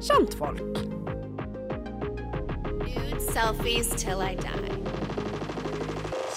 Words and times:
kjentfolk. 0.00 0.60
Nude 2.84 3.20
selfies 3.32 3.90
till 3.90 4.38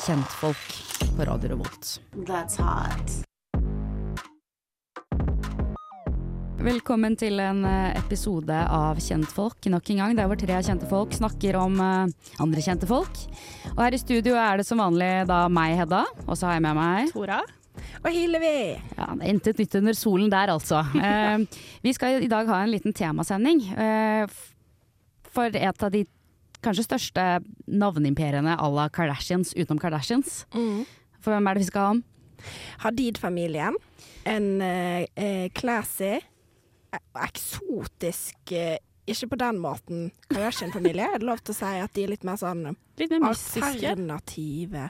Kjentfolk 0.05 0.83
på 1.17 1.23
Radio 1.23 1.49
Revolt. 1.49 2.01
That's 2.27 2.57
hot. 2.57 3.25
Velkommen 6.59 7.15
til 7.15 7.39
en 7.39 7.63
eh, 7.65 7.95
episode 7.95 8.55
av 8.67 8.99
Kjentfolk 8.99 9.69
nok 9.71 9.89
en 9.89 10.01
gang, 10.01 10.15
der 10.17 10.27
hvor 10.27 10.39
tre 10.39 10.57
kjente 10.63 10.87
folk 10.89 11.13
snakker 11.15 11.55
om 11.55 11.79
eh, 11.79 12.33
andre 12.43 12.63
kjente 12.63 12.87
folk. 12.89 13.21
Og 13.77 13.79
her 13.85 13.95
i 13.95 14.01
studio 14.01 14.35
er 14.35 14.59
det 14.59 14.67
som 14.67 14.83
vanlig 14.83 15.27
da 15.29 15.45
meg, 15.47 15.77
Hedda, 15.79 16.03
og 16.27 16.35
så 16.35 16.49
har 16.49 16.59
jeg 16.59 16.67
med 16.67 16.79
meg 16.79 17.15
Tora. 17.15 17.39
Og 17.99 18.11
Hillevi. 18.15 18.53
Ja, 18.97 19.09
det 19.15 19.25
er 19.25 19.33
intet 19.33 19.59
nytt 19.59 19.75
under 19.75 19.97
solen 19.97 20.31
der, 20.31 20.53
altså. 20.53 20.83
Eh, 21.09 21.43
vi 21.83 21.93
skal 21.95 22.23
i 22.23 22.29
dag 22.31 22.47
ha 22.47 22.61
en 22.63 22.71
liten 22.71 22.93
temasending. 22.95 23.59
Eh, 23.75 24.27
for 25.29 25.51
et 25.55 25.83
av 25.83 25.91
de 25.93 26.05
kanskje 26.63 26.83
største 26.87 27.25
navneimperiene 27.71 28.55
à 28.59 28.69
la 28.71 28.87
Kardashians 28.91 29.53
utenom 29.55 29.79
Kardashians. 29.79 30.45
For 31.19 31.31
hvem 31.35 31.47
er 31.47 31.55
det 31.59 31.63
vi 31.65 31.69
skal 31.69 31.85
ha 31.85 31.91
om? 31.97 32.01
Hadid-familien. 32.85 33.75
En 34.27 34.47
eh, 34.63 35.05
eh, 35.19 35.47
classy, 35.55 36.15
eh, 36.19 37.01
eksotisk 37.25 38.51
eh, 38.55 38.77
Ikke 39.09 39.31
på 39.31 39.37
den 39.41 39.57
måten 39.57 40.11
Kardashian-familie. 40.29 41.07
Er 41.15 41.17
det 41.19 41.25
lov 41.25 41.39
til 41.41 41.55
å 41.55 41.57
si 41.57 41.69
at 41.81 41.93
de 41.95 42.03
er 42.05 42.11
litt 42.11 42.23
mer 42.27 42.37
sånn 42.37 42.67
Litt 42.99 43.09
mer 43.15 43.23
mystiske. 43.31 43.63
alternative? 43.89 44.83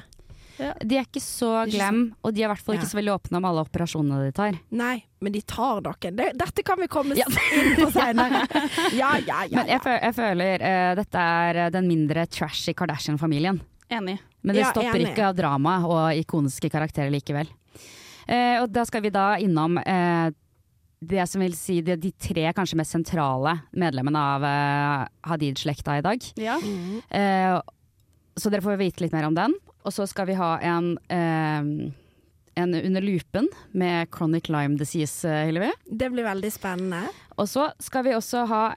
De 0.60 0.98
er 1.00 1.06
ikke 1.08 1.22
så 1.24 1.50
glam, 1.72 2.02
og 2.24 2.34
de 2.36 2.44
er 2.44 2.50
i 2.50 2.52
hvert 2.52 2.64
fall 2.66 2.76
ikke 2.76 2.86
Ja. 2.88 2.92
så 2.92 3.00
veldig 3.00 3.14
åpne 3.16 3.40
om 3.40 3.46
alle 3.50 3.64
operasjonene 3.64 4.26
de 4.26 4.34
tar. 4.36 4.58
Nei, 4.76 4.96
men 5.24 5.36
de 5.36 5.42
tar 5.48 5.80
noen. 5.86 6.18
Dette 6.40 6.64
kan 6.68 6.80
vi 6.82 6.88
komme 6.92 7.16
inn 7.16 7.76
på 7.80 7.88
senere. 7.96 8.44
Ja, 9.00 9.14
ja, 9.24 9.44
ja. 9.48 9.62
Men 9.62 9.72
jeg, 9.72 9.80
ja. 9.86 9.96
jeg 10.04 10.16
føler 10.18 10.66
uh, 10.66 10.96
dette 11.00 11.24
er 11.46 11.62
eh, 11.66 11.70
den 11.74 11.88
mindre 11.88 12.26
trashy 12.28 12.74
Kardashian-familien. 12.78 13.62
Enig. 13.90 14.18
Men 14.44 14.56
det 14.56 14.62
Ja, 14.66 14.70
stopper 14.74 15.00
enig. 15.00 15.14
ikke 15.14 15.30
av 15.32 15.36
drama 15.40 15.78
og 15.88 16.20
ikoniske 16.20 16.70
karakterer 16.72 17.12
likevel. 17.14 17.48
Uh, 18.30 18.62
og 18.64 18.70
da 18.76 18.84
skal 18.86 19.02
vi 19.06 19.10
da 19.16 19.32
innom 19.42 19.80
uh, 19.80 20.30
det 21.00 21.24
som 21.32 21.40
vil 21.40 21.54
si 21.56 21.80
de, 21.82 21.96
de 21.96 22.12
tre 22.12 22.50
kanskje 22.54 22.76
mest 22.76 22.92
sentrale 22.92 23.54
medlemmene 23.72 24.20
av 24.36 24.44
uh, 24.44 25.08
Hadid-slekta 25.32 25.96
i 26.00 26.04
dag. 26.04 26.26
Ja. 26.36 26.58
Eh, 26.60 27.54
så 28.42 28.52
dere 28.52 28.66
får 28.66 28.80
vite 28.80 29.04
litt 29.06 29.16
mer 29.16 29.28
om 29.30 29.38
den. 29.38 29.56
Og 29.86 29.96
så 29.96 30.08
skal 30.10 30.28
vi 30.30 30.38
ha 30.40 30.58
en, 30.60 30.98
eh, 31.10 31.92
en 32.60 32.76
Under 32.76 33.02
lupen 33.02 33.48
med 33.72 34.10
chronic 34.12 34.50
Lyme 34.50 34.78
disease, 34.78 35.24
eh, 35.26 35.46
Hillevi. 35.48 35.72
Det 35.86 36.12
blir 36.12 36.28
veldig 36.28 36.52
spennende. 36.52 37.08
Og 37.38 37.48
så 37.48 37.72
skal 37.80 38.04
vi 38.04 38.12
også 38.12 38.48
ha 38.48 38.76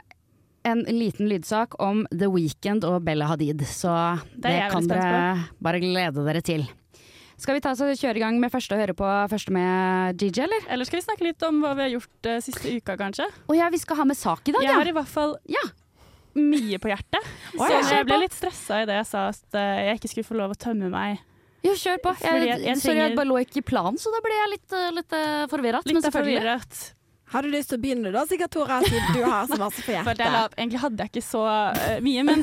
en 0.65 0.85
liten 0.87 1.29
lydsak 1.29 1.75
om 1.83 2.07
The 2.11 2.29
Weeknd 2.31 2.85
og 2.85 3.03
Bella 3.05 3.27
Hadid. 3.27 3.65
Så 3.67 3.91
Det 4.35 4.43
det, 4.43 4.71
kan 4.71 4.87
dere 4.87 5.49
bare 5.61 5.81
glede 5.83 6.25
dere 6.25 6.41
til. 6.41 6.69
Skal 7.43 7.57
vi 7.57 7.61
ta 7.65 7.73
oss 7.73 7.81
og 7.83 7.91
kjøre 7.99 8.21
i 8.21 8.23
gang 8.23 8.39
med 8.39 8.53
første 8.53 8.77
og 8.77 8.79
høre 8.79 8.95
på 8.95 9.07
første 9.33 9.51
med 9.51 10.17
DJ, 10.21 10.45
eller? 10.45 10.67
Eller 10.71 10.87
skal 10.87 11.01
vi 11.01 11.07
snakke 11.09 11.27
litt 11.27 11.43
om 11.43 11.59
hva 11.65 11.73
vi 11.75 11.83
har 11.83 11.91
gjort 11.97 12.29
uh, 12.31 12.39
siste 12.45 12.71
uka, 12.71 12.95
kanskje? 13.01 13.27
Å 13.27 13.57
ja, 13.59 13.67
vi 13.73 13.81
skal 13.83 13.99
ha 13.99 14.05
med 14.07 14.19
sak 14.19 14.47
i 14.47 14.55
dag, 14.55 14.63
ja. 14.63 14.71
Jeg 14.71 14.79
har 14.79 14.91
i 14.93 14.95
hvert 15.01 15.11
fall 15.11 15.35
Ja. 15.51 15.65
Mye 16.39 16.79
på 16.83 16.89
hjertet. 16.93 17.29
Å, 17.59 17.67
Så 17.67 17.93
jeg 17.97 18.07
ble 18.09 18.19
litt 18.25 18.33
stressa 18.37 18.83
i 18.83 18.87
det 18.89 18.97
jeg 19.03 19.07
sa 19.11 19.27
at 19.33 19.59
eh, 19.59 19.83
jeg 19.91 20.01
ikke 20.01 20.11
skulle 20.15 20.29
få 20.31 20.39
lov 20.41 20.55
å 20.55 20.59
tømme 20.59 20.89
meg. 20.93 21.21
Jo, 21.63 21.77
kjør 21.79 22.01
på. 22.03 22.15
Jeg, 22.25 22.47
jeg- 22.49 22.65
jeg 22.67 22.77
sorry, 22.83 22.99
jeg 23.05 23.15
bare 23.17 23.29
lå 23.31 23.39
ikke 23.45 23.61
i 23.63 23.67
planen, 23.69 23.99
så 24.01 24.11
da 24.11 24.19
ble 24.25 24.35
jeg 24.35 24.51
litt, 24.57 24.73
uh, 24.75 24.89
litt 24.97 25.13
uh, 25.15 25.45
forvirret. 25.53 25.87
Litt 25.87 26.09
forvirret. 26.11 26.81
Har 27.33 27.43
du 27.47 27.49
lyst 27.49 27.71
til 27.71 27.79
å 27.79 27.83
begynne 27.83 28.11
da, 28.13 28.27
sikkert 28.29 28.51
Tora, 28.53 28.81
siden 28.85 29.15
du 29.17 29.23
har 29.25 29.47
så 29.49 29.57
masse 29.57 29.81
på 29.87 29.93
hjertet? 29.95 30.57
egentlig 30.59 30.81
hadde 30.83 31.01
jeg 31.07 31.13
ikke 31.15 31.23
så 31.25 31.45
eh, 31.73 32.01
mye, 32.05 32.25
men, 32.29 32.43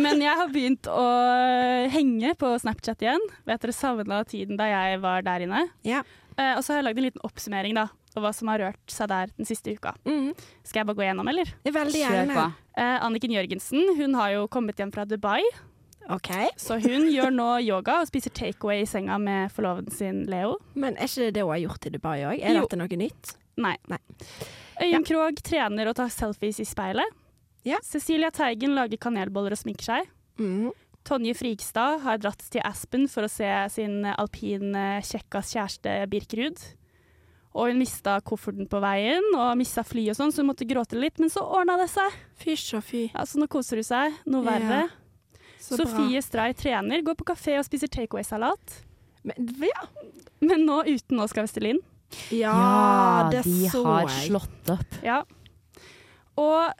men 0.00 0.22
jeg 0.24 0.38
har 0.38 0.48
begynt 0.54 0.88
å 0.88 1.02
eh, 1.34 1.90
henge 1.92 2.30
på 2.40 2.54
Snapchat 2.62 3.04
igjen. 3.04 3.20
Vet 3.44 3.60
dere 3.66 3.74
savna 3.76 4.22
tiden 4.24 4.56
da 4.56 4.64
jeg 4.70 5.02
var 5.02 5.26
der 5.26 5.44
inne? 5.44 5.66
Ja. 5.84 6.00
Eh, 6.38 6.54
og 6.56 6.62
så 6.64 6.72
har 6.72 6.80
jeg 6.80 6.86
lagd 6.88 7.02
en 7.02 7.08
liten 7.10 7.26
oppsummering 7.28 7.76
da, 7.76 7.84
av 8.16 8.24
hva 8.26 8.32
som 8.36 8.48
har 8.52 8.58
rørt 8.62 8.90
seg 8.90 9.08
der 9.10 9.30
den 9.36 9.46
siste 9.48 9.74
uka. 9.76 9.94
Mm. 10.06 10.32
Skal 10.62 10.80
jeg 10.82 10.86
bare 10.90 10.98
gå 11.00 11.06
gjennom, 11.06 11.28
eller? 11.32 11.52
Veldig 11.64 12.00
gjerne. 12.02 12.46
Eh, 12.76 12.98
Anniken 13.06 13.34
Jørgensen 13.34 13.94
hun 13.98 14.14
har 14.18 14.34
jo 14.36 14.46
kommet 14.48 14.78
hjem 14.78 14.92
fra 14.94 15.04
Dubai, 15.08 15.42
OK. 16.12 16.28
så 16.60 16.76
hun 16.84 17.06
gjør 17.08 17.30
nå 17.32 17.46
yoga 17.64 18.00
og 18.02 18.08
spiser 18.10 18.30
takeaway 18.36 18.82
i 18.82 18.88
senga 18.88 19.16
med 19.18 19.52
forloveden 19.54 19.94
sin 19.94 20.24
Leo. 20.28 20.58
Men 20.76 20.98
er 20.98 21.08
ikke 21.08 21.28
det 21.30 21.34
det 21.38 21.44
hun 21.46 21.54
har 21.54 21.62
gjort 21.64 21.86
i 21.88 21.92
Dubai 21.94 22.18
òg? 22.28 22.42
Er 22.44 22.54
Jo. 22.58 22.64
dette 22.66 22.76
noe 22.76 22.98
nytt? 23.00 23.36
Nei. 23.56 23.76
Nei. 23.88 23.98
Øyunn 24.82 25.04
Krogh 25.06 25.40
trener 25.46 25.88
og 25.88 25.96
tar 25.96 26.10
selfies 26.12 26.58
i 26.60 26.66
speilet. 26.68 27.08
Ja. 27.64 27.78
Cecilia 27.86 28.28
Teigen 28.34 28.74
lager 28.76 28.98
kanelboller 29.00 29.54
og 29.56 29.60
sminker 29.62 29.86
seg. 29.86 30.10
Mm. 30.36 30.72
Tonje 31.04 31.34
Frigstad 31.36 32.00
har 32.04 32.18
dratt 32.20 32.42
til 32.50 32.60
Aspen 32.64 33.06
for 33.08 33.24
å 33.24 33.30
se 33.30 33.48
sin 33.72 34.04
alpine 34.08 35.00
kjekkas 35.04 35.54
kjæreste 35.54 35.94
Birkerud. 36.12 36.60
Og 37.54 37.68
hun 37.70 37.78
mista 37.78 38.16
kofferten 38.26 38.66
på 38.66 38.80
veien 38.82 39.22
og 39.38 39.52
mista 39.60 39.84
fly 39.86 40.08
og 40.10 40.16
sånn, 40.18 40.32
så 40.34 40.42
hun 40.42 40.48
måtte 40.50 40.66
gråte 40.66 40.98
litt. 40.98 41.20
Men 41.22 41.30
så 41.30 41.44
ordna 41.46 41.76
det 41.78 41.86
seg. 41.92 42.16
Fysj 42.42 42.78
og 42.80 42.82
fy. 42.88 43.02
Ja, 43.12 43.22
så 43.30 43.38
nå 43.38 43.46
koser 43.50 43.78
hun 43.78 43.86
seg. 43.86 44.16
Noe 44.26 44.42
Ja, 44.42 44.50
verre. 44.58 44.80
Så 45.64 45.78
Sofie 45.78 46.20
Stray 46.20 46.52
trener, 46.58 47.00
går 47.06 47.14
på 47.16 47.24
kafé 47.30 47.54
og 47.60 47.64
spiser 47.64 47.88
takeaway-salat. 47.88 48.80
Men, 49.24 49.46
ja. 49.64 49.86
Men 50.44 50.66
nå 50.66 50.82
uten 50.84 51.22
Oskar 51.24 51.46
Vestelin. 51.46 51.78
ja, 52.34 52.50
Ja, 52.52 53.30
det 53.32 53.44
de 53.46 53.70
så 53.72 53.84
har 53.86 54.10
slått 54.12 54.68
opp. 54.74 54.98
Ja. 55.06 55.22
Og 56.36 56.74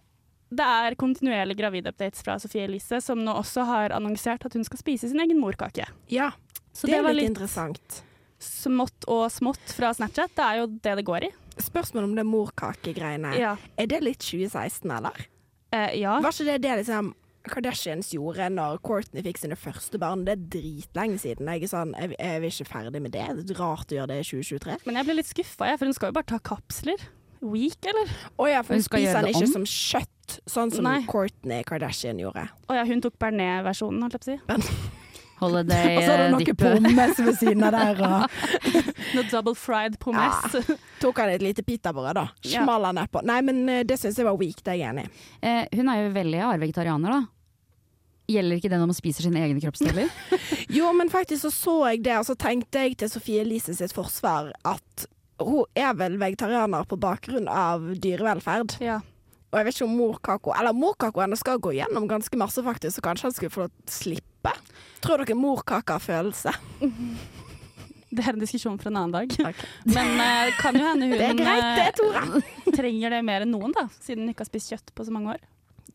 det 0.54 0.66
er 0.66 0.94
kontinuerlige 1.00 1.58
gravidupdates 1.62 2.22
fra 2.26 2.36
Sofie 2.42 2.66
Elise, 2.68 3.00
som 3.00 3.22
nå 3.24 3.32
også 3.40 3.64
har 3.66 3.94
annonsert 3.96 4.44
at 4.46 4.52
hun 4.54 4.66
skal 4.66 4.78
spise 4.82 5.08
sin 5.10 5.22
egen 5.22 5.40
morkake. 5.40 5.86
Ja, 6.12 6.32
Så 6.74 6.86
det 6.86 6.92
det, 6.92 6.98
er 6.98 7.08
litt 7.08 7.22
litt 7.22 7.32
interessant. 7.32 8.02
Smått 8.44 9.06
og 9.10 9.26
smått 9.32 9.74
fra 9.76 9.90
Snapchat. 9.96 10.34
Det 10.36 10.44
er 10.44 10.60
jo 10.62 10.68
det 10.74 10.94
det 11.00 11.04
går 11.08 11.28
i. 11.28 11.32
Spørsmål 11.64 12.08
om 12.10 12.14
det 12.18 12.24
morkakegreiene. 12.26 13.34
Ja. 13.38 13.56
Er 13.78 13.90
det 13.90 14.00
litt 14.02 14.22
2016, 14.24 14.90
eller? 14.90 15.26
Eh, 15.74 16.00
ja. 16.00 16.16
Var 16.22 16.34
ikke 16.34 16.48
det 16.52 16.60
det 16.64 16.78
liksom 16.82 17.12
Kardashians 17.44 18.08
gjorde 18.14 18.46
når 18.54 18.78
Courtney 18.86 19.20
fikk 19.26 19.38
sine 19.42 19.56
første 19.58 19.98
barn? 20.00 20.22
Det 20.24 20.32
er 20.38 20.46
dritlenge 20.54 21.18
siden. 21.20 21.50
Jeg 21.52 21.66
er 21.66 21.72
sånn, 21.74 21.92
jeg, 21.98 22.14
jeg 22.16 22.38
er 22.40 22.46
ikke 22.48 22.68
ferdig 22.70 23.02
med 23.04 23.12
det. 23.14 23.26
Det 23.44 23.54
er 23.56 23.60
rart 23.60 23.92
å 23.92 23.98
gjøre 23.98 24.14
det 24.14 24.22
i 24.22 24.28
2023. 24.30 24.78
Men 24.88 25.00
jeg 25.00 25.08
ble 25.10 25.18
litt 25.20 25.28
skuffa, 25.30 25.68
for 25.76 25.90
hun 25.90 25.96
skal 25.98 26.10
jo 26.10 26.16
bare 26.16 26.30
ta 26.32 26.40
kapsler. 26.50 27.04
Week, 27.44 27.76
eller? 27.84 28.08
Å 28.40 28.46
ja, 28.48 28.62
for 28.64 28.72
Hun 28.72 28.80
hun 28.80 28.86
spiser 28.86 29.18
den 29.20 29.34
ikke 29.34 29.44
om? 29.44 29.52
som 29.58 29.66
kjøtt, 29.68 30.38
sånn 30.48 30.70
som 30.72 30.86
Nei. 30.88 31.02
Courtney 31.10 31.60
Kardashian 31.68 32.22
gjorde. 32.22 32.46
Å 32.72 32.78
ja, 32.78 32.86
hun 32.88 33.04
tok 33.04 33.18
Bernet-versjonen, 33.20 34.00
holdt 34.06 34.16
jeg 34.16 34.24
på 34.24 34.56
å 34.56 34.62
si. 34.64 34.92
Holiday 35.40 35.96
Og 35.98 36.02
så 36.04 36.12
er 36.14 36.20
det 36.20 36.26
eh, 36.26 36.32
noe 36.34 36.54
pommes 36.60 37.20
ved 37.26 37.38
siden 37.40 37.64
av 37.66 37.74
der, 37.74 38.02
og 38.06 38.26
Noe 39.14 39.24
double 39.30 39.54
fried 39.58 39.98
pommes. 40.02 40.56
tok 41.02 41.20
han 41.22 41.34
et 41.34 41.42
lite 41.44 41.64
pitabrød, 41.66 42.14
da. 42.16 42.26
Ja. 42.46 42.62
Small 42.64 42.86
han 42.88 42.98
nedpå. 43.00 43.22
Nei, 43.26 43.40
men 43.46 43.62
eh, 43.68 43.82
det 43.86 43.98
syns 44.00 44.18
jeg 44.18 44.28
var 44.28 44.38
weak, 44.40 44.62
det 44.64 44.74
er 44.76 44.80
jeg 44.80 44.90
enig 44.94 45.06
i. 45.06 45.24
Eh, 45.46 45.62
hun 45.78 45.90
er 45.92 46.02
jo 46.04 46.12
veldig 46.16 46.42
hard 46.44 46.62
vegetarianer, 46.64 47.16
da. 47.18 47.22
Gjelder 48.34 48.56
ikke 48.56 48.70
det 48.72 48.78
når 48.80 48.88
man 48.88 48.96
spiser 48.96 49.26
sine 49.26 49.42
egne 49.44 49.60
kroppsdeler? 49.60 50.12
Jo, 50.78 50.88
men 50.96 51.10
faktisk 51.12 51.44
så 51.44 51.50
så 51.52 51.74
jeg 51.92 52.04
det, 52.06 52.14
og 52.18 52.24
så 52.30 52.36
tenkte 52.40 52.86
jeg 52.86 52.96
til 53.02 53.10
Sofie 53.12 53.42
Elise 53.44 53.74
sitt 53.76 53.92
forsvar 53.94 54.48
at 54.64 55.04
hun 55.42 55.66
er 55.76 55.92
vel 55.98 56.14
vegetarianer 56.20 56.86
på 56.88 56.96
bakgrunn 57.02 57.50
av 57.50 57.84
dyrevelferd. 58.00 58.78
Ja. 58.82 59.00
Og 59.54 59.60
jeg 59.60 59.66
vet 59.68 59.76
ikke 59.76 59.86
om 59.86 59.92
morkaka 59.94 60.54
Eller 60.58 60.74
morkaka 60.74 61.22
hennes 61.22 61.38
skal 61.44 61.60
gå 61.62 61.70
gjennom 61.76 62.08
ganske 62.10 62.38
masse, 62.40 62.58
faktisk, 62.66 62.96
så 62.98 63.04
kanskje 63.06 63.28
han 63.28 63.34
skulle 63.36 63.54
få 63.54 63.68
slippe. 63.86 64.50
Tror 65.04 65.22
dere 65.22 65.36
morkaka 65.38 66.00
har 66.00 66.02
følelse? 66.02 66.50
Det 68.14 68.22
er 68.22 68.36
en 68.36 68.42
diskusjon 68.44 68.76
for 68.78 68.92
en 68.92 68.98
annen 69.00 69.14
dag. 69.14 69.32
Ok. 69.50 69.62
Men 69.90 70.12
uh, 70.20 70.52
kan 70.60 70.76
jo 70.78 70.84
hende 70.86 71.08
hun 71.10 71.16
Det 71.18 71.24
er 71.32 71.38
greit, 71.40 71.64
det, 71.80 71.86
Tora. 71.98 72.20
eh, 72.38 72.68
trenger 72.78 73.10
det 73.16 73.22
mer 73.26 73.42
enn 73.42 73.50
noen, 73.50 73.72
da. 73.74 73.88
Siden 74.04 74.22
hun 74.22 74.30
ikke 74.34 74.44
har 74.44 74.50
spist 74.52 74.70
kjøtt 74.70 74.92
på 74.94 75.06
så 75.08 75.14
mange 75.14 75.32
år. 75.34 75.42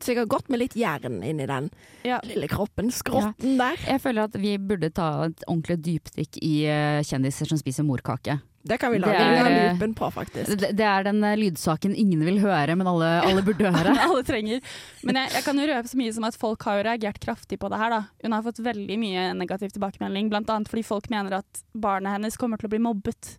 Sikkert 0.04 0.28
godt 0.32 0.50
med 0.52 0.60
litt 0.62 0.76
jern 0.76 1.18
inni 1.24 1.46
den 1.48 1.70
Ja. 2.04 2.18
lille 2.28 2.48
kroppen. 2.48 2.90
Skrotten 2.92 3.56
der. 3.60 3.80
Jeg 3.88 4.00
føler 4.04 4.28
at 4.28 4.36
vi 4.40 4.52
burde 4.60 4.92
ta 4.96 5.08
et 5.30 5.44
ordentlig 5.48 5.78
dypdykk 5.88 6.38
i 6.44 6.54
eh, 6.68 7.00
kjendiser 7.08 7.48
som 7.48 7.60
spiser 7.60 7.88
morkake. 7.88 8.36
Det 8.62 8.76
kan 8.76 8.92
vi 8.92 8.98
lage 9.00 9.16
er- 9.16 9.46
en 9.48 9.54
loopen 9.72 9.94
på, 9.96 10.10
faktisk. 10.12 10.50
Det, 10.60 10.72
det 10.76 10.84
er 10.84 11.04
den 11.06 11.22
eh, 11.24 11.36
lydsaken 11.40 11.94
ingen 11.96 12.20
vil 12.26 12.40
høre, 12.42 12.74
men 12.76 12.86
alle, 12.90 13.08
alle 13.24 13.40
burde 13.46 13.70
høre. 13.72 13.94
alle 14.06 14.20
trenger. 14.26 14.60
Men 15.02 15.16
jeg, 15.16 15.32
jeg 15.38 15.44
kan 15.46 15.56
jo 15.62 15.68
røpe 15.70 15.88
så 15.88 15.96
mye 16.00 16.12
som 16.12 16.26
at 16.28 16.36
folk 16.36 16.66
har 16.68 16.76
jo 16.80 16.84
reagert 16.90 17.20
kraftig 17.24 17.56
på 17.62 17.70
det 17.72 17.78
her. 17.80 17.94
da. 17.94 18.00
Hun 18.24 18.36
har 18.36 18.44
fått 18.44 18.60
veldig 18.66 18.98
mye 19.00 19.22
negativ 19.38 19.72
tilbakemelding, 19.72 20.28
bl.a. 20.28 20.58
fordi 20.68 20.84
folk 20.84 21.08
mener 21.08 21.38
at 21.40 21.62
barnet 21.72 22.18
hennes 22.18 22.36
kommer 22.36 22.60
til 22.60 22.68
å 22.68 22.74
bli 22.74 22.82
mobbet. 22.84 23.38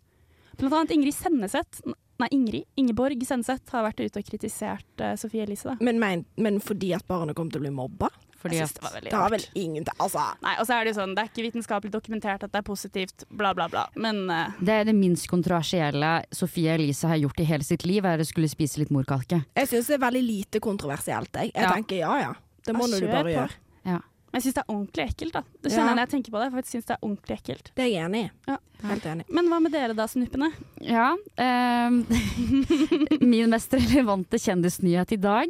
Blant 0.58 0.74
annet 0.80 0.96
Ingrid 0.98 1.16
Senneset, 1.16 1.84
nei 2.22 2.28
Ingrid, 2.34 2.66
Ingeborg 2.82 3.22
Senneset 3.26 3.70
har 3.74 3.86
vært 3.86 4.02
ute 4.02 4.20
og 4.22 4.28
kritisert 4.28 5.02
uh, 5.06 5.14
Sofie 5.18 5.46
Elise. 5.46 5.70
da. 5.70 5.78
Men, 5.86 6.02
men, 6.02 6.26
men 6.38 6.58
fordi 6.62 6.92
at 6.98 7.06
barnet 7.10 7.38
kommer 7.38 7.54
til 7.54 7.62
å 7.62 7.66
bli 7.70 7.72
mobba? 7.78 8.10
Fordi 8.42 8.58
Jeg 8.58 8.68
synes 8.68 8.74
det 8.80 8.84
var 8.84 8.94
veldig 8.98 9.12
Det 9.12 9.20
rart. 9.20 9.32
vel 9.32 9.46
ingenting 9.64 9.94
Altså, 10.02 10.24
Nei, 10.42 10.56
og 10.60 10.66
så 10.66 10.74
er 10.74 10.84
det 10.84 10.94
jo 10.96 11.00
sånn, 11.02 11.16
det 11.16 11.22
er 11.24 11.30
ikke 11.30 11.46
vitenskapelig 11.52 11.92
dokumentert 11.94 12.44
at 12.44 12.52
det 12.52 12.58
er 12.58 12.66
positivt, 12.66 13.24
bla, 13.30 13.54
bla, 13.54 13.68
bla. 13.70 13.86
Men 13.96 14.24
eh, 14.30 14.52
det 14.60 14.70
er 14.80 14.84
det 14.90 14.96
minst 14.98 15.28
kontroversielle 15.30 16.24
Sofie 16.34 16.74
Elise 16.74 17.08
har 17.08 17.18
gjort 17.22 17.40
i 17.40 17.44
hele 17.46 17.64
sitt 17.64 17.86
liv, 17.86 18.04
er 18.06 18.18
å 18.18 18.26
skulle 18.26 18.50
spise 18.50 18.80
litt 18.82 18.90
morkake. 18.90 19.44
jeg 19.56 19.68
syns 19.70 19.88
det 19.88 20.00
er 20.02 20.06
veldig 20.10 20.24
lite 20.26 20.60
kontroversielt, 20.60 21.30
jeg. 21.34 21.52
Jeg 21.54 21.64
Ja. 21.64 21.72
tenker 21.74 21.98
ja 22.02 22.16
ja, 22.20 22.34
det 22.66 22.74
må 22.76 22.88
Ja, 22.88 22.96
nå 22.96 23.00
du 23.00 23.06
kjør 23.06 23.12
bare 23.12 23.24
på. 23.24 23.36
gjøre. 23.38 23.52
Ja. 23.86 24.00
men 24.32 24.40
jeg 24.40 24.44
syns 24.44 24.54
det 24.54 24.64
er 24.64 24.74
ordentlig 24.74 25.06
ekkelt, 25.12 25.32
da. 25.34 25.42
Det 25.62 25.72
Ja. 25.72 25.78
jeg 25.78 25.96
når 25.96 26.02
jeg 26.02 26.10
tenker 26.10 26.32
på 26.32 26.40
det. 26.42 26.50
For 26.52 26.58
jeg 26.58 26.66
synes 26.72 26.86
det 26.86 26.96
er 26.96 27.02
ordentlig 27.06 27.36
ekkelt. 27.38 27.72
Det 27.76 27.84
er 27.84 27.90
jeg 27.92 28.06
enig 28.10 28.22
i. 28.26 28.32
Ja. 28.48 28.58
Helt 28.88 29.04
enig. 29.06 29.26
Men 29.30 29.46
hva 29.50 29.60
med 29.62 29.72
dere 29.72 29.94
da, 29.94 30.06
snuppene? 30.08 30.52
Ja. 30.82 31.16
ehm, 31.38 32.06
min 33.22 33.50
mest 33.50 33.74
relevante 33.74 34.40
kjendisnyhet 34.42 35.12
i 35.12 35.18
dag. 35.22 35.50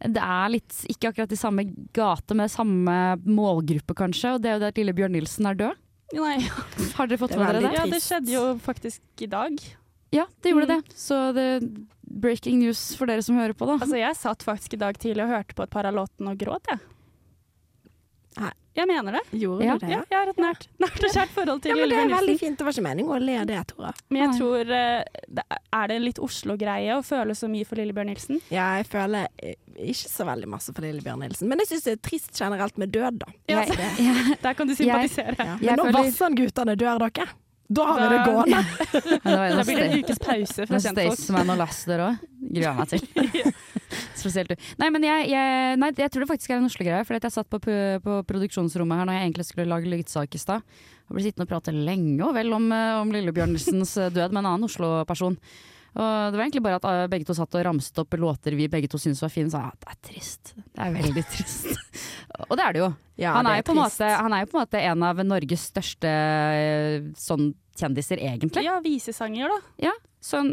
Det 0.00 0.22
er 0.24 0.48
litt 0.48 0.72
ikke 0.88 1.10
akkurat 1.12 1.32
i 1.32 1.36
samme 1.36 1.64
gate, 1.92 2.34
med 2.34 2.48
samme 2.50 2.94
målgruppe 3.28 3.92
kanskje, 3.98 4.34
og 4.36 4.40
det 4.40 4.48
er 4.48 4.54
jo 4.56 4.62
det 4.64 4.70
at 4.72 4.78
lille 4.80 4.94
Bjørn 4.96 5.12
Nilsen 5.12 5.46
er 5.50 5.58
død. 5.60 5.76
Nei, 6.16 6.38
Har 6.96 7.06
dere 7.06 7.18
fått 7.20 7.36
med 7.36 7.46
dere 7.54 7.60
det? 7.68 7.74
ja, 7.76 7.84
det 7.86 8.00
skjedde 8.02 8.32
jo 8.32 8.44
faktisk 8.64 9.00
i 9.22 9.28
dag. 9.30 9.60
Ja, 10.10 10.24
det 10.42 10.50
gjorde 10.54 10.66
Mm. 10.66 10.80
det. 10.88 10.96
Så 10.98 11.18
det 11.36 11.46
breaking 12.10 12.58
news 12.58 12.96
for 12.98 13.06
dere 13.06 13.22
som 13.22 13.36
hører 13.38 13.52
på, 13.54 13.66
da. 13.68 13.76
Altså, 13.78 13.94
jeg 14.00 14.16
satt 14.18 14.42
faktisk 14.42 14.74
i 14.74 14.80
dag 14.80 14.96
tidlig 14.98 15.22
og 15.22 15.30
hørte 15.36 15.54
på 15.54 15.62
et 15.62 15.70
par 15.70 15.86
av 15.86 15.94
låtene 15.94 16.32
og 16.32 16.38
gråt, 16.40 16.66
jeg. 16.66 16.80
Nei. 18.40 18.50
Jeg 18.76 18.86
mener 18.86 19.12
det. 19.12 19.20
Gjorde 19.40 19.64
Ja. 19.66 19.72
du 19.74 19.86
det? 19.86 19.90
Ja, 19.90 20.02
jeg 20.10 20.18
har 20.18 20.28
et 20.30 20.36
nært, 20.38 20.66
nært 20.78 21.02
og 21.04 21.10
kjært 21.10 21.32
forhold 21.34 21.62
til 21.62 21.70
Ja, 21.70 21.74
men 21.76 21.88
det 21.90 21.98
er 21.98 22.12
veldig 22.16 22.38
fint. 22.38 22.56
Det 22.58 22.64
var 22.64 22.72
ikke 22.72 22.84
meningen 22.86 23.10
å 23.10 23.18
le 23.20 23.34
av 23.40 23.46
det, 23.46 23.66
Tora. 23.66 23.92
Men 24.10 24.22
jeg 24.22 24.40
tror 24.40 24.70
eh, 24.70 25.58
Er 25.72 25.86
det 25.88 26.00
litt 26.02 26.18
Oslo-greie 26.22 26.94
å 26.94 27.02
føle 27.02 27.34
så 27.34 27.48
mye 27.50 27.66
for 27.66 27.76
Lille 27.76 27.92
Bjørn 27.92 28.06
Nilsen? 28.12 28.40
Ja, 28.50 28.76
jeg 28.78 28.86
føler 28.86 29.26
eh, 29.42 29.54
ikke 29.76 30.08
så 30.12 30.24
veldig 30.28 30.48
masse 30.48 30.72
for 30.74 30.82
lille 30.82 31.02
Bjørn 31.02 31.20
Nilsen. 31.24 31.48
Men 31.48 31.58
jeg 31.58 31.68
syns 31.72 31.82
det 31.88 31.92
er 31.98 32.02
trist 32.08 32.30
generelt 32.38 32.78
med 32.78 32.92
død, 32.92 33.18
da. 33.18 33.26
Ja, 33.48 33.60
Jeg- 33.64 33.76
Det- 33.76 34.40
Der 34.46 34.54
kan 34.54 34.66
du 34.68 34.74
sympatisere. 34.74 35.34
Ja. 35.38 35.56
Jeg 35.58 35.60
Men 35.66 35.76
når 35.76 35.84
føler- 35.90 36.04
Vassandguttene 36.04 36.76
dør, 36.76 36.98
dere, 37.10 37.28
da 37.70 37.84
har 37.86 38.00
vi 38.00 38.06
Da- 38.06 38.10
det 38.18 38.32
gående. 38.32 38.60
det 38.90 39.34
Da 39.54 39.64
blir 39.64 39.76
det 39.78 39.86
en 39.86 39.98
ukes 40.02 40.18
pause 40.18 40.66
fra 40.66 40.80
kjentfolk. 40.82 41.14
Staysman 41.14 41.52
og 41.54 41.60
Laster 41.60 42.02
òg. 42.08 42.24
Gruer 42.50 42.66
jeg 42.66 42.76
meg 42.80 42.88
til. 42.90 43.52
Spesielt 44.20 44.52
du. 44.52 44.56
Nei, 44.80 44.88
men 44.92 45.04
jeg, 45.06 45.28
jeg, 45.32 45.76
nei, 45.80 45.90
jeg 45.96 46.12
tror 46.12 46.24
det 46.24 46.30
faktisk 46.30 46.52
er 46.52 46.60
en 46.60 46.68
Oslo-greie. 46.68 47.06
For 47.06 47.16
jeg 47.16 47.34
satt 47.34 47.50
på, 47.50 47.60
på 47.62 48.16
produksjonsrommet 48.28 49.00
her 49.00 49.08
når 49.08 49.18
jeg 49.18 49.28
egentlig 49.28 49.48
skulle 49.48 49.70
lage 49.70 49.90
lydsak 49.90 50.34
i 50.36 50.42
stad. 50.42 50.64
Og 51.08 51.16
ble 51.16 51.24
sittende 51.26 51.46
og 51.48 51.50
prate 51.50 51.74
lenge 51.74 52.22
og 52.26 52.34
vel 52.36 52.52
om, 52.54 52.68
eh, 52.74 52.94
om 53.00 53.10
Lille 53.14 53.34
Bjørn 53.34 53.54
Nilsens 53.54 53.96
eh, 53.98 54.12
død 54.14 54.34
med 54.34 54.44
en 54.44 54.50
annen 54.52 54.68
Oslo-person. 54.68 55.38
Og 55.90 56.30
det 56.30 56.38
var 56.38 56.44
egentlig 56.44 56.62
bare 56.62 56.78
at 56.78 56.86
eh, 56.86 57.06
begge 57.10 57.26
to 57.26 57.34
satt 57.34 57.56
og 57.58 57.64
ramset 57.66 57.98
opp 57.98 58.14
låter 58.14 58.54
vi 58.54 58.68
begge 58.70 58.90
to 58.90 59.00
syntes 59.02 59.22
var 59.24 59.32
fine. 59.34 59.50
Så 59.50 59.62
ja, 59.62 59.72
det 59.74 59.90
er 59.90 60.02
trist. 60.10 60.52
Det 60.58 60.84
er 60.86 60.94
veldig 60.94 61.24
trist. 61.32 61.72
og 62.46 62.54
det 62.60 62.66
er 62.66 62.76
det 62.76 62.84
jo. 62.84 62.90
Ja, 63.20 63.34
han, 63.36 63.46
er 63.46 63.60
er 63.60 63.74
måte, 63.76 64.06
han 64.08 64.32
er 64.32 64.44
jo 64.44 64.50
på 64.52 64.58
en 64.58 64.64
måte 64.64 64.84
en 64.90 65.02
av 65.06 65.24
Norges 65.26 65.66
største 65.70 66.08
eh, 66.10 67.10
sånn 67.20 67.52
kjendiser, 67.80 68.20
egentlig. 68.20 68.64
Ja, 68.66 68.78
visesanger, 68.84 69.52
da. 69.52 69.60
Ja, 69.88 69.96
Sånn 70.20 70.50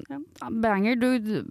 banger, 0.64 0.96
du, 0.96 1.42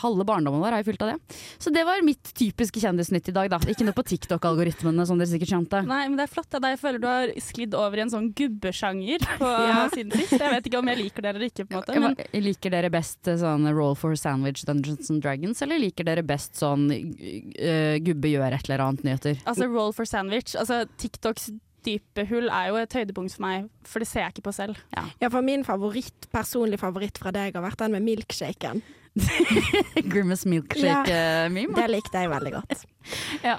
Halve 0.00 0.24
barndommen 0.24 0.62
vår 0.62 0.78
er 0.78 0.80
jo 0.80 0.86
fylt 0.88 1.02
av 1.04 1.10
det. 1.12 1.36
Så 1.60 1.68
det 1.74 1.82
var 1.84 2.00
mitt 2.04 2.30
typiske 2.36 2.80
kjendisnytt 2.80 3.28
i 3.28 3.34
dag, 3.36 3.50
da. 3.52 3.58
Ikke 3.68 3.84
noe 3.84 3.92
på 3.96 4.04
TikTok-algoritmene, 4.08 5.04
som 5.08 5.20
dere 5.20 5.28
sikkert 5.28 5.52
skjønte. 5.52 5.82
Nei, 5.84 6.06
men 6.08 6.16
det 6.16 6.24
er 6.24 6.32
flott. 6.32 6.48
da. 6.56 6.70
Jeg 6.72 6.80
føler 6.80 7.02
du 7.02 7.06
har 7.10 7.32
sklidd 7.44 7.76
over 7.76 8.00
i 8.00 8.04
en 8.06 8.12
sånn 8.14 8.30
gubbesjanger 8.36 9.26
på 9.42 9.50
Ja. 9.68 9.82
siden 9.92 10.16
sist. 10.16 10.38
Jeg 10.40 10.54
vet 10.54 10.70
ikke 10.70 10.80
om 10.80 10.88
jeg 10.88 11.00
liker 11.02 11.26
dere 11.26 11.36
eller 11.36 11.52
ikke, 11.52 11.66
på 11.68 11.76
en 11.76 11.82
måte. 11.82 12.00
Men 12.00 12.16
Jeg 12.32 12.44
Liker 12.46 12.72
dere 12.72 12.90
best 12.94 13.28
eh, 13.28 13.36
sånn 13.44 13.68
Roll 13.76 13.94
for 14.00 14.16
Sandwich 14.16 14.64
Dungeons 14.64 15.12
and 15.12 15.20
Dragons, 15.20 15.60
eller 15.66 15.82
liker 15.82 16.08
dere 16.08 16.24
best 16.24 16.56
sånn 16.56 16.88
uh, 16.88 17.96
gubbe 18.08 18.32
gjør 18.32 18.56
et 18.56 18.70
eller 18.70 18.86
annet 18.86 19.04
nyheter? 19.04 19.36
altså, 19.44 19.68
roll 19.68 19.92
for 19.92 20.08
sandwich. 20.08 20.56
Altså, 20.56 20.65
TikToks 21.00 21.50
dype 21.86 22.26
hull 22.30 22.50
er 22.50 22.70
jo 22.72 22.78
et 22.80 22.94
høydepunkt 22.98 23.36
for 23.36 23.46
meg, 23.46 23.68
for 23.86 24.02
det 24.02 24.08
ser 24.10 24.24
jeg 24.24 24.36
ikke 24.36 24.48
på 24.48 24.54
selv. 24.56 24.78
Ja, 24.96 25.30
for 25.30 25.44
min 25.46 25.64
favoritt, 25.66 26.28
personlig 26.34 26.80
favoritt 26.82 27.20
fra 27.22 27.32
deg 27.34 27.54
har 27.54 27.64
vært 27.64 27.82
den 27.84 27.94
med 27.94 28.06
milkshaken. 28.06 28.82
Grimace 30.12 30.48
milkshake-meme. 30.48 31.74
Det 31.76 31.88
likte 31.92 32.24
jeg 32.24 32.32
veldig 32.32 32.54
godt. 32.58 32.84
Ja 33.46 33.56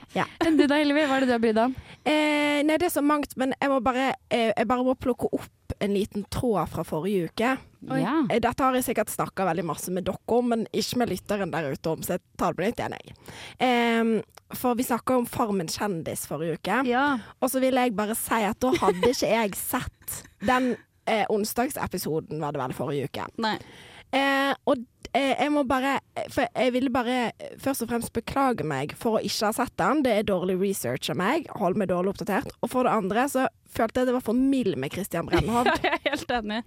du 0.58 0.66
da, 0.68 0.78
Hillevi? 0.82 1.06
Hva 1.08 1.18
er 1.18 1.24
det 1.24 1.30
du 1.30 1.34
har 1.36 1.42
brydd 1.44 1.58
deg 1.58 1.70
om? 1.70 1.76
Eh, 2.08 2.60
nei, 2.68 2.78
det 2.80 2.88
er 2.90 2.94
så 2.94 3.04
mangt, 3.06 3.36
men 3.40 3.54
jeg 3.62 3.70
må 3.72 3.78
bare, 3.86 4.10
eh, 4.34 4.50
jeg 4.52 4.68
bare 4.70 4.86
må 4.88 4.96
plukke 5.00 5.30
opp 5.36 5.76
en 5.84 5.94
liten 5.94 6.24
tråd 6.34 6.70
fra 6.72 6.84
forrige 6.88 7.30
uke. 7.30 7.52
Ja. 8.00 8.14
Eh, 8.32 8.40
Dette 8.44 8.64
har 8.66 8.76
jeg 8.78 8.88
sikkert 8.88 9.12
snakka 9.14 9.46
veldig 9.50 9.66
masse 9.70 9.94
med 9.94 10.08
dere 10.08 10.18
om, 10.40 10.50
men 10.54 10.66
ikke 10.76 11.02
med 11.04 11.12
lytteren 11.14 11.54
der 11.54 11.70
ute 11.76 11.94
om, 11.94 12.02
så 12.04 12.16
jeg 12.18 12.24
tar 12.40 12.56
det 12.56 12.60
på 12.60 12.66
nytt 12.66 12.82
igjen, 12.82 12.98
jeg. 12.98 13.18
Em, 13.68 14.12
for 14.58 14.78
vi 14.80 14.88
snakka 14.88 15.20
om 15.22 15.28
Farmen 15.30 15.70
kjendis 15.72 16.26
forrige 16.30 16.58
uke, 16.58 16.82
Ja. 16.90 17.06
og 17.42 17.52
så 17.54 17.62
vil 17.64 17.78
jeg 17.78 17.96
bare 17.98 18.16
si 18.18 18.42
at 18.48 18.60
da 18.64 18.74
hadde 18.82 19.14
ikke 19.14 19.30
jeg 19.36 19.56
sett 19.60 20.24
den 20.48 20.74
eh, 21.08 21.26
onsdagsepisoden, 21.30 22.42
var 22.42 22.56
det 22.56 22.64
vel, 22.64 22.74
forrige 22.78 23.12
uke. 23.12 23.28
Nei. 23.44 23.58
Eh, 24.16 24.54
og 24.66 24.80
eh, 25.12 25.34
jeg 25.36 25.52
må 25.52 25.66
bare 25.68 25.98
For 26.32 26.48
jeg 26.56 26.72
ville 26.72 26.88
bare 26.94 27.32
først 27.60 27.84
og 27.84 27.90
fremst 27.92 28.14
beklage 28.16 28.64
meg 28.64 28.94
for 28.96 29.18
å 29.18 29.24
ikke 29.24 29.50
ha 29.50 29.56
sett 29.58 29.74
den. 29.80 30.04
Det 30.06 30.14
er 30.16 30.28
dårlig 30.28 30.56
research 30.62 31.10
av 31.12 31.20
meg. 31.20 31.50
Hold 31.60 31.76
meg 31.80 31.90
dårlig 31.92 32.14
oppdatert. 32.16 32.48
Og 32.64 32.72
for 32.72 32.88
det 32.88 32.94
andre 32.96 33.26
så 33.32 33.48
følte 33.78 34.02
jeg 34.02 34.10
det 34.10 34.16
var 34.16 34.24
for 34.24 34.38
mild 34.40 34.78
med 34.80 34.94
Christian 34.96 35.28
Brennhovd. 35.28 35.74
Ja, 35.84 35.92
jeg 35.92 36.00
er 36.00 36.14
helt 36.16 36.32
enig. 36.38 36.62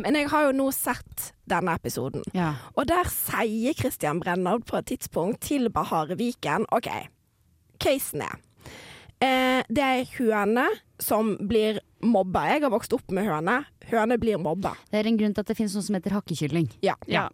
Men 0.00 0.16
jeg 0.18 0.30
har 0.32 0.46
jo 0.48 0.54
nå 0.56 0.70
sett 0.74 1.28
denne 1.50 1.76
episoden. 1.76 2.24
ja. 2.34 2.54
Og 2.74 2.88
der 2.88 3.08
sier 3.12 3.76
Christian 3.76 4.20
Brennhovd 4.24 4.64
på 4.70 4.80
et 4.80 4.88
tidspunkt 4.94 5.42
til 5.46 5.68
Bahare 5.70 6.16
Viken 6.18 6.64
OK, 6.74 6.88
casen 7.82 8.24
er 8.24 8.40
eh, 9.26 9.62
Det 9.68 9.82
er 9.84 10.04
høne 10.18 10.66
som 11.02 11.34
blir 11.48 11.80
mobba. 12.06 12.44
Jeg 12.54 12.62
har 12.64 12.70
vokst 12.72 12.92
opp 12.96 13.10
med 13.12 13.26
høne. 13.26 13.58
Høne 13.90 14.16
blir 14.20 14.38
mobba. 14.40 14.72
Det 14.90 15.00
er 15.02 15.08
en 15.10 15.18
grunn 15.20 15.34
til 15.36 15.42
at 15.44 15.50
det 15.50 15.56
finnes 15.58 15.74
noe 15.76 15.84
som 15.84 15.96
heter 15.98 16.14
hakkekylling. 16.14 16.68
Ja. 16.86 16.94
Ja. 17.10 17.26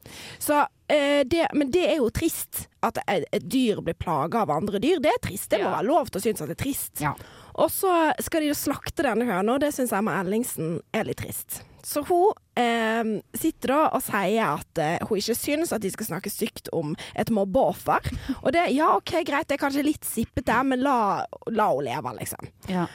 Så, 0.43 0.63
eh, 0.91 1.23
det, 1.29 1.47
men 1.55 1.71
det 1.75 1.85
er 1.91 2.01
jo 2.01 2.09
trist 2.15 2.65
at 2.83 2.99
et, 3.07 3.27
et 3.33 3.47
dyr 3.53 3.83
blir 3.85 3.95
plaga 3.95 4.43
av 4.43 4.51
andre 4.57 4.81
dyr. 4.83 4.99
Det 5.05 5.13
er 5.13 5.21
trist. 5.23 5.51
Det 5.53 5.61
må 5.63 5.69
Ja. 5.71 5.77
være 5.79 5.87
lov 5.91 6.11
til 6.11 6.21
å 6.21 6.25
synes 6.25 6.43
at 6.43 6.49
det 6.51 6.57
er 6.59 6.65
trist. 6.65 7.01
Ja. 7.05 7.15
Og 7.55 7.69
så 7.71 7.93
skal 8.25 8.41
de 8.43 8.49
jo 8.51 8.57
slakte 8.59 9.05
denne 9.07 9.29
høna, 9.29 9.55
og 9.55 9.61
det 9.61 9.75
syns 9.77 9.93
Emma 9.93 10.19
Ellingsen 10.23 10.81
er 10.97 11.05
litt 11.05 11.21
trist. 11.23 11.63
Så 11.83 12.03
hun 12.07 12.33
eh, 12.59 13.13
sitter 13.35 13.73
da 13.75 13.79
og 13.97 14.03
sier 14.07 14.43
at 14.57 14.79
eh, 14.83 14.99
hun 15.09 15.19
ikke 15.19 15.35
syns 15.39 15.73
at 15.75 15.83
de 15.83 15.91
skal 15.91 16.07
snakke 16.13 16.31
stygt 16.33 16.71
om 16.73 16.95
et 17.19 17.31
mobbeoffer. 17.35 18.07
Og 18.43 18.53
det, 18.55 18.69
ja 18.77 18.93
OK, 18.97 19.17
greit, 19.27 19.49
det 19.51 19.59
er 19.59 19.65
kanskje 19.65 19.87
litt 19.87 20.07
sippete, 20.07 20.59
men 20.69 20.85
la, 20.85 21.25
la 21.51 21.71
henne 21.73 21.89
leve, 21.91 22.15
liksom. 22.21 22.53
Ja. 22.71 22.87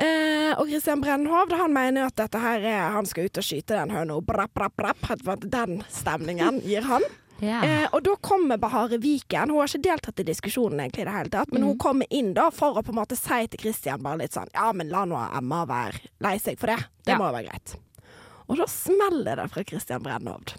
Eh, 0.00 0.54
og 0.56 0.70
Christian 0.70 1.02
Brennhovd 1.04 1.52
han 1.60 1.74
mener 1.76 2.06
at 2.08 2.16
dette 2.16 2.40
her 2.40 2.62
er, 2.64 2.86
han 2.94 3.08
skal 3.08 3.28
ut 3.28 3.36
og 3.42 3.44
skyte 3.44 3.76
den 3.76 3.92
høna. 3.92 4.16
Brapp, 4.24 4.54
brapp, 4.56 4.76
brapp. 4.80 5.04
At 5.28 5.44
Den 5.52 5.82
stemningen 5.92 6.62
gir 6.64 6.86
han. 6.88 7.04
Yeah. 7.40 7.64
Eh, 7.64 7.86
og 7.96 8.02
da 8.04 8.14
kommer 8.20 8.58
Bahare 8.60 8.98
Viken. 9.00 9.48
Hun 9.52 9.62
har 9.62 9.68
ikke 9.70 9.84
deltatt 9.86 10.20
i 10.20 10.26
diskusjonen 10.28 10.80
egentlig 10.82 11.04
i 11.04 11.08
det 11.08 11.14
hele 11.14 11.32
tatt, 11.32 11.52
men 11.52 11.64
hun 11.64 11.78
kommer 11.80 12.08
inn 12.12 12.34
da 12.36 12.50
for 12.52 12.76
å 12.76 12.82
på 12.84 12.92
en 12.92 12.98
måte 13.00 13.16
si 13.16 13.38
til 13.48 13.62
Christian 13.62 14.02
bare 14.04 14.20
litt 14.20 14.36
sånn 14.36 14.50
Ja, 14.52 14.66
men 14.76 14.92
la 14.92 15.06
nå 15.08 15.16
Emma 15.38 15.62
være 15.68 16.02
lei 16.20 16.34
seg 16.40 16.60
for 16.60 16.72
det. 16.72 16.80
Det 17.04 17.14
Ja. 17.14 17.18
må 17.20 17.30
jo 17.30 17.36
være 17.38 17.48
greit. 17.48 17.76
Og 18.50 18.58
da 18.58 18.66
smeller 18.70 19.38
det 19.38 19.46
fra 19.52 19.62
Christian 19.64 20.02
Brennhovd. 20.02 20.56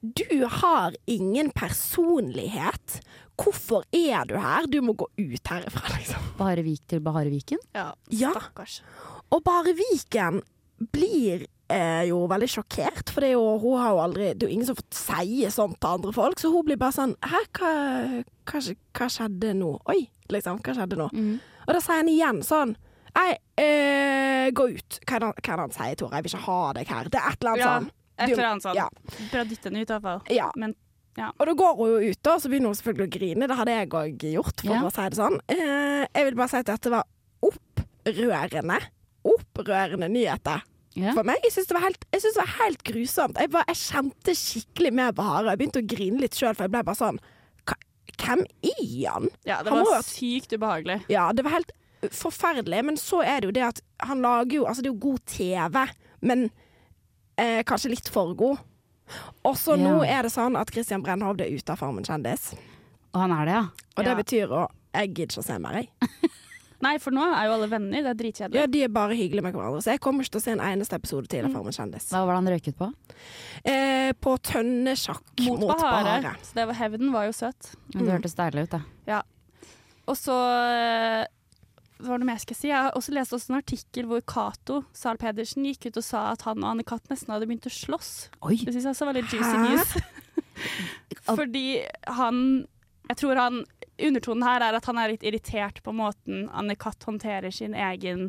Du 0.00 0.44
har 0.60 0.94
ingen 1.10 1.50
personlighet. 1.50 3.00
Hvorfor 3.38 3.82
er 3.94 4.26
du 4.30 4.36
her? 4.38 4.66
Du 4.70 4.80
må 4.82 4.94
gå 4.98 5.08
ut 5.18 5.50
herifra, 5.50 5.88
liksom. 5.96 6.28
Baharevik 6.38 6.84
til 6.90 7.00
Bahareviken? 7.02 7.58
Ja, 7.74 7.92
Ja. 8.10 8.30
stakkars. 8.34 8.80
Og 9.32 9.42
Bare 9.44 9.74
Viken 9.74 10.42
blir 10.92 11.46
eh, 11.70 12.04
jo 12.08 12.26
veldig 12.30 12.48
sjokkert, 12.48 13.10
for 13.10 13.20
det 13.20 13.30
er 13.30 13.34
jo, 13.34 13.58
hun 13.58 13.80
har 13.80 13.90
jo 13.90 13.98
aldri 14.04 14.28
Det 14.34 14.44
er 14.44 14.48
jo 14.48 14.54
ingen 14.54 14.66
som 14.66 14.76
har 14.76 14.82
fått 14.82 14.94
si 14.94 15.50
sånt 15.50 15.80
til 15.80 15.90
andre 15.90 16.12
folk, 16.14 16.38
så 16.40 16.52
hun 16.52 16.64
blir 16.64 16.78
bare 16.78 16.92
sånn 16.94 17.16
Hæ, 17.20 17.40
hva, 17.58 17.72
hva, 18.46 18.60
hva 18.94 19.08
skjedde 19.10 19.54
nå? 19.58 19.72
Oi, 19.90 20.08
liksom. 20.30 20.60
Hva 20.62 20.74
skjedde 20.78 20.96
nå? 20.96 21.08
Og 21.66 21.74
da 21.74 21.80
sier 21.82 22.00
han 22.00 22.08
igjen 22.08 22.40
sånn 22.46 22.76
Nei, 23.16 23.36
eh, 23.56 24.50
gå 24.50 24.68
ut. 24.74 24.98
Hva 25.06 25.16
er 25.16 25.18
det 25.20 25.26
han- 25.28 25.32
hva 25.34 25.52
er 25.52 25.56
det 25.56 25.58
han 25.58 25.70
sier, 25.70 25.94
Tore? 25.96 26.10
Jeg 26.14 26.22
vil 26.24 26.32
ikke 26.32 26.44
ha 26.44 26.72
deg 26.72 26.86
her. 26.88 27.04
Det 27.04 27.14
er 27.20 27.30
et 27.30 27.38
eller 27.42 27.50
annet 27.52 27.58
Ja, 27.64 27.78
sånn. 27.78 27.90
Et 28.18 28.30
eller 28.30 28.44
annet 28.48 28.62
sånn. 28.62 28.74
Ja. 28.74 28.88
Bra 29.30 29.44
dytte 29.44 29.64
henne 29.70 29.80
ut, 29.82 29.90
i 29.90 29.92
hvert 29.94 30.02
fall. 30.02 30.22
Ja. 30.30 30.50
Men 30.56 30.74
Og 31.18 31.46
da 31.46 31.52
går 31.52 31.76
hun 31.76 31.88
jo 32.02 32.10
ut, 32.10 32.22
da, 32.22 32.36
så 32.38 32.48
begynner 32.48 32.66
hun 32.70 32.74
selvfølgelig 32.78 33.08
å 33.08 33.10
grine. 33.18 33.48
Det 33.48 33.56
hadde 33.56 33.72
jeg 33.74 33.88
òg 33.90 34.18
gjort, 34.18 34.60
for 34.60 34.70
Ja. 34.72 34.82
å 34.82 34.92
si 34.92 35.02
det 35.08 35.18
sånn. 35.18 35.40
Eh, 35.48 36.06
jeg 36.14 36.24
vil 36.24 36.34
bare 36.36 36.48
si 36.48 36.56
at 36.58 36.66
dette 36.66 36.90
var 36.90 37.02
opprørende. 37.42 38.78
Opprørende 39.26 40.08
nyheter. 40.08 40.62
Ja. 40.98 41.12
For 41.14 41.22
meg, 41.26 41.36
jeg 41.44 41.52
syns 41.52 41.66
det, 41.68 41.74
var 41.74 41.82
helt- 41.82 42.04
jeg 42.12 42.22
synes 42.22 42.34
det 42.34 42.44
var 42.44 42.54
helt 42.64 42.82
grusomt. 42.84 43.36
Jeg, 43.38 43.50
bare, 43.50 43.64
jeg 43.68 43.76
kjente 43.76 44.34
skikkelig 44.34 44.92
med 44.92 45.14
Bahare. 45.14 45.50
Jeg 45.50 45.58
begynte 45.58 45.82
å 45.82 45.86
grine 45.86 46.20
litt 46.20 46.32
sjøl, 46.34 46.54
for 46.56 46.64
jeg 46.64 46.70
ble 46.70 46.82
bare 46.82 46.96
sånn 46.96 47.18
"Hva- 47.66 47.82
Hvem 48.18 48.46
er 48.62 49.10
han? 49.10 49.28
ja, 49.44 49.62
det 49.62 49.72
Han 49.72 49.84
må 49.84 49.90
var 49.90 50.02
sykt 50.02 50.52
ubehagelig. 50.52 51.04
Ja, 51.08 51.32
det 51.32 51.44
var 51.44 51.50
helt 51.52 51.70
forferdelig. 52.14 52.84
Men 52.84 52.96
så 53.00 53.22
er 53.24 53.40
det 53.40 53.50
jo 53.50 53.56
det 53.58 53.66
at 53.68 53.82
han 54.06 54.22
lager 54.24 54.60
jo 54.60 54.66
Altså, 54.68 54.82
det 54.84 54.90
er 54.90 54.94
jo 54.94 55.04
god 55.10 55.22
TV, 55.26 55.78
men 56.20 56.48
eh, 57.38 57.62
kanskje 57.66 57.92
litt 57.94 58.08
for 58.12 58.34
god. 58.38 58.58
Og 59.48 59.54
så 59.56 59.76
nå 59.80 60.02
er 60.04 60.26
det 60.26 60.32
sånn 60.34 60.58
at 60.60 60.70
Christian 60.74 61.02
Brennhovd 61.04 61.40
er 61.40 61.54
ute 61.54 61.72
av 61.72 61.80
Farmen 61.80 62.04
kjendis. 62.04 62.50
Og 63.14 63.22
han 63.22 63.32
er 63.32 63.48
det, 63.48 63.54
ja. 63.56 63.64
Og 63.96 64.04
det 64.04 64.12
Ja. 64.12 64.18
betyr 64.18 64.52
å 64.52 64.66
jeg 64.98 65.14
gidder 65.14 65.32
ikke 65.34 65.42
å 65.42 65.46
se 65.46 65.56
mer, 65.62 65.76
jeg. 65.78 65.88
Nei, 66.84 66.92
for 67.02 67.10
nå 67.14 67.22
er 67.26 67.48
jo 67.48 67.54
alle 67.56 67.66
venner. 67.70 68.02
Det 68.06 68.10
er 68.12 68.18
dritkjedelig. 68.18 68.58
Ja, 68.60 68.66
de 68.70 68.82
er 68.86 68.90
bare 68.94 69.16
hyggelige 69.18 69.42
med 69.42 69.56
hverandre. 69.56 69.80
Så 69.82 69.90
jeg 69.96 70.00
kommer 70.02 70.22
ikke 70.22 70.36
til 70.36 70.40
å 70.40 70.44
se 70.44 70.52
en 70.54 70.62
eneste 70.62 70.98
episode 70.98 71.30
til 71.32 71.46
av 71.48 71.54
Farmen 71.56 71.74
kjendis. 71.74 72.06
Hva 72.12 72.20
var 72.22 72.36
det 72.36 72.38
han 72.38 72.50
røyket 72.54 72.76
på? 72.78 72.88
Eh, 73.66 74.10
på 74.22 74.34
tønnesjakk 74.46 75.24
Mot, 75.48 75.58
mot, 75.64 75.72
Bahare. 75.72 76.20
Bahare. 76.22 76.34
Så 76.46 76.54
det 76.54 76.68
var, 76.70 76.78
hevden 76.78 77.10
var 77.14 77.26
jo 77.26 77.34
søt. 77.34 77.72
Det 77.94 78.06
hørtes 78.06 78.36
deilig 78.38 78.68
ut, 78.68 78.76
det. 78.78 79.18
Og 80.08 80.16
så 80.16 80.36
eh, 80.70 81.24
hva 81.98 82.12
var 82.12 82.20
det 82.22 82.28
mer 82.28 82.36
jeg 82.38 82.44
skulle 82.46 82.60
si? 82.60 82.68
Jeg 82.70 82.78
har 82.78 82.96
også 82.98 83.14
lest 83.16 83.34
også 83.34 83.52
en 83.52 83.58
artikkel 83.58 84.06
hvor 84.06 84.22
Cato 84.22 84.82
Zahl 84.94 85.18
Pedersen 85.18 85.66
gikk 85.66 85.88
ut 85.88 85.98
og 85.98 86.06
sa 86.06 86.24
at 86.32 86.44
han 86.46 86.62
og 86.62 86.70
Anne-Kat. 86.70 87.08
nesten 87.10 87.34
hadde 87.34 87.48
begynt 87.50 87.66
å 87.66 87.74
slåss. 87.74 88.12
Oi! 88.46 88.58
Det 88.62 88.74
syns 88.74 88.86
jeg 88.86 88.94
også 88.94 89.08
var 89.08 89.18
litt 89.18 89.34
juicy 89.34 89.56
news. 89.64 89.94
Fordi 91.28 91.66
han 92.18 92.42
Jeg 93.08 93.20
tror 93.22 93.38
han 93.40 93.62
Undertonen 93.98 94.44
her 94.46 94.62
er 94.62 94.76
at 94.78 94.86
han 94.86 94.98
er 95.00 95.10
litt 95.10 95.24
irritert 95.26 95.80
på 95.82 95.90
måten 95.96 96.46
Anne-Kat. 96.54 97.02
håndterer 97.02 97.50
sin 97.50 97.74
egen 97.74 98.28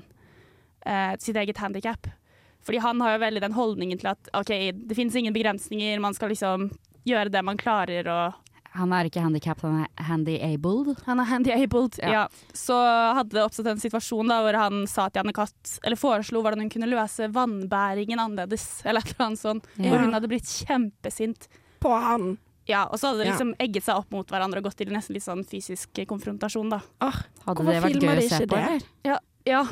eh, 0.81 1.13
sitt 1.21 1.37
eget 1.37 1.61
handikap. 1.61 2.09
Fordi 2.65 2.81
han 2.81 3.01
har 3.01 3.13
jo 3.13 3.21
veldig 3.21 3.43
den 3.43 3.53
holdningen 3.53 4.01
til 4.01 4.09
at 4.09 4.31
OK, 4.33 4.49
det 4.73 4.97
finnes 4.97 5.15
ingen 5.15 5.35
begrensninger, 5.35 5.99
man 6.01 6.17
skal 6.17 6.33
liksom 6.33 6.71
gjøre 7.05 7.29
det 7.29 7.43
man 7.45 7.57
klarer 7.57 8.09
og 8.09 8.48
Han 8.77 8.91
er 8.93 9.07
ikke 9.09 9.21
handikapped, 9.23 9.63
han 9.65 9.85
er 9.87 10.03
handy-abled. 10.05 10.99
Han 11.07 11.19
er 11.19 11.25
handy-abled, 11.25 11.97
Ja. 12.03 12.11
ja. 12.11 12.27
Så 12.53 12.75
hadde 13.17 13.29
det 13.33 13.41
oppstått 13.43 13.67
en 13.71 13.81
situasjon 13.81 14.27
da, 14.29 14.41
hvor 14.45 14.53
han 14.55 14.83
sa 14.87 15.07
til 15.09 15.23
Anne 15.23 15.33
Katt, 15.33 15.79
Eller 15.83 15.97
foreslo 15.97 16.43
hvordan 16.43 16.59
hun 16.61 16.69
kunne 16.69 16.89
løse 16.89 17.31
vannbæringen 17.33 18.19
annerledes, 18.21 18.81
eller 18.85 19.01
et 19.01 19.13
eller 19.15 19.25
annet 19.25 19.39
sånt. 19.41 19.65
Ja. 19.77 19.89
Hvor 19.89 19.99
hun 20.05 20.13
hadde 20.13 20.29
blitt 20.29 20.45
kjempesint. 20.67 21.47
På 21.81 21.95
han. 21.99 22.37
Ja, 22.69 22.83
og 22.85 22.99
så 22.99 23.07
hadde 23.09 23.23
det 23.23 23.27
Ja. 23.27 23.33
liksom 23.33 23.55
egget 23.57 23.83
seg 23.83 23.95
opp 23.97 24.11
mot 24.11 24.27
hverandre 24.29 24.57
og 24.61 24.63
gått 24.69 24.77
til 24.77 24.87
nesten 24.93 25.13
litt 25.17 25.23
sånn 25.25 25.41
fysisk 25.43 25.89
konfrontasjon, 26.05 26.69
da. 26.69 26.81
Åh, 27.01 27.23
Hadde 27.47 27.63
Hvorfor 27.63 27.73
det 27.73 27.81
vært 27.81 28.03
gøy 28.03 28.17
å 28.19 28.29
se 28.29 28.45
på, 28.45 28.55
det? 28.55 28.83
eller? 29.05 29.19
Ja, 29.49 29.63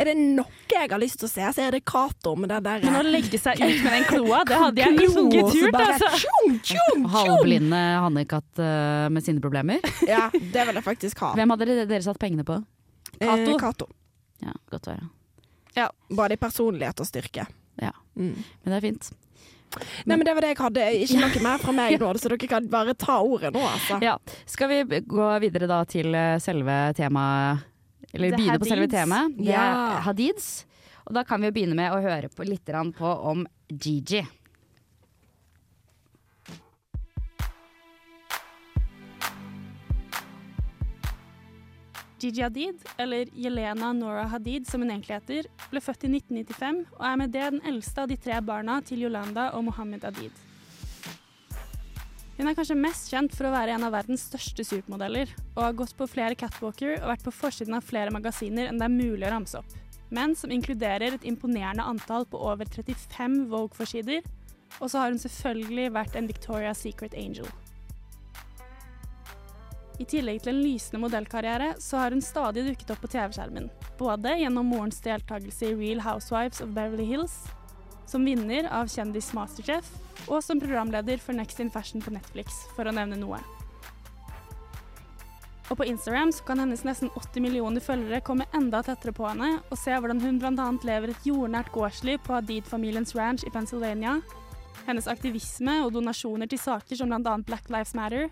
er 0.00 0.08
det 0.10 0.14
noe 0.18 0.48
jeg 0.70 0.88
har 0.90 1.00
lyst 1.02 1.20
til 1.20 1.28
å 1.28 1.30
se, 1.30 1.44
så 1.54 1.62
er 1.62 1.76
det 1.76 1.82
Cato 1.86 2.32
med 2.38 2.50
det 2.50 2.58
der 2.64 2.82
Men 2.86 2.96
å 2.98 3.02
legge 3.06 3.38
seg 3.38 3.60
ut 3.60 3.82
med 3.84 3.92
den 3.94 4.06
kloa, 4.08 4.40
det 4.48 4.58
hadde 4.58 4.82
jeg 4.82 4.96
ikke 5.06 5.44
turt, 5.52 5.78
altså. 5.78 7.12
Halvblinde 7.14 7.80
hannekatt 8.06 8.62
eh, 8.64 9.06
med 9.12 9.26
sine 9.26 9.42
problemer. 9.44 9.84
Ja, 10.08 10.26
det 10.32 10.66
vil 10.68 10.80
jeg 10.80 10.86
faktisk 10.86 11.22
ha. 11.26 11.32
Hvem 11.38 11.54
hadde 11.54 11.70
dere, 11.84 12.02
satt 12.06 12.20
pengene 12.22 12.46
på? 12.48 12.58
Eh, 13.18 13.26
Cato. 13.28 13.56
Cato. 13.62 13.90
Ja, 14.42 14.56
godt 14.72 14.90
å 14.90 14.96
høre. 14.98 15.10
Både 16.10 16.34
i 16.34 16.40
personlighet 16.40 17.00
og 17.00 17.06
styrke. 17.06 17.46
Ja. 17.80 17.92
Mm. 18.18 18.34
Men 18.34 18.72
det 18.72 18.78
er 18.80 18.84
fint. 18.84 19.12
Nei, 20.04 20.16
men 20.16 20.24
det 20.26 20.34
var 20.34 20.42
det 20.42 20.50
jeg 20.50 20.58
hadde. 20.58 20.86
Ikke 21.04 21.20
noe 21.22 21.42
mer 21.44 21.62
fra 21.62 21.74
meg 21.76 21.96
nå, 22.02 22.10
så 22.18 22.32
dere 22.32 22.50
kan 22.50 22.66
bare 22.72 22.96
ta 22.98 23.20
ordet 23.22 23.52
nå, 23.54 23.62
altså. 23.62 24.00
Ja. 24.02 24.16
Skal 24.50 24.72
vi 24.72 25.02
gå 25.06 25.28
videre 25.44 25.70
da 25.70 25.82
til 25.88 26.14
eh, 26.16 26.38
selve 26.42 26.82
temaet 26.98 27.69
Eller 28.12 28.30
vi 28.30 28.36
begynne 28.36 28.58
på 28.58 28.68
selve 28.68 28.88
temaet? 28.90 29.36
Det 29.38 29.44
Ja. 29.52 29.62
er 29.96 30.00
Hadids. 30.08 30.66
Og 31.06 31.14
da 31.14 31.22
kan 31.24 31.40
vi 31.40 31.46
jo 31.46 31.52
begynne 31.52 31.74
med 31.74 31.92
å 31.92 32.00
høre 32.02 32.28
på 32.28 32.44
litt 32.46 32.64
på 32.66 33.06
om 33.30 33.46
Gigi. 33.68 34.26
Gigi 42.20 42.42
Hadid, 42.42 42.76
eller 42.98 43.26
Jelena 43.32 43.92
Nora 43.92 44.26
Hadid 44.28 44.66
som 44.68 44.82
hun 44.82 44.90
egentlig 44.90 45.16
heter, 45.16 45.46
ble 45.70 45.80
født 45.80 46.04
i 46.04 46.10
1995 46.12 46.82
og 46.98 47.06
er 47.08 47.16
med 47.16 47.32
det 47.32 47.46
den 47.54 47.62
eldste 47.64 48.02
av 48.04 48.08
de 48.08 48.16
tre 48.20 48.40
barna 48.44 48.80
til 48.84 49.06
Yolanda 49.06 49.50
og 49.56 49.64
Mohammed 49.70 50.04
Hadid. 50.04 50.49
Hun 52.40 52.48
er 52.48 52.54
kanskje 52.56 52.74
mest 52.80 53.10
kjent 53.12 53.34
for 53.36 53.44
å 53.44 53.52
være 53.52 53.74
en 53.76 53.82
av 53.84 53.92
verdens 53.92 54.22
største 54.30 54.64
supermodeller, 54.64 55.28
og 55.58 55.58
har 55.60 55.74
gått 55.76 55.92
på 55.98 56.06
flere 56.08 56.38
catwalker 56.40 56.94
og 56.94 57.10
vært 57.10 57.26
på 57.26 57.34
forsiden 57.36 57.76
av 57.76 57.84
flere 57.84 58.14
magasiner 58.16 58.70
enn 58.70 58.80
det 58.80 58.86
er 58.86 58.94
mulig 58.94 59.26
å 59.28 59.32
ramse 59.34 59.60
opp, 59.60 59.74
men 60.08 60.32
som 60.32 60.54
inkluderer 60.54 61.18
et 61.18 61.26
imponerende 61.28 61.84
antall 61.84 62.24
på 62.32 62.40
over 62.40 62.64
35 62.64 63.42
Vogue-forsider, 63.52 64.24
og 64.78 64.88
så 64.88 65.02
har 65.02 65.12
hun 65.12 65.20
selvfølgelig 65.20 65.92
vært 65.98 66.16
en 66.16 66.32
Victoria's 66.32 66.80
Secret 66.80 67.12
Angel. 67.12 67.44
I 70.00 70.08
tillegg 70.08 70.40
til 70.40 70.54
en 70.54 70.64
lysende 70.64 71.04
modellkarriere, 71.04 71.74
så 71.76 72.00
har 72.00 72.16
hun 72.16 72.24
stadig 72.24 72.64
dukket 72.70 72.96
opp 72.96 73.04
på 73.04 73.12
TV-skjermen. 73.18 73.68
Både 74.00 74.38
gjennom 74.40 74.72
morens 74.72 75.04
deltakelse 75.04 75.74
i 75.74 75.76
Real 75.76 76.00
Housewives 76.08 76.64
of 76.64 76.72
Beverly 76.72 77.04
Hills, 77.04 77.42
som 78.10 78.26
vinner 78.26 78.66
av 78.74 78.90
Kjendis 78.90 79.30
Masterchef, 79.36 79.86
og 80.26 80.42
som 80.42 80.60
programleder 80.60 81.22
for 81.22 81.36
Next 81.36 81.62
in 81.62 81.70
Fashion 81.70 82.02
på 82.02 82.12
Netflix, 82.14 82.64
for 82.74 82.90
å 82.90 82.94
nevne 82.94 83.18
noe. 83.20 83.38
Og 85.70 85.78
på 85.78 85.86
Instagram 85.86 86.32
så 86.34 86.42
kan 86.48 86.58
hennes 86.58 86.82
nesten 86.82 87.12
80 87.14 87.44
millioner 87.44 87.82
følgere 87.84 88.24
komme 88.26 88.48
enda 88.58 88.82
tettere 88.82 89.14
på 89.14 89.28
henne, 89.28 89.60
og 89.70 89.78
se 89.78 89.94
hvordan 89.94 90.18
hun 90.24 90.40
bl.a. 90.42 90.66
lever 90.86 91.12
et 91.12 91.26
jordnært 91.28 91.70
gårdsliv 91.70 92.18
på 92.26 92.34
Hadid-familiens 92.34 93.14
ranch 93.14 93.46
i 93.46 93.52
Pennsylvania, 93.54 94.18
hennes 94.88 95.06
aktivisme 95.10 95.78
og 95.84 95.94
donasjoner 95.94 96.50
til 96.50 96.58
saker 96.58 96.98
som 96.98 97.14
bl.a. 97.14 97.36
Black 97.46 97.70
Lives 97.70 97.94
Matter, 97.94 98.26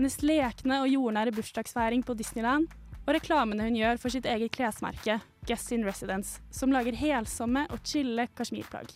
hennes 0.00 0.18
lekne 0.26 0.82
og 0.82 0.90
jordnære 0.90 1.36
bursdagsfeiring 1.38 2.02
på 2.02 2.18
Disneyland, 2.18 2.66
og 3.06 3.14
reklamene 3.14 3.68
hun 3.68 3.78
gjør 3.78 4.02
for 4.02 4.14
sitt 4.14 4.26
eget 4.26 4.54
klesmerke, 4.54 5.20
Guess 5.46 5.70
in 5.74 5.86
Residence, 5.86 6.42
som 6.54 6.74
lager 6.74 6.98
helsomme 6.98 7.68
og 7.70 7.82
chille 7.86 8.26
kasjmirplagg. 8.38 8.90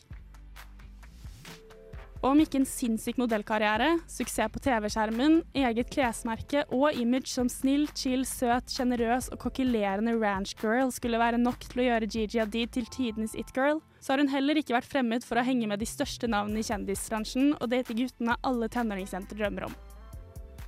Og 2.22 2.30
om 2.32 2.40
ikke 2.40 2.60
en 2.60 2.68
sinnssyk 2.68 3.18
modellkarriere, 3.20 3.90
suksess 4.10 4.52
på 4.52 4.62
TV-skjermen, 4.64 5.40
eget 5.56 5.90
klesmerke 5.92 6.64
og 6.74 6.96
image 6.96 7.28
som 7.30 7.50
snill, 7.52 7.84
chill, 7.96 8.24
søt, 8.28 8.72
sjenerøs 8.72 9.28
og 9.34 9.40
kokkelerende 9.44 10.16
ranchgirl 10.16 10.92
skulle 10.94 11.20
være 11.20 11.40
nok 11.42 11.68
til 11.68 11.84
å 11.84 11.88
gjøre 11.90 12.08
Gigi 12.10 12.40
Hadid 12.40 12.72
til 12.76 12.88
tidenes 12.92 13.36
it-girl, 13.38 13.82
så 14.00 14.14
har 14.14 14.22
hun 14.24 14.32
heller 14.32 14.58
ikke 14.58 14.76
vært 14.76 14.88
fremmed 14.88 15.26
for 15.26 15.38
å 15.38 15.44
henge 15.46 15.68
med 15.68 15.82
de 15.82 15.88
største 15.88 16.30
navnene 16.30 16.62
i 16.62 16.66
kjendisbransjen 16.66 17.52
og 17.58 17.68
date 17.72 17.96
guttene 17.96 18.38
alle 18.46 18.70
tenåringsjenter 18.72 19.38
drømmer 19.38 19.68
om. 19.68 19.76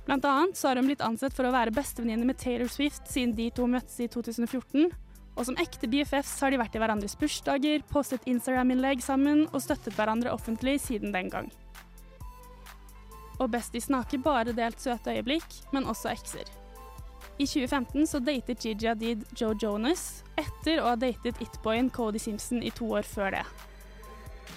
Blant 0.09 0.25
annet 0.25 0.57
så 0.57 0.71
har 0.71 0.79
hun 0.79 0.87
blitt 0.89 1.03
ansett 1.05 1.35
for 1.37 1.45
å 1.45 1.53
være 1.53 1.73
bestevenninne 1.75 2.25
med 2.25 2.39
Taylor 2.41 2.69
Swift 2.71 3.09
siden 3.09 3.35
de 3.37 3.51
to 3.53 3.67
møttes 3.69 3.99
i 4.01 4.07
2014. 4.09 4.89
Og 5.37 5.47
som 5.47 5.57
ekte 5.61 5.87
BFFs 5.89 6.37
har 6.43 6.51
de 6.51 6.59
vært 6.59 6.75
i 6.75 6.81
hverandres 6.81 7.15
bursdager, 7.19 7.83
postet 7.91 8.25
Instagram-innlegg 8.29 9.03
sammen 9.03 9.45
og 9.49 9.63
støttet 9.63 9.95
hverandre 9.97 10.33
offentlig 10.33 10.79
siden 10.83 11.13
den 11.15 11.29
gang. 11.31 11.49
Og 13.39 13.47
Bestie 13.53 13.81
snakker 13.81 14.19
bare 14.23 14.55
delt 14.55 14.81
søte 14.83 15.13
øyeblikk, 15.15 15.47
men 15.71 15.87
også 15.87 16.11
ekser. 16.11 16.49
I 17.39 17.47
2015 17.47 18.09
så 18.11 18.19
datet 18.19 18.59
Gigi 18.65 18.89
Hadid 18.89 19.23
Joe 19.39 19.55
Jonas, 19.55 20.25
etter 20.35 20.81
å 20.81 20.89
ha 20.91 20.97
datet 20.99 21.39
It-boyen 21.39 21.87
Cody 21.93 22.19
Simpson 22.19 22.59
i 22.63 22.73
to 22.75 22.89
år 22.99 23.07
før 23.07 23.37
det. 23.37 23.45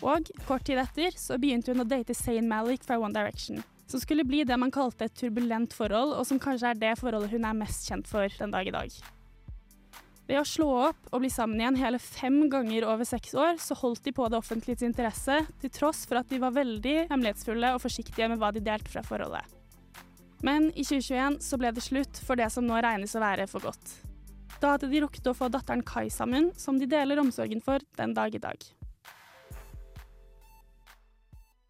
Og 0.02 0.33
kort 0.49 0.67
tid 0.67 0.83
etter 0.83 1.14
så 1.14 1.38
begynte 1.38 1.71
hun 1.71 1.85
å 1.85 1.87
date 1.87 2.17
Zayn 2.19 2.50
Malik 2.50 2.83
fra 2.83 2.99
One 2.99 3.14
Direction 3.14 3.62
som 3.93 4.00
skulle 4.00 4.25
bli 4.25 4.45
det 4.49 4.57
man 4.57 4.73
kalte 4.73 5.05
et 5.05 5.17
turbulent 5.19 5.75
forhold, 5.76 6.14
og 6.17 6.25
som 6.29 6.41
kanskje 6.41 6.71
er 6.73 6.79
det 6.81 6.95
forholdet 7.00 7.35
hun 7.35 7.45
er 7.45 7.59
mest 7.59 7.88
kjent 7.88 8.09
for 8.09 8.38
den 8.38 8.55
dag 8.55 8.69
i 8.69 8.73
dag. 8.73 8.95
Ved 10.33 10.41
å 10.41 10.49
slå 10.49 10.67
opp 10.87 11.11
og 11.12 11.21
bli 11.21 11.29
sammen 11.29 11.61
igjen 11.61 11.77
hele 11.77 11.99
fem 12.01 12.39
ganger 12.49 12.87
over 12.89 13.05
seks 13.05 13.35
år, 13.37 13.59
så 13.61 13.77
holdt 13.77 14.07
de 14.07 14.15
på 14.17 14.25
det 14.33 14.39
offentliges 14.39 14.81
interesse, 14.87 15.43
til 15.61 15.73
tross 15.77 16.07
for 16.09 16.23
at 16.23 16.31
de 16.33 16.39
var 16.41 16.55
veldig 16.57 16.95
hemmelighetsfulle 17.11 17.75
og 17.75 17.83
forsiktige 17.83 18.31
med 18.33 18.41
hva 18.41 18.49
de 18.57 18.62
delte 18.65 18.89
fra 18.89 19.03
forholdet. 19.05 19.45
Men 20.41 20.71
i 20.73 20.87
2021 20.89 21.37
så 21.45 21.61
ble 21.61 21.75
det 21.77 21.85
slutt 21.85 22.23
for 22.25 22.41
det 22.41 22.49
som 22.55 22.65
nå 22.65 22.81
regnes 22.81 23.12
å 23.12 23.21
være 23.21 23.45
for 23.51 23.69
godt. 23.69 23.93
Da 24.57 24.73
hadde 24.73 24.89
de 24.89 25.05
rukket 25.05 25.29
å 25.29 25.37
få 25.37 25.53
datteren 25.53 25.85
Kai 25.85 26.09
sammen, 26.09 26.49
som 26.57 26.81
de 26.81 26.89
deler 26.89 27.21
omsorgen 27.21 27.61
for 27.61 27.85
den 28.01 28.17
dag 28.17 28.33
i 28.33 28.41
dag. 28.41 28.65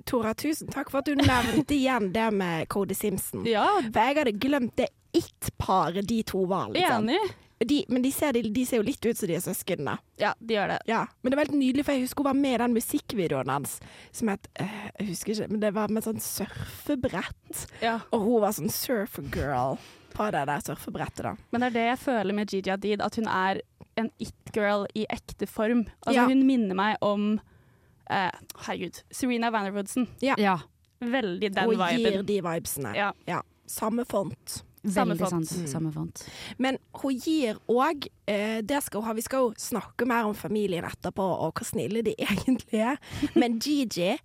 Tora, 0.07 0.37
tusen 0.39 0.71
takk 0.71 0.95
for 0.95 1.03
at 1.03 1.11
du 1.11 1.19
nevnte 1.19 1.75
igjen 1.75 2.13
det 2.15 2.31
med 2.39 2.71
Cody 2.71 2.95
Simpson. 2.95 3.43
Ja, 3.43 3.67
For 3.91 4.07
jeg 4.07 4.23
hadde 4.23 4.39
glemt 4.39 4.79
det 4.79 4.93
it-paret 5.19 6.07
de 6.07 6.23
to 6.31 6.47
var. 6.47 6.71
Liksom. 6.71 7.11
enig. 7.11 7.33
De, 7.69 7.85
men 7.89 8.03
de 8.03 8.11
ser, 8.13 8.33
de 8.33 8.65
ser 8.67 8.81
jo 8.81 8.85
litt 8.87 9.05
ut 9.07 9.17
som 9.19 9.29
de 9.29 9.35
er 9.37 9.43
søsken, 9.45 9.85
da. 9.87 9.97
Ja, 10.19 10.33
de 10.41 10.55
gjør 10.57 10.69
det. 10.75 10.79
Ja. 10.89 11.03
Men 11.23 11.31
det 11.33 11.37
var 11.39 11.47
helt 11.49 11.59
nydelig, 11.59 11.85
for 11.87 11.93
jeg 11.97 12.05
husker 12.07 12.23
hun 12.25 12.31
var 12.31 12.39
med 12.41 12.55
i 12.55 12.61
den 12.63 12.77
musikkvideoen 12.77 13.53
hans 13.53 13.75
som 14.13 14.29
het 14.33 14.49
øh, 14.61 14.79
Jeg 15.01 15.09
husker 15.13 15.33
ikke, 15.35 15.49
men 15.53 15.61
det 15.61 15.73
var 15.77 15.89
med 15.93 16.07
sånn 16.07 16.21
surfebrett. 16.23 17.67
Ja. 17.83 17.99
Og 18.13 18.25
hun 18.27 18.41
var 18.45 18.55
sånn 18.57 18.73
surfergirl 18.73 19.77
på 20.13 20.27
det 20.35 20.43
der 20.51 20.65
surfebrettet, 20.67 21.23
da. 21.25 21.35
Men 21.53 21.63
det 21.65 21.71
er 21.71 21.77
det 21.79 21.87
jeg 21.87 22.01
føler 22.03 22.37
med 22.37 22.51
Gigi 22.53 22.71
Hadid, 22.73 23.01
at 23.05 23.17
hun 23.17 23.29
er 23.33 23.63
en 24.01 24.11
it-girl 24.21 24.87
i 24.97 25.07
ekte 25.13 25.47
form. 25.49 25.87
Altså, 26.07 26.19
Ja. 26.23 26.27
Hun 26.29 26.45
minner 26.49 26.75
meg 26.77 26.97
om 27.05 27.41
eh, 28.11 28.31
Herregud, 28.67 29.03
Serena 29.13 29.51
Vanderwoodsen. 29.53 30.09
Ja, 30.25 30.59
Veldig 31.03 31.49
den 31.55 31.65
hun 31.67 31.81
gir 31.89 31.99
viben. 31.99 32.27
de 32.27 32.41
vibesene. 32.45 32.93
Ja. 33.27 33.41
Samme 33.67 34.05
font. 34.05 34.63
Samme 34.83 35.15
veldig 35.15 35.31
sant. 35.31 35.53
Mm. 35.55 35.67
Samme 35.71 35.93
font. 35.95 36.25
Men 36.59 36.79
hun 36.99 37.19
gir 37.23 37.61
òg 37.71 38.09
eh, 38.27 38.59
Det 38.67 38.81
skal 38.83 39.03
hun 39.03 39.11
ha. 39.11 39.15
Vi 39.15 39.25
skal 39.27 39.47
jo 39.47 39.53
snakke 39.61 40.09
mer 40.11 40.27
om 40.27 40.35
familien 40.35 40.87
etterpå, 40.89 41.23
og 41.23 41.55
hvor 41.55 41.69
snille 41.69 42.03
de 42.03 42.17
egentlig 42.31 42.83
er. 42.83 42.99
Men 43.39 43.61
Gigi 43.63 44.17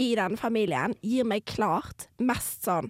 i 0.00 0.08
den 0.16 0.38
familien 0.40 0.96
gir 1.04 1.28
meg 1.28 1.44
klart 1.44 2.08
mest 2.24 2.64
sånn 2.64 2.88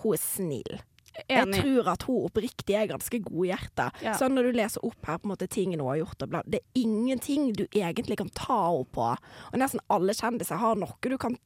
Hun 0.00 0.16
er 0.16 0.22
snill. 0.22 0.82
Jeg 1.30 1.46
tror 1.54 1.88
at 1.92 2.04
hun 2.08 2.24
oppriktig 2.26 2.74
er 2.74 2.88
ganske 2.90 3.20
godhjerta. 3.22 3.90
Ja. 4.02 4.16
Sånn 4.18 4.34
når 4.34 4.48
du 4.48 4.58
leser 4.58 4.84
opp 4.86 5.06
her 5.06 5.20
på 5.20 5.28
en 5.28 5.34
måte 5.34 5.46
tingene 5.46 5.84
hun 5.84 5.92
har 5.92 6.00
gjort, 6.00 6.24
og 6.24 6.32
bla, 6.32 6.40
det 6.48 6.60
er 6.60 6.80
ingenting 6.82 7.52
du 7.54 7.64
egentlig 7.68 8.18
kan 8.18 8.32
ta 8.34 8.58
henne 8.72 8.88
på. 8.96 9.10
Og 9.52 9.60
nesten 9.60 9.82
alle 9.94 10.16
kjendiser 10.16 10.58
har 10.58 10.80
noe 10.80 10.98
du 11.04 11.18
kan 11.20 11.38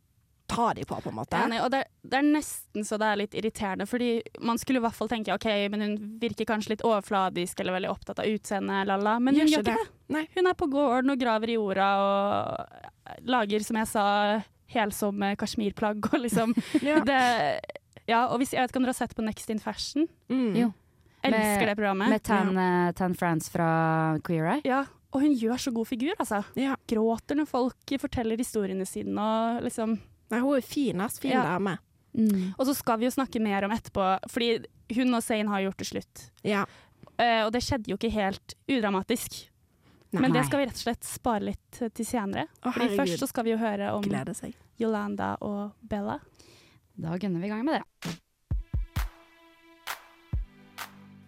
ta 0.49 0.71
de 0.75 0.85
på, 0.89 0.97
på 1.05 1.11
en 1.13 1.17
måte. 1.19 1.37
Enig, 1.45 1.59
og 1.65 1.71
det, 1.75 1.83
det 2.03 2.19
er 2.19 2.27
nesten 2.27 2.85
så 2.89 2.97
det 3.01 3.09
er 3.13 3.19
litt 3.21 3.35
irriterende, 3.37 3.87
fordi 3.89 4.11
man 4.41 4.59
skulle 4.61 4.81
i 4.81 4.85
hvert 4.87 4.97
fall 4.97 5.11
tenke 5.13 5.35
OK, 5.37 5.47
men 5.75 5.85
hun 5.85 5.97
virker 6.23 6.49
kanskje 6.49 6.73
litt 6.75 6.85
overfladisk 6.89 7.61
eller 7.61 7.77
veldig 7.79 7.91
opptatt 7.93 8.23
av 8.25 8.31
utseendet, 8.33 8.87
lalla. 8.89 9.19
Men 9.21 9.37
hun 9.37 9.45
Gjør 9.45 9.53
gjør 9.59 9.67
ikke 9.67 9.77
det. 9.77 9.93
Nei. 10.17 10.25
Hun 10.39 10.49
er 10.51 10.57
på 10.59 10.71
gården 10.73 11.13
og 11.15 11.21
graver 11.21 11.53
i 11.53 11.59
jorda 11.59 11.89
og 12.03 13.23
lager, 13.29 13.65
som 13.69 13.77
jeg 13.83 13.91
sa, 13.93 14.07
helsomme 14.73 15.31
kasjmirplagg 15.41 16.11
og 16.13 16.19
liksom 16.27 16.53
Ja. 16.89 16.99
det, 17.05 17.21
Ja, 18.09 18.27
og 18.33 18.39
hvis, 18.41 18.53
jeg 18.57 18.63
vet 18.65 18.73
ikke 18.73 18.81
om 18.81 18.85
dere 18.89 18.95
har 18.97 19.03
sett 19.05 19.15
på 19.17 19.25
Next 19.25 19.51
in 19.53 19.61
Fashion? 19.61 20.09
Mm. 20.33 20.53
Jo. 20.57 20.69
Elsker 21.25 21.65
Med- 21.65 21.69
det 21.69 21.77
programmet. 21.77 22.09
Med 22.13 22.23
Tan, 22.25 22.53
eh, 22.57 22.93
Tan 22.97 23.15
France 23.19 23.51
fra 23.53 23.69
Queer 24.25 24.47
Eye. 24.55 24.63
Ja, 24.65 24.85
og 25.13 25.23
hun 25.25 25.33
gjør 25.37 25.57
så 25.61 25.73
god 25.75 25.89
figur, 25.89 26.13
altså. 26.21 26.43
Ja. 26.57 26.77
Gråter 26.89 27.37
når 27.37 27.49
folk 27.49 27.95
forteller 28.01 28.37
historiene 28.41 28.85
sine 28.89 29.19
og 29.19 29.63
liksom 29.67 29.97
Nei, 30.31 30.41
hun 30.45 30.57
er 30.59 30.65
fin, 30.67 31.01
ass. 31.01 31.19
Fin 31.23 31.33
Ja. 31.33 31.43
dame. 31.43 31.79
Mm. 32.17 32.55
Og 32.59 32.67
så 32.67 32.75
skal 32.75 32.99
vi 32.99 33.07
jo 33.07 33.11
snakke 33.15 33.41
mer 33.41 33.65
om 33.65 33.71
etterpå, 33.71 34.07
fordi 34.29 34.65
hun 34.97 35.15
og 35.15 35.23
Zain 35.23 35.49
har 35.49 35.61
gjort 35.61 35.79
det 35.79 35.87
slutt. 35.87 36.31
Ja. 36.45 36.65
Uh, 37.19 37.47
og 37.47 37.53
det 37.53 37.63
skjedde 37.63 37.91
jo 37.93 37.97
ikke 37.99 38.13
helt 38.15 38.55
udramatisk. 38.69 39.49
Nei. 40.11 40.23
Men 40.23 40.33
det 40.33 40.47
skal 40.47 40.63
vi 40.63 40.67
rett 40.71 40.79
og 40.79 40.85
slett 40.87 41.05
spare 41.05 41.45
litt 41.51 41.83
eh, 41.83 41.91
til 41.93 42.07
senere. 42.09 42.47
Å, 42.63 42.71
Fordi 42.73 42.87
herregud. 42.87 43.01
først 43.03 43.21
så 43.21 43.29
skal 43.29 43.45
vi 43.45 43.51
jo 43.53 43.59
høre 43.61 43.91
om. 43.93 44.07
Yolanda 44.81 45.35
og 45.45 45.75
Bella. 45.85 46.17
Da 46.97 47.19
gunner 47.21 47.43
vi 47.43 47.47
i 47.47 47.53
gang 47.53 47.65
med 47.67 47.77
det. 47.77 48.15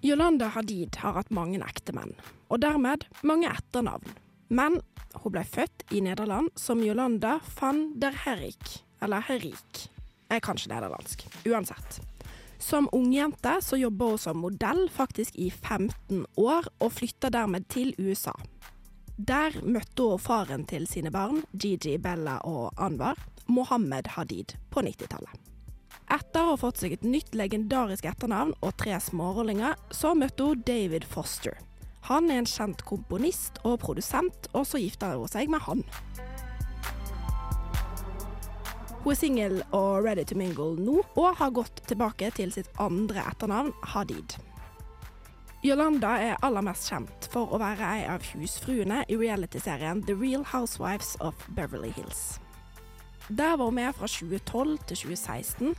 Yolanda 0.03 0.49
Hadid 0.55 0.97
har 0.97 1.13
hatt 1.19 1.31
mange 1.31 1.61
ektemenn, 1.61 2.15
og 2.49 2.63
dermed 2.65 3.05
mange 3.21 3.51
etternavn. 3.53 4.15
Men 4.49 4.81
hun 5.21 5.35
ble 5.35 5.43
født 5.45 5.85
i 5.93 6.01
Nederland 6.01 6.49
som 6.59 6.81
Yolanda 6.81 7.37
van 7.59 7.83
der 8.01 8.17
Herrik, 8.25 8.81
eller 9.03 9.25
Herrik. 9.27 9.89
Jeg 10.31 10.43
kan 10.45 10.59
ikke 10.59 10.73
nederlandsk. 10.75 11.27
Uansett. 11.49 12.01
Som 12.61 12.89
ungjente 12.93 13.57
så 13.65 13.79
jobber 13.81 14.15
hun 14.15 14.19
som 14.21 14.43
modell 14.45 14.87
faktisk 14.93 15.37
i 15.41 15.49
15 15.51 16.27
år, 16.37 16.69
og 16.79 16.93
flytter 16.93 17.33
dermed 17.33 17.69
til 17.73 17.95
USA. 17.99 18.35
Der 19.17 19.57
møtte 19.65 20.07
hun 20.13 20.21
faren 20.21 20.67
til 20.69 20.87
sine 20.89 21.11
barn, 21.13 21.43
Gigi, 21.53 21.97
Bella 21.99 22.39
og 22.45 22.73
Anwar, 22.77 23.19
Mohammed 23.49 24.13
Hadid, 24.15 24.55
på 24.71 24.85
90-tallet. 24.85 25.41
Etter 26.11 26.43
å 26.43 26.53
ha 26.53 26.59
fått 26.59 26.81
seg 26.83 26.95
et 26.97 27.05
nytt 27.07 27.37
legendarisk 27.39 28.07
etternavn 28.11 28.55
og 28.61 28.73
tre 28.81 28.97
smårollinger, 28.99 29.77
så 29.95 30.13
møtte 30.19 30.49
hun 30.49 30.65
David 30.67 31.07
Foster. 31.07 31.57
Han 32.09 32.31
er 32.33 32.41
en 32.41 32.49
kjent 32.49 32.83
komponist 32.89 33.61
og 33.63 33.79
produsent, 33.85 34.49
og 34.57 34.65
så 34.67 34.81
gifter 34.83 35.19
hun 35.21 35.31
seg 35.31 35.53
med 35.53 35.63
han. 35.69 35.85
Hun 39.01 39.15
er 39.15 39.17
singel 39.17 39.55
og 39.73 40.05
ready 40.05 40.27
to 40.29 40.37
mingle 40.37 40.75
nå, 40.77 40.99
og 41.17 41.39
har 41.39 41.55
gått 41.57 41.79
tilbake 41.89 42.29
til 42.37 42.51
sitt 42.53 42.69
andre 42.77 43.23
etternavn, 43.31 43.73
Hadid. 43.95 44.35
Yolanda 45.65 46.11
er 46.21 46.43
aller 46.45 46.65
mest 46.65 46.91
kjent 46.93 47.29
for 47.33 47.49
å 47.49 47.61
være 47.63 47.89
ei 47.95 48.05
av 48.13 48.25
husfruene 48.35 49.03
i 49.09 49.17
realityserien 49.17 50.05
The 50.05 50.19
Real 50.21 50.45
Housewives 50.53 51.15
of 51.25 51.49
Beverly 51.57 51.95
Hills. 51.97 52.39
Der 53.29 53.57
var 53.57 53.71
hun 53.71 53.79
med 53.81 53.97
fra 53.97 54.09
2012 54.09 54.79
til 54.91 55.03
2016, 55.17 55.75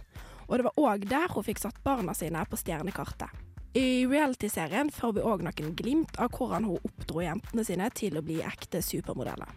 og 0.48 0.58
det 0.58 0.66
var 0.72 0.82
òg 0.82 1.06
der 1.10 1.30
hun 1.34 1.46
fikk 1.46 1.62
satt 1.62 1.78
barna 1.86 2.18
sine 2.18 2.42
på 2.50 2.58
stjernekartet. 2.58 3.30
I 3.78 4.06
reality-serien 4.10 4.90
får 4.92 5.20
vi 5.20 5.30
òg 5.30 5.46
noen 5.46 5.76
glimt 5.78 6.18
av 6.18 6.34
hvordan 6.34 6.66
hun 6.68 6.90
oppdro 6.90 7.22
jentene 7.22 7.70
sine 7.70 7.94
til 7.94 8.18
å 8.18 8.26
bli 8.26 8.42
ekte 8.42 8.82
supermodeller. 8.82 9.54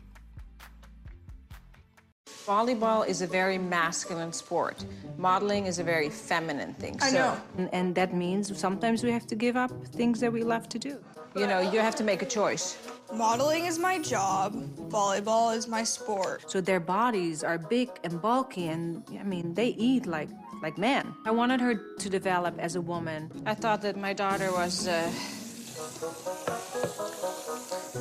Volleyball 2.46 3.06
is 3.06 3.22
a 3.22 3.26
very 3.26 3.56
masculine 3.56 4.32
sport. 4.32 4.84
Modeling 5.16 5.64
is 5.64 5.78
a 5.78 5.82
very 5.84 6.10
feminine 6.10 6.74
thing. 6.74 6.98
I 7.00 7.10
so, 7.10 7.16
know. 7.16 7.40
And, 7.56 7.72
and 7.72 7.94
that 7.94 8.14
means 8.14 8.58
sometimes 8.58 9.02
we 9.02 9.10
have 9.12 9.26
to 9.28 9.34
give 9.34 9.56
up 9.56 9.70
things 9.86 10.20
that 10.20 10.30
we 10.30 10.42
love 10.42 10.68
to 10.70 10.78
do. 10.78 11.02
you 11.34 11.46
know, 11.46 11.60
you 11.60 11.80
have 11.80 11.94
to 11.96 12.04
make 12.04 12.22
a 12.22 12.26
choice. 12.26 12.76
Modeling 13.12 13.64
is 13.64 13.78
my 13.78 13.98
job. 13.98 14.54
Volleyball 14.90 15.56
is 15.56 15.66
my 15.66 15.84
sport. 15.84 16.50
So 16.50 16.60
their 16.60 16.80
bodies 16.80 17.42
are 17.42 17.58
big 17.58 17.88
and 18.04 18.20
bulky, 18.20 18.68
and 18.68 19.02
I 19.18 19.24
mean, 19.24 19.54
they 19.54 19.68
eat 19.68 20.06
like 20.06 20.28
like 20.62 20.78
men. 20.78 21.14
I 21.26 21.30
wanted 21.30 21.60
her 21.60 21.74
to 21.74 22.08
develop 22.08 22.54
as 22.58 22.76
a 22.76 22.80
woman. 22.80 23.30
I 23.46 23.54
thought 23.54 23.82
that 23.82 23.96
my 23.96 24.12
daughter 24.12 24.52
was 24.52 24.86
uh, 24.86 25.10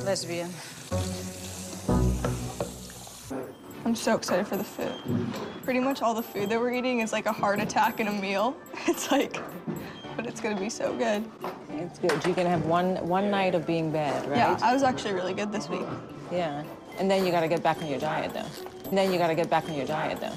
lesbian. 0.04 0.50
I'm 3.94 3.98
so 3.98 4.16
excited 4.16 4.48
for 4.48 4.56
the 4.56 4.64
food. 4.64 4.92
Pretty 5.62 5.78
much 5.78 6.02
all 6.02 6.14
the 6.14 6.22
food 6.22 6.48
that 6.48 6.58
we're 6.58 6.72
eating 6.72 6.98
is 6.98 7.12
like 7.12 7.26
a 7.26 7.32
heart 7.32 7.60
attack 7.60 8.00
in 8.00 8.08
a 8.08 8.12
meal. 8.12 8.56
It's 8.88 9.12
like, 9.12 9.40
but 10.16 10.26
it's 10.26 10.40
gonna 10.40 10.58
be 10.58 10.68
so 10.68 10.92
good. 10.96 11.24
It's 11.68 12.00
good. 12.00 12.26
You 12.26 12.34
can 12.34 12.44
have 12.44 12.66
one 12.66 12.96
one 13.06 13.30
night 13.30 13.54
of 13.54 13.68
being 13.68 13.92
bad, 13.92 14.28
right? 14.28 14.38
Yeah, 14.38 14.58
I 14.64 14.74
was 14.74 14.82
actually 14.82 15.14
really 15.14 15.32
good 15.32 15.52
this 15.52 15.68
week. 15.68 15.86
Yeah. 16.32 16.64
And 16.98 17.08
then 17.08 17.24
you 17.24 17.30
got 17.30 17.42
to 17.42 17.48
get 17.48 17.62
back 17.62 17.80
on 17.82 17.86
your 17.86 18.00
diet, 18.00 18.34
though. 18.34 18.50
And 18.88 18.98
then 18.98 19.12
you 19.12 19.18
got 19.18 19.28
to 19.28 19.36
get 19.36 19.48
back 19.48 19.68
on 19.68 19.74
your 19.76 19.86
diet, 19.86 20.18
though. 20.20 20.36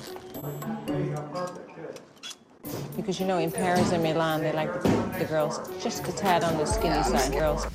Because 2.96 3.20
you 3.20 3.26
know, 3.26 3.40
in 3.40 3.52
Paris 3.52 3.92
and 3.92 4.04
Milan, 4.04 4.42
they 4.42 4.54
like 4.54 4.72
the, 4.84 4.90
the 5.18 5.26
girls 5.26 5.68
just 5.82 6.08
a 6.08 6.12
tad 6.12 6.44
on 6.44 6.58
the 6.58 6.66
skinny 6.66 7.02
side. 7.02 7.32
Girls. 7.32 7.66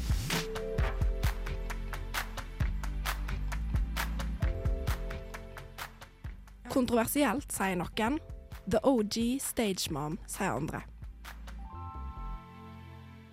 Kontroversielt, 6.72 7.52
sier 7.52 7.76
noen. 7.76 8.18
The 8.70 8.80
OG 8.86 9.18
stage 9.42 9.92
mom, 9.92 10.18
sier 10.30 10.54
andre. 10.54 10.82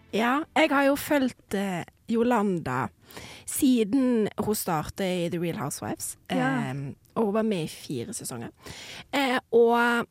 Ja, 0.10 0.40
jeg 0.58 0.72
har 0.74 0.88
jo 0.88 0.96
fulgt 0.98 1.54
eh, 1.54 1.84
Jolanda 2.10 2.88
siden 3.50 4.28
hun 4.38 4.58
startet 4.58 5.06
i 5.06 5.28
The 5.30 5.42
Real 5.42 5.60
Housewives. 5.62 6.16
Ja. 6.34 6.72
Eh, 6.72 6.96
og 7.16 7.30
hun 7.30 7.36
var 7.38 7.46
med 7.46 7.68
i 7.68 7.72
fire 7.72 8.16
sesonger. 8.18 8.50
Eh, 9.14 9.38
og 9.54 10.08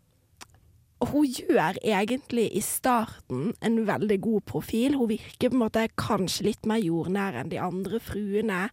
hun 1.13 1.27
gjør 1.27 1.79
egentlig 1.83 2.49
i 2.59 2.63
starten 2.63 3.53
en 3.63 3.83
veldig 3.87 4.21
god 4.23 4.47
profil. 4.47 4.97
Hun 4.99 5.11
virker 5.11 5.51
på 5.51 5.59
en 5.59 5.65
måte 5.67 5.87
kanskje 5.99 6.49
litt 6.51 6.67
mer 6.67 6.83
jordnær 6.83 7.39
enn 7.39 7.53
de 7.53 7.61
andre 7.63 8.01
fruene. 8.03 8.69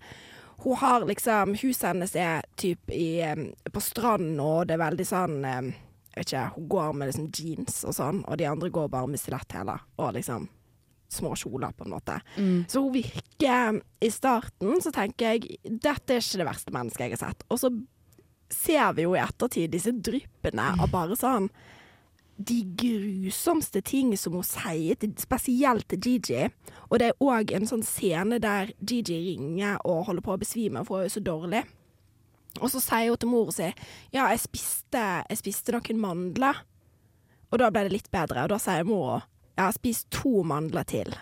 Hun 0.63 0.78
har 0.82 1.06
liksom 1.06 1.56
Huset 1.62 1.89
hennes 1.89 2.15
er 2.15 2.46
typ 2.56 2.91
i, 2.91 3.20
på 3.72 3.82
stranden, 3.84 4.39
og 4.39 4.68
det 4.68 4.78
er 4.78 4.84
veldig 4.86 5.06
sånn 5.08 5.39
Jeg 5.44 5.74
vet 6.15 6.30
ikke, 6.30 6.44
hun 6.56 6.68
går 6.72 6.94
med 6.96 7.12
liksom 7.12 7.32
jeans 7.36 7.82
og 7.84 7.96
sånn, 7.98 8.22
og 8.26 8.38
de 8.39 8.48
andre 8.48 8.70
går 8.72 8.88
bare 8.94 9.10
med 9.12 9.20
stiletthæler 9.20 9.84
og 10.00 10.13
liksom 10.15 10.48
små 11.12 11.36
kjoler, 11.38 11.72
på 11.78 11.86
en 11.86 11.91
måte. 11.94 12.15
Så 12.68 12.82
hun 12.82 12.94
virker 12.96 13.82
I 14.02 14.10
starten 14.12 14.82
så 14.82 14.91
tenker 14.96 15.36
jeg 15.36 15.60
dette 15.63 16.15
er 16.15 16.24
ikke 16.24 16.41
det 16.41 16.48
verste 16.48 16.74
mennesket 16.76 17.06
jeg 17.06 17.18
har 17.18 17.22
sett. 17.28 17.46
Og 17.52 17.60
så 17.62 17.70
ser 18.52 18.94
vi 18.98 19.06
jo 19.06 19.15
i 19.15 19.22
ettertid 19.22 19.72
disse 19.74 19.91
dryppene 19.94 20.72
av 20.80 20.89
bare 20.94 21.15
sånn 21.20 21.50
de 22.36 22.58
grusomste 22.78 23.82
ting 23.82 24.12
som 24.19 24.36
hun 24.36 24.43
sier, 24.43 25.00
spesielt 25.21 25.88
til 25.89 26.02
Gigi. 26.04 26.48
Og 26.89 27.00
det 27.00 27.12
er 27.12 27.24
òg 27.24 27.54
en 27.56 27.67
sånn 27.69 27.86
scene 27.86 28.41
der 28.43 28.74
Gigi 28.82 29.17
ringer 29.30 29.80
og 29.88 30.06
holder 30.10 30.26
på 30.26 30.36
å 30.36 30.41
besvime, 30.41 30.84
for 30.84 31.00
hun 31.00 31.06
er 31.06 31.10
jo 31.10 31.15
så 31.15 31.24
dårlig. 31.24 31.63
Og 32.62 32.71
så 32.71 32.82
sier 32.84 33.12
hun 33.12 33.19
til 33.19 33.32
mor 33.32 33.52
si 33.56 33.67
ja, 33.67 34.28
jeg 34.32 34.43
spiste, 34.43 35.06
jeg 35.30 35.39
spiste 35.39 35.76
noen 35.76 36.02
mandler. 36.02 36.60
Og 37.52 37.62
da 37.62 37.69
ble 37.71 37.86
det 37.88 37.95
litt 37.95 38.12
bedre, 38.12 38.43
og 38.43 38.52
da 38.52 38.60
sier 38.60 38.88
mor 38.88 39.24
ja, 39.56 39.69
spist 39.76 40.10
to 40.12 40.43
mandler 40.48 40.84
til. 40.88 41.15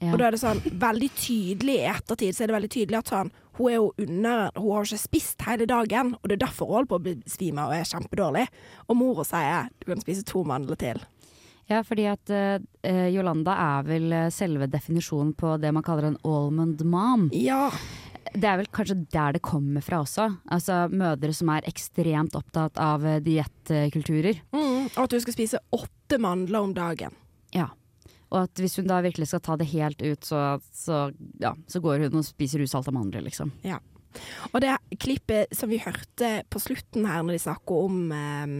Ja. 0.00 0.14
Og 0.14 0.20
da 0.20 0.28
er 0.30 0.32
det 0.32 0.40
sånn 0.40 0.62
veldig 0.80 1.10
tydelig 1.18 1.76
i 1.82 1.88
ettertid, 1.90 2.32
så 2.32 2.44
er 2.44 2.50
det 2.50 2.56
veldig 2.56 2.72
tydelig 2.72 3.00
at 3.02 3.10
sånn 3.12 3.32
Hun 3.60 3.68
er 3.68 3.76
jo 3.76 3.88
under 4.00 4.50
Hun 4.56 4.72
har 4.72 4.88
ikke 4.88 5.02
spist 5.02 5.44
hele 5.44 5.68
dagen, 5.68 6.14
og 6.16 6.28
det 6.28 6.38
er 6.38 6.46
derfor 6.46 6.70
hun 6.70 6.78
holder 6.80 6.90
på 6.90 6.98
å 7.00 7.06
besvime 7.10 7.66
og 7.68 7.76
er 7.76 7.88
kjempedårlig. 7.88 8.46
Og 8.88 8.96
mora 8.96 9.26
sier 9.28 9.68
du 9.76 9.90
kan 9.90 10.00
spise 10.00 10.24
to 10.24 10.44
mandler 10.48 10.80
til. 10.80 11.02
Ja, 11.70 11.84
fordi 11.86 12.06
at 12.10 12.32
uh, 12.32 12.56
Yolanda 13.12 13.54
er 13.54 13.84
vel 13.86 14.12
eh, 14.16 14.30
selve 14.34 14.66
definisjonen 14.66 15.36
på 15.38 15.52
det 15.62 15.70
man 15.70 15.84
kaller 15.86 16.08
en 16.08 16.16
almond 16.26 16.80
mom. 16.82 17.28
Ja. 17.36 17.68
Det 18.30 18.48
er 18.48 18.58
vel 18.58 18.70
kanskje 18.74 18.96
der 19.12 19.36
det 19.36 19.42
kommer 19.46 19.84
fra 19.84 20.00
også. 20.02 20.26
Altså 20.50 20.82
mødre 20.90 21.30
som 21.36 21.52
er 21.54 21.68
ekstremt 21.70 22.34
opptatt 22.38 22.80
av 22.82 23.06
diettkulturer. 23.22 24.42
Mm, 24.54 24.88
og 24.88 25.00
at 25.04 25.14
du 25.14 25.20
skal 25.22 25.36
spise 25.36 25.62
åtte 25.76 26.18
mandler 26.22 26.66
om 26.66 26.74
dagen. 26.74 27.14
Ja. 27.54 27.68
Og 28.30 28.44
at 28.44 28.62
hvis 28.62 28.78
hun 28.78 28.90
da 28.90 29.00
virkelig 29.02 29.30
skal 29.30 29.42
ta 29.44 29.56
det 29.58 29.68
helt 29.72 30.02
ut, 30.02 30.26
så, 30.26 30.60
så, 30.74 31.08
ja, 31.42 31.54
så 31.66 31.82
går 31.82 32.06
hun 32.06 32.20
og 32.20 32.26
spiser 32.26 32.62
usalta 32.62 32.94
mandler, 32.94 33.24
liksom. 33.26 33.52
Ja. 33.66 33.80
Og 34.50 34.62
det 34.62 34.76
klippet 35.02 35.52
som 35.54 35.70
vi 35.70 35.80
hørte 35.82 36.30
på 36.50 36.62
slutten 36.62 37.06
her, 37.06 37.22
når 37.22 37.36
de 37.36 37.42
snakker 37.44 37.84
om 37.86 38.00
eh, 38.14 38.56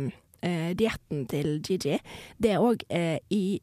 eh, 0.46 0.70
dietten 0.78 1.24
til 1.30 1.59
Gigi, 1.66 1.98
det 2.38 2.54
er 2.54 2.62
òg 2.62 2.85
eh, 2.90 3.18
i 3.35 3.61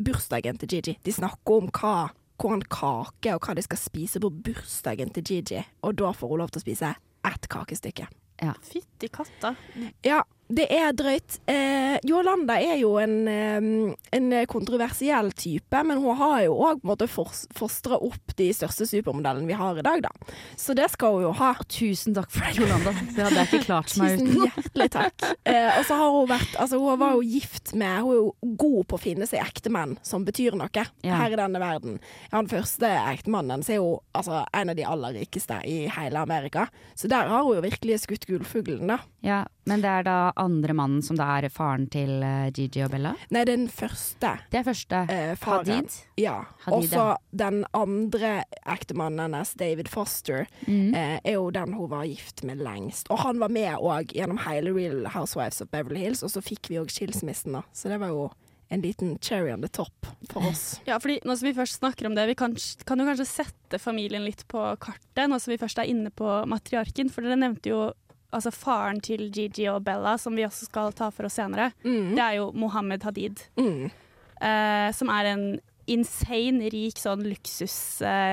bursdagen 0.00 0.60
til 0.60 0.76
Gigi. 0.76 0.96
De 1.04 1.14
snakker 1.14 1.60
om 1.60 1.68
hva, 1.72 2.10
hvordan 2.40 2.64
kake 2.72 3.36
og 3.36 3.44
hva 3.44 3.56
de 3.56 3.64
skal 3.64 3.80
spise 3.80 4.22
på 4.22 4.32
bursdagen 4.48 5.12
til 5.16 5.24
Gigi, 5.28 5.64
og 5.84 6.00
da 6.00 6.12
får 6.16 6.34
hun 6.34 6.44
lov 6.44 6.52
til 6.52 6.62
å 6.62 6.66
spise 6.66 6.94
ett 7.28 7.48
kakestykke. 7.52 8.08
Fytti 8.64 9.10
katta. 9.12 9.52
Ja, 10.04 10.22
det 10.50 10.66
er 10.74 10.92
drøyt. 10.96 11.38
Eh, 11.50 11.96
Jolanda 12.06 12.56
er 12.60 12.76
jo 12.80 12.96
en, 12.98 13.14
en 14.12 14.28
kontroversiell 14.50 15.30
type, 15.38 15.82
men 15.86 16.00
hun 16.02 16.16
har 16.18 16.42
jo 16.46 16.56
òg 16.66 16.82
fostra 17.10 17.98
opp 18.02 18.34
de 18.38 18.48
største 18.54 18.86
supermodellene 18.90 19.46
vi 19.48 19.56
har 19.58 19.78
i 19.78 19.84
dag, 19.86 20.02
da. 20.04 20.10
Så 20.58 20.74
det 20.78 20.88
skal 20.92 21.16
hun 21.18 21.26
jo 21.28 21.32
ha. 21.38 21.52
Tusen 21.70 22.14
takk 22.16 22.30
for 22.34 22.46
det, 22.46 22.56
Jolanda. 22.58 22.92
Det 23.14 23.24
hadde 23.24 23.38
jeg 23.42 23.48
ikke 23.50 23.64
klart 23.68 23.94
meg 24.00 24.16
Tusen 24.18 24.44
hjertelig 24.44 24.88
takk. 24.94 25.26
Eh, 25.46 25.78
og 25.78 25.84
så 25.88 25.98
har 26.00 26.10
hun 26.14 26.28
vært 26.30 26.56
Altså, 26.60 26.78
hun 26.82 26.98
var 27.00 27.14
jo 27.16 27.22
gift 27.24 27.72
med 27.78 28.02
Hun 28.04 28.10
er 28.10 28.18
jo 28.18 28.54
god 28.60 28.88
på 28.90 28.98
å 28.98 29.00
finne 29.02 29.26
seg 29.28 29.42
ektemenn 29.44 29.96
som 30.06 30.24
betyr 30.26 30.56
noe 30.58 30.68
Ja. 31.04 31.14
her 31.20 31.32
i 31.34 31.38
denne 31.38 31.60
verden. 31.62 31.98
Den 32.32 32.48
første 32.50 32.88
ektemannen 33.12 33.62
så 33.66 33.74
er 33.74 33.80
jo 33.80 33.90
altså, 34.16 34.42
en 34.56 34.72
av 34.72 34.76
de 34.78 34.84
aller 34.86 35.16
rikeste 35.20 35.60
i 35.68 35.84
hele 35.90 36.20
Amerika. 36.22 36.66
Så 36.98 37.08
der 37.10 37.28
har 37.30 37.44
hun 37.46 37.56
jo 37.58 37.64
virkelig 37.64 38.00
skutt 38.04 38.26
gullfuglen, 38.28 38.86
da. 38.90 38.98
Ja, 39.24 39.42
men 39.68 39.82
det 39.84 39.90
er 40.00 40.06
da 40.06 40.18
andre 40.40 40.74
mannen 40.76 41.02
som 41.04 41.18
da 41.18 41.26
er 41.38 41.48
faren 41.52 41.86
til 41.92 42.22
eh, 42.26 42.50
Gigi 42.56 42.82
og 42.86 42.90
Bella? 42.94 43.12
Nei, 43.30 43.44
den 43.48 43.68
første 43.68 44.32
Det 44.50 44.60
er 44.62 44.66
første. 44.66 45.02
eh, 45.12 45.34
faren. 45.40 45.70
Hadid? 45.70 45.96
Ja. 46.20 46.38
Og 46.72 46.84
så 46.90 47.04
den 47.36 47.62
andre 47.76 48.42
ektemannen 48.66 49.20
hennes, 49.28 49.54
David 49.60 49.88
Foster, 49.92 50.46
Mm. 50.66 50.94
eh, 50.94 51.20
er 51.24 51.32
jo 51.38 51.50
den 51.50 51.72
hun 51.76 51.88
var 51.90 52.04
gift 52.08 52.42
med 52.44 52.58
lengst. 52.58 53.06
Og 53.10 53.18
han 53.24 53.38
var 53.38 53.48
med 53.48 53.76
òg 53.78 54.12
gjennom 54.16 54.38
hele 54.46 54.72
Real 54.74 55.06
Housewives 55.14 55.60
of 55.62 55.70
Beverly 55.70 56.00
Hills, 56.00 56.22
og 56.22 56.30
så 56.30 56.42
fikk 56.42 56.68
vi 56.68 56.76
òg 56.80 56.90
skilsmissen, 56.90 57.52
da. 57.52 57.62
Så 57.72 57.88
det 57.88 58.00
var 58.00 58.08
jo 58.08 58.30
en 58.72 58.82
liten 58.82 59.18
cherry 59.20 59.50
on 59.52 59.60
the 59.62 59.68
top 59.68 60.06
for 60.30 60.42
oss. 60.46 60.78
Ja, 60.86 60.98
fordi 61.02 61.18
nå 61.26 61.36
som 61.36 61.48
vi 61.48 61.54
først 61.56 61.80
snakker 61.80 62.06
om 62.06 62.14
det, 62.14 62.26
vi 62.30 62.34
kan, 62.38 62.54
kan 62.86 62.98
jo 63.02 63.04
kanskje 63.08 63.26
sette 63.26 63.80
familien 63.82 64.22
litt 64.24 64.44
på 64.46 64.62
kartet, 64.78 65.26
nå 65.28 65.40
som 65.40 65.50
vi 65.50 65.58
først 65.58 65.78
er 65.82 65.90
inne 65.90 66.10
på 66.14 66.28
matriarken. 66.46 67.10
For 67.10 67.22
dere 67.26 67.36
nevnte 67.40 67.72
jo 67.72 67.80
altså 68.32 68.50
faren 68.54 69.00
til 69.02 69.30
Gigi 69.34 69.66
og 69.68 69.82
Bella, 69.84 70.16
som 70.18 70.36
vi 70.36 70.44
også 70.46 70.64
skal 70.68 70.92
ta 70.92 71.10
for 71.10 71.26
oss 71.26 71.34
senere. 71.40 71.72
Mm. 71.84 72.14
Det 72.14 72.22
er 72.24 72.34
jo 72.38 72.52
Mohammed 72.52 73.02
Hadid, 73.02 73.40
Mm. 73.56 73.90
eh, 74.40 74.92
som 74.92 75.08
er 75.10 75.24
en 75.32 75.60
insane 75.90 76.68
rik 76.70 76.94
sånn 77.00 77.24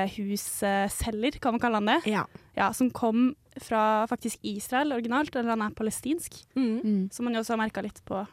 luksushusselger, 0.07 1.39
kan 1.41 1.53
man 1.55 1.60
kalle 1.63 1.75
han 1.81 1.86
det. 1.89 1.99
Ja. 2.12 2.25
Ja, 2.55 2.71
som 2.73 2.89
kom 2.91 3.36
fra 3.62 4.05
faktisk 4.10 4.38
Israel 4.45 4.91
originalt, 4.93 5.36
eller 5.36 5.49
han 5.55 5.62
er 5.65 5.69
palestinsk. 5.77 6.33
Mm. 6.55 6.81
Mm. 6.83 7.12
Som 7.13 7.25
man 7.25 7.33
jo 7.33 7.41
også 7.41 7.55
har 7.55 7.62
merka 7.65 7.81
litt 7.81 8.01
på 8.05 8.27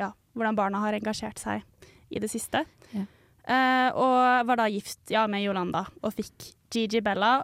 ja, 0.00 0.12
hvordan 0.34 0.56
barna 0.56 0.78
har 0.80 0.92
engasjert 0.96 1.38
seg 1.38 1.62
i 2.10 2.18
det 2.22 2.30
siste. 2.32 2.64
Ja. 2.94 3.04
Eh, 3.50 3.90
og 3.96 4.46
var 4.46 4.56
da 4.60 4.66
gift 4.70 5.10
ja, 5.12 5.26
med 5.26 5.42
Yolanda 5.44 5.86
og 6.02 6.12
fikk 6.14 6.52
Gigi 6.70 7.00
Bella, 7.04 7.42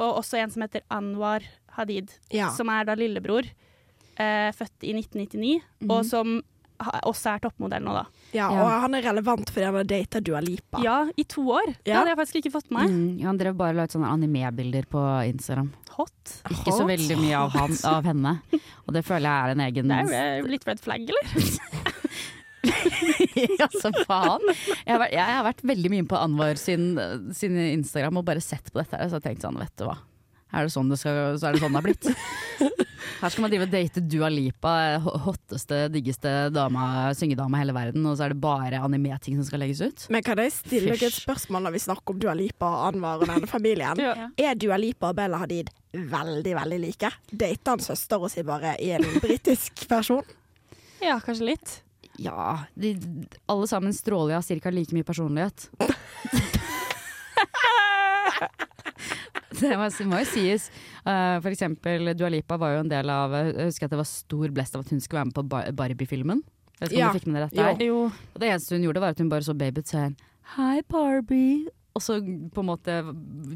og 0.00 0.16
også 0.22 0.38
en 0.40 0.50
som 0.52 0.62
heter 0.64 0.80
Anwar 0.90 1.40
Hadid, 1.76 2.12
Ja. 2.34 2.50
som 2.54 2.68
er 2.68 2.84
da 2.88 2.96
lillebror, 2.98 3.46
eh, 4.16 4.50
født 4.56 4.86
i 4.88 4.94
1999, 4.96 5.60
mm. 5.80 5.90
og 5.90 6.04
som 6.08 6.40
også 6.80 7.34
er 7.34 7.42
toppmodell 7.44 7.82
nå, 7.84 7.92
da. 7.92 8.04
ja, 8.32 8.46
Ja. 8.48 8.62
og 8.62 8.70
han 8.86 8.94
er 8.96 9.02
relevant 9.04 9.50
fordi 9.52 9.66
han 9.66 9.76
har 9.76 9.84
data 9.84 10.20
Dua 10.20 10.40
Lipa. 10.40 10.80
Ja, 10.82 11.10
i 11.16 11.24
to 11.24 11.42
år. 11.52 11.74
Det 11.84 11.94
hadde 11.94 12.08
jeg 12.14 12.16
faktisk 12.20 12.40
ikke 12.40 12.52
fått 12.56 12.70
med 12.70 12.80
meg. 12.80 12.94
Mm, 12.94 13.24
han 13.26 13.40
drev 13.40 13.56
bare 13.58 13.74
og 13.74 13.76
la 13.76 13.84
ut 13.84 13.96
sånne 13.96 14.12
anime-bilder 14.14 14.88
på 14.88 15.04
Instagram. 15.28 15.72
Hot. 15.98 16.36
Ikke 16.48 16.72
så 16.72 16.86
veldig 16.88 17.18
mye 17.20 17.36
av, 17.36 17.50
han, 17.52 17.76
av 17.84 18.04
henne. 18.08 18.36
Og 18.86 18.94
det 18.96 19.04
føler 19.04 19.28
jeg 19.28 19.44
er 19.44 19.54
en 19.54 19.64
egen 19.66 19.92
Det 19.92 20.00
er 20.16 20.38
eh, 20.40 20.48
litt 20.48 20.64
red 20.68 20.80
flag, 20.80 21.10
eller? 21.12 21.24
ja, 23.60 23.68
så 23.72 23.92
faen. 24.06 24.44
Jeg 24.84 24.94
har, 24.94 25.00
vært, 25.02 25.12
jeg 25.16 25.36
har 25.36 25.44
vært 25.44 25.64
veldig 25.72 25.92
mye 25.92 26.06
på 26.08 26.20
Anwar 26.20 26.60
sin, 26.60 26.94
sin 27.36 27.56
Instagram 27.60 28.20
og 28.20 28.28
bare 28.28 28.44
sett 28.44 28.72
på 28.72 28.80
dette 28.80 28.96
her, 28.96 29.10
så 29.12 29.20
tenkt 29.20 29.44
sånn, 29.44 29.60
vet 29.60 29.74
du 29.80 29.84
hva. 29.88 29.98
Er 30.50 30.66
det 30.66 30.72
sånn 30.74 30.90
det, 30.90 30.98
skal, 31.00 31.36
så 31.38 31.48
er 31.48 31.56
det 31.56 31.62
sånn 31.62 31.74
det 31.74 31.80
har 31.80 31.86
blitt. 31.86 32.06
Her 33.20 33.32
skal 33.32 33.44
man 33.44 33.52
drive 33.52 33.66
og 33.66 33.72
date 33.72 34.00
Dua 34.08 34.28
Lipa, 34.32 34.72
hotteste, 35.26 35.82
diggeste 35.92 36.30
dama, 36.54 37.10
syngedama 37.16 37.58
i 37.58 37.62
hele 37.62 37.74
verden, 37.76 38.06
og 38.08 38.16
så 38.16 38.26
er 38.26 38.32
det 38.32 38.40
bare 38.40 38.80
anime-ting 38.80 39.36
som 39.36 39.44
skal 39.44 39.60
legges 39.60 39.82
ut. 39.84 40.06
Men 40.12 40.24
kan 40.24 40.40
jeg 40.40 40.54
stille 40.56 40.94
deg 40.94 41.04
et 41.10 41.18
spørsmål 41.18 41.66
når 41.66 41.76
vi 41.76 41.82
snakker 41.84 42.14
om 42.14 42.22
Dua 42.22 42.34
Lipa 42.38 42.70
og 42.70 42.86
Anwar 42.94 43.20
og 43.20 43.28
denne 43.28 43.50
familien? 43.56 44.00
Ja. 44.00 44.30
Er 44.40 44.56
Dua 44.56 44.80
Lipa 44.80 45.12
og 45.12 45.20
Bella 45.20 45.42
Hadid 45.42 45.68
veldig, 45.92 46.54
veldig 46.62 46.80
like? 46.86 47.12
Dater 47.30 47.76
han 47.76 48.20
og 48.20 48.30
si 48.32 48.46
bare 48.46 48.76
i 48.80 48.92
en 48.96 49.06
britisk 49.20 49.84
person? 49.90 50.24
ja, 51.00 51.20
kanskje 51.24 51.52
litt. 51.52 51.80
Ja, 52.20 52.64
de, 52.74 52.94
alle 53.48 53.66
sammen 53.68 53.94
stråler 53.96 54.36
av 54.36 54.44
ca. 54.44 54.70
like 54.70 54.92
mye 54.94 55.04
personlighet. 55.04 55.70
Det 59.60 59.72
må, 59.76 59.88
må 60.06 60.20
jo 60.22 60.28
sies. 60.30 60.68
Uh, 61.02 61.40
for 61.42 61.50
eksempel 61.50 62.12
Dua 62.14 62.28
Lipa 62.30 62.56
var 62.60 62.76
jo 62.76 62.84
en 62.84 62.90
del 62.92 63.10
av 63.10 63.32
Jeg 63.34 63.66
husker 63.70 63.88
at 63.88 63.94
det 63.96 63.98
var 63.98 64.06
stor 64.08 64.52
blest 64.54 64.76
av 64.78 64.84
at 64.84 64.90
hun 64.94 65.00
skulle 65.02 65.20
være 65.24 65.30
med 65.32 65.34
på 65.40 65.44
Bar- 65.50 65.72
Barbie-filmen. 65.74 66.42
Jeg 66.80 66.80
vet 66.88 66.92
ikke 66.92 66.96
om 66.96 67.02
Ja. 67.02 67.12
du 67.12 67.18
fikk 67.18 67.26
med 67.28 67.40
dere 67.50 67.50
dette? 67.74 67.84
Jo. 67.90 67.98
Og 68.06 68.38
det 68.40 68.48
eneste 68.52 68.76
hun 68.78 68.84
gjorde, 68.86 69.00
var 69.02 69.10
at 69.16 69.18
hun 69.18 69.28
bare 69.28 69.44
så 69.44 69.56
baby 69.58 69.82
og 69.82 70.14
Hei, 70.56 70.80
Barbie. 70.88 71.66
Og 71.94 72.02
så 72.02 72.20
på 72.22 72.62
en 72.62 72.68
måte 72.70 72.94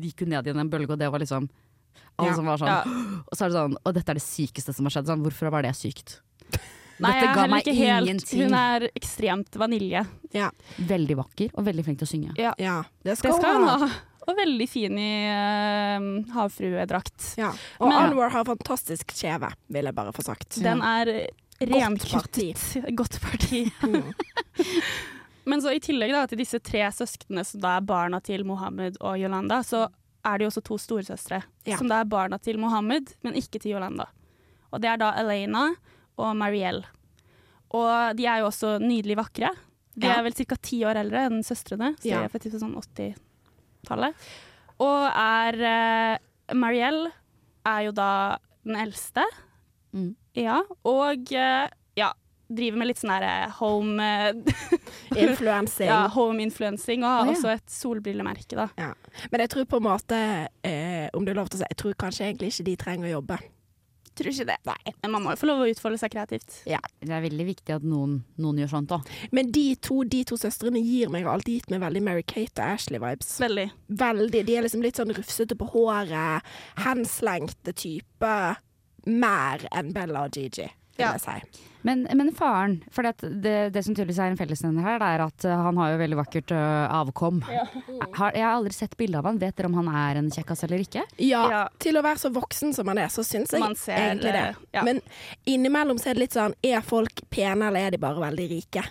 gikk 0.03 0.21
hun 0.27 0.35
ned 0.35 0.47
i 0.47 0.51
en 0.51 0.69
bølge, 0.71 0.91
og 0.93 0.99
det 0.99 1.09
var 1.11 1.19
liksom 1.23 1.49
Alle 2.19 2.29
Ja. 2.31 2.35
som 2.35 2.47
var 2.47 2.59
sånn. 2.59 2.69
Ja. 2.69 2.83
Og 3.31 3.35
så 3.39 3.45
er 3.45 3.49
det 3.51 3.57
sånn 3.59 3.77
Og 3.85 3.95
dette 3.95 4.11
er 4.11 4.15
det 4.15 4.23
sykeste 4.23 4.75
som 4.75 4.85
har 4.87 4.91
skjedd. 4.95 5.07
Sånn, 5.07 5.23
hvorfor 5.25 5.51
var 5.51 5.63
det 5.63 5.73
sykt? 5.75 6.21
Nei, 7.03 7.11
Dette 7.21 7.35
ga 7.35 7.47
meg 7.51 7.65
ikke 7.65 7.75
helt 7.75 8.07
ingenting. 8.07 8.43
Hun 8.45 8.55
er 8.55 8.85
ekstremt 8.95 9.57
vanilje. 9.59 10.05
Veldig 10.79 11.17
vakker 11.19 11.51
og 11.59 11.65
veldig 11.67 11.85
flink 11.87 11.99
til 11.99 12.07
å 12.07 12.11
synge. 12.13 12.35
Ja, 12.39 12.53
Ja, 12.59 12.83
det 13.03 13.15
det 13.15 13.19
skal, 13.19 13.35
skal 13.41 13.59
hun 13.59 13.67
hun 13.67 13.83
ha 13.89 13.89
og 14.25 14.37
veldig 14.39 14.67
fin 14.71 14.99
i 15.01 15.13
uh, 15.29 16.05
havfruedrakt. 16.35 17.35
Ja. 17.41 17.51
Og 17.81 17.91
Men, 17.91 17.99
Anwar 18.11 18.33
har 18.33 18.47
fantastisk 18.49 19.13
kjeve, 19.17 19.51
vil 19.73 19.91
jeg 19.91 19.97
bare 19.97 20.15
få 20.17 20.25
sagt. 20.25 20.61
Den 20.65 20.81
er 20.85 21.11
rent 21.61 22.07
Godt 22.09 22.13
parti. 22.13 22.47
Godt 23.01 23.21
parti. 23.23 23.65
Mm. 23.83 24.13
Men 25.51 25.61
så 25.61 25.75
i 25.77 25.83
tillegg 25.83 26.15
da, 26.15 26.25
til 26.29 26.41
disse 26.41 26.61
tre 26.65 26.87
søsknene, 26.95 27.45
som 27.45 27.61
da 27.61 27.77
er 27.77 27.85
barna 27.85 28.21
til 28.25 28.47
Mohammed 28.49 28.97
og 29.05 29.21
Yolanda, 29.21 29.61
så 29.67 29.87
er 30.25 30.41
det 30.41 30.47
jo 30.47 30.53
også 30.55 30.65
to 30.65 30.79
storesøstre, 30.81 31.43
ja. 31.69 31.77
som 31.77 31.91
da 31.91 32.01
er 32.01 32.09
barna 32.09 32.39
til 32.41 32.57
Mohammed, 32.63 33.13
men 33.27 33.37
ikke 33.37 33.61
til 33.61 33.75
Yolanda. 33.75 34.09
Og 34.73 34.81
det 34.81 34.89
er 34.89 35.03
da 35.03 35.13
Elena 35.21 35.67
og 36.17 36.33
Marielle. 36.41 36.89
Og 37.77 38.17
de 38.17 38.25
er 38.25 38.41
jo 38.41 38.49
også 38.49 38.79
nydelig 38.81 39.19
vakre. 39.21 39.53
De 39.95 40.09
ja. 40.09 40.17
er 40.17 40.25
vel 40.25 40.35
ca. 40.39 40.57
ti 40.57 40.81
år 40.89 41.03
eldre 41.05 41.27
enn 41.29 41.45
søstrene, 41.45 41.93
så 41.99 42.09
de 42.09 42.17
er 42.17 42.33
faktisk 42.33 42.57
sånn 42.63 42.73
80 42.81 43.13
tallet. 43.88 44.27
Og 44.83 45.07
er 45.09 45.61
eh, 45.70 46.57
Marielle 46.59 47.12
er 47.64 47.87
jo 47.87 47.94
da 47.97 48.11
den 48.64 48.77
eldste. 48.81 49.25
Mm. 49.94 50.12
Ja. 50.37 50.61
Og 50.88 51.33
eh, 51.33 51.66
ja, 51.99 52.11
driver 52.49 52.81
med 52.81 52.90
litt 52.90 53.01
sånn 53.01 53.12
herre 53.14 53.33
eh, 53.44 53.57
home 53.61 54.05
eh, 54.05 54.79
Influencing. 55.25 55.88
Ja, 55.88 56.05
home 56.14 56.44
influencing, 56.44 57.05
og 57.05 57.11
har 57.11 57.25
oh, 57.25 57.31
ja. 57.31 57.37
også 57.37 57.53
et 57.55 57.73
solbrillemerke, 57.73 58.59
da. 58.59 58.68
Ja. 58.81 58.92
Men 59.31 59.44
jeg 59.44 59.55
tror 59.55 59.68
på 59.70 59.81
en 59.81 59.87
måte, 59.87 60.20
eh, 60.66 61.07
om 61.14 61.27
det 61.27 61.35
er 61.35 61.40
lov 61.40 61.53
til 61.53 61.61
å 61.61 61.62
si, 61.62 61.70
jeg 61.70 61.81
tror 61.81 61.99
kanskje 62.07 62.29
egentlig 62.29 62.53
ikke 62.53 62.68
de 62.70 62.79
trenger 62.81 63.11
å 63.11 63.14
jobbe. 63.18 63.40
Tror 64.14 64.31
ikke 64.31 64.46
det. 64.46 64.57
Nei. 64.68 64.92
Men 65.03 65.11
man 65.16 65.24
må 65.24 65.33
jo 65.35 65.40
få 65.40 65.48
lov 65.48 65.62
å 65.64 65.70
utfolde 65.70 65.98
seg 65.98 66.12
kreativt. 66.14 66.61
Det 66.64 67.11
er 67.11 67.24
veldig 67.24 67.46
viktig 67.48 67.74
at 67.74 67.87
noen, 67.87 68.20
noen 68.38 68.61
gjør 68.62 68.70
sånt 68.77 68.94
òg. 68.94 69.09
Men 69.35 69.50
de 69.55 69.64
to, 69.83 70.03
de 70.07 70.20
to 70.29 70.38
søstrene 70.38 70.83
gir 70.85 71.11
meg, 71.11 71.27
alltid 71.27 71.59
gitt 71.59 71.72
meg 71.74 71.83
veldig 71.83 72.05
Mary-Kate 72.07 72.62
og 72.62 72.77
Ashley-vibes. 72.77 73.33
Veldig. 73.42 73.66
Veldig. 74.05 74.44
De 74.46 74.55
er 74.55 74.66
liksom 74.68 74.85
litt 74.87 75.00
sånn 75.00 75.14
rufsete 75.16 75.59
på 75.59 75.68
håret, 75.74 76.55
henslengte 76.85 77.74
type. 77.74 78.37
Mer 79.05 79.66
enn 79.77 79.90
Bella 79.92 80.22
og 80.24 80.33
Gigi, 80.38 80.64
vil 80.97 81.07
jeg 81.07 81.21
si. 81.25 81.63
Men, 81.85 82.07
men 82.17 82.31
faren, 82.33 82.79
for 82.91 83.05
det, 83.05 83.19
det, 83.45 83.53
det 83.75 83.83
som 83.85 83.93
tydeligvis 83.93 84.19
er 84.25 84.31
en 84.33 84.39
fellesnevner 84.41 84.87
her, 84.87 85.03
det 85.03 85.09
er 85.19 85.23
at 85.27 85.45
uh, 85.45 85.53
han 85.67 85.77
har 85.77 85.91
jo 85.93 85.99
veldig 86.01 86.17
vakkert 86.17 86.55
uh, 86.57 86.87
avkom. 86.97 87.43
Har, 87.45 88.33
jeg 88.33 88.41
har 88.41 88.55
aldri 88.55 88.73
sett 88.73 88.97
bilde 88.97 89.21
av 89.21 89.29
han. 89.29 89.37
Vet 89.43 89.59
dere 89.59 89.69
om 89.69 89.77
han 89.83 89.91
er 89.93 90.23
en 90.23 90.31
kjekkas 90.33 90.65
eller 90.65 90.81
ikke? 90.81 91.05
Ja, 91.21 91.43
Ja. 91.53 91.63
til 91.85 92.01
å 92.01 92.05
være 92.07 92.23
så 92.25 92.33
voksen 92.33 92.73
som 92.73 92.89
han 92.89 93.03
er, 93.05 93.13
så 93.13 93.21
syns 93.27 93.53
jeg 93.53 93.77
ser, 93.77 94.01
egentlig 94.01 94.33
det. 94.33 94.47
eh, 94.55 94.65
ja. 94.79 94.85
Men 94.89 95.03
innimellom 95.45 96.01
så 96.01 96.09
er 96.11 96.17
det 96.17 96.25
litt 96.25 96.39
sånn, 96.39 96.57
er 96.65 96.81
folk 96.81 97.21
pene, 97.29 97.69
eller 97.69 97.91
er 97.91 97.99
de 97.99 98.01
bare 98.01 98.31
veldig 98.31 98.49
rike? 98.57 98.87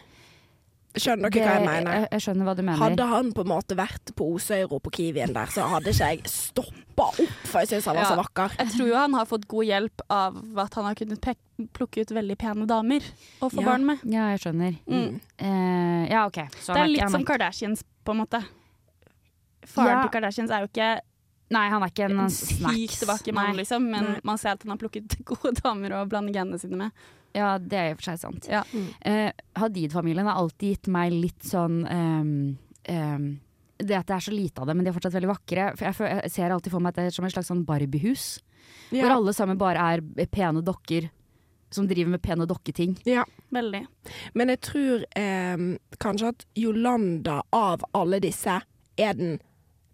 Skjønner 0.93 1.32
dere 1.34 1.45
hva 1.47 1.53
jeg 1.58 1.65
mener? 1.65 1.93
jeg, 1.97 2.08
jeg 2.12 2.21
skjønner 2.21 2.45
hva 2.45 2.53
du 2.56 2.62
mener. 2.62 2.77
Hadde 2.77 3.06
han 3.10 3.32
på 3.34 3.41
en 3.41 3.47
måte 3.49 3.75
vært 3.79 4.12
på 4.15 4.27
Osøyro 4.36 4.77
på 4.86 4.91
Kiwien 4.93 5.34
der, 5.34 5.49
så 5.49 5.65
hadde 5.71 5.89
ikke 5.89 6.10
jeg 6.12 6.21
stoppa 6.29 7.08
opp, 7.10 7.32
for 7.49 7.63
jeg 7.63 7.71
syns 7.71 7.88
han 7.89 7.95
var 7.97 8.06
så 8.06 8.13
Ja. 8.17 8.21
vakker. 8.21 8.58
Jeg 8.60 8.69
tror 8.75 8.88
jo 8.91 8.95
han 8.99 9.13
har 9.17 9.25
fått 9.25 9.47
god 9.49 9.65
hjelp 9.65 10.03
av 10.13 10.38
at 10.65 10.73
han 10.77 10.86
har 10.86 10.95
kunnet 10.99 11.21
pek 11.21 11.38
plukke 11.73 12.01
ut 12.06 12.12
veldig 12.13 12.38
pene 12.38 12.67
damer 12.69 13.01
å 13.41 13.49
få 13.49 13.62
Ja. 13.62 13.65
barn 13.71 13.86
med. 13.86 13.99
Ja, 14.06 14.27
jeg 14.36 14.39
skjønner. 14.45 14.77
Mm. 14.86 15.19
Uh, 15.41 16.06
ja, 16.12 16.25
OK. 16.27 16.39
Så 16.62 16.73
Det 16.73 16.82
er 16.84 16.88
litt 16.93 17.10
som 17.10 17.25
Kardashians, 17.25 17.84
på 18.06 18.12
en 18.13 18.21
måte. 18.25 18.43
Faren 19.65 19.89
Ja. 19.97 20.01
til 20.08 20.12
Kardashians 20.19 20.51
er 20.51 20.62
jo 20.65 20.67
ikke 20.71 20.99
Nei, 21.53 21.69
han 21.69 21.84
er 21.84 21.89
ikke 21.91 22.06
en, 22.10 22.19
en 22.19 22.29
snacks. 22.32 22.73
sykt 22.97 23.06
vakker 23.06 23.34
mann, 23.36 23.56
liksom, 23.56 23.84
men 23.91 24.03
Nei. 24.03 24.19
man 24.23 24.38
ser 24.41 24.56
at 24.56 24.63
han 24.63 24.71
har 24.71 24.77
plukket 24.82 25.17
gode 25.29 25.51
damer 25.62 25.91
å 25.99 26.08
blande 26.10 26.34
genene 26.34 26.58
sine 26.60 26.75
med. 26.79 26.91
Ja, 27.34 27.58
det 27.58 27.78
er 27.80 27.89
i 27.89 27.93
og 27.96 28.02
for 28.02 28.12
seg 28.12 28.19
sant. 28.22 28.48
Ja. 28.52 28.62
Mm. 28.74 28.88
Eh, 29.10 29.32
Hadid-familien 29.58 30.28
har 30.30 30.38
alltid 30.38 30.76
gitt 30.76 30.88
meg 30.93 31.13
litt 31.15 31.43
sånn 31.50 31.80
um, 31.89 32.58
um, 32.89 33.26
Det 33.82 33.96
at 33.98 34.08
det 34.08 34.15
er 34.15 34.26
så 34.28 34.32
lite 34.36 34.62
av 34.62 34.67
det, 34.69 34.76
men 34.78 34.86
de 34.86 34.91
er 34.91 34.96
fortsatt 34.96 35.15
veldig 35.17 35.32
vakre. 35.32 35.72
For 35.80 35.89
jeg, 35.89 36.19
jeg 36.24 36.32
ser 36.36 36.54
alltid 36.54 36.72
for 36.76 36.80
meg 36.86 36.93
at 36.93 37.02
det 37.02 37.08
er 37.10 37.15
som 37.17 37.26
et 37.26 37.34
slags 37.34 37.50
sånn 37.52 37.65
Barbiehus. 37.67 38.28
Hvor 38.93 39.10
Ja. 39.10 39.15
alle 39.17 39.34
sammen 39.34 39.58
bare 39.58 39.82
er 39.98 40.28
pene 40.32 40.62
dokker 40.63 41.10
som 41.74 41.88
driver 41.89 42.12
med 42.13 42.22
pene 42.22 42.46
dokketing. 42.46 42.98
ja. 43.10 43.26
Veldig. 43.54 43.84
Men 44.34 44.50
jeg 44.50 44.60
tror 44.65 45.04
eh, 45.15 45.58
kanskje 46.02 46.30
at 46.32 46.46
Jolanda 46.58 47.41
av 47.54 47.84
alle 47.93 48.17
disse 48.24 48.56
er 48.98 49.13
den 49.13 49.36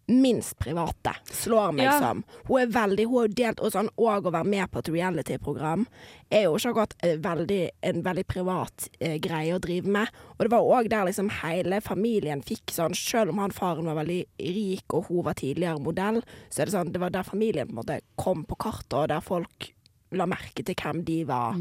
minst 0.09 0.57
private, 0.59 1.13
slår 1.31 1.71
meg 1.77 1.85
Ja. 1.85 1.99
som. 1.99 2.23
Hun 2.47 2.61
er 2.61 2.71
veldig, 2.73 3.05
hun 3.07 3.17
har 3.19 3.27
jo 3.27 3.33
delt 3.37 3.59
og 3.61 3.71
sånn 3.71 3.89
Og 3.97 4.25
å 4.25 4.31
være 4.33 4.45
med 4.49 4.71
på 4.71 4.79
et 4.79 4.89
reality-program 4.89 5.85
er 6.31 6.43
jo 6.43 6.55
ikke 6.57 6.69
akkurat 6.73 6.93
eh, 7.03 7.17
veldig, 7.17 7.69
en 7.83 8.01
veldig 8.03 8.25
privat 8.27 8.89
eh, 8.99 9.17
greie 9.19 9.53
å 9.55 9.59
drive 9.61 9.87
med. 9.87 10.07
Og 10.37 10.45
det 10.45 10.51
var 10.51 10.61
òg 10.61 10.89
der 10.89 11.05
liksom 11.05 11.29
hele 11.41 11.81
familien 11.81 12.41
fikk 12.45 12.71
sånn, 12.75 12.95
selv 12.97 13.29
om 13.33 13.39
han 13.39 13.51
faren 13.55 13.85
var 13.85 13.95
veldig 14.01 14.25
rik 14.39 14.93
og 14.93 15.07
hun 15.09 15.23
var 15.23 15.33
tidligere 15.39 15.79
modell, 15.81 16.21
så 16.49 16.61
er 16.61 16.65
det 16.65 16.73
sånn, 16.73 16.91
det 16.93 17.01
var 17.01 17.09
der 17.13 17.23
familien 17.23 17.67
på 17.67 17.75
en 17.77 17.81
måte 17.83 18.01
kom 18.17 18.43
på 18.45 18.57
kartet, 18.57 18.93
og 18.93 19.07
der 19.09 19.21
folk 19.21 19.71
la 20.11 20.25
merke 20.25 20.63
til 20.65 20.75
hvem 20.75 21.03
de 21.05 21.23
var. 21.29 21.53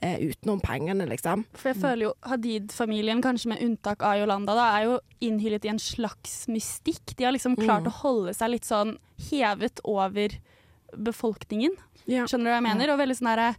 Eh, 0.00 0.30
utenom 0.30 0.62
pengene, 0.64 1.04
liksom. 1.04 1.42
For 1.52 1.74
jeg 1.74 1.76
føler 1.82 2.06
jo 2.06 2.10
Hadid-familien, 2.24 3.20
kanskje 3.20 3.50
med 3.52 3.60
unntak 3.60 4.00
av 4.00 4.16
Yolanda, 4.16 4.54
da, 4.56 4.68
er 4.78 4.86
jo 4.86 4.94
innhyllet 5.20 5.66
i 5.68 5.72
en 5.74 5.80
slags 5.82 6.46
mystikk. 6.48 7.12
De 7.18 7.26
har 7.26 7.34
liksom 7.36 7.58
klart 7.60 7.88
å 7.88 7.92
holde 7.98 8.32
seg 8.36 8.54
litt 8.54 8.68
sånn 8.68 8.94
hevet 9.28 9.82
over 9.84 10.38
befolkningen. 10.96 11.76
Ja. 12.08 12.24
Skjønner 12.24 12.48
du 12.48 12.52
hva 12.54 12.56
jeg 12.62 12.66
mener? 12.70 12.94
Og 12.94 13.02
veldig 13.02 13.18
sånn 13.18 13.28
derre 13.28 13.50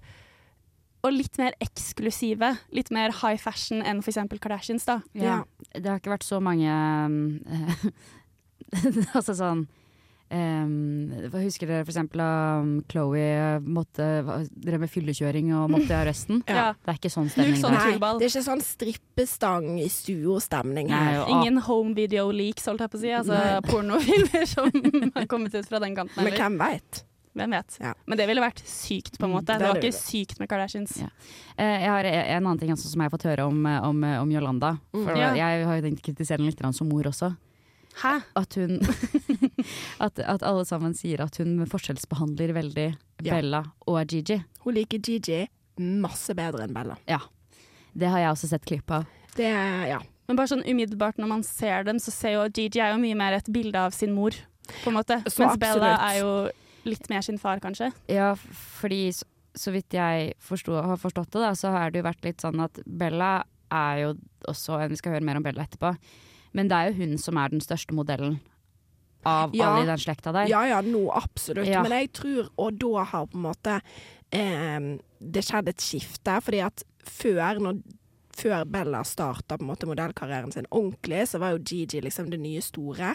Og 1.06 1.14
litt 1.14 1.38
mer 1.38 1.54
eksklusive. 1.62 2.50
Litt 2.74 2.90
mer 2.94 3.14
high 3.22 3.38
fashion 3.42 3.86
enn 3.86 4.02
f.eks. 4.02 4.20
Kardashians, 4.42 4.86
da. 4.90 5.00
Ja. 5.14 5.44
Det 5.74 5.86
har 5.86 6.02
ikke 6.02 6.16
vært 6.16 6.26
så 6.26 6.42
mange 6.42 6.74
um, 7.06 7.38
Altså 9.18 9.38
sånn 9.38 9.68
um, 10.32 11.12
Husker 11.36 11.70
dere 11.70 11.84
for 11.86 11.92
eksempel 11.94 12.22
da 12.24 12.32
Chloé 12.92 13.60
måtte 13.62 14.08
drev 14.50 14.82
med 14.84 14.92
fyllekjøring 14.92 15.52
og 15.58 15.70
måtte 15.76 15.92
i 15.92 16.00
arresten? 16.00 16.42
Ja. 16.52 16.72
Det 16.76 16.94
er 16.94 17.00
ikke 17.00 17.12
sånn 17.14 17.30
stemning 17.32 17.60
sånn. 17.60 17.76
Nei, 17.78 17.94
det 18.00 18.28
er 18.28 18.34
ikke 18.34 18.46
sånn 18.46 18.64
strippestang 18.66 19.70
i 19.82 19.88
stuestemning 19.92 20.90
Nei, 20.92 21.04
her. 21.06 21.22
Nei, 21.22 21.38
Ingen 21.38 21.62
home 21.68 21.96
video 21.98 22.28
leaks, 22.36 22.68
holdt 22.70 22.84
jeg 22.86 22.94
på 22.94 23.00
å 23.00 23.04
si. 23.06 23.14
Altså 23.20 23.40
pornofilmer 23.70 24.50
som 24.50 24.74
har 25.16 25.30
kommet 25.32 25.56
ut 25.56 25.70
fra 25.70 25.82
den 25.84 25.96
kanten. 25.98 26.20
Men 26.24 26.38
hvem 26.38 26.60
veit? 26.62 27.04
Hvem 27.38 27.54
vet. 27.56 27.78
Ja. 27.80 27.94
Men 28.12 28.20
det 28.20 28.26
ville 28.28 28.44
vært 28.44 28.60
sykt, 28.68 29.16
på 29.20 29.28
en 29.28 29.32
måte. 29.38 29.56
det 29.56 29.64
Det 29.64 29.70
var 29.70 29.80
ikke 29.80 29.94
ikke 29.94 30.04
sykt 30.04 30.42
med 30.42 30.50
Kardashians. 30.52 30.98
Ja. 31.00 31.08
Eh, 31.56 31.78
Jeg 31.86 31.92
har 31.94 32.10
en 32.12 32.44
annen 32.44 32.60
ting 32.60 32.74
altså, 32.74 32.92
som 32.92 33.00
jeg 33.00 33.08
har 33.08 33.14
fått 33.14 33.30
høre 33.30 33.46
om, 33.48 33.62
eh, 33.66 33.80
om, 33.88 34.04
om 34.04 34.34
Yolanda. 34.34 34.74
For 34.92 35.16
mm. 35.16 35.40
Jeg 35.40 35.66
har 35.70 35.80
jo 35.80 35.86
tenkt 35.88 36.04
å 36.04 36.08
kritisere 36.10 36.42
henne 36.42 36.52
litt 36.52 36.76
som 36.76 36.92
mor 36.92 37.08
også. 37.08 37.32
Hæ? 38.00 38.14
At 38.40 38.56
hun 38.56 38.78
at, 40.06 40.20
at 40.20 40.44
alle 40.48 40.64
sammen 40.68 40.94
sier 40.98 41.24
at 41.26 41.38
hun 41.42 41.60
forskjellsbehandler 41.70 42.54
veldig 42.58 42.88
Ja. 43.22 43.36
Bella 43.36 43.60
og 43.86 44.00
Gigi. 44.10 44.40
Hun 44.64 44.74
liker 44.74 44.98
Gigi 44.98 45.44
masse 45.78 46.34
bedre 46.38 46.66
enn 46.66 46.74
Bella. 46.74 46.96
Ja. 47.10 47.20
Det 47.94 48.08
har 48.10 48.24
jeg 48.24 48.32
også 48.34 48.50
sett 48.50 48.66
klipp 48.66 48.90
av. 48.92 49.06
Det 49.36 49.50
Ja. 49.52 50.00
Men 50.28 50.38
bare 50.40 50.48
sånn 50.48 50.64
umiddelbart 50.64 51.18
når 51.20 51.28
man 51.28 51.42
ser 51.44 51.84
dem, 51.84 52.00
så 52.00 52.12
ser 52.14 52.38
jo 52.38 52.48
Gigi 52.48 52.80
er 52.80 52.94
jo 52.94 53.02
mye 53.02 53.18
mer 53.20 53.36
et 53.36 53.50
bilde 53.52 53.76
av 53.76 53.92
sin 53.92 54.14
mor, 54.16 54.32
på 54.84 54.90
en 54.92 54.96
måte. 54.96 55.18
Så 55.28 55.44
Mens 55.44 55.60
Bella 55.60 55.98
er 56.08 56.22
jo 56.22 56.32
litt 56.88 57.10
mer 57.12 57.22
sin 57.26 57.38
far, 57.42 57.60
kanskje. 57.60 57.92
Ja, 58.10 58.32
fordi 58.80 59.10
så, 59.14 59.28
så 59.60 59.74
vidt 59.76 59.94
jeg 59.94 60.34
forstod, 60.40 60.80
har 60.88 61.02
forstått 61.02 61.34
det, 61.36 61.44
da, 61.44 61.52
så 61.58 61.74
har 61.76 61.92
det 61.92 62.00
jo 62.00 62.08
vært 62.08 62.24
litt 62.26 62.42
sånn 62.46 62.64
at 62.64 62.80
Bella 62.86 63.42
er 63.72 64.02
jo 64.06 64.14
også 64.50 64.80
Vi 64.90 64.98
skal 65.00 65.18
høre 65.18 65.26
mer 65.28 65.38
om 65.42 65.44
Bella 65.46 65.68
etterpå. 65.68 65.94
Men 66.54 66.68
det 66.72 66.78
er 66.78 66.90
jo 66.92 66.98
hun 67.06 67.18
som 67.22 67.38
er 67.40 67.50
den 67.54 67.62
største 67.64 67.96
modellen 67.96 68.40
av 69.26 69.54
Ja. 69.56 69.70
alle 69.70 69.84
i 69.84 69.90
den 69.92 69.98
slekta 70.02 70.34
der. 70.34 70.48
Ja 70.50 70.64
ja, 70.68 70.82
nå 70.82 71.06
absolutt. 71.14 71.68
Ja. 71.68 71.84
Men 71.84 71.92
jeg 71.92 72.12
tror, 72.14 72.50
og 72.58 72.80
da 72.82 73.04
har 73.04 73.28
på 73.28 73.38
en 73.38 73.46
måte 73.46 73.82
eh, 74.32 74.98
det 75.22 75.44
skjedd 75.46 75.70
et 75.70 75.84
skifte, 75.84 76.40
fordi 76.42 76.62
at 76.66 76.84
før 77.06 77.60
når 77.62 77.82
før 78.42 78.64
Bella 78.66 79.04
starta 79.04 79.58
modellkarrieren 79.60 80.52
sin 80.54 80.66
ordentlig, 80.72 81.28
så 81.28 81.38
var 81.40 81.52
jo 81.52 81.64
Gigi 81.68 82.00
liksom 82.02 82.30
det 82.32 82.40
nye 82.40 82.62
store. 82.64 83.14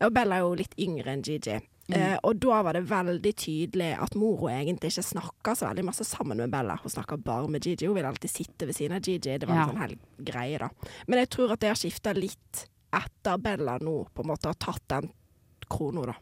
Og 0.00 0.12
Bella 0.16 0.36
er 0.40 0.46
jo 0.46 0.54
litt 0.58 0.74
yngre 0.80 1.12
enn 1.12 1.22
Gigi. 1.22 1.60
Eh, 1.88 2.16
og 2.26 2.40
da 2.42 2.62
var 2.66 2.74
det 2.74 2.82
veldig 2.90 3.30
tydelig 3.38 3.92
at 4.02 4.16
mora 4.18 4.56
egentlig 4.56 4.90
ikke 4.90 5.04
snakka 5.06 5.52
så 5.54 5.68
veldig 5.68 5.84
masse 5.86 6.04
sammen 6.08 6.40
med 6.42 6.50
Bella. 6.50 6.74
Hun 6.82 6.90
snakka 6.90 7.16
bare 7.22 7.46
med 7.48 7.62
Gigi. 7.62 7.86
Hun 7.86 7.94
ville 7.94 8.08
alltid 8.10 8.30
sitte 8.32 8.66
ved 8.66 8.74
siden 8.74 8.96
av 8.96 9.02
Gigi. 9.06 9.38
Det 9.38 9.46
var 9.46 9.54
Ja. 9.54 9.62
en 9.62 9.70
sånn 9.70 9.82
hel 9.84 9.98
greie, 10.18 10.58
da. 10.58 10.68
Men 11.06 11.18
jeg 11.20 11.30
tror 11.30 11.52
at 11.52 11.60
det 11.60 11.68
har 11.68 11.76
skifta 11.78 12.12
litt 12.14 12.66
etter 12.92 13.38
Bella 13.38 13.78
nå 13.78 14.08
på 14.14 14.22
en 14.24 14.30
måte 14.32 14.46
har 14.50 14.54
tatt 14.54 14.82
den 14.88 15.10
krona, 15.70 16.06
da. 16.06 16.14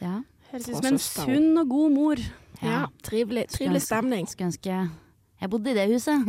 Ja. 0.00 0.22
Høres 0.52 0.68
ut 0.68 0.76
som 0.76 0.86
en 0.86 0.98
sunn 0.98 1.58
og 1.58 1.68
god 1.68 1.92
mor. 1.92 2.16
Ja, 2.62 2.86
trivelig, 3.02 3.48
trivelig 3.48 3.82
stemning. 3.82 4.26
Skulle 4.28 4.52
ønske 4.52 4.90
jeg 5.40 5.48
bodde 5.48 5.70
i 5.70 5.74
det 5.74 5.88
huset. 5.88 6.20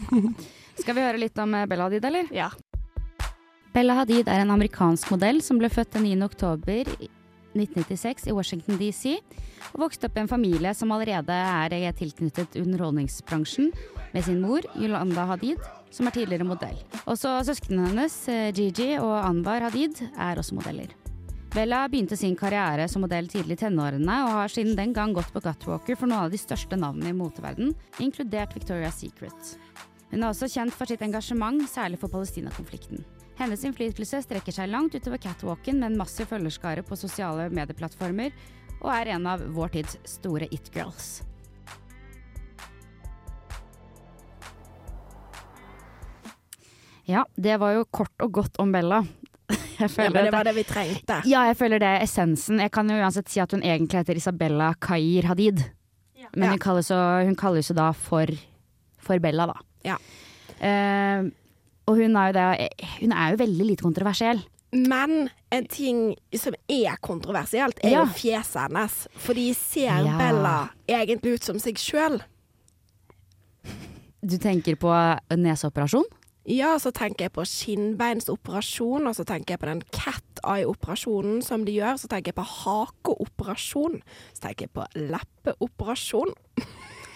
Skal 0.80 0.94
vi 0.96 1.00
høre 1.04 1.20
litt 1.22 1.38
om 1.38 1.54
eh, 1.54 1.66
Bella 1.70 1.84
Hadid, 1.86 2.04
eller? 2.04 2.26
Ja. 2.34 2.50
Bella 3.72 3.94
Hadid 4.00 4.26
er 4.28 4.40
en 4.42 4.50
amerikansk 4.50 5.12
modell 5.14 5.38
som 5.40 5.60
ble 5.60 5.68
født 5.70 5.92
den 5.94 6.02
9. 6.02 6.24
oktober 6.26 6.88
i 6.98 7.08
1996 7.54 8.28
i 8.30 8.34
Washington 8.36 8.78
DC, 8.80 9.16
og 9.72 9.84
vokste 9.86 10.08
opp 10.08 10.16
i 10.18 10.22
en 10.24 10.30
familie 10.30 10.72
som 10.76 10.92
allerede 10.94 11.34
er 11.34 11.92
tilknyttet 11.98 12.58
underholdningsbransjen, 12.60 13.72
med 14.14 14.26
sin 14.26 14.40
mor, 14.42 14.64
Yolanda 14.74 15.26
Hadid, 15.30 15.60
som 15.94 16.08
er 16.08 16.16
tidligere 16.16 16.46
modell. 16.46 16.78
Også 17.10 17.36
søsknene 17.46 17.90
hennes, 17.90 18.16
eh, 18.28 18.50
Gigi 18.52 18.96
og 18.98 19.14
Anwar 19.24 19.62
Hadid, 19.68 20.02
er 20.18 20.38
også 20.38 20.54
modeller. 20.54 20.90
Bella 21.50 21.88
begynte 21.88 22.16
sin 22.16 22.36
karriere 22.38 22.86
som 22.88 23.02
modell 23.02 23.26
tidlig 23.26 23.56
i 23.56 23.62
tenårene, 23.64 24.18
og 24.26 24.34
har 24.36 24.48
siden 24.48 24.76
den 24.78 24.92
gang 24.94 25.12
gått 25.12 25.32
på 25.34 25.42
Gutwalker 25.42 25.96
for 25.98 26.06
noen 26.06 26.26
av 26.26 26.30
de 26.30 26.38
største 26.38 26.78
navnene 26.78 27.10
i 27.10 27.16
moteverden, 27.16 27.74
inkludert 27.98 28.54
Victoria's 28.54 29.02
Secret. 29.02 29.56
Hun 30.12 30.22
er 30.22 30.30
også 30.30 30.46
kjent 30.50 30.74
for 30.74 30.86
sitt 30.86 31.02
engasjement, 31.02 31.66
særlig 31.66 31.98
for 31.98 32.08
Palestina-konflikten. 32.08 33.02
Hennes 33.40 33.62
innflytelse 33.64 34.20
strekker 34.26 34.52
seg 34.52 34.68
langt 34.68 34.94
utover 34.98 35.20
catwalken 35.22 35.78
med 35.80 35.92
en 35.92 35.98
massiv 36.02 36.28
følgerskare 36.28 36.82
på 36.84 36.98
sosiale 37.00 37.46
medieplattformer, 37.56 38.34
og 38.82 38.90
er 38.94 39.14
en 39.16 39.26
av 39.32 39.42
vår 39.56 39.72
tids 39.78 39.96
store 40.18 40.48
it-girls. 40.52 41.08
Ja, 47.04 47.24
det 47.34 47.56
var 47.58 47.74
jo 47.74 47.84
kort 47.90 48.22
og 48.22 48.32
godt 48.38 48.60
om 48.62 48.72
Bella. 48.74 49.00
Jeg 49.80 49.90
Ja, 49.96 50.10
men 50.12 50.26
det 50.28 50.32
var 50.34 50.44
det 50.46 50.52
vi 50.54 50.62
trengte. 50.68 51.22
ja, 51.26 51.46
jeg 51.48 51.56
føler 51.58 51.80
det 51.82 51.88
er 51.88 52.02
essensen. 52.04 52.60
Jeg 52.60 52.70
kan 52.74 52.90
jo 52.92 52.98
uansett 53.00 53.30
si 53.32 53.40
at 53.42 53.50
hun 53.56 53.62
egentlig 53.64 54.02
heter 54.02 54.18
Isabella 54.20 54.74
Kair 54.80 55.26
Hadid. 55.30 55.62
Men 56.36 56.44
Ja. 56.46 56.50
hun 56.52 56.60
kalles 56.62 56.90
jo, 56.92 56.98
hun 57.26 57.34
kalles 57.34 57.70
jo 57.70 57.74
da 57.74 57.88
for, 57.96 58.28
for 59.02 59.18
Bella, 59.18 59.46
da. 59.50 59.56
Ja. 59.88 59.96
Eh, 60.60 61.30
og 61.88 61.96
hun 61.96 62.16
er 62.16 62.30
jo 62.30 62.32
det 62.38 62.86
Hun 63.00 63.12
er 63.12 63.30
jo 63.32 63.36
veldig 63.44 63.66
lite 63.66 63.82
kontroversiell. 63.86 64.42
Men 64.72 65.28
en 65.50 65.64
ting 65.66 66.14
som 66.38 66.54
er 66.68 66.96
kontroversielt, 67.02 67.78
er 67.82 67.90
Ja. 67.90 68.04
jo 68.04 68.12
fjeset 68.14 68.68
hennes. 68.68 69.08
Fordi 69.18 69.52
ser 69.54 70.04
Ja. 70.06 70.16
Bella 70.18 70.70
egentlig 70.88 71.34
ut 71.34 71.42
som 71.44 71.58
seg 71.58 71.74
sjøl? 71.74 72.20
Du 74.22 74.36
tenker 74.38 74.76
på 74.76 74.92
neseoperasjon? 75.34 76.04
Ja, 76.50 76.76
så 76.78 76.90
tenker 76.92 77.26
jeg 77.28 77.32
på 77.32 77.44
skinnbeinsoperasjon, 77.46 79.06
og 79.06 79.14
så 79.14 79.24
tenker 79.28 79.54
jeg 79.54 79.60
på 79.60 79.68
den 79.68 79.82
cat 79.92 80.40
eye-operasjonen 80.44 81.42
som 81.44 81.64
de 81.64 81.72
gjør. 81.76 81.98
Så 82.00 82.08
tenker 82.08 82.32
jeg 82.32 82.38
på 82.40 82.46
hakeoperasjon. 82.46 84.00
Så 84.34 84.40
tenker 84.40 84.66
jeg 84.66 84.72
på 84.72 84.86
leppeoperasjon. 84.96 86.32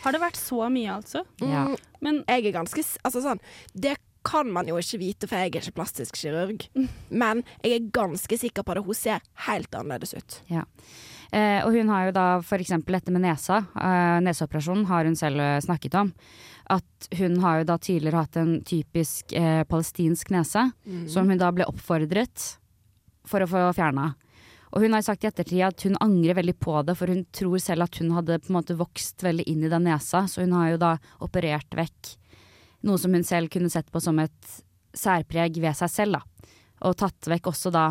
Har 0.05 0.13
det 0.13 0.21
vært 0.21 0.37
så 0.37 0.69
mye, 0.71 0.91
altså? 1.01 1.25
Ja. 1.41 1.65
Mm, 1.67 1.77
Men 2.05 2.25
jeg 2.29 2.47
er 2.47 2.53
ganske 2.53 2.83
Altså 3.05 3.23
sånn 3.25 3.39
Det 3.75 3.97
kan 4.25 4.51
man 4.51 4.69
jo 4.69 4.79
ikke 4.81 5.01
vite, 5.03 5.29
for 5.29 5.39
jeg 5.39 5.51
er 5.51 5.61
ikke 5.61 5.77
plastisk 5.77 6.17
kirurg. 6.19 6.65
Men 7.11 7.43
jeg 7.63 7.77
er 7.77 7.91
ganske 7.95 8.39
sikker 8.41 8.65
på 8.67 8.77
det. 8.77 8.85
Hun 8.87 8.99
ser 8.99 9.23
helt 9.49 9.77
annerledes 9.77 10.15
ut. 10.17 10.39
Ja. 10.51 10.65
Eh, 11.35 11.61
og 11.65 11.75
hun 11.75 11.93
har 11.93 12.09
jo 12.09 12.17
da 12.17 12.27
f.eks. 12.41 12.75
dette 12.87 13.15
med 13.15 13.25
nesa. 13.27 13.63
Eh, 13.75 14.19
neseoperasjonen 14.25 14.89
har 14.91 15.09
hun 15.09 15.17
selv 15.19 15.43
eh, 15.43 15.61
snakket 15.65 15.97
om. 16.01 16.13
At 16.73 17.09
hun 17.19 17.39
har 17.43 17.61
jo 17.61 17.69
da 17.69 17.79
tidligere 17.79 18.25
hatt 18.25 18.41
en 18.41 18.59
typisk 18.65 19.35
eh, 19.37 19.63
palestinsk 19.69 20.31
nese, 20.33 20.71
som 21.13 21.29
hun 21.29 21.41
da 21.41 21.51
ble 21.53 21.67
oppfordret 21.69 22.55
for 23.29 23.45
å 23.45 23.49
få 23.51 23.67
fjerna. 23.77 24.15
Og 24.75 24.83
hun 24.83 24.97
har 24.97 25.05
sagt 25.07 25.23
i 25.23 25.29
ettertid 25.29 25.63
at 25.63 25.85
hun 25.87 25.99
angrer 26.03 26.35
veldig 26.41 26.57
på 26.59 26.81
det, 26.83 26.97
for 26.99 27.13
hun 27.13 27.23
tror 27.37 27.61
selv 27.63 27.87
at 27.87 28.01
hun 28.01 28.11
hadde 28.17 28.41
på 28.43 28.51
en 28.51 28.57
måte 28.57 28.75
vokst 28.79 29.23
veldig 29.23 29.47
inn 29.51 29.63
i 29.63 29.71
den 29.71 29.87
nesa, 29.87 30.25
så 30.27 30.43
hun 30.43 30.57
har 30.57 30.73
jo 30.73 30.81
da 30.83 30.97
operert 31.23 31.77
vekk 31.79 32.17
noe 32.85 33.01
som 33.01 33.15
hun 33.17 33.27
selv 33.27 33.51
kunne 33.53 33.73
sett 33.73 33.91
på 33.93 34.03
som 34.03 34.19
et 34.23 34.55
særpreg 34.95 35.59
ved 35.63 35.77
seg 35.79 35.91
selv, 35.91 36.21
da. 36.21 36.51
Og 36.85 36.97
tatt 37.01 37.31
vekk 37.31 37.49
også 37.49 37.71
da 37.73 37.87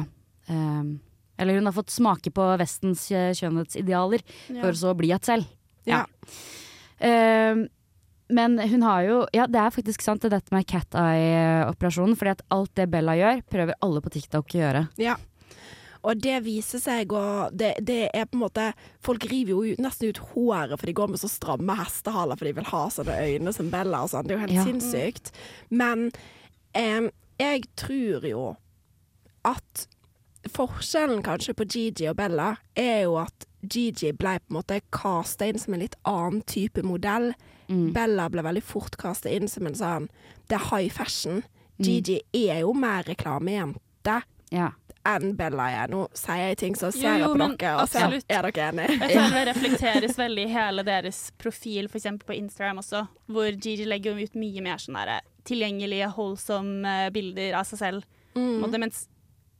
eh, 0.51 0.83
Eller 1.41 1.57
hun 1.57 1.65
har 1.65 1.75
fått 1.75 1.93
smake 1.93 2.31
på 2.35 2.45
Vestens 2.61 3.07
eh, 3.11 3.31
ja. 3.33 4.59
for 4.61 4.77
så 4.77 4.91
å 4.91 4.97
bli 4.99 5.09
et 5.15 5.25
selv. 5.25 5.47
Ja. 5.89 6.03
Eh, 6.99 7.63
men 8.33 8.59
hun 8.59 8.85
har 8.85 9.03
jo 9.07 9.17
Ja, 9.35 9.47
det 9.51 9.59
er 9.59 9.73
faktisk 9.73 10.01
sant 10.05 10.23
det 10.23 10.31
dette 10.33 10.53
med 10.53 10.67
cat 10.69 10.95
eye-operasjonen. 10.95 12.15
Fordi 12.19 12.35
at 12.35 12.45
alt 12.53 12.73
det 12.79 12.89
Bella 12.93 13.17
gjør, 13.19 13.43
prøver 13.49 13.79
alle 13.83 14.03
på 14.03 14.13
TikTok 14.13 14.55
å 14.55 14.61
gjøre. 14.61 14.85
Ja. 15.01 15.17
Og 16.03 16.19
det 16.19 16.41
viser 16.43 16.81
seg 16.83 17.13
å 17.15 17.49
det, 17.55 17.75
det 17.81 18.09
er 18.13 18.25
på 18.27 18.35
en 18.35 18.41
måte 18.43 18.65
Folk 19.03 19.23
river 19.31 19.53
jo 19.69 19.75
nesten 19.79 20.09
ut 20.11 20.19
håret, 20.33 20.75
for 20.79 20.85
de 20.89 20.93
går 20.97 21.07
med 21.13 21.19
så 21.21 21.29
stramme 21.31 21.75
hestehaler 21.79 22.35
for 22.39 22.45
de 22.49 22.53
vil 22.57 22.67
ha 22.73 22.81
sånne 22.91 23.15
øyne 23.23 23.53
som 23.55 23.69
Bella 23.71 24.01
og 24.03 24.09
sånn. 24.11 24.27
Det 24.27 24.35
er 24.35 24.39
jo 24.39 24.45
helt 24.47 24.57
Ja. 24.59 24.65
sinnssykt. 24.67 25.31
Men 25.69 26.11
em, 26.75 27.09
jeg 27.39 27.63
tror 27.79 28.27
jo 28.27 28.43
at 29.45 29.87
forskjellen 30.51 31.23
kanskje 31.23 31.53
på 31.55 31.65
Gigi 31.71 32.07
og 32.11 32.17
Bella 32.19 32.57
er 32.75 33.03
jo 33.05 33.15
at 33.21 33.45
Gigi 33.63 34.11
ble 34.11 34.35
på 34.43 34.51
en 34.51 34.57
måte 34.57 34.81
casta 34.91 35.47
inn 35.47 35.59
som 35.59 35.73
en 35.73 35.79
litt 35.85 35.95
annen 36.03 36.41
type 36.43 36.83
modell. 36.83 37.31
Bella 37.69 38.25
ble 38.29 38.43
veldig 38.43 38.61
fort 38.63 38.97
casta 38.99 39.31
inn 39.31 39.47
som 39.47 39.65
en 39.65 39.73
sånn 39.79 40.09
Det 40.51 40.57
er 40.59 40.65
high 40.69 40.91
fashion. 40.91 41.43
Gigi 41.79 42.19
er 42.35 42.59
jo 42.65 42.73
mer 42.73 43.03
reklamejente 43.07 44.19
Ja. 44.51 44.71
Enn 45.05 45.33
Bella 45.37 45.65
er. 45.83 45.91
Nå 45.91 46.05
sier 46.17 46.49
jeg 46.49 46.57
ting 46.61 46.75
så 46.79 46.87
Jo, 46.87 46.95
ser 46.95 47.07
jeg 47.17 47.23
jo, 47.25 47.31
på 47.33 47.39
men 47.41 47.55
dere, 47.59 47.73
og 47.81 47.89
så 47.91 48.03
absolutt. 48.05 48.25
er 48.31 48.47
dere 48.47 48.67
enige. 48.71 48.97
Jeg 49.01 49.09
føler 49.17 49.35
det 49.37 49.45
reflekteres 49.51 50.17
veldig 50.19 50.45
i 50.47 50.51
hele 50.53 50.85
deres 50.87 51.21
profil, 51.41 51.89
f.eks. 51.91 52.07
på 52.25 52.37
Instagram 52.37 52.79
også, 52.83 53.03
hvor 53.27 53.49
Gigi 53.57 53.85
legger 53.89 54.15
jo 54.15 54.27
ut 54.29 54.35
mye 54.39 54.63
mer 54.63 54.79
sånn 54.83 54.99
der 55.01 55.21
tilgjengelige, 55.43 56.07
holdsomme 56.15 56.93
eh, 57.07 57.09
bilder 57.11 57.57
av 57.59 57.67
seg 57.67 57.81
selv. 57.81 58.05
Mm. 58.37 58.61
måte, 58.63 58.79
Mens 58.79 59.03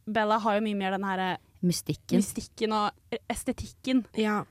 Bella 0.08 0.38
har 0.43 0.58
jo 0.60 0.63
mye 0.65 0.79
mer 0.79 0.95
den 0.95 1.03
her 1.08 1.23
Mystikken. 1.63 2.19
mystikken 2.19 2.73
og 2.75 3.19
estetikken. 3.32 4.06
Ja. 4.19 4.41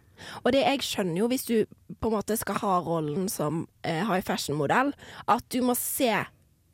Og 0.44 0.52
det 0.55 0.61
jeg 0.62 0.85
skjønner 0.87 1.18
jo, 1.22 1.26
hvis 1.33 1.44
du 1.48 1.57
på 2.00 2.09
en 2.09 2.14
måte 2.14 2.37
skal 2.40 2.61
ha 2.62 2.76
rollen 2.85 3.26
som 3.33 3.64
eh, 3.83 4.05
high 4.07 4.22
fashion-modell, 4.24 4.92
at 5.28 5.44
du 5.52 5.59
må 5.66 5.74
se 5.76 6.12